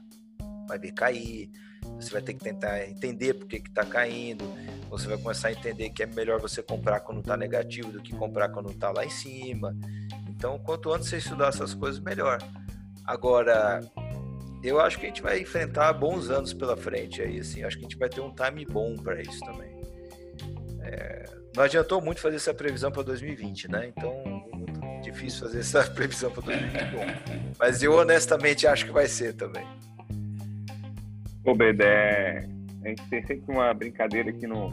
vai 0.70 0.80
ver 0.80 0.94
cair. 0.94 1.52
Você 1.98 2.12
vai 2.12 2.22
ter 2.22 2.34
que 2.34 2.46
tentar 2.46 2.88
entender 2.88 3.34
por 3.34 3.46
que 3.46 3.58
está 3.58 3.84
caindo. 3.84 4.46
Você 4.90 5.08
vai 5.08 5.18
começar 5.18 5.50
a 5.50 5.52
entender 5.52 5.90
que 5.92 6.04
é 6.04 6.06
melhor 6.06 6.40
você 6.40 6.64
comprar 6.64 7.00
quando 7.02 7.20
está 7.20 7.38
negativo 7.38 7.92
do 7.92 8.02
que 8.02 8.16
comprar 8.16 8.50
quando 8.50 8.72
está 8.72 8.92
lá 8.92 9.06
em 9.06 9.10
cima. 9.10 9.76
Então, 10.28 10.58
quanto 10.60 10.92
antes 10.92 11.08
você 11.08 11.18
estudar 11.18 11.50
essas 11.50 11.74
coisas, 11.74 12.00
melhor. 12.00 12.40
Agora, 13.06 13.82
eu 14.64 14.80
acho 14.80 15.00
que 15.00 15.06
a 15.06 15.10
gente 15.10 15.22
vai 15.22 15.40
enfrentar 15.40 15.94
bons 15.94 16.30
anos 16.30 16.54
pela 16.54 16.76
frente 16.76 17.22
aí, 17.22 17.40
assim. 17.40 17.64
Acho 17.64 17.78
que 17.78 17.86
a 17.86 17.88
gente 17.90 17.98
vai 17.98 18.10
ter 18.10 18.22
um 18.22 18.34
time 18.34 18.66
bom 18.66 18.96
para 18.98 19.22
isso 19.22 19.40
também. 19.42 19.70
É, 20.82 21.26
não 21.56 21.64
adiantou 21.64 22.02
muito 22.02 22.20
fazer 22.20 22.38
essa 22.38 22.54
previsão 22.54 22.92
para 22.92 23.04
2020, 23.04 23.70
né? 23.70 23.92
Então, 23.96 24.14
muito 24.54 24.80
difícil 25.02 25.42
fazer 25.42 25.60
essa 25.60 25.84
previsão 25.92 26.32
para 26.32 26.44
2021. 26.44 27.00
Mas 27.58 27.84
eu 27.84 27.94
honestamente 27.94 28.68
acho 28.68 28.86
que 28.86 28.92
vai 28.92 29.08
ser 29.08 29.34
também. 29.34 29.66
Ô, 31.46 31.56
Bedé, 31.56 32.48
a 32.84 32.90
gente 32.90 33.10
tem 33.10 33.26
sempre 33.26 33.52
uma 33.52 33.74
brincadeira 33.74 34.30
aqui 34.30 34.48
no, 34.48 34.70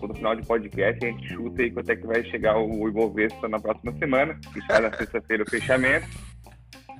no 0.00 0.14
final 0.14 0.34
de 0.36 0.46
podcast, 0.46 1.04
a 1.04 1.08
gente 1.10 1.28
chuta 1.28 1.62
aí 1.62 1.70
quanto 1.70 1.90
é 1.90 1.96
que 1.96 2.06
vai 2.06 2.22
chegar 2.24 2.58
o 2.58 2.88
Ibovespa 2.88 3.48
na 3.48 3.58
próxima 3.58 3.92
semana, 3.98 4.38
que 4.52 4.58
está 4.58 4.80
na 4.80 4.92
sexta-feira 4.92 5.42
o 5.42 5.50
fechamento. 5.50 6.06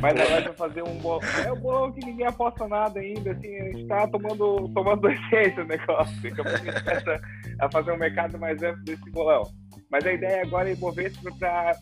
Mas 0.01 0.19
agora 0.19 0.45
vai 0.45 0.55
fazer 0.55 0.83
um 0.83 0.95
bolão. 0.99 1.21
É 1.45 1.53
um 1.53 1.61
bolão 1.61 1.93
que 1.93 2.05
ninguém 2.07 2.27
aposta 2.27 2.67
nada 2.67 3.01
ainda, 3.01 3.33
assim, 3.33 3.55
a 3.55 3.65
gente 3.65 3.87
tá 3.87 4.09
tomando, 4.09 4.69
tomando 4.73 5.11
essência 5.11 5.63
o 5.63 5.67
negócio. 5.67 6.23
Daqui 6.23 6.41
a 6.41 6.45
pouco 6.45 6.59
começa 6.59 7.21
a 7.59 7.71
fazer 7.71 7.93
um 7.93 7.99
mercado 7.99 8.39
mais 8.39 8.63
amplo 8.63 8.83
desse 8.83 9.11
bolão. 9.11 9.43
Mas 9.91 10.07
a 10.07 10.13
ideia 10.13 10.43
agora 10.43 10.71
é 10.71 10.73
Ibovespa 10.73 11.31
para 11.39 11.77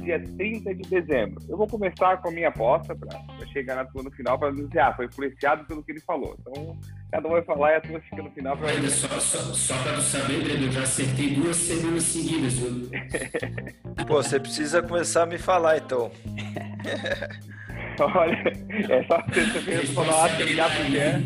dia 0.00 0.22
30 0.36 0.74
de 0.74 0.82
dezembro. 0.82 1.42
Eu 1.48 1.56
vou 1.56 1.66
começar 1.66 2.16
com 2.18 2.28
a 2.28 2.32
minha 2.32 2.48
aposta 2.48 2.94
para 2.94 3.46
chegar 3.52 3.76
na 3.76 3.84
tua 3.84 4.02
no 4.02 4.10
final 4.10 4.38
para 4.38 4.50
dizer, 4.50 4.80
ah, 4.80 4.92
foi 4.94 5.06
influenciado 5.06 5.64
pelo 5.64 5.82
que 5.82 5.92
ele 5.92 6.00
falou. 6.00 6.36
Então, 6.40 6.76
cada 7.10 7.28
um 7.28 7.32
vai 7.32 7.42
falar 7.42 7.72
e 7.72 7.76
a 7.76 7.80
tua 7.80 8.00
fica 8.00 8.22
no 8.22 8.30
final. 8.30 8.56
Pra... 8.56 8.68
Só, 8.88 9.08
só, 9.20 9.38
só 9.38 9.82
para 9.82 9.94
tu 9.94 10.02
saber, 10.02 10.42
Breno, 10.42 10.66
eu 10.66 10.72
já 10.72 10.82
acertei 10.82 11.34
duas 11.34 11.56
semanas 11.56 12.02
seguidas. 12.04 12.58
Viu? 12.58 12.90
Pô, 14.06 14.22
você 14.22 14.40
precisa 14.40 14.82
começar 14.82 15.22
a 15.22 15.26
me 15.26 15.38
falar, 15.38 15.78
então. 15.78 16.10
Olha, 18.00 18.52
é 18.88 19.04
só 19.04 19.22
você 19.28 19.86
falar, 19.92 20.40
ligar 20.40 20.74
pro 20.74 20.84
Jean. 20.86 21.22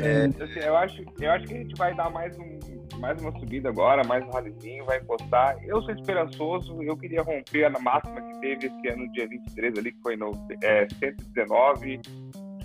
É, 0.00 0.26
assim, 0.26 0.60
eu, 0.60 0.76
acho, 0.76 1.02
eu 1.20 1.30
acho 1.32 1.46
que 1.46 1.54
a 1.54 1.58
gente 1.58 1.74
vai 1.76 1.94
dar 1.94 2.10
mais, 2.10 2.36
um, 2.38 2.58
mais 2.98 3.20
uma 3.20 3.32
subida 3.38 3.68
agora, 3.68 4.04
mais 4.04 4.24
um 4.24 4.30
ralizinho, 4.30 4.84
vai 4.84 4.98
encostar. 4.98 5.56
Eu 5.64 5.82
sou 5.82 5.94
esperançoso, 5.94 6.82
eu 6.82 6.96
queria 6.96 7.22
romper 7.22 7.64
a 7.64 7.70
máxima 7.70 8.20
que 8.20 8.40
teve 8.40 8.66
esse 8.66 8.88
ano, 8.88 9.10
dia 9.12 9.26
23, 9.28 9.78
ali, 9.78 9.92
que 9.92 10.00
foi 10.00 10.16
no 10.16 10.32
é, 10.62 10.86
119, 10.98 12.00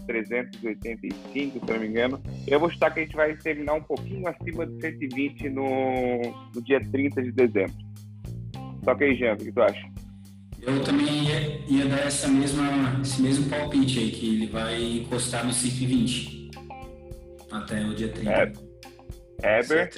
385, 0.05 1.65
se 1.65 1.71
não 1.71 1.79
me 1.79 1.87
engano. 1.87 2.21
Eu 2.47 2.59
vou 2.59 2.69
chutar 2.69 2.93
que 2.93 2.99
a 2.99 3.03
gente 3.03 3.15
vai 3.15 3.35
terminar 3.35 3.73
um 3.73 3.83
pouquinho 3.83 4.27
acima 4.27 4.65
de 4.65 4.79
120 4.81 5.49
no, 5.49 6.21
no 6.53 6.61
dia 6.61 6.79
30 6.91 7.23
de 7.23 7.31
dezembro. 7.31 7.73
Só 8.83 8.93
que 8.93 9.05
aí, 9.05 9.15
Jean, 9.15 9.33
o 9.33 9.37
que 9.37 9.51
tu 9.51 9.61
acha? 9.61 9.87
Eu 10.61 10.83
também 10.83 11.25
ia, 11.25 11.59
ia 11.67 11.85
dar 11.87 12.05
essa 12.05 12.27
mesma, 12.27 12.99
esse 13.01 13.21
mesmo 13.21 13.49
palpite 13.49 13.99
aí, 13.99 14.11
que 14.11 14.35
ele 14.35 14.47
vai 14.47 14.99
encostar 14.99 15.45
no 15.45 15.51
120 15.51 16.42
até 17.53 17.85
o 17.85 17.93
dia 17.93 18.09
30. 18.09 18.53
É. 19.41 19.59
Eber? 19.59 19.89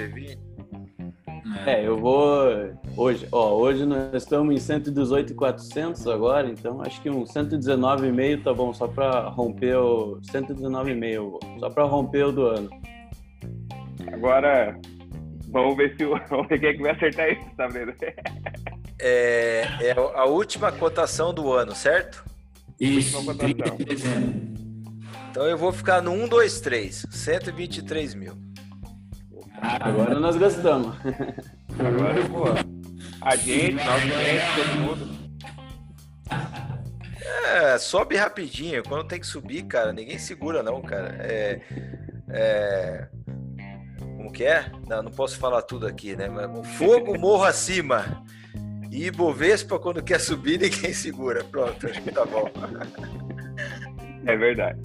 É. 1.66 1.82
é, 1.82 1.88
eu 1.88 1.98
vou 1.98 2.74
hoje, 2.98 3.28
ó, 3.32 3.54
hoje 3.54 3.86
nós 3.86 4.14
estamos 4.14 4.54
em 4.54 4.58
118,400 4.58 6.08
agora, 6.08 6.50
então 6.50 6.82
acho 6.82 7.02
que 7.02 7.10
um 7.10 7.24
119,5 7.24 8.44
tá 8.44 8.54
bom, 8.54 8.74
só 8.74 8.88
para 8.88 9.30
romper 9.30 9.76
o 9.78 10.20
119,5, 10.22 11.60
só 11.60 11.70
para 11.70 11.84
romper 11.84 12.26
o 12.26 12.32
do 12.32 12.46
ano. 12.48 12.70
Agora 14.12 14.80
vamos 15.50 15.78
ver 15.78 15.96
se 15.96 16.06
o 16.06 16.20
vamos 16.30 16.48
ver 16.48 16.60
quem 16.60 16.70
é 16.70 16.74
que 16.74 16.82
vai 16.82 16.92
acertar 16.92 17.32
isso, 17.32 17.50
tá 17.56 17.68
vendo? 17.68 17.94
É, 19.00 19.68
é 19.82 19.92
a 19.94 20.26
última 20.26 20.72
cotação 20.72 21.34
do 21.34 21.54
ano, 21.54 21.76
certo? 21.76 22.26
Isso, 22.80 23.18
Então 25.36 25.46
eu 25.48 25.58
vou 25.58 25.74
ficar 25.74 26.02
no 26.02 26.14
1, 26.14 26.30
2, 26.30 26.62
3, 26.62 27.08
123 27.12 28.16
mil. 28.16 28.38
Agora 29.60 30.18
nós 30.18 30.38
gastamos. 30.38 30.96
Agora, 31.78 32.30
pô, 32.30 32.46
a 33.20 33.36
gente, 33.36 33.74
nós 33.74 34.02
clientes, 34.02 34.56
todo 34.56 34.80
mundo. 34.80 35.32
É, 37.54 37.78
sobe 37.78 38.16
rapidinho. 38.16 38.82
Quando 38.84 39.10
tem 39.10 39.20
que 39.20 39.28
subir, 39.28 39.64
cara, 39.64 39.92
ninguém 39.92 40.18
segura, 40.18 40.64
não, 40.64 40.82
cara. 40.82 41.18
É. 41.20 41.60
é 42.30 43.08
como 44.16 44.32
que 44.32 44.46
é? 44.46 44.72
Não, 44.88 45.04
não 45.04 45.12
posso 45.12 45.38
falar 45.38 45.64
tudo 45.64 45.86
aqui, 45.86 46.16
né? 46.16 46.30
Mas 46.30 46.78
fogo 46.78 47.20
morro 47.20 47.44
acima. 47.44 48.24
E 48.90 49.12
Bovespa, 49.12 49.78
quando 49.80 50.02
quer 50.02 50.22
subir, 50.22 50.58
ninguém 50.64 50.94
segura. 50.94 51.44
Pronto, 51.44 51.88
acho 51.88 52.02
que 52.02 52.12
tá 52.14 52.24
bom. 52.26 52.50
É 54.26 54.38
verdade. 54.38 54.80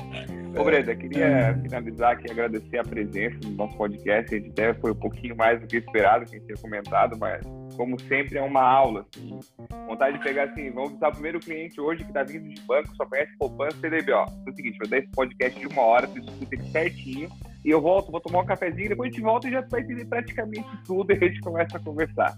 Ô, 0.57 0.65
Breda, 0.65 0.95
queria 0.95 1.59
finalizar 1.63 2.13
aqui 2.13 2.31
agradecer 2.31 2.79
a 2.79 2.85
presença 2.85 3.39
no 3.45 3.53
nosso 3.53 3.77
podcast. 3.77 4.35
A 4.35 4.39
gente 4.39 4.51
até 4.51 4.75
foi 4.75 4.93
um 4.93 4.97
pouquinho 4.97 5.37
mais 5.37 5.61
do 5.61 5.67
que 5.67 5.77
esperado, 5.77 6.25
que 6.25 6.37
a 6.37 6.39
gente 6.39 6.47
tinha 6.47 6.59
comentado, 6.59 7.17
mas 7.19 7.43
como 7.77 7.99
sempre 8.01 8.39
é 8.39 8.43
uma 8.43 8.63
aula. 8.63 9.07
Assim. 9.15 9.39
Vontade 9.87 10.19
de 10.19 10.25
pegar 10.25 10.45
assim, 10.45 10.71
vamos 10.71 10.91
visitar 10.91 11.09
o 11.09 11.13
primeiro 11.13 11.41
cliente 11.41 11.81
hoje 11.81 12.03
que 12.03 12.11
está 12.11 12.23
vindo 12.23 12.49
de 12.49 12.61
banco, 12.63 12.95
só 12.97 13.07
conhece 13.07 13.37
poupança 13.39 13.77
CDB. 13.79 14.13
Ó, 14.13 14.25
é 14.25 14.51
o 14.51 14.55
seguinte, 14.55 14.79
vou 14.79 14.89
dar 14.89 14.99
esse 14.99 15.09
podcast 15.09 15.59
de 15.59 15.67
uma 15.67 15.83
hora, 15.83 16.07
tu 16.07 16.19
escuta 16.19 16.55
ele 16.55 16.65
certinho 16.71 17.29
e 17.65 17.71
eu 17.71 17.81
volto, 17.81 18.11
vou 18.11 18.21
tomar 18.21 18.41
um 18.41 18.47
cafezinho, 18.47 18.89
depois 18.89 19.09
a 19.09 19.13
gente 19.13 19.23
volta 19.23 19.49
e 19.49 19.53
já 19.53 19.61
vai 19.61 19.81
entender 19.81 20.05
praticamente 20.07 20.69
tudo 20.87 21.13
e 21.13 21.17
a 21.17 21.29
gente 21.29 21.41
começa 21.41 21.77
a 21.77 21.81
conversar. 21.81 22.37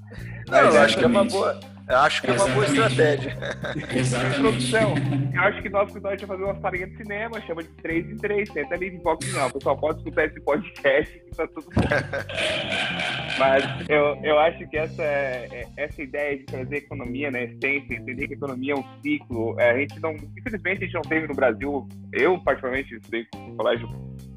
Não, 0.49 0.59
eu 0.59 0.81
acho 0.81 0.99
que 0.99 1.05
é 1.05 1.07
uma 1.07 1.25
boa, 1.25 1.61
eu 1.89 1.97
acho 1.99 2.23
que 2.23 2.31
é 2.31 2.33
uma 2.33 2.49
boa 2.49 2.65
estratégia. 2.65 3.37
Exatamente. 3.95 4.75
eu 4.75 5.41
acho 5.43 5.63
que 5.63 5.69
nós 5.69 5.93
cuidamos 5.93 6.19
de 6.19 6.27
fazer 6.27 6.45
uma 6.45 6.61
salinha 6.61 6.87
de 6.87 6.97
cinema, 6.97 7.41
chama 7.43 7.63
de 7.63 7.69
3 7.69 8.11
em 8.11 8.17
3, 8.17 8.51
tenta 8.51 8.75
ali 8.75 8.91
de 8.91 8.99
pouquinho, 8.99 9.35
não. 9.35 9.47
O 9.47 9.53
pessoal 9.53 9.77
pode 9.77 9.99
escutar 9.99 10.25
esse 10.25 10.41
podcast 10.41 11.19
que 11.19 11.37
tá 11.37 11.47
tudo 11.47 11.67
bom. 11.75 11.83
Mas 13.39 13.89
eu, 13.89 14.17
eu 14.23 14.39
acho 14.39 14.69
que 14.69 14.77
essa, 14.77 15.03
é, 15.03 15.67
essa 15.77 16.03
ideia 16.03 16.39
de 16.39 16.45
trazer 16.45 16.77
economia 16.77 17.31
na 17.31 17.43
essência, 17.43 17.95
entender 17.95 18.27
que 18.27 18.35
a 18.35 18.37
economia 18.37 18.75
é 18.75 18.77
um 18.77 18.85
ciclo, 19.03 19.59
é, 19.59 19.71
a 19.71 19.79
gente 19.79 20.01
não, 20.01 20.15
infelizmente 20.37 20.83
a 20.83 20.87
gente 20.87 20.95
não 20.95 21.03
teve 21.03 21.27
no 21.27 21.35
Brasil, 21.35 21.89
eu 22.13 22.39
particularmente 22.43 22.95
estudei 22.95 23.27
no 23.35 23.57
colégio 23.57 23.89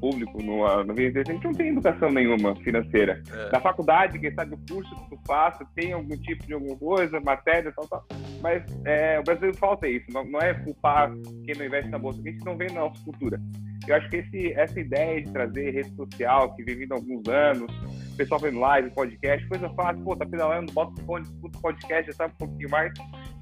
público, 0.06 0.40
no, 0.40 0.84
no 0.84 0.92
a 0.92 0.96
gente 0.96 1.44
não 1.44 1.52
tem 1.52 1.70
educação 1.70 2.10
nenhuma 2.10 2.54
financeira. 2.56 3.22
É. 3.32 3.50
Na 3.50 3.60
faculdade, 3.60 4.18
quem 4.18 4.32
sabe 4.32 4.54
o 4.54 4.58
curso 4.68 4.94
que 4.94 5.10
tu 5.10 5.18
faça, 5.26 5.66
tem 5.74 5.92
algum 5.92 6.16
tipo 6.16 6.46
de 6.46 6.52
alguma 6.52 6.76
coisa, 6.76 7.20
matéria, 7.20 7.72
tal, 7.72 7.88
tal. 7.88 8.06
Mas 8.40 8.62
é, 8.84 9.18
o 9.18 9.24
brasileiro 9.24 9.56
falta 9.56 9.88
isso. 9.88 10.06
Não, 10.12 10.24
não 10.24 10.40
é 10.40 10.54
culpar 10.54 11.12
quem 11.44 11.56
não 11.56 11.66
investe 11.66 11.90
na 11.90 11.98
bolsa, 11.98 12.22
que 12.22 12.28
a 12.28 12.32
gente 12.32 12.44
não 12.44 12.56
vê 12.56 12.66
na 12.66 12.80
nossa 12.82 13.02
cultura. 13.02 13.40
Eu 13.88 13.96
acho 13.96 14.08
que 14.08 14.16
esse, 14.16 14.52
essa 14.52 14.80
ideia 14.80 15.22
de 15.22 15.32
trazer 15.32 15.70
rede 15.70 15.94
social, 15.94 16.54
que 16.54 16.62
vem 16.62 16.76
vindo 16.76 16.92
há 16.92 16.96
alguns 16.96 17.28
anos, 17.28 17.72
pessoal 18.16 18.40
fazendo 18.40 18.60
live, 18.60 18.90
podcast, 18.90 19.46
coisa 19.48 19.68
fácil, 19.70 20.02
pô, 20.02 20.16
tá 20.16 20.26
pedalando, 20.26 20.72
bota 20.72 21.00
o 21.00 21.04
fone, 21.04 21.24
escuta 21.24 21.58
o 21.58 21.62
podcast, 21.62 22.06
já 22.06 22.12
sabe 22.12 22.34
um 22.34 22.46
pouquinho 22.46 22.70
mais. 22.70 22.92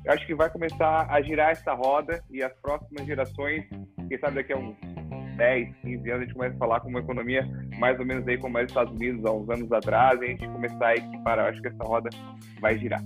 Eu 0.05 0.13
acho 0.13 0.27
que 0.27 0.35
vai 0.35 0.51
começar 0.51 1.07
a 1.11 1.23
girar 1.23 1.51
essa 1.51 1.73
roda 1.73 2.23
e 2.31 2.43
as 2.43 2.53
próximas 2.61 3.07
gerações, 3.07 3.65
quem 4.09 4.19
sabe 4.19 4.37
daqui 4.37 4.53
a 4.53 4.59
uns 4.59 4.94
10, 5.37 5.75
15 5.83 6.11
anos, 6.11 6.23
a 6.23 6.25
gente 6.25 6.35
começa 6.35 6.55
a 6.55 6.59
falar 6.59 6.81
com 6.81 6.89
uma 6.89 7.01
economia 7.01 7.49
mais 7.79 7.99
ou 7.99 8.07
menos 8.07 8.27
aí 8.27 8.39
como 8.39 8.59
é 8.59 8.65
os 8.65 8.71
Estados 8.71 8.95
Unidos 8.95 9.25
há 9.25 9.33
uns 9.33 9.49
anos 9.49 9.73
atrás, 9.73 10.21
e 10.21 10.25
a 10.25 10.29
gente 10.29 10.49
começar 10.49 10.87
a 10.87 10.97
equiparar. 10.97 11.51
Acho 11.51 11.61
que 11.61 11.69
essa 11.69 11.85
roda 11.85 12.11
vai 12.61 12.79
girar. 12.79 13.03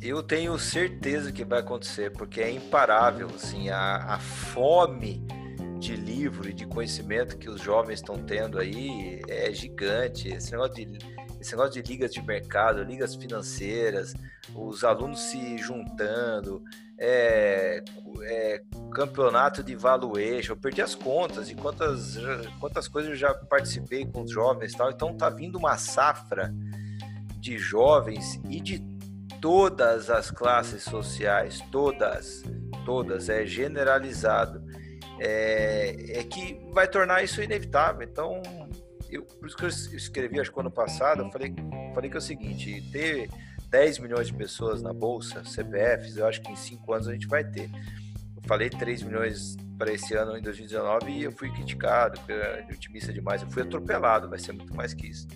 Eu 0.00 0.22
tenho 0.22 0.58
certeza 0.58 1.32
que 1.32 1.44
vai 1.44 1.60
acontecer, 1.60 2.12
porque 2.12 2.40
é 2.40 2.50
imparável, 2.50 3.28
assim, 3.34 3.70
a, 3.70 4.14
a 4.14 4.18
fome 4.18 5.26
de 5.78 5.96
livro 5.96 6.48
e 6.48 6.52
de 6.52 6.66
conhecimento 6.66 7.36
que 7.38 7.48
os 7.48 7.60
jovens 7.60 8.00
estão 8.00 8.16
tendo 8.16 8.58
aí 8.58 9.20
é 9.28 9.52
gigante. 9.52 10.28
Esse 10.28 10.52
negócio 10.52 10.74
de, 10.74 10.98
esse 11.40 11.52
negócio 11.52 11.82
de 11.82 11.88
ligas 11.88 12.12
de 12.12 12.22
mercado, 12.22 12.82
ligas 12.82 13.14
financeiras, 13.14 14.14
os 14.54 14.84
alunos 14.84 15.20
se 15.20 15.58
juntando, 15.58 16.62
é, 16.98 17.82
é, 18.22 18.62
campeonato 18.92 19.62
de 19.62 19.74
valuation, 19.74 20.52
eu 20.52 20.56
perdi 20.56 20.80
as 20.80 20.94
contas 20.94 21.48
de 21.48 21.54
quantas, 21.54 22.16
quantas 22.58 22.88
coisas 22.88 23.10
eu 23.10 23.16
já 23.16 23.34
participei 23.34 24.06
com 24.06 24.22
os 24.22 24.30
jovens 24.30 24.72
e 24.72 24.76
tal. 24.76 24.90
Então 24.90 25.16
tá 25.16 25.28
vindo 25.28 25.58
uma 25.58 25.76
safra 25.76 26.54
de 27.38 27.58
jovens 27.58 28.40
e 28.48 28.60
de 28.60 28.78
todas 29.40 30.10
as 30.10 30.30
classes 30.30 30.82
sociais, 30.82 31.60
todas, 31.70 32.42
todas, 32.84 33.28
é 33.28 33.44
generalizado 33.44 34.64
é, 35.18 36.20
é 36.20 36.24
que 36.24 36.60
vai 36.72 36.88
tornar 36.88 37.22
isso 37.22 37.42
inevitável. 37.42 38.02
Então, 38.02 38.42
eu, 39.10 39.22
por 39.22 39.46
isso 39.46 39.56
que 39.56 39.64
eu 39.64 39.68
escrevi, 39.68 40.40
acho 40.40 40.52
que 40.52 40.60
ano 40.60 40.70
passado, 40.70 41.22
eu 41.22 41.30
falei, 41.30 41.54
falei 41.94 42.10
que 42.10 42.16
é 42.16 42.18
o 42.18 42.22
seguinte, 42.22 42.82
ter 42.92 43.28
10 43.76 43.98
milhões 43.98 44.28
de 44.28 44.32
pessoas 44.32 44.80
na 44.80 44.90
Bolsa, 44.90 45.44
CPFs, 45.44 46.16
eu 46.16 46.26
acho 46.26 46.40
que 46.40 46.50
em 46.50 46.56
5 46.56 46.92
anos 46.94 47.08
a 47.08 47.12
gente 47.12 47.26
vai 47.26 47.44
ter. 47.44 47.70
Eu 48.34 48.42
falei 48.48 48.70
3 48.70 49.02
milhões 49.02 49.54
para 49.76 49.92
esse 49.92 50.14
ano, 50.14 50.34
em 50.34 50.40
2019, 50.40 51.10
e 51.10 51.24
eu 51.24 51.32
fui 51.32 51.52
criticado, 51.52 52.18
otimista 52.72 53.12
demais, 53.12 53.42
eu 53.42 53.50
fui 53.50 53.62
atropelado, 53.62 54.30
vai 54.30 54.38
ser 54.38 54.52
muito 54.52 54.74
mais 54.74 54.94
que 54.94 55.08
isso. 55.08 55.28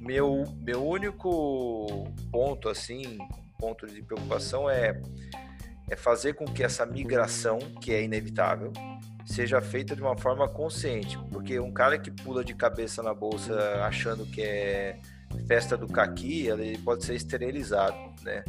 Meu, 0.00 0.42
meu 0.60 0.84
único 0.84 2.12
ponto, 2.32 2.68
assim, 2.68 3.16
ponto 3.56 3.86
de 3.86 4.02
preocupação 4.02 4.68
é, 4.68 5.00
é 5.88 5.94
fazer 5.94 6.34
com 6.34 6.46
que 6.46 6.64
essa 6.64 6.84
migração, 6.84 7.60
que 7.80 7.92
é 7.92 8.02
inevitável, 8.02 8.72
seja 9.24 9.60
feita 9.60 9.94
de 9.94 10.02
uma 10.02 10.18
forma 10.18 10.48
consciente, 10.48 11.16
porque 11.30 11.60
um 11.60 11.70
cara 11.70 11.96
que 11.96 12.10
pula 12.10 12.44
de 12.44 12.54
cabeça 12.54 13.04
na 13.04 13.14
bolsa 13.14 13.54
achando 13.84 14.26
que 14.26 14.42
é 14.42 14.98
festa 15.46 15.76
do 15.76 15.86
caqui, 15.86 16.46
ele 16.46 16.78
pode 16.78 17.04
ser 17.04 17.14
esterilizado, 17.14 17.96
né? 18.22 18.44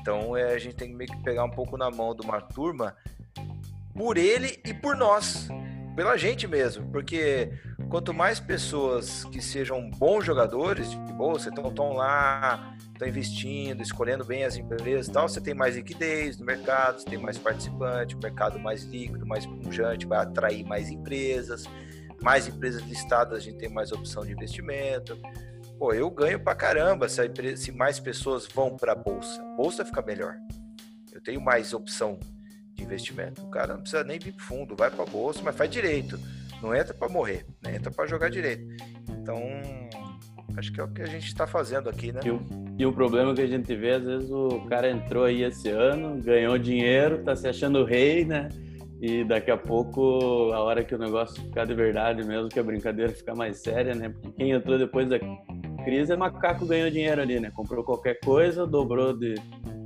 Então 0.00 0.36
é, 0.36 0.54
a 0.54 0.58
gente 0.58 0.76
tem 0.76 0.90
que 0.90 0.94
meio 0.94 1.10
que 1.10 1.22
pegar 1.22 1.44
um 1.44 1.50
pouco 1.50 1.76
na 1.76 1.90
mão 1.90 2.14
de 2.14 2.22
uma 2.22 2.40
turma 2.40 2.94
por 3.94 4.16
ele 4.16 4.60
e 4.64 4.72
por 4.72 4.96
nós, 4.96 5.48
pela 5.96 6.16
gente 6.16 6.46
mesmo, 6.46 6.88
porque 6.90 7.50
quanto 7.88 8.14
mais 8.14 8.38
pessoas 8.38 9.24
que 9.24 9.40
sejam 9.40 9.90
bons 9.90 10.24
jogadores 10.24 10.90
de 10.90 11.12
bolsa, 11.14 11.48
estão 11.48 11.92
lá 11.92 12.76
estão 12.98 13.08
investindo, 13.08 13.80
escolhendo 13.80 14.24
bem 14.24 14.44
as 14.44 14.56
empresas 14.56 15.06
e 15.06 15.12
tal, 15.12 15.28
você 15.28 15.40
tem 15.40 15.54
mais 15.54 15.76
liquidez 15.76 16.36
no 16.36 16.44
mercado, 16.44 17.00
você 17.00 17.08
tem 17.08 17.18
mais 17.18 17.38
participante, 17.38 18.16
o 18.16 18.18
mercado 18.18 18.58
mais 18.58 18.82
líquido, 18.82 19.24
mais 19.24 19.46
pungente, 19.46 20.04
vai 20.04 20.18
atrair 20.18 20.64
mais 20.64 20.90
empresas, 20.90 21.64
mais 22.20 22.48
empresas 22.48 22.82
listadas, 22.82 23.38
a 23.38 23.40
gente 23.40 23.58
tem 23.58 23.68
mais 23.68 23.92
opção 23.92 24.24
de 24.24 24.32
investimento. 24.32 25.16
Pô, 25.78 25.92
eu 25.94 26.10
ganho 26.10 26.40
pra 26.40 26.54
caramba 26.54 27.08
se, 27.08 27.24
empresa, 27.24 27.56
se 27.62 27.70
mais 27.70 28.00
pessoas 28.00 28.46
vão 28.46 28.76
para 28.76 28.92
a 28.92 28.96
bolsa. 28.96 29.40
Bolsa 29.56 29.84
fica 29.84 30.02
melhor. 30.02 30.34
Eu 31.12 31.20
tenho 31.22 31.40
mais 31.40 31.72
opção 31.72 32.18
de 32.74 32.82
investimento. 32.82 33.42
O 33.42 33.50
cara 33.50 33.74
não 33.74 33.80
precisa 33.80 34.02
nem 34.02 34.18
vir 34.18 34.34
fundo, 34.38 34.74
vai 34.76 34.90
para 34.90 35.04
a 35.04 35.06
bolsa, 35.06 35.40
mas 35.42 35.54
faz 35.56 35.70
direito. 35.70 36.18
Não 36.60 36.74
entra 36.74 36.92
para 36.92 37.08
morrer, 37.08 37.46
né? 37.62 37.76
entra 37.76 37.92
para 37.92 38.06
jogar 38.06 38.28
direito. 38.28 38.64
Então, 39.08 39.40
acho 40.56 40.72
que 40.72 40.80
é 40.80 40.84
o 40.84 40.88
que 40.88 41.02
a 41.02 41.06
gente 41.06 41.26
está 41.26 41.46
fazendo 41.46 41.88
aqui, 41.88 42.10
né? 42.12 42.20
Eu 42.24 42.40
e 42.78 42.86
o 42.86 42.92
problema 42.92 43.34
que 43.34 43.40
a 43.40 43.46
gente 43.46 43.74
vê, 43.74 43.94
às 43.94 44.04
vezes 44.04 44.30
o 44.30 44.60
cara 44.68 44.88
entrou 44.88 45.24
aí 45.24 45.42
esse 45.42 45.68
ano, 45.68 46.22
ganhou 46.22 46.56
dinheiro, 46.56 47.24
tá 47.24 47.34
se 47.34 47.48
achando 47.48 47.84
rei, 47.84 48.24
né? 48.24 48.48
E 49.02 49.24
daqui 49.24 49.50
a 49.50 49.56
pouco, 49.56 50.52
a 50.52 50.60
hora 50.60 50.84
que 50.84 50.94
o 50.94 50.98
negócio 50.98 51.42
ficar 51.42 51.64
de 51.64 51.74
verdade 51.74 52.24
mesmo, 52.24 52.48
que 52.48 52.58
a 52.58 52.62
brincadeira 52.62 53.12
ficar 53.12 53.34
mais 53.34 53.58
séria, 53.58 53.96
né? 53.96 54.10
Porque 54.10 54.30
quem 54.30 54.52
entrou 54.52 54.78
depois 54.78 55.08
da 55.08 55.18
crise 55.88 56.12
é 56.12 56.16
macaco 56.18 56.66
ganhou 56.66 56.90
dinheiro 56.90 57.22
ali, 57.22 57.40
né? 57.40 57.50
Comprou 57.50 57.82
qualquer 57.82 58.20
coisa, 58.20 58.66
dobrou 58.66 59.16
de, 59.16 59.36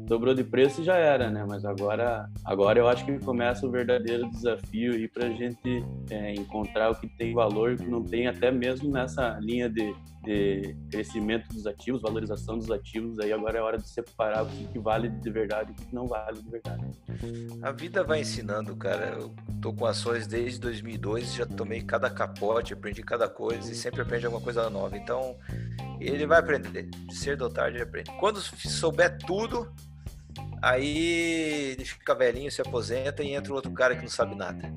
dobrou 0.04 0.34
de 0.34 0.42
preço 0.42 0.80
e 0.80 0.84
já 0.84 0.96
era, 0.96 1.30
né? 1.30 1.44
Mas 1.48 1.64
agora, 1.64 2.28
agora 2.44 2.76
eu 2.76 2.88
acho 2.88 3.04
que 3.06 3.20
começa 3.20 3.64
o 3.64 3.70
verdadeiro 3.70 4.28
desafio 4.28 4.94
aí 4.94 5.06
para 5.06 5.26
a 5.26 5.30
gente 5.30 5.84
é, 6.10 6.34
encontrar 6.34 6.90
o 6.90 6.96
que 6.96 7.06
tem 7.06 7.32
valor 7.32 7.70
e 7.70 7.74
o 7.74 7.78
que 7.78 7.88
não 7.88 8.02
tem, 8.02 8.26
até 8.26 8.50
mesmo 8.50 8.90
nessa 8.90 9.38
linha 9.40 9.70
de, 9.70 9.94
de, 10.22 10.76
crescimento 10.90 11.48
dos 11.52 11.66
ativos, 11.66 12.02
valorização 12.02 12.56
dos 12.56 12.70
ativos. 12.70 13.18
Aí 13.18 13.32
agora 13.32 13.58
é 13.58 13.62
hora 13.62 13.78
de 13.78 13.88
separar 13.88 14.44
o 14.44 14.46
que, 14.46 14.78
vale 14.78 15.08
de 15.08 15.30
verdade 15.30 15.72
e 15.72 15.72
o 15.72 15.86
que 15.86 15.94
não 15.94 16.06
vale 16.06 16.40
de 16.40 16.50
verdade. 16.50 16.84
A 17.62 17.72
vida 17.72 18.04
vai 18.04 18.20
ensinando, 18.20 18.76
cara. 18.76 19.16
Eu 19.18 19.34
tô 19.60 19.72
com 19.72 19.86
ações 19.86 20.26
desde 20.26 20.60
2002, 20.60 21.34
já 21.34 21.46
tomei 21.46 21.82
cada 21.82 22.08
capote, 22.10 22.72
aprendi 22.72 23.02
cada 23.02 23.28
coisa 23.28 23.70
e 23.70 23.74
sempre 23.74 24.02
aprende 24.02 24.26
alguma 24.26 24.42
coisa 24.42 24.68
nova. 24.70 24.96
Então, 24.96 25.36
ele 26.00 26.26
vai 26.26 26.38
aprender. 26.38 26.88
De 26.88 27.14
cedo 27.14 27.42
ou 27.42 27.50
tarde 27.50 27.76
ele 27.76 27.84
aprende. 27.84 28.10
Quando 28.18 28.40
souber 28.40 29.18
tudo, 29.18 29.72
Aí 30.62 31.72
ele 31.72 31.84
fica 31.84 32.14
velhinho, 32.14 32.48
se 32.48 32.60
aposenta 32.60 33.20
e 33.24 33.34
entra 33.34 33.52
outro 33.52 33.72
cara 33.72 33.96
que 33.96 34.02
não 34.02 34.08
sabe 34.08 34.36
nada. 34.36 34.72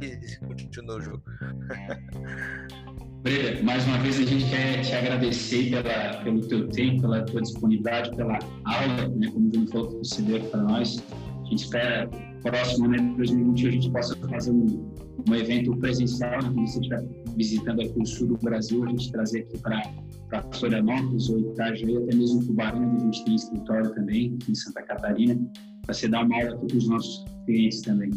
E 0.00 0.36
continua 0.46 0.96
o 0.96 1.00
jogo. 1.02 1.22
Breda, 3.26 3.60
mais 3.64 3.84
uma 3.88 3.98
vez 3.98 4.20
a 4.20 4.22
gente 4.22 4.48
quer 4.48 4.82
te 4.82 4.92
agradecer 4.92 5.70
pela, 5.70 6.22
pelo 6.22 6.46
teu 6.46 6.68
tempo, 6.68 7.00
pela 7.00 7.24
tua 7.24 7.42
disponibilidade, 7.42 8.14
pela 8.14 8.38
aula, 8.64 9.08
né, 9.08 9.28
como 9.32 9.48
o 9.48 9.52
Júnior 9.52 9.68
falou, 9.72 9.88
que 9.88 9.96
você 9.96 10.22
deu 10.22 10.40
para 10.44 10.62
nós. 10.62 11.04
A 11.10 11.44
gente 11.48 11.64
espera, 11.64 12.08
próximo 12.40 12.88
de 12.88 13.02
2020, 13.16 13.66
a 13.66 13.70
gente 13.72 13.90
possa 13.90 14.16
fazer 14.28 14.52
um, 14.52 14.88
um 15.28 15.34
evento 15.34 15.76
presencial, 15.78 16.40
né, 16.40 16.52
você 16.54 16.78
estiver 16.78 17.04
visitando 17.36 17.82
aqui 17.82 18.00
o 18.00 18.06
sul 18.06 18.28
do 18.28 18.36
Brasil, 18.36 18.84
a 18.84 18.90
gente 18.90 19.10
trazer 19.10 19.40
aqui 19.40 19.58
para 19.58 20.42
Florianópolis 20.52 21.28
ou 21.28 21.40
Itajaí, 21.40 21.96
até 21.96 22.14
mesmo 22.14 22.46
Tubarão, 22.46 22.80
onde 22.80 22.96
a 22.96 23.04
gente 23.06 23.24
tem 23.24 23.34
escritório 23.34 23.92
também, 23.92 24.38
em 24.48 24.54
Santa 24.54 24.84
Catarina, 24.84 25.36
para 25.86 25.94
você 25.94 26.08
dar 26.08 26.18
aula 26.18 26.56
para 26.58 26.76
os 26.76 26.88
nossos 26.88 27.24
clientes 27.46 27.80
também. 27.82 28.10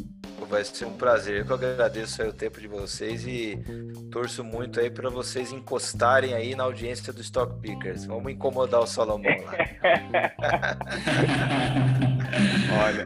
Vai 0.49 0.63
ser 0.63 0.85
um 0.85 0.93
prazer. 0.93 1.45
Eu 1.47 1.59
que 1.59 1.65
agradeço 1.65 2.23
o 2.23 2.33
tempo 2.33 2.59
de 2.59 2.67
vocês 2.67 3.27
e 3.27 3.59
torço 4.09 4.43
muito 4.43 4.79
aí 4.79 4.89
para 4.89 5.07
vocês 5.09 5.51
encostarem 5.51 6.33
aí 6.33 6.55
na 6.55 6.63
audiência 6.63 7.13
do 7.13 7.21
Stock 7.21 7.61
Pickers. 7.61 8.05
Vamos 8.05 8.31
incomodar 8.31 8.81
o 8.81 8.87
Salomão 8.87 9.31
lá. 9.45 9.53
Olha, 12.83 13.05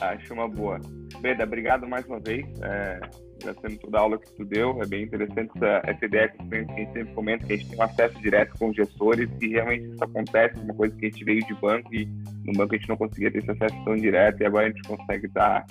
acho 0.00 0.34
uma 0.34 0.48
boa. 0.48 0.80
Beda, 1.20 1.44
obrigado 1.44 1.86
mais 1.86 2.04
uma 2.06 2.18
vez. 2.18 2.44
É 2.60 2.98
agradecendo 3.40 3.78
toda 3.80 3.98
a 3.98 4.00
aula 4.00 4.18
que 4.18 4.32
tu 4.32 4.44
deu. 4.44 4.80
É 4.82 4.86
bem 4.86 5.04
interessante 5.04 5.50
essa, 5.56 5.82
essa 5.84 6.04
ideia 6.04 6.28
que 6.28 6.54
a 6.54 6.58
gente 6.58 6.92
sempre 6.92 7.14
comenta, 7.14 7.46
que 7.46 7.52
a 7.52 7.56
gente 7.56 7.68
tem 7.68 7.78
um 7.78 7.82
acesso 7.82 8.18
direto 8.20 8.58
com 8.58 8.68
os 8.68 8.76
gestores 8.76 9.28
e 9.40 9.48
realmente 9.48 9.86
isso 9.90 10.04
acontece, 10.04 10.58
uma 10.60 10.74
coisa 10.74 10.96
que 10.96 11.06
a 11.06 11.10
gente 11.10 11.24
veio 11.24 11.46
de 11.46 11.54
banco 11.54 11.94
e 11.94 12.06
no 12.44 12.52
banco 12.52 12.74
a 12.74 12.78
gente 12.78 12.88
não 12.88 12.96
conseguia 12.96 13.30
ter 13.30 13.38
esse 13.38 13.50
acesso 13.50 13.84
tão 13.84 13.96
direto 13.96 14.40
e 14.40 14.46
agora 14.46 14.66
a 14.66 14.70
gente 14.70 14.82
consegue 14.88 15.28
dar 15.28 15.64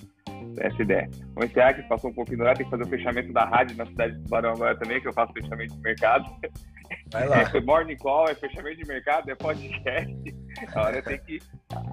essa 0.57 0.81
ideia. 0.81 1.09
Vamos 1.33 1.49
encerrar 1.51 1.73
que 1.73 1.83
passou 1.83 2.11
um 2.11 2.13
pouquinho 2.13 2.39
do 2.39 2.43
lado, 2.43 2.57
tem 2.57 2.65
que 2.65 2.71
fazer 2.71 2.83
o 2.83 2.87
fechamento 2.87 3.33
da 3.33 3.45
rádio 3.45 3.77
na 3.77 3.85
cidade 3.85 4.15
de 4.15 4.23
Tubarão 4.23 4.51
agora 4.51 4.75
também, 4.77 5.01
que 5.01 5.07
eu 5.07 5.13
faço 5.13 5.33
fechamento 5.33 5.73
de 5.75 5.81
mercado. 5.81 6.25
Vai 7.11 7.27
lá. 7.27 7.41
É 7.41 7.61
morning 7.61 7.97
call, 7.97 8.29
é 8.29 8.35
fechamento 8.35 8.77
de 8.77 8.87
mercado, 8.87 9.29
é 9.29 9.35
podcast. 9.35 10.13
Agora 10.67 11.01
tem 11.01 11.19
que. 11.19 11.39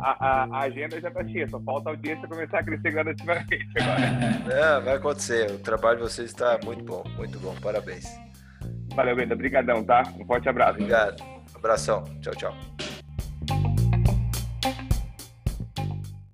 A, 0.00 0.10
a, 0.10 0.44
a, 0.44 0.58
agenda 0.60 1.00
já 1.00 1.08
está 1.08 1.24
cheia, 1.26 1.48
só 1.48 1.60
falta 1.60 1.90
a 1.90 1.92
audiência 1.92 2.28
começar 2.28 2.58
a 2.58 2.64
crescer 2.64 2.90
gradativamente 2.90 3.64
agora. 3.76 4.20
É, 4.78 4.80
vai 4.80 4.96
acontecer. 4.96 5.50
O 5.50 5.58
trabalho 5.58 5.98
de 5.98 6.02
vocês 6.04 6.30
está 6.30 6.58
muito 6.64 6.84
bom, 6.84 7.02
muito 7.16 7.38
bom. 7.38 7.54
Parabéns. 7.62 8.06
Valeu, 8.94 9.16
Benda. 9.16 9.34
Obrigadão, 9.34 9.84
tá? 9.84 10.02
Um 10.18 10.26
forte 10.26 10.48
abraço. 10.48 10.72
Obrigado. 10.72 11.22
Abração. 11.54 12.04
Tchau, 12.20 12.34
tchau. 12.34 13.79